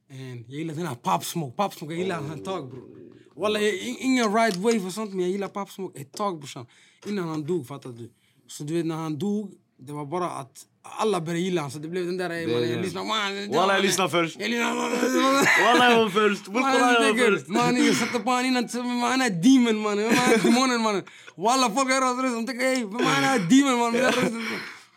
En, 0.07 0.45
jag 0.47 0.59
gillar 0.59 0.73
den 0.73 0.85
här 0.85 0.95
Pop 0.95 1.25
Smoke. 1.25 1.57
Pop 1.57 1.73
Smoke, 1.73 1.93
jag 1.93 2.01
gillar 2.01 2.15
han 2.15 2.39
ett 2.39 2.45
tag 2.45 2.69
bror. 2.69 2.89
Walla, 3.35 3.59
ingen 3.99 4.33
right 4.33 4.55
wave 4.55 4.85
och 4.85 4.93
sånt, 4.93 5.11
men 5.11 5.19
jag 5.19 5.29
gillar 5.29 5.47
Pop 5.47 5.69
Smoke 5.69 6.01
ett 6.01 6.11
tag 6.11 6.37
brorsan. 6.37 6.65
Innan 7.07 7.27
han 7.27 7.45
dog, 7.45 7.67
fattar 7.67 7.89
du? 7.89 8.11
Så 8.47 8.63
du 8.63 8.73
vet, 8.73 8.85
när 8.85 8.95
han 8.95 9.17
dog, 9.17 9.53
det 9.77 9.93
var 9.93 10.05
bara 10.05 10.29
att 10.29 10.67
alla 10.83 11.21
började 11.21 11.39
gilla 11.39 11.61
honom. 11.61 11.71
Så 11.71 11.79
det 11.79 11.87
blev 11.87 12.05
den 12.05 12.17
där, 12.17 12.29
ey, 12.29 12.45
Det- 12.45 12.51
man, 12.53 12.69
jag 12.69 12.81
lyssnar... 12.81 13.03
Man, 13.03 13.51
Walla, 13.55 13.73
jag 13.73 13.81
lyssnar 13.83 14.07
först. 14.07 14.37
Walla 14.39 15.91
jag 15.91 15.97
var 16.03 16.09
först! 16.09 16.47
Walla 16.47 16.93
jag 16.93 17.13
var 17.13 17.31
först! 17.37 17.47
man, 17.47 17.85
jag 17.85 17.95
satte 17.95 18.19
på 18.19 18.29
honom 18.29 18.45
innan, 18.45 18.69
han 19.01 19.21
är 19.21 19.29
demon 19.29 19.77
mannen. 19.81 20.09
Vem 20.09 20.17
är 20.17 20.43
demonen 20.43 20.81
mannen? 20.81 21.03
Walla, 21.35 21.69
folk 21.71 21.89
hör 21.89 22.01
hans 22.01 22.21
röst, 22.23 22.35
de 22.35 22.45
tänker 22.47 22.65
ey, 22.65 22.85
vem 22.85 22.95
är 23.01 23.39
demon 23.39 23.79
mannen? 23.79 24.47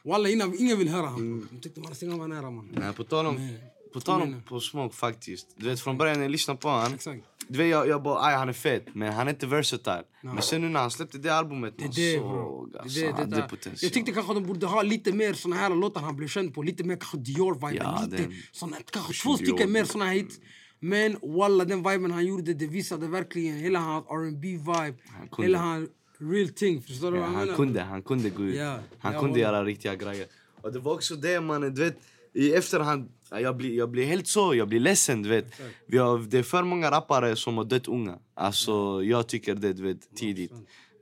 Walla, 0.05 0.29
innan, 0.29 0.55
ingen 0.59 0.79
vill 0.79 0.89
höra 0.89 1.07
honom. 1.07 1.49
De 1.51 1.61
tyckte 1.61 1.81
man 1.81 1.95
stänger 1.95 2.17
var 2.19 2.29
nära 2.29 2.51
man. 2.51 2.69
Nej, 2.73 2.93
på 2.93 3.05
tal 3.05 3.27
om... 3.27 3.49
På 3.93 4.01
tal 4.01 4.23
om 4.23 4.43
på 4.49 4.61
Smoke 4.61 4.97
faktiskt. 4.97 5.47
Du 5.57 5.69
vet 5.69 5.81
från 5.81 5.99
början 5.99 6.17
när 6.17 6.25
jag 6.25 6.31
lyssnade 6.31 6.61
på 6.61 6.69
honom. 6.69 6.95
Exakt. 6.95 7.23
Du 7.49 7.59
vet 7.59 7.69
jag, 7.71 7.89
jag 7.89 8.03
bara 8.03 8.25
aj 8.27 8.35
han 8.35 8.49
är 8.49 8.53
fet 8.53 8.87
men 8.95 9.13
han 9.13 9.27
är 9.27 9.31
inte 9.33 9.47
versatile. 9.47 10.03
Men 10.23 10.43
sen 10.43 10.61
nu 10.61 10.69
när 10.69 10.81
han 10.81 10.91
släppte 10.91 11.19
det 11.19 11.29
albumet 11.35 11.75
Det 11.79 11.85
man 11.85 11.91
det 11.95 12.19
såg. 12.19 12.73
Det 12.73 12.81
alltså, 12.81 13.01
är 13.01 13.05
det, 13.07 13.13
han 13.13 13.31
det 13.31 13.37
hade 13.37 13.49
potential. 13.49 13.79
Jag 13.83 13.93
tyckte 13.93 14.13
kanske 14.13 14.35
de 14.35 14.47
borde 14.47 14.67
ha 14.67 14.83
lite 14.83 15.13
mer 15.13 15.33
såna 15.33 15.57
här 15.57 15.71
låtar 15.71 16.01
han 16.01 16.17
blev 16.17 16.29
känd 16.29 16.55
på. 16.55 16.63
Lite 16.63 16.85
mer 16.85 16.97
kanske 16.97 17.19
Dior-viben. 17.19 17.77
Ja, 17.77 18.03
lite 18.11 18.23
den- 18.23 18.33
såna, 18.53 18.77
kanske 18.93 19.23
två 19.23 19.37
stycken 19.37 19.73
mer 19.73 19.85
såna 19.85 20.05
hits. 20.11 20.41
Men 20.81 21.17
walla 21.23 21.65
den 21.65 21.83
viben 21.83 22.11
han 22.11 22.27
gjorde 22.27 22.55
det 22.55 22.67
visade 22.67 23.07
verkligen 23.09 23.57
hela 23.57 23.79
hans 23.79 24.07
R&B 24.07 24.49
vibe 24.49 24.95
kunde. 25.31 25.43
Hela 25.43 25.59
hans 25.59 25.89
real 26.19 26.49
thing. 26.49 26.83
Förstår 26.83 27.13
du 27.13 27.17
Ja, 27.17 27.21
vad 27.23 27.31
jag 27.31 27.37
han 27.37 27.45
menar? 27.45 27.57
kunde, 27.57 27.81
han 27.81 28.03
kunde 28.03 28.31
gå 28.31 28.43
ut. 28.43 28.57
Ja, 28.57 28.79
Han 28.99 29.15
ja, 29.15 29.21
kunde 29.21 29.41
göra 29.41 29.65
riktiga 29.65 29.95
grejer. 29.95 30.27
Och 30.63 30.73
det 30.73 30.79
var 30.79 30.93
också 30.93 31.15
det 31.17 31.41
mannen, 31.41 31.75
du 31.75 31.85
vet. 31.85 31.97
I 32.35 32.53
efterhand, 32.55 33.09
ja, 33.31 33.41
jag 33.41 33.57
blir, 33.57 33.77
jag 33.77 33.91
blir 33.91 34.05
helt 34.05 34.27
så, 34.27 34.55
jag 34.55 34.69
blir 34.69 34.81
ledsen 34.81 35.23
du 35.23 35.29
vet. 35.29 35.47
Vi 35.87 35.99
har, 35.99 36.19
det 36.19 36.39
är 36.39 36.43
för 36.43 36.63
många 36.63 36.91
rappare 36.91 37.37
som 37.37 37.57
har 37.57 37.65
dött 37.65 37.89
unga. 37.89 38.19
Alltså 38.35 39.03
jag 39.03 39.29
tycker 39.29 39.55
det 39.55 39.73
du 39.73 39.83
vet, 39.83 40.17
tidigt. 40.17 40.53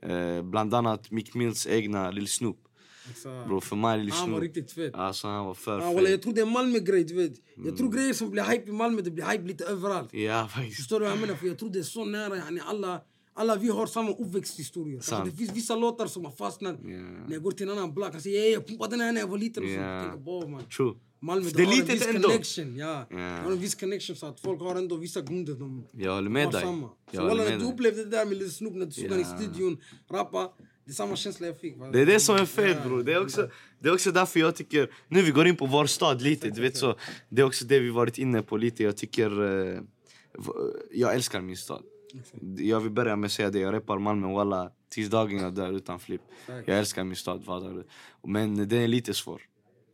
Eh, 0.03 0.41
bland 0.41 0.73
annat 0.73 1.11
Mick 1.11 1.33
Mills 1.33 1.67
egna 1.67 2.11
Lil 2.11 2.27
Snoop. 2.27 2.59
Exakt. 3.09 3.47
Bro, 3.47 3.61
för 3.61 3.75
mig 3.75 3.97
Lil 3.99 4.11
Han 4.11 4.19
var 4.21 4.27
Snoop. 4.27 4.41
riktigt 4.41 4.71
fet. 4.71 4.95
Alltså 4.95 5.27
han 5.27 5.45
var 5.45 5.53
för 5.53 5.79
Ja, 5.79 5.85
walla, 5.85 5.99
jag 6.01 6.07
fet. 6.09 6.21
tror 6.21 6.33
det 6.33 6.41
är 6.41 6.45
en 6.45 6.51
Malmö-grej, 6.51 7.03
du 7.03 7.13
vet. 7.13 7.33
Jag 7.65 7.77
tror 7.77 7.91
grejer 7.91 8.13
som 8.13 8.29
blir 8.29 8.43
hype 8.43 8.69
i 8.69 8.71
Malmö, 8.73 9.01
det 9.01 9.11
blir 9.11 9.25
hype 9.25 9.43
lite 9.47 9.65
överallt. 9.65 10.13
Ja 10.13 10.47
faktiskt. 10.47 10.77
Förstår 10.77 10.99
du 10.99 11.05
vad 11.05 11.13
jag 11.15 11.21
menar? 11.21 11.35
För 11.35 11.47
jag 11.47 11.57
tror 11.59 11.69
det 11.69 11.79
är 11.79 11.83
så 11.83 12.05
nära. 12.05 12.35
Yani 12.37 12.61
alla, 12.65 13.01
alla 13.33 13.55
vi 13.55 13.69
har 13.69 13.85
samma 13.87 14.11
uppväxthistorier. 14.11 14.99
Sant. 14.99 15.31
Det 15.31 15.37
finns 15.37 15.53
vissa 15.55 15.75
låtar 15.75 16.07
som 16.07 16.25
har 16.25 16.31
fastnat. 16.31 16.83
När 16.83 17.31
jag 17.33 17.43
går 17.43 17.51
till 17.51 17.69
en 17.69 17.77
annan 17.77 17.93
block, 17.93 18.11
han 18.11 18.21
säger 18.21 18.41
"Ey, 18.43 18.51
jag 18.53 18.67
pumpade 18.67 18.91
den 18.91 18.99
här 19.01 19.11
när 19.11 19.19
jag 19.21 19.27
var 19.27 19.37
liten. 19.37 19.63
Och 19.63 19.69
så. 19.69 19.75
Ja. 19.75 19.81
Jag 19.95 20.03
tänker, 20.03 20.19
"Bow, 20.19 20.49
man. 20.49 20.63
True. 20.77 20.93
Malmö, 21.27 21.49
Det 21.55 21.63
har 21.65 21.73
en 21.79 21.85
viss 21.85 22.07
ändå. 22.07 22.29
connection. 22.29 22.75
Ja. 22.77 23.05
Ja. 23.09 23.17
Har 23.17 23.51
en 23.51 23.59
viss 23.59 23.75
connection 23.75 24.15
så 24.15 24.25
att 24.25 24.39
folk 24.39 24.59
har 24.61 24.75
ändå 24.75 24.95
vissa 24.95 25.21
grunder. 25.21 25.53
De 25.53 25.83
Jag 25.91 26.13
håller 26.15 26.29
med 26.29 26.51
dig. 26.51 26.61
samma. 26.61 26.87
Så 26.87 26.93
Jag 27.11 27.23
walla, 27.25 27.43
när 27.43 27.57
du 27.59 27.65
upplevde 27.65 28.03
det 28.03 28.09
där 28.09 28.25
med 28.25 28.37
Lil 28.37 28.51
Snoop, 28.51 28.73
när 28.75 28.85
du 28.85 28.91
såg 28.91 29.11
Ja. 29.11 29.17
i 29.17 29.23
studion 29.23 29.77
rappa. 30.11 30.51
Det 30.85 30.91
är 30.91 30.93
samma 30.93 31.15
känsla 31.15 31.47
jag 31.47 31.59
fick. 31.59 31.77
va? 31.77 31.87
Det 31.91 32.01
är 32.01 32.05
det 32.05 32.19
som 32.19 32.35
är 32.35 32.45
fet 32.45 32.83
bror. 32.83 33.03
Det 33.03 33.13
är 33.13 33.21
också, 33.21 33.49
det 33.79 33.89
är 33.89 33.93
också 33.93 34.11
därför 34.11 34.39
jag 34.39 34.55
tycker, 34.55 34.89
nu 35.07 35.21
vi 35.21 35.31
går 35.31 35.47
in 35.47 35.55
på 35.55 35.65
vår 35.65 35.85
stad 35.85 36.21
lite, 36.21 36.49
du 36.49 36.61
vet 36.61 36.77
så. 36.77 36.95
Det 37.29 37.41
är 37.41 37.45
också 37.45 37.65
det 37.65 37.79
vi 37.79 37.89
varit 37.89 38.17
inne 38.17 38.41
på 38.41 38.57
lite. 38.57 38.83
Jag 38.83 38.97
tycker, 38.97 39.29
eh, 39.73 39.81
jag 40.91 41.13
älskar 41.15 41.41
min 41.41 41.57
stad. 41.57 41.83
Jag 42.57 42.79
vill 42.79 42.91
börja 42.91 43.15
med 43.15 43.25
att 43.27 43.31
säga 43.31 43.49
det, 43.49 43.59
jag 43.59 43.73
reppar 43.73 43.99
Malmö 43.99 44.27
walla 44.33 44.71
tills 44.89 45.09
dagen 45.09 45.37
jag 45.37 45.53
dör 45.53 45.71
utan 45.73 45.99
flipp. 45.99 46.21
Jag 46.65 46.79
älskar 46.79 47.03
min 47.03 47.15
stad, 47.15 47.43
du? 47.61 47.83
Men 48.29 48.55
den 48.55 48.81
är 48.81 48.87
lite 48.87 49.13
svår. 49.13 49.41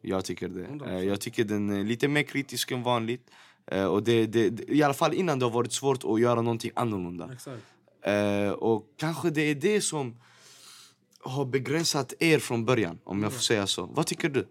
Jag 0.01 0.25
tycker 0.25 0.49
det. 0.49 0.91
Eh, 0.91 1.03
Jag 1.03 1.21
tycker 1.21 1.43
den 1.43 1.69
är 1.69 1.83
lite 1.83 2.07
mer 2.07 2.23
kritisk 2.23 2.71
än 2.71 2.83
vanligt. 2.83 3.27
Eh, 3.71 3.85
Och 3.85 4.03
det, 4.03 4.25
det, 4.25 4.69
I 4.69 4.83
alla 4.83 4.93
fall 4.93 5.13
innan 5.13 5.39
det 5.39 5.45
har 5.45 5.51
varit 5.51 5.71
svårt 5.73 6.03
att 6.03 6.21
göra 6.21 6.41
någonting 6.41 6.71
annorlunda. 6.75 7.29
Exakt. 7.33 7.63
Eh, 8.01 8.51
och 8.51 8.93
kanske 8.97 9.29
det 9.29 9.41
är 9.41 9.55
det 9.55 9.81
som 9.81 10.15
har 11.21 11.45
begränsat 11.45 12.13
er 12.19 12.39
från 12.39 12.65
början, 12.65 12.99
om 13.03 13.23
jag 13.23 13.33
får 13.33 13.39
säga 13.39 13.67
så. 13.67 13.85
Vad 13.85 14.05
tycker 14.07 14.29
du? 14.29 14.47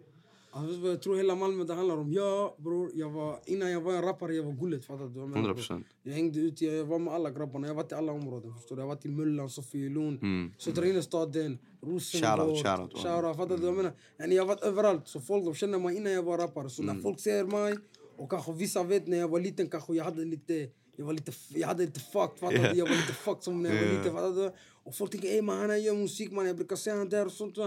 Alltså, 0.51 0.87
jag 0.89 1.03
tror 1.03 1.17
hela 1.17 1.35
Malmö 1.35 1.65
det 1.65 1.75
handlar 1.75 1.97
om? 1.97 2.13
Ja 2.13 2.57
bror, 2.59 2.91
jag 2.95 3.11
var, 3.11 3.41
innan 3.47 3.71
jag 3.71 3.81
var 3.81 3.93
en 3.95 4.03
rappare 4.03 4.35
jag 4.35 4.43
var 4.43 4.53
gullet 4.53 4.85
fattar 4.85 5.05
du? 5.07 5.21
jag 5.21 5.29
menar, 5.29 5.37
100 5.37 5.43
bror? 5.43 5.55
procent. 5.55 5.87
Jag 6.03 6.13
hängde 6.13 6.41
ute, 6.41 6.65
jag 6.65 6.85
var 6.85 6.99
med 6.99 7.15
alla 7.15 7.31
grabbarna, 7.31 7.67
jag 7.67 7.75
varit 7.75 7.93
i 7.93 7.95
alla 7.95 8.13
områden 8.13 8.55
förstår 8.55 8.77
du? 8.77 8.83
Jag 8.83 8.87
varit 8.87 9.05
i 9.05 9.09
Möllan, 9.09 9.51
Sofielund, 9.51 10.19
Mm. 10.23 10.53
Södra 10.59 10.87
innerstaden, 10.87 11.59
Rosengård, 11.83 12.39
Shoutout, 12.39 12.99
shoutout, 13.03 13.37
fattar 13.37 13.57
du 13.59 13.65
jag 13.67 13.75
menar? 13.77 13.93
Jag 14.35 14.47
varit 14.47 14.63
överallt, 14.63 15.09
så 15.09 15.21
folk 15.21 15.45
de 15.45 15.55
känner 15.55 15.79
mig 15.79 15.97
innan 15.97 16.13
jag 16.13 16.23
var 16.23 16.39
rappare. 16.39 16.71
Så 16.71 16.83
Mm. 16.83 16.95
när 16.97 17.03
folk 17.03 17.21
ser 17.21 17.45
mig, 17.45 17.79
och 18.17 18.31
kanske 18.31 18.53
vissa 18.53 18.83
vet 18.83 19.07
när 19.07 19.19
jag 19.19 19.29
var 19.29 19.41
liten 19.41 19.67
kanske 19.71 19.95
jag 19.95 20.05
hade 20.05 20.25
lite 20.25 20.71
jag 20.97 21.05
var 21.07 21.13
lite, 21.13 21.33
jag 21.55 21.69
hade 21.69 21.83
lite 21.87 22.01
fucked, 22.01 22.39
fattar 22.39 22.55
Yeah. 22.57 22.79
Jag 22.79 22.87
var 22.87 22.95
lite 22.97 23.13
fucked 23.13 23.43
som 23.43 23.63
när 23.63 23.71
jag 23.71 23.77
var 23.77 23.83
Yeah. 23.83 23.99
liten, 23.99 24.13
fattar 24.17 24.33
du? 24.43 24.53
Och 24.85 24.95
folk 24.95 25.11
tänker 25.11 25.29
ey 25.29 25.43
man 25.43 25.71
han 25.71 25.83
gör 25.83 25.95
musik 25.95 26.33
man, 26.33 26.47
jag 26.47 26.57
brukar 26.57 26.77
se 26.77 26.91
han 26.91 27.09
där 27.09 27.27
och 27.27 27.33
sånt. 27.33 27.59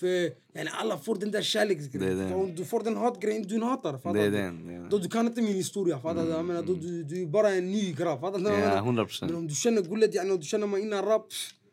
För 0.00 0.06
yani, 0.06 0.70
alla 0.72 0.98
får 0.98 1.14
den 1.14 1.30
där 1.30 1.42
kärleksgrejen. 1.42 2.32
Om 2.32 2.54
du 2.54 2.64
får 2.64 2.80
den 2.80 2.96
hatgrejen, 2.96 3.42
du 3.42 3.62
hatare. 3.62 3.98
Fattar 3.98 4.18
Det 4.18 4.26
är 4.26 4.30
den, 4.30 4.68
ja. 4.74 4.86
Då 4.90 4.98
du 4.98 5.08
kan 5.08 5.26
inte 5.26 5.42
min 5.42 5.54
historia, 5.54 5.98
fattar 5.98 6.24
du? 6.24 6.30
Jag 6.30 6.44
menar, 6.44 6.62
då 6.62 6.74
du, 6.74 7.04
du 7.04 7.22
är 7.22 7.26
bara 7.26 7.50
en 7.50 7.72
ny 7.72 7.92
grabb, 7.92 8.20
fattar 8.20 8.38
du? 8.38 8.44
Ja, 8.44 8.56
menar? 8.56 8.76
100 8.76 9.04
procent. 9.04 9.30
Men 9.30 9.38
om 9.38 9.48
du 9.48 9.54
känner 9.54 9.82
gullet, 9.82 10.14
yani, 10.14 10.30
om 10.30 10.38
du 10.38 10.46
känner 10.46 10.66
mig 10.66 10.82
innan 10.82 11.04
rap, 11.04 11.26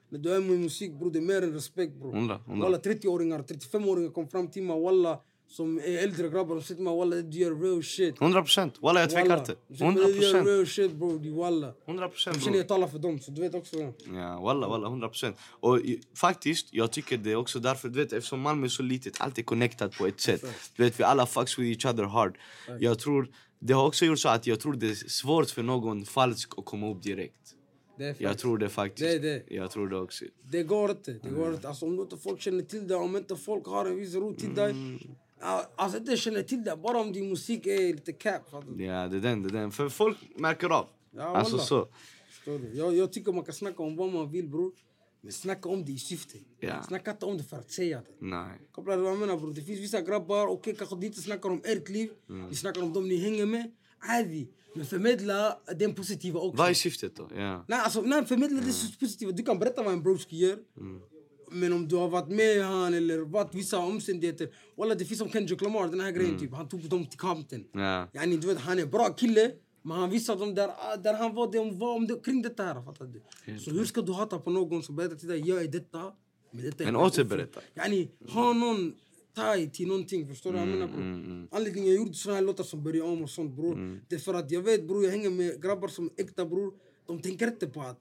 när 0.09 0.19
du 0.19 0.35
är 0.35 0.39
med 0.39 0.59
musik 0.59 0.93
bror, 0.99 1.11
det 1.11 1.19
är 1.19 1.21
mer 1.21 1.41
än 1.41 1.53
respekt 1.53 1.93
bror. 1.95 2.13
Hundra, 2.13 2.37
hundra. 2.37 2.65
Walla 2.65 2.77
30-åringar, 2.77 3.39
35-åringar 3.43 4.11
kom 4.11 4.27
fram 4.27 4.47
till 4.47 4.63
mig, 4.63 4.81
walla, 4.81 5.19
som 5.53 5.77
är 5.77 6.03
äldre 6.03 6.29
grabbar, 6.29 6.55
de 6.55 6.61
till 6.63 6.79
mig 6.79 6.97
walla 6.97 7.15
du 7.15 7.37
gör 7.37 7.55
real 7.55 7.83
shit. 7.83 8.21
100 8.21 8.41
procent. 8.41 8.73
Walla 8.81 8.99
jag 8.99 9.09
tvekar 9.09 9.37
inte. 9.37 9.55
De 9.67 9.77
säger, 9.77 9.91
100 9.91 10.03
Du 10.07 10.13
gör 10.13 10.19
procent. 10.21 10.47
real 10.47 10.67
shit 10.67 10.91
bror, 10.91 11.37
walla. 11.41 11.73
100 11.85 12.03
Jag 12.03 12.11
procent 12.11 12.43
känner 12.43 12.57
jag 12.57 12.67
talar 12.67 12.87
för 12.87 12.99
dem, 12.99 13.19
så 13.19 13.31
du 13.31 13.41
vet 13.41 13.55
också. 13.55 13.75
Ja. 13.79 13.93
Ja, 14.13 14.41
walla, 14.41 14.67
walla, 14.67 14.87
100 14.87 15.07
procent. 15.07 15.35
Och 15.49 15.79
faktiskt, 16.17 16.67
jag 16.71 16.91
tycker 16.91 17.17
det 17.17 17.31
är 17.31 17.35
också 17.35 17.59
därför, 17.59 17.89
du 17.89 17.99
vet, 17.99 18.13
eftersom 18.13 18.41
Malmö 18.41 18.65
är 18.65 18.69
så 18.69 18.83
litet, 18.83 19.21
allt 19.21 19.37
är 19.37 19.43
connectat 19.43 19.97
på 19.97 20.07
ett 20.07 20.21
sätt. 20.21 20.45
Du 20.75 20.83
vet, 20.83 20.99
vi 20.99 21.03
alla 21.03 21.25
fucks 21.25 21.59
with 21.59 21.69
each 21.85 21.93
other 21.93 22.03
hard. 22.03 22.37
Jag 22.79 22.99
tror, 22.99 23.27
det 23.59 23.73
har 23.73 23.87
också 23.87 24.05
gjort 24.05 24.19
så 24.19 24.29
att 24.29 24.47
jag 24.47 24.59
tror 24.59 24.73
det 24.73 24.89
är 24.89 24.95
svårt 24.95 25.49
för 25.49 25.63
någon 25.63 26.05
falsk 26.05 26.51
att 26.57 26.65
komma 26.65 26.91
upp 26.91 27.03
direkt. 27.03 27.55
Jag 28.17 28.37
tror 28.37 28.57
det 28.57 28.69
faktiskt. 28.69 29.09
Det 29.09 29.19
det. 29.19 29.43
Jag 29.47 29.71
tror 29.71 29.89
det 29.89 29.97
också. 29.97 30.25
Det 30.43 30.63
går 30.63 30.91
inte. 30.91 31.11
Det 31.23 31.29
går 31.29 31.53
inte. 31.53 31.67
Alltså, 31.67 31.85
om 31.85 31.99
inte 31.99 32.17
folk 32.17 32.41
känner 32.41 32.63
till 32.63 32.87
det, 32.87 32.95
om 32.95 33.15
inte 33.15 33.35
folk 33.35 33.65
har 33.65 33.85
en 33.85 33.95
viss 33.95 34.15
ro 34.15 34.33
till 34.33 34.55
dig. 34.55 34.71
Mm. 34.71 34.99
Ja, 35.43 35.71
Alltså 35.75 35.97
inte 35.97 36.17
känner 36.17 36.43
till 36.43 36.63
det, 36.63 36.75
bara 36.83 36.99
om 36.99 37.11
din 37.13 37.29
musik 37.29 37.65
är 37.65 37.93
lite 37.93 38.13
cap. 38.13 38.41
du? 38.77 38.83
Ja, 38.85 39.07
det 39.07 39.17
är 39.17 39.21
den, 39.21 39.43
det 39.43 39.49
är 39.49 39.53
den. 39.53 39.71
För 39.71 39.89
folk 39.89 40.17
märker 40.37 40.69
av. 40.69 40.87
Ja, 41.15 41.23
alltså 41.37 41.57
så. 41.57 41.87
Du? 42.45 42.71
Jag, 42.73 42.95
jag 42.95 43.13
tycker 43.13 43.31
man 43.31 43.43
kan 43.43 43.53
snacka 43.53 43.83
om 43.83 43.95
vad 43.95 44.11
man 44.13 44.31
vill 44.31 44.47
bror. 44.47 44.71
Men 45.21 45.31
snacka 45.31 45.69
om 45.69 45.85
det 45.85 45.91
i 45.91 45.97
syfte. 45.97 46.37
Ja. 46.59 46.83
Snacka 46.87 47.11
inte 47.11 47.25
om 47.25 47.37
det 47.37 47.43
för 47.43 47.57
att 47.57 47.71
säga 47.71 47.97
det. 47.99 48.25
Nej. 48.25 48.59
Kopplar 48.71 48.97
du 48.97 49.03
vad 49.03 49.11
jag 49.11 49.19
menar 49.19 49.37
bror? 49.37 49.53
Det 49.53 49.61
finns 49.61 49.79
vissa 49.79 50.01
grabbar, 50.01 50.47
okej 50.47 50.75
kanske 50.75 50.95
de 50.95 51.05
inte 51.05 51.21
snackar 51.21 51.49
om 51.49 51.61
ert 51.65 51.89
liv. 51.89 52.09
Mm. 52.29 52.49
De 52.49 52.55
snackar 52.55 52.81
om 52.81 52.93
dem 52.93 53.07
ni 53.07 53.17
hänger 53.17 53.45
med. 53.45 53.71
Adi. 54.19 54.47
Men 54.75 54.85
förmedla 54.85 55.57
den 55.77 55.93
positiva 55.93 56.39
också. 56.39 56.57
Vad 56.57 56.69
är 56.69 56.73
syftet 56.73 57.15
då? 57.15 57.29
Ja. 57.35 57.65
Nej, 57.67 57.79
alltså, 57.79 58.01
nej 58.01 58.25
förmedla 58.25 58.57
Mm. 58.59 58.71
det 58.71 58.99
positiva. 58.99 59.31
Du 59.31 59.43
kan 59.43 59.59
berätta 59.59 59.83
vad 59.83 59.93
en 59.93 60.03
broski 60.03 60.37
gör. 60.37 60.57
Men 61.53 61.73
om 61.73 61.87
du 61.87 61.95
har 61.95 62.07
varit 62.09 62.29
med 62.29 62.63
han 62.65 62.93
eller 62.93 63.17
varit 63.19 63.55
vissa 63.55 63.77
omständigheter. 63.77 64.49
Walla 64.77 64.95
det 64.95 65.05
finns 65.05 65.19
som 65.19 65.29
Kendrick 65.29 65.61
Lamar, 65.61 65.87
den 65.87 65.99
här 65.99 66.11
grejen 66.11 66.29
Mm. 66.29 66.41
typ. 66.41 66.53
Han 66.53 66.67
tog 66.69 66.81
dem 66.89 67.05
till 67.05 67.19
Compton. 67.19 67.63
Ja. 67.73 68.07
Yani, 68.13 68.37
du 68.37 68.47
vet, 68.47 68.57
han 68.59 68.79
är 68.79 68.85
bra 68.85 69.09
kille. 69.13 69.51
Men 69.85 69.97
han 69.97 70.09
visade 70.09 70.39
dem 70.39 70.55
där, 70.55 70.67
ah, 70.77 70.95
där 70.97 71.13
han 71.13 71.35
var, 71.35 71.51
de 71.51 71.79
var 71.79 71.95
om 71.95 72.07
det, 72.07 72.19
kring 72.25 72.41
detta 72.41 72.63
här. 72.63 72.81
Fattar 72.81 73.05
du? 73.05 73.59
Så 73.59 73.71
hur 73.71 73.85
ska 73.85 74.01
du 74.01 74.11
hata 74.13 74.39
på 74.39 74.49
någon 74.49 74.83
som 74.83 74.95
berättar 74.95 75.15
till 75.15 75.27
dig, 75.27 75.41
jag 75.49 75.63
är 75.63 75.67
detta. 75.67 76.11
Men, 76.51 76.63
detta 76.65 76.83
är 76.83 76.85
Men 76.85 76.95
återberätta. 76.95 77.59
offer." 77.59 77.81
Yani, 77.83 78.09
ha 78.29 78.53
någon 78.53 78.93
taj 79.35 79.71
till 79.71 79.87
någonting. 79.87 80.27
Förstår 80.27 80.51
du 80.53 80.57
vad 80.59 80.67
jag 80.67 80.73
menar 80.75 80.87
bror? 80.87 81.47
Anledningen 81.51 81.89
jag 81.89 81.97
gjorde 81.97 82.13
såna 82.13 82.35
här 82.35 82.41
låtar 82.41 82.63
som 82.63 82.83
börjar 82.83 83.03
om 83.03 83.23
och 83.23 83.29
sånt 83.29 83.55
bror. 83.55 84.01
Det 84.09 84.15
är 84.15 84.19
för 84.19 84.33
att 84.33 84.51
jag 84.51 84.61
vet 84.61 84.87
bror, 84.87 85.03
jag 85.03 85.11
hänger 85.11 85.29
med 85.29 85.61
grabbar 85.61 85.87
som 85.87 86.09
är 86.17 86.23
äkta 86.23 86.45
bror. 86.45 86.73
De 87.07 87.21
tänker 87.21 87.47
inte 87.47 87.67
på 87.67 87.81
att 87.81 87.99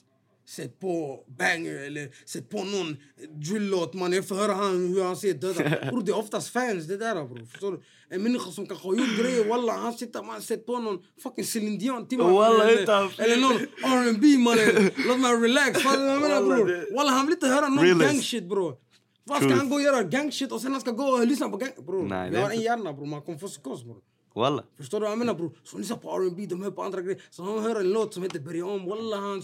Sätt 0.49 0.80
på 0.80 1.24
banger 1.38 1.74
eller 1.74 2.09
sätt 2.26 2.51
på 2.51 2.64
någon 2.64 2.97
drill-låt 3.43 3.95
man. 3.95 4.12
Jag 4.12 4.28
får 4.28 4.34
höra 4.34 4.53
han, 4.53 4.88
hur 4.88 5.05
han 5.05 5.16
ser 5.16 5.34
döda. 5.34 5.90
Bror 5.90 6.03
det 6.03 6.12
är 6.12 6.18
oftast 6.18 6.49
fans 6.49 6.86
det 6.86 6.97
där 6.97 7.14
bror. 7.14 7.47
Förstår 7.47 7.72
du? 7.72 7.82
En 8.11 8.22
människa 8.22 8.51
som 8.51 8.66
kanske 8.66 8.88
har 8.88 8.95
gjort 8.95 9.18
grejer 9.18 9.45
walla 9.45 9.72
han 9.72 9.93
sitter 9.93 10.22
man 10.22 10.43
sätter 10.43 10.64
på 10.64 10.78
någon 10.78 10.99
fucking 11.22 11.45
Celine 11.45 11.78
Dion 11.78 12.09
till 12.09 12.18
man. 12.18 12.32
Walla, 12.32 12.70
eller, 12.70 13.20
eller 13.20 13.36
någon 13.36 13.57
R&B 13.84 14.38
mannen. 14.38 14.90
Låt 15.07 15.20
mig 15.20 15.32
relax. 15.36 15.82
Fattar 15.82 15.99
du 15.99 16.05
vad 16.05 16.14
jag 16.14 16.22
menar 16.22 16.43
bror? 16.43 16.97
Walla 16.97 17.11
han 17.11 17.26
vill 17.26 17.32
inte 17.34 17.47
höra 17.47 17.68
någon 17.68 17.84
Realist. 17.84 18.11
gang 18.12 18.22
shit 18.22 18.49
bror. 18.49 18.76
Vad 19.24 19.43
ska 19.43 19.55
han 19.55 19.68
gå 19.68 19.74
och 19.74 19.82
göra 19.82 20.03
gang 20.03 20.32
shit 20.32 20.53
och 20.53 20.61
sen 20.61 20.72
han 20.72 20.80
ska 20.80 20.90
gå 20.90 21.05
och 21.05 21.26
lyssna 21.26 21.49
på 21.49 21.57
gang... 21.57 21.70
Bror, 21.86 22.12
är 22.12 22.43
har 22.43 22.51
en 22.51 22.61
hjärna 22.61 22.93
bror, 22.93 23.07
man 23.07 23.22
kommer 23.22 23.38
få 23.38 23.49
psykos 23.49 23.84
bror. 23.84 23.97
Walla. 24.35 24.64
Förstår 24.76 25.01
du 25.01 25.05
vad 25.05 25.12
jag 25.12 25.18
menar 25.18 25.35
bror? 25.35 25.53
Så 25.64 25.78
lyssnar 25.78 25.97
på 25.97 26.11
R&B, 26.11 26.47
de 26.47 26.62
hör 26.62 26.70
på 26.70 26.83
andra 26.83 27.01
grejer. 27.03 27.22
Så 27.30 27.43
han 27.43 27.62
hör 27.62 27.80
en 27.80 27.93
låt 27.93 28.14
som 28.14 28.22
heter 28.22 28.41
Börja 28.41 28.66
om. 28.66 28.87
Walla 28.87 29.16
han, 29.16 29.43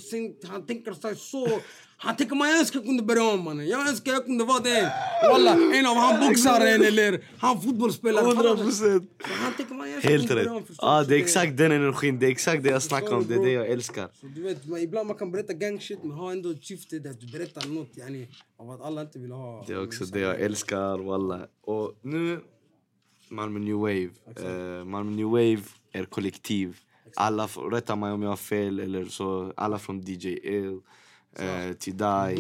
han 0.48 0.66
tänker 0.66 0.92
sig 0.92 1.16
så. 1.16 1.60
Han 2.00 2.16
tänker 2.16 2.36
man 2.36 2.48
jag 2.48 2.58
önskar 2.58 2.78
jag 2.78 2.86
kunde 2.86 3.02
börja 3.02 3.24
om 3.24 3.44
mannen. 3.44 3.66
Jag 3.68 3.88
önskar 3.88 4.12
jag 4.12 4.24
kunde 4.24 4.44
vara 4.44 4.60
den. 4.60 4.90
Walla 5.32 5.52
en 5.52 5.86
av 5.86 5.96
han 5.96 6.28
boxaren 6.28 6.82
eller 6.82 7.24
han 7.38 7.60
fotbollsspelaren. 7.60 8.26
100 8.26 8.56
procent. 8.56 9.10
Han 9.22 9.52
tänker 9.52 9.74
man 9.74 9.88
jag 9.90 9.96
önskar 9.96 10.10
Helt 10.10 10.30
rätt. 10.30 10.46
om. 10.46 10.64
Så 10.74 11.02
det 11.08 11.16
är 11.16 11.20
exakt 11.20 11.56
den 11.56 11.72
energin. 11.72 12.18
Det 12.18 12.26
är 12.26 12.30
exakt 12.30 12.62
det 12.62 12.70
jag 12.70 12.82
snackar 12.82 13.14
om. 13.14 13.26
Det 13.28 13.34
är 13.34 13.44
det 13.44 13.52
jag 13.52 13.68
älskar. 13.68 14.08
Så 14.20 14.26
du 14.26 14.42
vet, 14.42 14.66
man, 14.66 14.80
ibland 14.80 15.06
man 15.06 15.16
kan 15.16 15.32
berätta 15.32 15.52
gang 15.52 15.80
shit 15.80 15.98
men 16.02 16.12
ha 16.12 16.32
ändå 16.32 16.50
ett 16.50 16.64
syfte 16.64 16.98
där 16.98 17.14
du 17.20 17.38
berättar 17.38 17.68
något 17.68 17.96
yani, 17.96 18.28
av 18.58 18.70
att 18.70 18.80
alla 18.80 19.00
inte 19.00 19.18
vill 19.18 19.32
ha... 19.32 19.64
Det 19.66 19.72
är 19.72 19.84
också 19.84 20.04
det 20.04 20.20
jag 20.20 20.40
älskar, 20.40 20.98
walla. 20.98 21.40
Och 21.62 21.98
nu, 22.02 22.40
Malmö 23.30 23.58
New 23.58 23.76
Wave. 23.76 24.10
Eh, 24.36 24.84
Malmö 24.84 25.10
New 25.10 25.26
Wave 25.26 25.62
är 25.92 26.04
kollektiv. 26.04 26.76
Alla, 27.16 27.48
får- 27.48 27.70
rätta 27.70 27.96
mig 27.96 28.12
om 28.12 28.22
jag 28.22 28.28
har 28.30 28.36
fel, 28.36 28.80
eller 28.80 29.04
så, 29.04 29.52
alla 29.56 29.78
från 29.78 30.00
DJ 30.00 30.38
El 30.42 30.80
eh, 31.38 31.72
till 31.78 31.96
dig. 31.96 32.36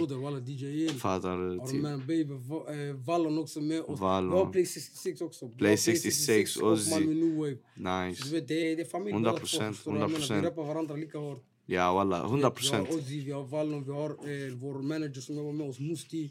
Fattar 0.98 1.38
du? 1.38 1.66
Till, 1.66 1.86
Arman 1.86 2.00
Baby, 2.06 2.32
eh, 2.32 2.96
Vallon 3.06 3.38
också 3.38 3.60
med. 3.60 3.80
Och 3.80 3.98
Vallon. 3.98 4.52
Play 4.52 4.66
66 4.66 5.20
också. 5.20 5.48
Play 5.48 5.76
66, 5.76 6.56
och 6.56 6.72
Ozzy. 6.72 6.90
Malmö 6.90 7.14
New 7.14 7.36
Wave. 7.36 7.56
Så 7.76 8.06
nice. 8.08 8.24
du 8.24 8.30
vet, 8.30 8.48
det 8.48 8.72
är, 8.72 8.76
det 8.76 8.82
är 8.82 8.86
familj 8.86 9.12
100 9.12 9.30
båda 9.30 9.38
två, 9.38 9.40
procent, 9.40 9.76
förstår 9.76 9.92
du 9.92 9.98
vad 9.98 10.10
jag 10.10 10.20
menar? 10.20 10.26
100%. 10.26 10.40
Vi 10.40 10.46
rappar 10.46 10.64
varandra 10.64 10.96
lika 10.96 11.18
hårt. 11.18 11.44
Ja, 11.66 11.92
walla. 11.94 12.16
100 12.24 12.36
Vi 12.36 12.42
har 12.44 12.50
procent. 12.50 12.88
Ozzy, 12.88 13.20
vi 13.24 13.32
har 13.32 13.44
Vallon, 13.44 13.84
vi 13.84 13.90
har 13.92 14.10
eh, 14.10 14.54
vår 14.54 14.82
manager 14.82 15.20
som 15.20 15.36
jobbar 15.36 15.52
med 15.52 15.68
oss, 15.68 15.78
Musti. 15.80 16.30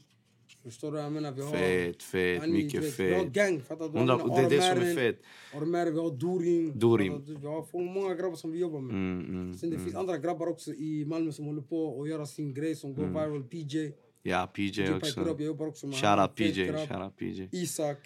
Förstår 0.68 0.92
du 0.92 0.98
jag 0.98 1.12
menar? 1.12 1.32
Vi 1.32 1.42
har... 1.42 1.52
Fet, 1.52 2.04
fet, 2.04 2.42
Yani, 2.42 2.58
du 2.58 2.64
mycket 2.64 2.84
vet, 2.84 3.00
Vi 3.00 3.14
har 3.14 3.26
gang, 3.26 3.62
fattar 3.62 3.86
du? 3.86 3.92
vad 3.92 4.02
jag 4.02 4.10
100, 4.10 4.18
menar? 4.18 4.42
det 4.42 4.46
är 4.46 4.50
det 4.50 4.62
som 4.62 4.72
är 4.72 4.76
Armaren, 4.76 4.96
fet. 4.96 5.22
Armaren, 5.54 5.94
vi 5.94 6.00
har 6.00 6.10
fattar 6.10 7.26
du? 7.28 7.36
Vi 7.36 7.48
har 7.48 7.64
för 7.64 7.80
många 7.80 8.16
grabbar 8.16 8.36
som 8.36 8.52
vi 8.52 8.60
jobbar 8.60 8.80
med. 8.80 8.96
Mm, 8.96 9.26
mm. 9.30 9.54
Sen 9.58 9.70
det 9.70 9.80
finns 9.80 9.96
andra 9.96 10.18
grabbar 10.18 10.48
också 10.48 10.74
i 10.74 11.06
Malmö 11.06 11.32
som 11.32 11.46
håller 11.46 11.62
på 11.62 12.02
att 12.02 12.10
göra 12.10 12.26
sin 12.26 12.54
grej 12.54 12.76
som 12.76 12.94
går 12.96 13.06
viral. 13.06 13.44
PJ. 13.44 13.92
Ja, 14.24 14.50
PJ 14.54 14.72
PJ 14.72 14.94
också. 14.94 15.22
Up, 15.22 15.28
jag 15.28 15.42
jobbar 15.42 15.68
också 15.68 15.88
med 15.88 15.96
Fet 15.96 16.36
PJ, 16.36 16.72
out 16.72 17.18
PJ. 17.18 17.50
Isak. 17.52 17.98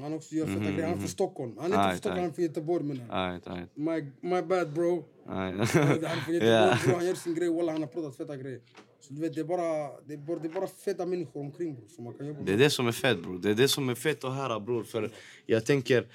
Han 0.00 0.14
också 0.14 0.34
gör 0.34 0.46
feta 0.46 0.60
grejer. 0.60 0.82
Han 0.82 0.92
är 0.92 0.98
från 0.98 1.08
Stockholm. 1.08 1.52
Han 1.60 1.72
är 1.72 1.76
inte 1.76 1.88
från 1.88 1.98
Stockholm, 1.98 2.20
han 2.20 2.30
är 2.30 2.34
från 2.34 2.44
Göteborg 2.44 2.84
menar 2.84 3.40
jag. 3.44 3.66
My, 3.74 4.10
my 4.20 4.42
bad 4.42 4.72
bro. 4.72 5.04
Han 5.26 5.60
är 5.60 5.64
från 5.64 6.34
Göteborg. 6.34 6.94
Han 6.94 7.06
gör 7.06 7.14
sin 7.14 7.34
grej. 7.34 7.48
Walla 7.48 7.72
han 7.72 7.80
har 7.80 7.88
pratat 7.88 8.16
feta 8.16 8.36
grejer. 8.36 8.60
Så 9.00 9.12
du 9.12 9.20
vet, 9.20 9.34
det 9.34 9.40
är 9.40 9.44
bara, 9.44 10.00
det 10.06 10.14
är 10.14 10.18
bara, 10.18 10.38
det 10.38 10.48
är 10.48 10.52
bara 10.52 10.66
feta 10.66 11.06
människor 11.06 11.40
omkring 11.40 11.74
bror. 11.74 11.88
Som 11.88 12.04
man 12.04 12.14
kan 12.14 12.26
jobba 12.26 12.42
Det 12.42 12.52
är 12.52 12.56
det 12.58 12.70
som 12.70 12.86
är 12.86 12.92
fett 12.92 13.22
bror. 13.22 13.38
Det 13.38 13.50
är 13.50 13.54
det 13.54 13.68
som 13.68 13.88
är 13.88 13.94
fett 13.94 14.24
att 14.24 14.34
höra 14.34 14.60
bror. 14.60 14.84
För 14.84 15.10
jag 15.46 15.66
tänker, 15.66 16.06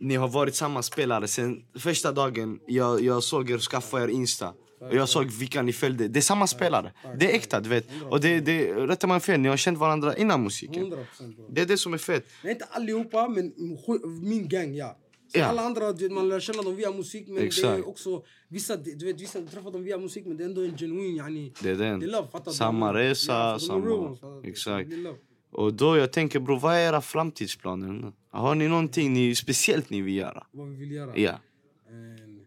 ni 0.00 0.16
har 0.16 0.28
varit 0.28 0.54
samma 0.54 0.82
spelare 0.82 1.28
sen 1.28 1.64
första 1.78 2.12
dagen 2.12 2.60
jag, 2.66 3.00
jag 3.00 3.22
såg 3.22 3.50
er 3.50 3.58
skaffa 3.58 4.02
er 4.02 4.08
Insta. 4.08 4.54
Och 4.80 4.94
jag 4.94 5.08
såg 5.08 5.30
vilka 5.30 5.62
ni 5.62 5.72
följde. 5.72 6.08
Det 6.08 6.18
är 6.18 6.20
samma 6.20 6.46
spelare. 6.46 6.92
Det 7.18 7.30
är 7.30 7.34
äkta 7.34 7.60
du 7.60 7.68
vet. 7.68 7.86
Och 8.10 8.20
det, 8.20 8.40
det, 8.40 8.72
rätta 8.74 9.06
mig 9.06 9.20
fel, 9.20 9.40
ni 9.40 9.48
har 9.48 9.56
känt 9.56 9.78
varandra 9.78 10.16
innan 10.16 10.42
musiken. 10.42 10.82
100 10.82 10.96
procent 10.96 11.36
bror. 11.36 11.46
Det 11.50 11.60
är 11.60 11.66
det 11.66 11.78
som 11.78 11.94
är 11.94 11.98
fett. 11.98 12.26
Nej, 12.44 12.52
inte 12.52 12.64
allihopa, 12.64 13.28
men 13.28 13.52
min 14.22 14.48
gang, 14.48 14.74
ja. 14.74 14.96
Sen 15.32 15.40
Ja. 15.40 15.46
Alla 15.46 15.62
andra, 15.62 15.92
vet, 15.92 16.12
man 16.12 16.28
lär 16.28 16.40
känna 16.40 16.62
dem 16.62 16.76
via 16.76 16.90
musik, 16.92 17.26
men 17.28 17.36
det 17.36 17.42
Exakt. 17.46 17.78
är 17.78 17.88
också... 17.88 18.22
Vissa, 18.48 18.76
du 18.76 19.06
vet, 19.06 19.20
vissa 19.20 19.42
träffar 19.42 19.70
dem 19.70 19.82
via 19.84 19.98
musik, 19.98 20.26
men 20.26 20.36
det 20.36 20.44
är 20.44 20.48
ändå 20.48 20.64
en 20.64 20.76
genuin, 20.78 21.16
yani... 21.16 21.52
Det 21.62 21.70
är 21.70 21.74
den. 21.76 22.00
Det 22.00 22.06
är 22.06 22.10
love, 22.10 22.28
fattar 22.28 22.50
du? 22.50 22.56
Samma 22.56 22.94
resa, 22.94 23.32
Ja, 23.32 23.58
samma... 23.58 24.16
du? 24.42 24.48
Exakt. 24.48 24.90
Det. 24.90 25.14
Och 25.50 25.74
då 25.74 25.96
jag 25.96 26.12
tänker 26.12 26.40
bror, 26.40 26.58
vad 26.60 26.74
är 26.74 26.88
era 26.88 27.00
framtidsplaner? 27.00 28.12
Har 28.30 28.54
ni 28.54 28.68
någonting 28.68 29.12
ni, 29.12 29.34
speciellt 29.34 29.90
ni 29.90 30.00
vill 30.00 30.14
göra? 30.14 30.46
Vad 30.52 30.68
vi 30.68 30.76
vill 30.76 30.90
göra. 30.92 31.16
Ja. 31.16 31.34
En- 31.88 32.46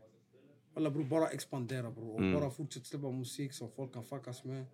Alla 0.75 0.89
bror, 0.89 1.03
bara 1.03 1.27
expandera 1.27 1.91
bror. 1.91 2.13
Och 2.13 2.19
Mm. 2.19 2.39
bara 2.39 2.51
fortsätta 2.51 2.85
släppa 2.85 3.11
musik 3.11 3.53
som 3.53 3.71
folk 3.75 3.93
kan 3.93 4.03
fuckas 4.03 4.43
med. 4.43 4.65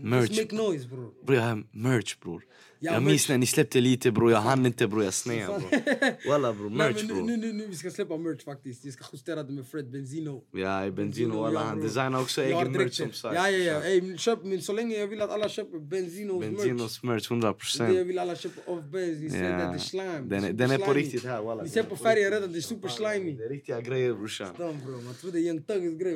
Merch. 0.00 0.30
Make 0.38 0.54
noise 0.56 0.88
bror. 0.88 1.10
Bror 1.26 1.36
jag 1.38 1.42
har 1.44 1.64
merch 1.72 2.16
bror. 2.20 2.42
Ja, 2.78 2.92
jag 2.92 3.02
merch. 3.02 3.10
minns 3.10 3.28
när 3.28 3.38
ni 3.38 3.46
släppte 3.46 3.80
lite 3.80 4.10
bror, 4.12 4.30
jag 4.30 4.38
hann 4.38 4.66
inte 4.66 4.86
bror, 4.86 5.04
jag 5.04 5.14
sneade 5.14 5.58
bror. 5.58 6.28
Walla 6.30 6.52
bror, 6.52 6.70
Nej, 6.70 6.78
merch 6.78 6.96
men 6.96 7.06
nu, 7.06 7.14
bror. 7.14 7.26
nu, 7.26 7.36
nu, 7.36 7.52
nu, 7.52 7.66
vi 7.66 7.74
ska 7.76 7.90
släppa 7.90 8.16
merch 8.16 8.44
faktiskt. 8.44 8.84
Vi 8.84 8.92
ska 8.92 9.04
justera 9.12 9.42
det 9.42 9.52
med 9.52 9.66
Fred 9.66 9.90
Benzino. 9.90 10.44
Ja, 10.52 10.90
Benzino 10.90 11.40
walla, 11.42 11.60
han 11.60 11.76
bror. 11.78 11.88
designar 11.88 12.20
också 12.20 12.42
Jag 12.42 12.60
egen 12.60 12.72
merch 12.72 12.92
som 12.94 13.12
sagt. 13.12 13.34
Ja, 13.36 13.50
ja, 13.50 13.58
ja. 13.72 13.80
Ey, 13.82 14.16
köp 14.18 14.44
min, 14.44 14.62
så 14.62 14.72
länge 14.72 14.96
jag 14.96 15.06
vill 15.06 15.22
att 15.22 15.30
alla 15.30 15.48
köper 15.48 15.78
Benzinos 15.78 16.40
merch. 16.44 16.50
Benzinos 16.56 17.02
merch, 17.02 17.30
100 17.30 17.46
Det 17.48 17.50
jag 17.50 17.58
procent. 17.58 18.06
vill 18.08 18.18
alla 18.18 18.36
köpa 18.36 18.70
off 18.72 18.84
Benz. 18.84 19.18
Vi 19.18 19.30
ser 19.30 19.44
Ja. 19.44 19.50
det, 19.50 19.56
det 19.56 19.62
är 19.74 19.78
slime. 19.78 20.20
Den 20.26 20.44
är- 20.44 20.52
den 20.52 20.70
är 20.70 20.78
på 20.78 20.92
riktigt 20.92 21.24
här, 21.24 21.42
walla. 21.42 21.62
Ni 21.62 21.68
ser 21.68 21.82
på 21.82 21.96
färgen 21.96 22.30
redan, 22.30 22.52
det 22.52 22.58
är 22.58 22.60
super 22.60 22.88
slimy. 22.88 23.32
Det 23.36 23.44
är 23.44 23.48
riktiga 23.48 23.80
grejer 23.80 24.14
brorsan. 24.14 24.48
Damn 24.58 24.80
bro, 24.86 24.92
man 25.00 25.34
är 25.34 25.38
Young 25.38 25.62
Thugs 25.62 25.98
grej. 26.02 26.14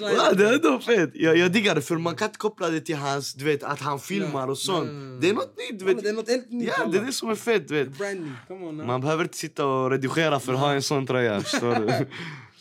Ja, 0.00 0.32
det 0.32 0.44
är 0.48 0.52
ändå 0.54 0.78
fett. 0.78 1.10
Jag 1.14 1.52
diggar 1.52 1.74
det 1.74 1.82
för 1.82 1.96
man 1.96 2.16
kan 2.20 2.28
inte 2.28 2.38
koppla 2.38 2.68
det 2.70 2.80
till 2.80 2.96
hans, 2.96 3.34
du 3.34 3.44
vet, 3.44 3.62
att 3.62 3.80
han 3.80 3.98
filmar 4.00 4.48
och 4.48 4.58
sånt. 4.58 4.88
Det 5.20 5.28
är 5.28 5.34
något 5.34 5.54
nytt, 5.70 5.78
du 5.78 5.84
vet. 5.84 6.02
Det 6.02 6.08
är 6.08 6.12
något 6.12 6.28
helt 6.28 6.50
nytt. 6.50 6.68
Ja, 6.78 6.86
det 6.86 6.98
är 6.98 7.04
det 7.04 7.12
som 7.12 7.30
är 7.30 7.34
fett, 7.34 7.68
du 7.68 7.74
vet. 7.74 7.98
Brand 7.98 8.20
new, 8.20 8.32
come 8.48 8.66
on 8.66 8.76
now. 8.76 8.86
Man 8.86 9.00
behöver 9.00 9.24
inte 9.24 9.36
sitta 9.38 9.66
och 9.66 9.90
redigera 9.90 10.40
för 10.40 10.52
att 10.52 10.58
ha 10.58 10.72
en 10.72 10.82
sån 10.82 11.06
tröja, 11.06 11.40
förstår 11.40 11.74
du? 11.74 12.06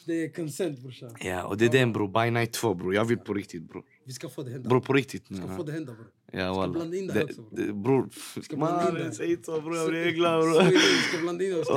Det 0.06 0.24
är 0.26 0.34
consent 0.34 0.80
brorsan. 0.80 1.10
Ja, 1.20 1.44
och 1.44 1.58
det 1.58 1.66
är 1.66 1.70
den 1.70 1.94
bror, 1.94 2.08
by 2.24 2.32
night 2.32 2.52
2 2.54 2.74
bror. 2.74 2.96
Jag 2.96 3.06
vill 3.06 3.18
på 3.18 3.34
riktigt 3.34 3.70
bror. 3.70 3.84
Vi 4.06 4.14
ska 4.14 4.30
få 4.30 4.44
det 4.44 4.52
hända. 4.52 4.70
Bror 4.70 4.80
på 4.82 4.94
riktigt. 4.94 5.24
Vi 5.28 5.36
ska 5.38 5.46
ja. 5.48 5.56
få 5.58 5.64
det 5.64 5.72
hända 5.72 5.94
bror. 5.94 6.08
Ja 6.32 6.54
walla. 6.54 6.74
blanda 6.74 6.98
in 6.98 7.08
det 7.08 7.14
Det- 7.14 7.24
också, 7.24 7.42
bror. 7.42 7.66
det- 7.68 7.74
Bror, 7.74 8.10
ska 8.44 8.58
man 8.58 8.94
det. 8.96 9.12
säg 9.12 9.32
inte 9.32 9.44
så 9.44 9.62
bror, 9.62 9.76
jag 9.78 9.90
blir 9.90 10.12
glad 10.12 10.42
bror. 10.42 10.60
det, 10.64 10.70
Vi 10.70 10.78
ska 11.12 11.22
blanda 11.22 11.44
in 11.44 11.54
oss. 11.60 11.68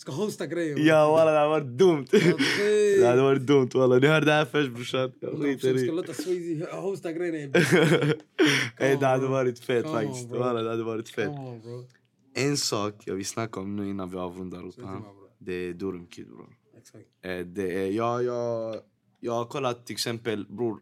Ska 0.00 0.12
hosta 0.12 0.46
grejer. 0.46 0.78
Ja 0.78 1.10
walla, 1.12 1.30
det 1.30 1.38
hade 1.38 1.48
varit 1.50 1.78
dumt. 1.78 2.06
Det 2.10 3.06
hade 3.06 3.22
varit 3.22 3.46
dumt 3.46 3.68
walla. 3.74 3.98
Ni 3.98 4.06
hörde 4.06 4.26
det 4.26 4.32
här 4.32 4.44
först 4.44 4.70
brorsan. 4.70 5.12
Jag 5.20 5.42
skiter 5.42 5.76
ska 5.76 5.86
i. 5.86 5.86
låta 5.86 6.12
Swayze 6.12 6.66
hosta 6.72 7.12
grejerna. 7.12 7.58
Ey, 8.78 8.96
Det 8.96 9.06
hade 9.06 9.26
varit 9.26 9.58
fett 9.58 9.84
Come 9.84 9.94
faktiskt. 10.06 10.28
Walla, 10.28 10.62
det 10.62 10.70
hade 10.70 10.82
varit 10.82 11.08
fett. 11.08 11.28
On. 11.28 11.86
En 12.34 12.56
sak 12.56 12.94
jag 13.04 13.14
vill 13.14 13.26
snacka 13.26 13.60
om 13.60 13.76
nu 13.76 13.90
innan 13.90 14.10
vi 14.10 14.16
avrundar 14.16 14.58
bror. 14.58 15.02
Det 15.38 15.52
är 15.52 15.72
Durum 15.72 16.06
Kid 16.06 16.26
bror. 16.26 16.56
Exakt. 16.78 17.04
Eh, 17.22 17.38
Det 17.38 17.84
är, 17.84 17.90
jag, 17.90 18.24
jag, 18.24 18.76
jag 19.20 19.32
har 19.32 19.44
kollat 19.44 19.86
till 19.86 19.94
exempel, 19.94 20.46
bror, 20.48 20.78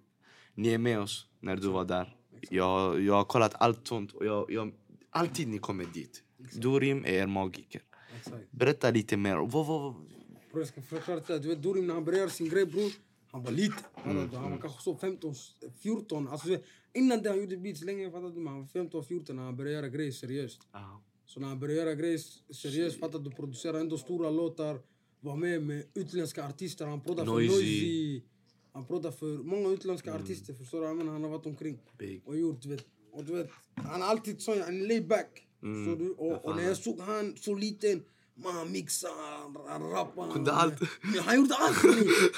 ni 0.55 0.75
är 0.75 0.79
med 0.79 1.01
oss 1.01 1.27
när 1.41 1.57
du 1.57 1.69
var 1.69 1.85
där. 1.85 2.17
Jag, 2.51 3.01
jag 3.01 3.15
har 3.15 3.25
kollat 3.25 3.55
allt 3.59 3.87
sånt 3.87 4.13
och 4.13 4.27
jag, 4.27 4.47
jag, 4.49 4.73
alltid 5.11 5.49
ni 5.49 5.59
kommer 5.59 5.85
dit. 5.85 6.23
Durim 6.53 7.05
är 7.05 7.13
er 7.13 7.27
magiker. 7.27 7.83
Exakt. 8.19 8.51
Berätta 8.51 8.91
lite 8.91 9.17
mer. 9.17 9.37
Vad, 9.37 9.67
vad? 9.67 9.95
Bror 10.53 10.61
jag 10.63 10.69
ska 10.69 10.83
förklara. 10.83 11.39
Du 11.39 11.49
vet 11.49 11.63
Durim 11.63 11.87
när 11.87 11.95
han 11.95 12.05
började 12.05 12.31
sin 12.31 12.49
grej 12.49 12.67
bror. 12.67 12.93
Han 13.31 13.45
var 13.45 13.51
liten. 13.51 13.85
Mm, 14.05 14.31
Han 14.35 14.51
var 14.51 14.59
kanske 14.59 14.83
så 14.83 14.97
15, 14.97 15.35
14. 15.81 16.29
Alltså, 16.29 16.49
innan 16.93 17.23
det 17.23 17.29
han 17.29 17.41
gjorde 17.41 17.57
beats 17.57 17.83
länge 17.83 18.11
fattar 18.11 18.29
du. 18.31 18.47
Han 18.47 18.61
var 18.61 18.67
15, 18.67 19.05
14 19.05 19.37
när 19.37 19.43
han 19.43 19.57
började 19.57 19.77
göra 19.77 19.89
grejer 19.89 20.13
seriöst. 20.13 20.61
Så 21.27 21.41
när 21.41 21.49
han 21.49 21.61
började 21.61 21.81
göra 21.81 21.95
grejer 21.95 22.19
seriöst, 22.55 23.01
fattar 23.01 23.19
du, 23.19 23.31
producera 23.31 23.81
ändå 23.81 23.99
stora 23.99 24.31
låtar, 24.31 24.81
var 25.21 25.37
med 25.37 25.63
med 25.63 25.85
utländska 25.95 26.47
artister, 26.49 26.87
han 26.87 27.01
prodade 27.01 27.27
för 27.27 27.33
Noisy. 27.35 28.23
Han 28.73 28.87
prodade 28.87 29.17
för 29.17 29.39
många 29.39 29.69
utländska 29.69 30.15
artister, 30.15 30.55
förstår 30.55 30.81
du? 30.81 30.87
Han 30.87 31.23
har 31.23 31.31
varit 31.31 31.47
omkring 31.47 31.79
Big. 31.99 32.23
och 32.25 32.39
gjort, 32.39 32.63
du 32.63 32.69
vet. 32.69 32.87
Och 33.13 33.25
du 33.25 33.35
vet, 33.35 33.51
han 33.75 34.03
är 34.03 34.07
alltid 34.07 34.41
sån, 34.41 34.61
han 34.63 34.81
är 34.83 34.87
back. 35.61 35.75
Förstår 35.75 35.97
du? 35.97 36.11
Och, 36.11 36.45
och 36.45 36.57
när 36.57 36.63
jag 36.63 36.77
såg 36.77 37.01
han 37.01 37.37
så 37.37 37.55
liten, 37.55 38.03
man 38.35 38.55
han 39.69 39.91
rappade. 39.91 40.33
Kunde 40.33 40.53
allt. 40.53 40.81
Han 41.25 41.37
gjorde 41.37 41.55
allt! 41.55 41.85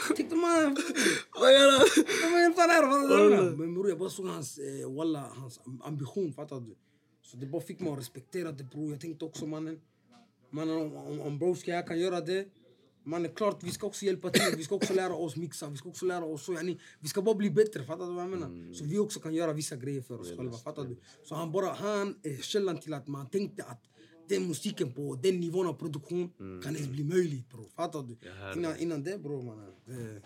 Jag 0.09 0.17
Tänkte 0.17 0.37
man, 0.37 0.77
Vad 1.41 1.53
gör 1.53 1.71
han? 1.71 3.57
Men 3.57 3.75
bror 3.75 3.89
jag 3.89 3.99
bara 3.99 4.11
såg 4.11 4.27
hans, 4.27 4.59
eh, 4.59 4.93
walla, 4.93 5.27
hans 5.37 5.61
ambition, 5.83 6.33
fattar 6.33 6.61
du? 6.61 6.77
Så 7.23 7.37
det 7.37 7.47
bara 7.47 7.63
fick 7.63 7.81
mig 7.81 7.93
att 7.93 7.99
respektera 7.99 8.53
det 8.53 8.65
bror. 8.65 8.91
Jag 8.91 9.01
tänkte 9.01 9.25
också 9.25 9.47
mannen, 9.47 9.81
mannen 10.51 10.77
om, 10.77 10.97
om, 10.97 11.21
om 11.21 11.39
broski 11.39 11.71
här 11.71 11.87
kan 11.87 12.01
göra 12.01 12.21
det, 12.21 12.49
man 13.05 13.25
är 13.25 13.29
klart 13.29 13.63
vi 13.63 13.71
ska 13.71 13.87
också 13.87 14.05
hjälpa 14.05 14.31
till, 14.31 14.57
vi 14.57 14.65
ska 14.65 14.75
också 14.75 14.95
lära 14.95 15.15
oss 15.15 15.37
mixa, 15.37 15.69
vi 15.69 15.77
ska 15.77 15.89
också 15.89 16.07
lära 16.07 16.25
oss 16.25 16.45
så, 16.45 16.53
yani, 16.53 16.81
vi 17.01 17.09
ska 17.09 17.23
bara 17.23 17.35
bli 17.35 17.51
bättre, 17.51 17.85
fattar 17.85 18.07
du 18.07 18.13
vad 18.13 18.23
jag 18.25 18.31
menar? 18.31 18.73
Så 18.75 18.85
vi 18.85 18.99
också 18.99 19.21
kan 19.21 19.35
göra 19.35 19.53
vissa 19.53 19.77
grejer 19.77 20.03
för 20.03 20.21
oss 20.21 20.29
själva, 20.37 20.57
fattar 20.59 20.85
du? 20.85 20.97
Så 21.25 21.35
han 21.35 21.53
bara, 21.53 21.73
han 21.73 22.15
är 22.23 22.43
källan 22.43 22.79
till 22.79 22.95
att 22.95 23.07
man 23.07 23.27
tänkte 23.31 23.65
att 23.65 23.83
den 24.29 24.49
musiken 24.49 24.93
på 24.93 25.15
den 25.23 25.41
nivån 25.41 25.67
av 25.67 25.73
produktion 25.75 26.31
kan 26.63 26.77
ens 26.77 26.89
bli 26.89 27.05
möjligt 27.05 27.49
bror, 27.51 27.67
fattar 27.77 28.03
du? 28.03 28.17
Innan, 28.57 28.77
innan 28.77 29.03
det 29.05 29.23
bror 29.23 29.43
mannen, 29.43 29.73
det, 29.85 30.23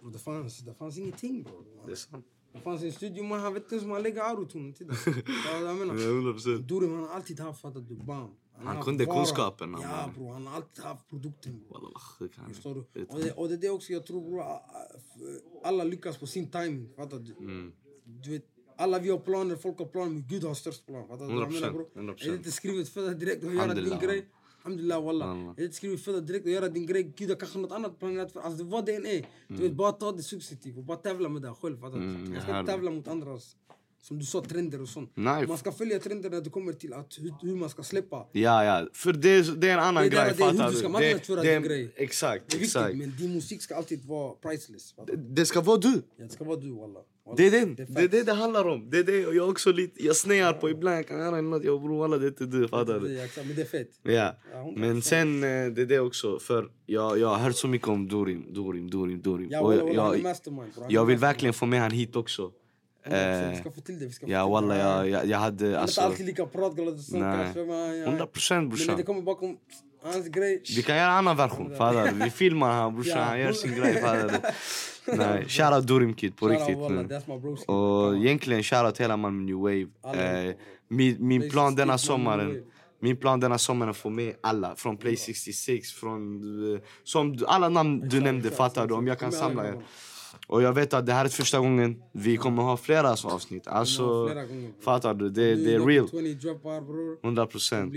bro, 0.00 0.10
det, 0.10 0.18
fanns, 0.18 0.58
det 0.58 0.74
fanns 0.74 0.98
ingenting 0.98 1.42
bror. 1.42 1.64
Det 1.86 1.92
är 1.92 1.96
sant. 1.96 2.26
Det 2.52 2.60
fanns 2.60 2.82
en 2.82 2.92
studio, 2.92 3.24
man 3.24 3.40
han 3.40 3.54
vet 3.54 3.62
inte 3.62 3.74
ens 3.74 3.84
om 3.84 3.90
han 3.90 4.02
lägger 4.02 4.22
autotune 4.22 4.72
till 4.72 4.86
det. 4.86 4.94
Fattar 4.94 5.58
du 5.58 5.64
vad 5.64 5.70
jag 5.70 5.78
menar? 5.78 5.94
100 5.94 6.32
procent. 6.32 6.68
Durim 6.68 6.90
han 6.94 7.00
har 7.02 7.08
alltid 7.08 7.40
haft, 7.40 7.60
fattar 7.60 7.80
du, 7.80 7.94
bam. 7.94 8.30
Han 8.66 8.82
kunde 8.82 9.04
vara. 9.04 9.16
kunskapen, 9.16 9.74
han 9.74 9.82
Ja 9.82 10.10
bror, 10.16 10.32
han 10.32 10.46
har 10.46 10.54
alltid 10.56 10.84
haft 10.84 11.08
produkten. 11.08 11.64
Wallah. 11.70 12.48
Förstår 12.48 12.74
du? 12.74 13.04
Och 13.04 13.18
det, 13.20 13.32
och 13.32 13.48
det 13.48 13.54
är 13.54 13.58
det 13.58 13.70
också 13.70 13.92
jag 13.92 14.06
tror 14.06 14.40
a- 14.40 14.60
alla 15.64 15.84
lyckas 15.84 16.18
på 16.18 16.26
sin 16.26 16.50
timing, 16.50 16.92
fattar 16.96 17.18
du? 17.18 17.32
Mm. 17.32 17.72
Du 18.04 18.30
vet, 18.30 18.44
alla 18.76 18.98
vi 18.98 19.10
har 19.10 19.18
planer, 19.18 19.56
folk 19.56 19.78
har 19.78 19.86
planer, 19.86 20.10
men 20.10 20.26
Gud 20.28 20.44
har 20.44 20.54
störst 20.54 20.86
plan. 20.86 21.08
Fattar 21.08 21.26
du 21.26 21.34
vad 21.34 21.42
jag 21.42 21.48
100%, 21.48 21.52
menar 21.60 21.70
bror? 21.72 21.86
100%. 21.94 22.24
Är 22.26 22.30
det 22.30 22.36
inte 22.36 22.52
skrivet 22.52 22.88
födda 22.88 23.14
direkt 23.14 23.44
och 23.44 23.54
göra 23.54 23.74
din 23.74 23.98
grej? 23.98 24.28
Alhamdulillah 24.62 25.04
wallah. 25.04 25.38
Är 25.40 25.54
det 25.56 25.64
inte 25.64 25.76
skrivet 25.76 26.00
födda 26.04 26.20
direkt 26.20 26.44
och 26.46 26.50
göra 26.52 26.68
din 26.68 26.86
grej? 26.86 27.12
Gud 27.16 27.28
har 27.28 27.36
kanske 27.36 27.58
något 27.58 27.72
annat 27.72 27.98
planerat 27.98 28.32
för 28.32 28.40
Alltså 28.40 28.64
vad 28.64 28.86
det 28.86 28.94
än 28.96 29.06
är. 29.06 29.26
Du 29.48 29.54
vet, 29.56 29.72
bara 29.72 29.92
ta 29.92 30.12
det 30.12 30.22
successivt 30.22 30.76
och 30.78 30.84
bara 30.84 30.96
tävla 30.96 31.28
med 31.28 31.42
det 31.42 31.54
själv. 31.54 31.80
Fattar 31.80 31.98
du? 31.98 32.04
Mm, 32.04 32.32
Man 32.32 32.42
ska 32.42 32.64
tävla 32.66 32.90
mot 32.90 33.08
andras, 33.08 33.56
som 34.02 34.18
du 34.18 34.24
sa, 34.24 34.40
trender 34.40 34.82
och 34.82 34.88
sånt. 34.88 35.12
Nej. 35.14 35.46
Man 35.46 35.58
ska 35.58 35.72
följa 35.72 35.98
trender 35.98 36.30
när 36.30 36.40
det 36.40 36.50
kommer 36.50 36.72
till 36.72 36.92
att, 36.92 37.18
hur, 37.18 37.34
hur 37.42 37.56
man 37.56 37.68
ska 37.70 37.82
släppa. 37.82 38.28
Ja, 38.32 38.64
ja. 38.64 38.88
För 38.92 39.12
det, 39.12 39.60
det 39.60 39.68
är 39.68 39.72
en 39.72 39.78
annan 39.78 39.94
Det 40.02 40.08
är 40.08 40.10
grej, 40.10 40.34
det 40.36 40.42
är 40.42 40.50
hur 40.50 40.58
fattar 40.58 40.70
du 40.70 40.76
ska 40.76 40.88
marknadsföra 40.88 41.42
det, 41.42 41.52
din 41.52 41.62
det, 41.62 41.68
grej. 41.68 41.94
Exakt, 41.96 42.44
Det 42.50 42.56
är 42.56 42.60
viktigt, 42.60 42.76
exakt. 42.76 42.96
men 42.96 43.16
din 43.16 43.34
musik 43.34 43.62
ska 43.62 43.74
alltid 43.74 44.04
vara 44.04 44.34
priceless. 44.34 44.92
fattar 44.92 45.16
du? 45.16 45.22
Det 45.22 45.46
ska 45.46 45.60
vara 45.60 45.76
du. 45.76 46.02
Ja, 46.16 46.24
det 46.24 46.32
ska 46.32 46.44
vara 46.44 46.56
du 46.56 46.70
wallah. 46.70 47.02
Det 47.36 47.46
är 47.46 47.50
den. 47.50 47.74
Det 47.74 47.84
Det 47.84 48.02
är 48.02 48.08
det 48.08 48.22
det 48.22 48.32
handlar 48.32 48.68
om. 48.68 48.90
Det 48.90 48.98
är 48.98 49.04
det 49.04 49.18
jag 49.18 49.48
också 49.48 49.72
lite, 49.72 50.06
jag 50.06 50.16
snear 50.16 50.52
på 50.52 50.70
ibland. 50.70 50.98
Jag 50.98 51.08
kan 51.08 51.18
göra 51.18 51.40
något, 51.40 51.64
jag 51.64 51.82
bror 51.82 51.98
walla 51.98 52.18
det 52.18 52.26
är 52.26 52.28
inte 52.28 52.46
du, 52.46 52.68
fattar 52.68 53.00
du? 53.00 53.08
Det 53.08 53.28
Men 53.36 53.56
det 53.56 53.62
är 53.62 53.66
fett. 53.66 53.90
Ja, 54.02 54.34
men 54.76 55.02
sen 55.02 55.44
eh, 55.44 55.66
det 55.72 55.82
är 55.82 55.86
det 55.86 56.00
också, 56.00 56.38
för 56.38 56.70
jag, 56.86 57.18
jag 57.18 57.28
har 57.28 57.38
hört 57.38 57.56
så 57.56 57.68
mycket 57.68 57.88
om 57.88 58.08
Durim, 58.08 58.54
Durim, 58.54 58.90
Durim, 58.90 59.20
Durim. 59.22 59.48
Ja, 59.50 59.74
jag, 59.74 60.20
är 60.20 60.34
jag 60.88 61.04
vill 61.04 61.16
verkligen 61.18 61.54
få 61.54 61.66
med 61.66 61.80
han 61.80 61.90
hit 61.90 62.16
också. 62.16 62.52
100%, 63.04 63.10
Vi 63.50 63.54
Eh, 63.54 63.60
ska 63.60 63.70
få 63.70 63.80
till 63.80 63.98
det. 63.98 64.06
Vi 64.06 64.12
ska 64.12 64.26
ja 64.26 64.48
walla, 64.48 64.76
jag, 64.78 65.08
jag, 65.08 65.26
jag 65.26 65.38
hade 65.38 65.66
är 65.66 65.68
inte 65.68 65.80
alltså... 65.80 66.00
alltid 66.00 66.26
lika 66.26 66.42
Nej. 67.12 67.36
kanske. 67.44 67.60
Men, 67.64 67.98
ja, 67.98 68.06
100 68.06 68.26
procent 68.26 68.58
men 68.58 68.68
när 68.68 68.76
det 68.78 68.86
brorsan. 68.86 69.02
kommer 69.06 69.22
bakom 69.22 69.56
hans 70.02 70.26
grej. 70.28 70.62
Vi 70.76 70.82
kan 70.82 70.96
göra 70.96 71.06
en 71.10 71.16
annan 71.16 71.36
version, 71.36 71.76
fattar 71.76 72.06
du? 72.12 72.24
Vi 72.24 72.30
filmar 72.30 72.70
han 72.72 72.94
brorsan, 72.94 73.18
han 73.18 73.40
gör 73.40 73.52
sin 73.52 73.74
grej, 73.74 73.94
fattar 74.02 74.28
du? 75.06 75.16
Nej, 75.16 75.44
shoutout 75.48 75.86
Durim 75.86 76.14
Kid 76.14 76.36
på 76.36 76.48
riktigt. 76.48 76.76
Och 77.66 78.16
egentligen 78.16 78.62
shoutout 78.62 79.00
hela 79.00 79.16
Malmö 79.16 79.42
New 79.42 79.56
Wave. 79.56 79.86
Eh, 80.48 80.54
min, 80.88 81.16
min 81.18 81.50
plan 81.50 81.74
denna 81.74 81.98
66, 81.98 82.24
Malmö 82.24 82.44
New 82.44 82.48
sommaren 82.52 82.64
min 83.02 83.16
plan 83.16 83.40
denna 83.40 83.58
sommaren 83.58 83.88
är 83.88 83.90
att 83.90 83.96
få 83.96 84.10
med 84.10 84.34
alla. 84.40 84.74
Från 84.76 84.96
Play 84.96 85.16
66, 85.16 85.92
från... 85.92 86.74
eh, 86.74 86.80
Som 87.04 87.36
du- 87.36 87.46
alla 87.46 87.68
namn 87.68 88.08
du 88.08 88.20
nämnde, 88.20 88.50
fattar 88.50 88.86
du? 88.86 88.94
Om 88.94 89.06
jag 89.06 89.18
kan 89.18 89.32
samla 89.32 89.68
er. 89.68 89.74
Och 90.46 90.62
jag 90.62 90.72
vet 90.72 90.94
att 90.94 91.06
det 91.06 91.12
här 91.12 91.24
är 91.24 91.28
första 91.28 91.58
gången 91.58 92.02
vi 92.12 92.36
kommer 92.36 92.62
ha 92.62 92.76
flera 92.76 93.16
så 93.16 93.28
avsnitt. 93.28 93.66
Alltså, 93.66 94.28
flera 94.28 94.46
fattar 94.84 95.14
du? 95.14 95.28
Det, 95.30 95.54
det 95.54 95.74
är 95.74 95.86
real. 95.86 96.08
20 96.10 96.34
droppar 96.34 96.80
bror. 96.80 97.18
100 97.24 97.44
Det 97.44 97.50
procent. 97.50 97.94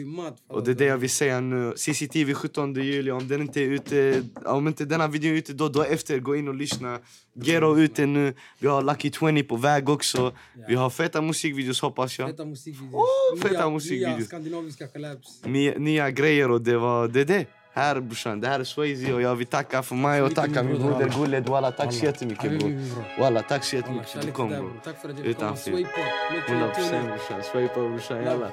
Och 0.47 0.63
det 0.63 0.71
är 0.71 0.75
det 0.75 0.85
jag 0.85 0.97
vill 0.97 1.09
säga 1.09 1.39
nu. 1.41 1.73
CCTV 1.75 2.33
17 2.33 2.73
juli, 2.73 3.11
om 3.11 3.27
den 3.27 3.41
inte 3.41 3.61
är 3.61 3.67
ute, 3.69 4.23
om 4.45 4.67
inte 4.67 4.85
denna 4.85 5.07
videon 5.07 5.31
är 5.33 5.37
ute 5.37 5.53
då, 5.53 5.69
då 5.69 5.83
efter, 5.83 6.19
gå 6.19 6.35
in 6.35 6.47
och 6.47 6.55
lyssna. 6.55 6.99
Gero 7.35 7.77
ute 7.77 8.05
nu, 8.05 8.33
vi 8.59 8.67
har 8.67 8.81
Lucky 8.81 9.11
20 9.11 9.43
på 9.43 9.55
väg 9.55 9.89
också. 9.89 10.31
Vi 10.67 10.75
har 10.75 10.89
feta 10.89 11.21
musikvideos 11.21 11.81
hoppas 11.81 12.19
jag. 12.19 12.29
Feta 12.29 12.45
musikvideos. 12.45 12.93
Oh, 12.93 13.39
feta 13.41 13.65
Nya- 13.65 13.69
musikvideos. 13.73 14.17
Nya 14.17 14.25
skandinaviska 14.25 14.87
collabs. 14.87 15.41
Nya, 15.45 15.77
nya 15.77 16.11
grejer 16.11 16.51
och 16.51 16.61
det 16.61 16.77
var 16.77 17.07
det. 17.07 17.21
Är 17.21 17.25
det. 17.25 17.45
Här 17.75 17.99
brorsan, 17.99 18.41
det 18.41 18.47
här 18.47 18.59
är 18.59 18.63
Swayze 18.63 19.13
och 19.13 19.21
jag 19.21 19.35
vill 19.35 19.47
tacka 19.47 19.83
för 19.83 19.95
mig 19.95 20.21
och 20.21 20.35
tacka 20.35 20.63
min 20.63 20.81
broder 20.81 21.09
Guled. 21.17 21.49
Walla 21.49 21.71
tack 21.71 21.93
så 21.93 22.05
jättemycket 22.05 22.59
bror. 22.59 22.71
Walla 23.19 23.41
tack 23.41 23.63
så 23.63 23.75
jättemycket 23.75 24.09
för 24.09 24.19
att 24.19 24.25
du 24.25 24.31
kom 24.31 24.49
bror. 24.49 24.73
Tack 24.83 25.01
för 25.01 25.09
att. 25.09 25.59
Swaypot. 25.59 25.91
Make 26.31 26.47
sure 26.47 26.55
100 26.55 26.65
you 26.65 26.73
tune 26.73 26.97
in. 26.97 27.07
procent 27.07 27.07
brorsan. 27.07 27.43
Swipa 27.51 27.73
brorsan, 27.73 28.23
jalla. 28.23 28.47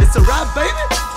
It's 0.00 0.16
a 0.16 0.20
rap 0.20 0.54
baby! 0.54 1.13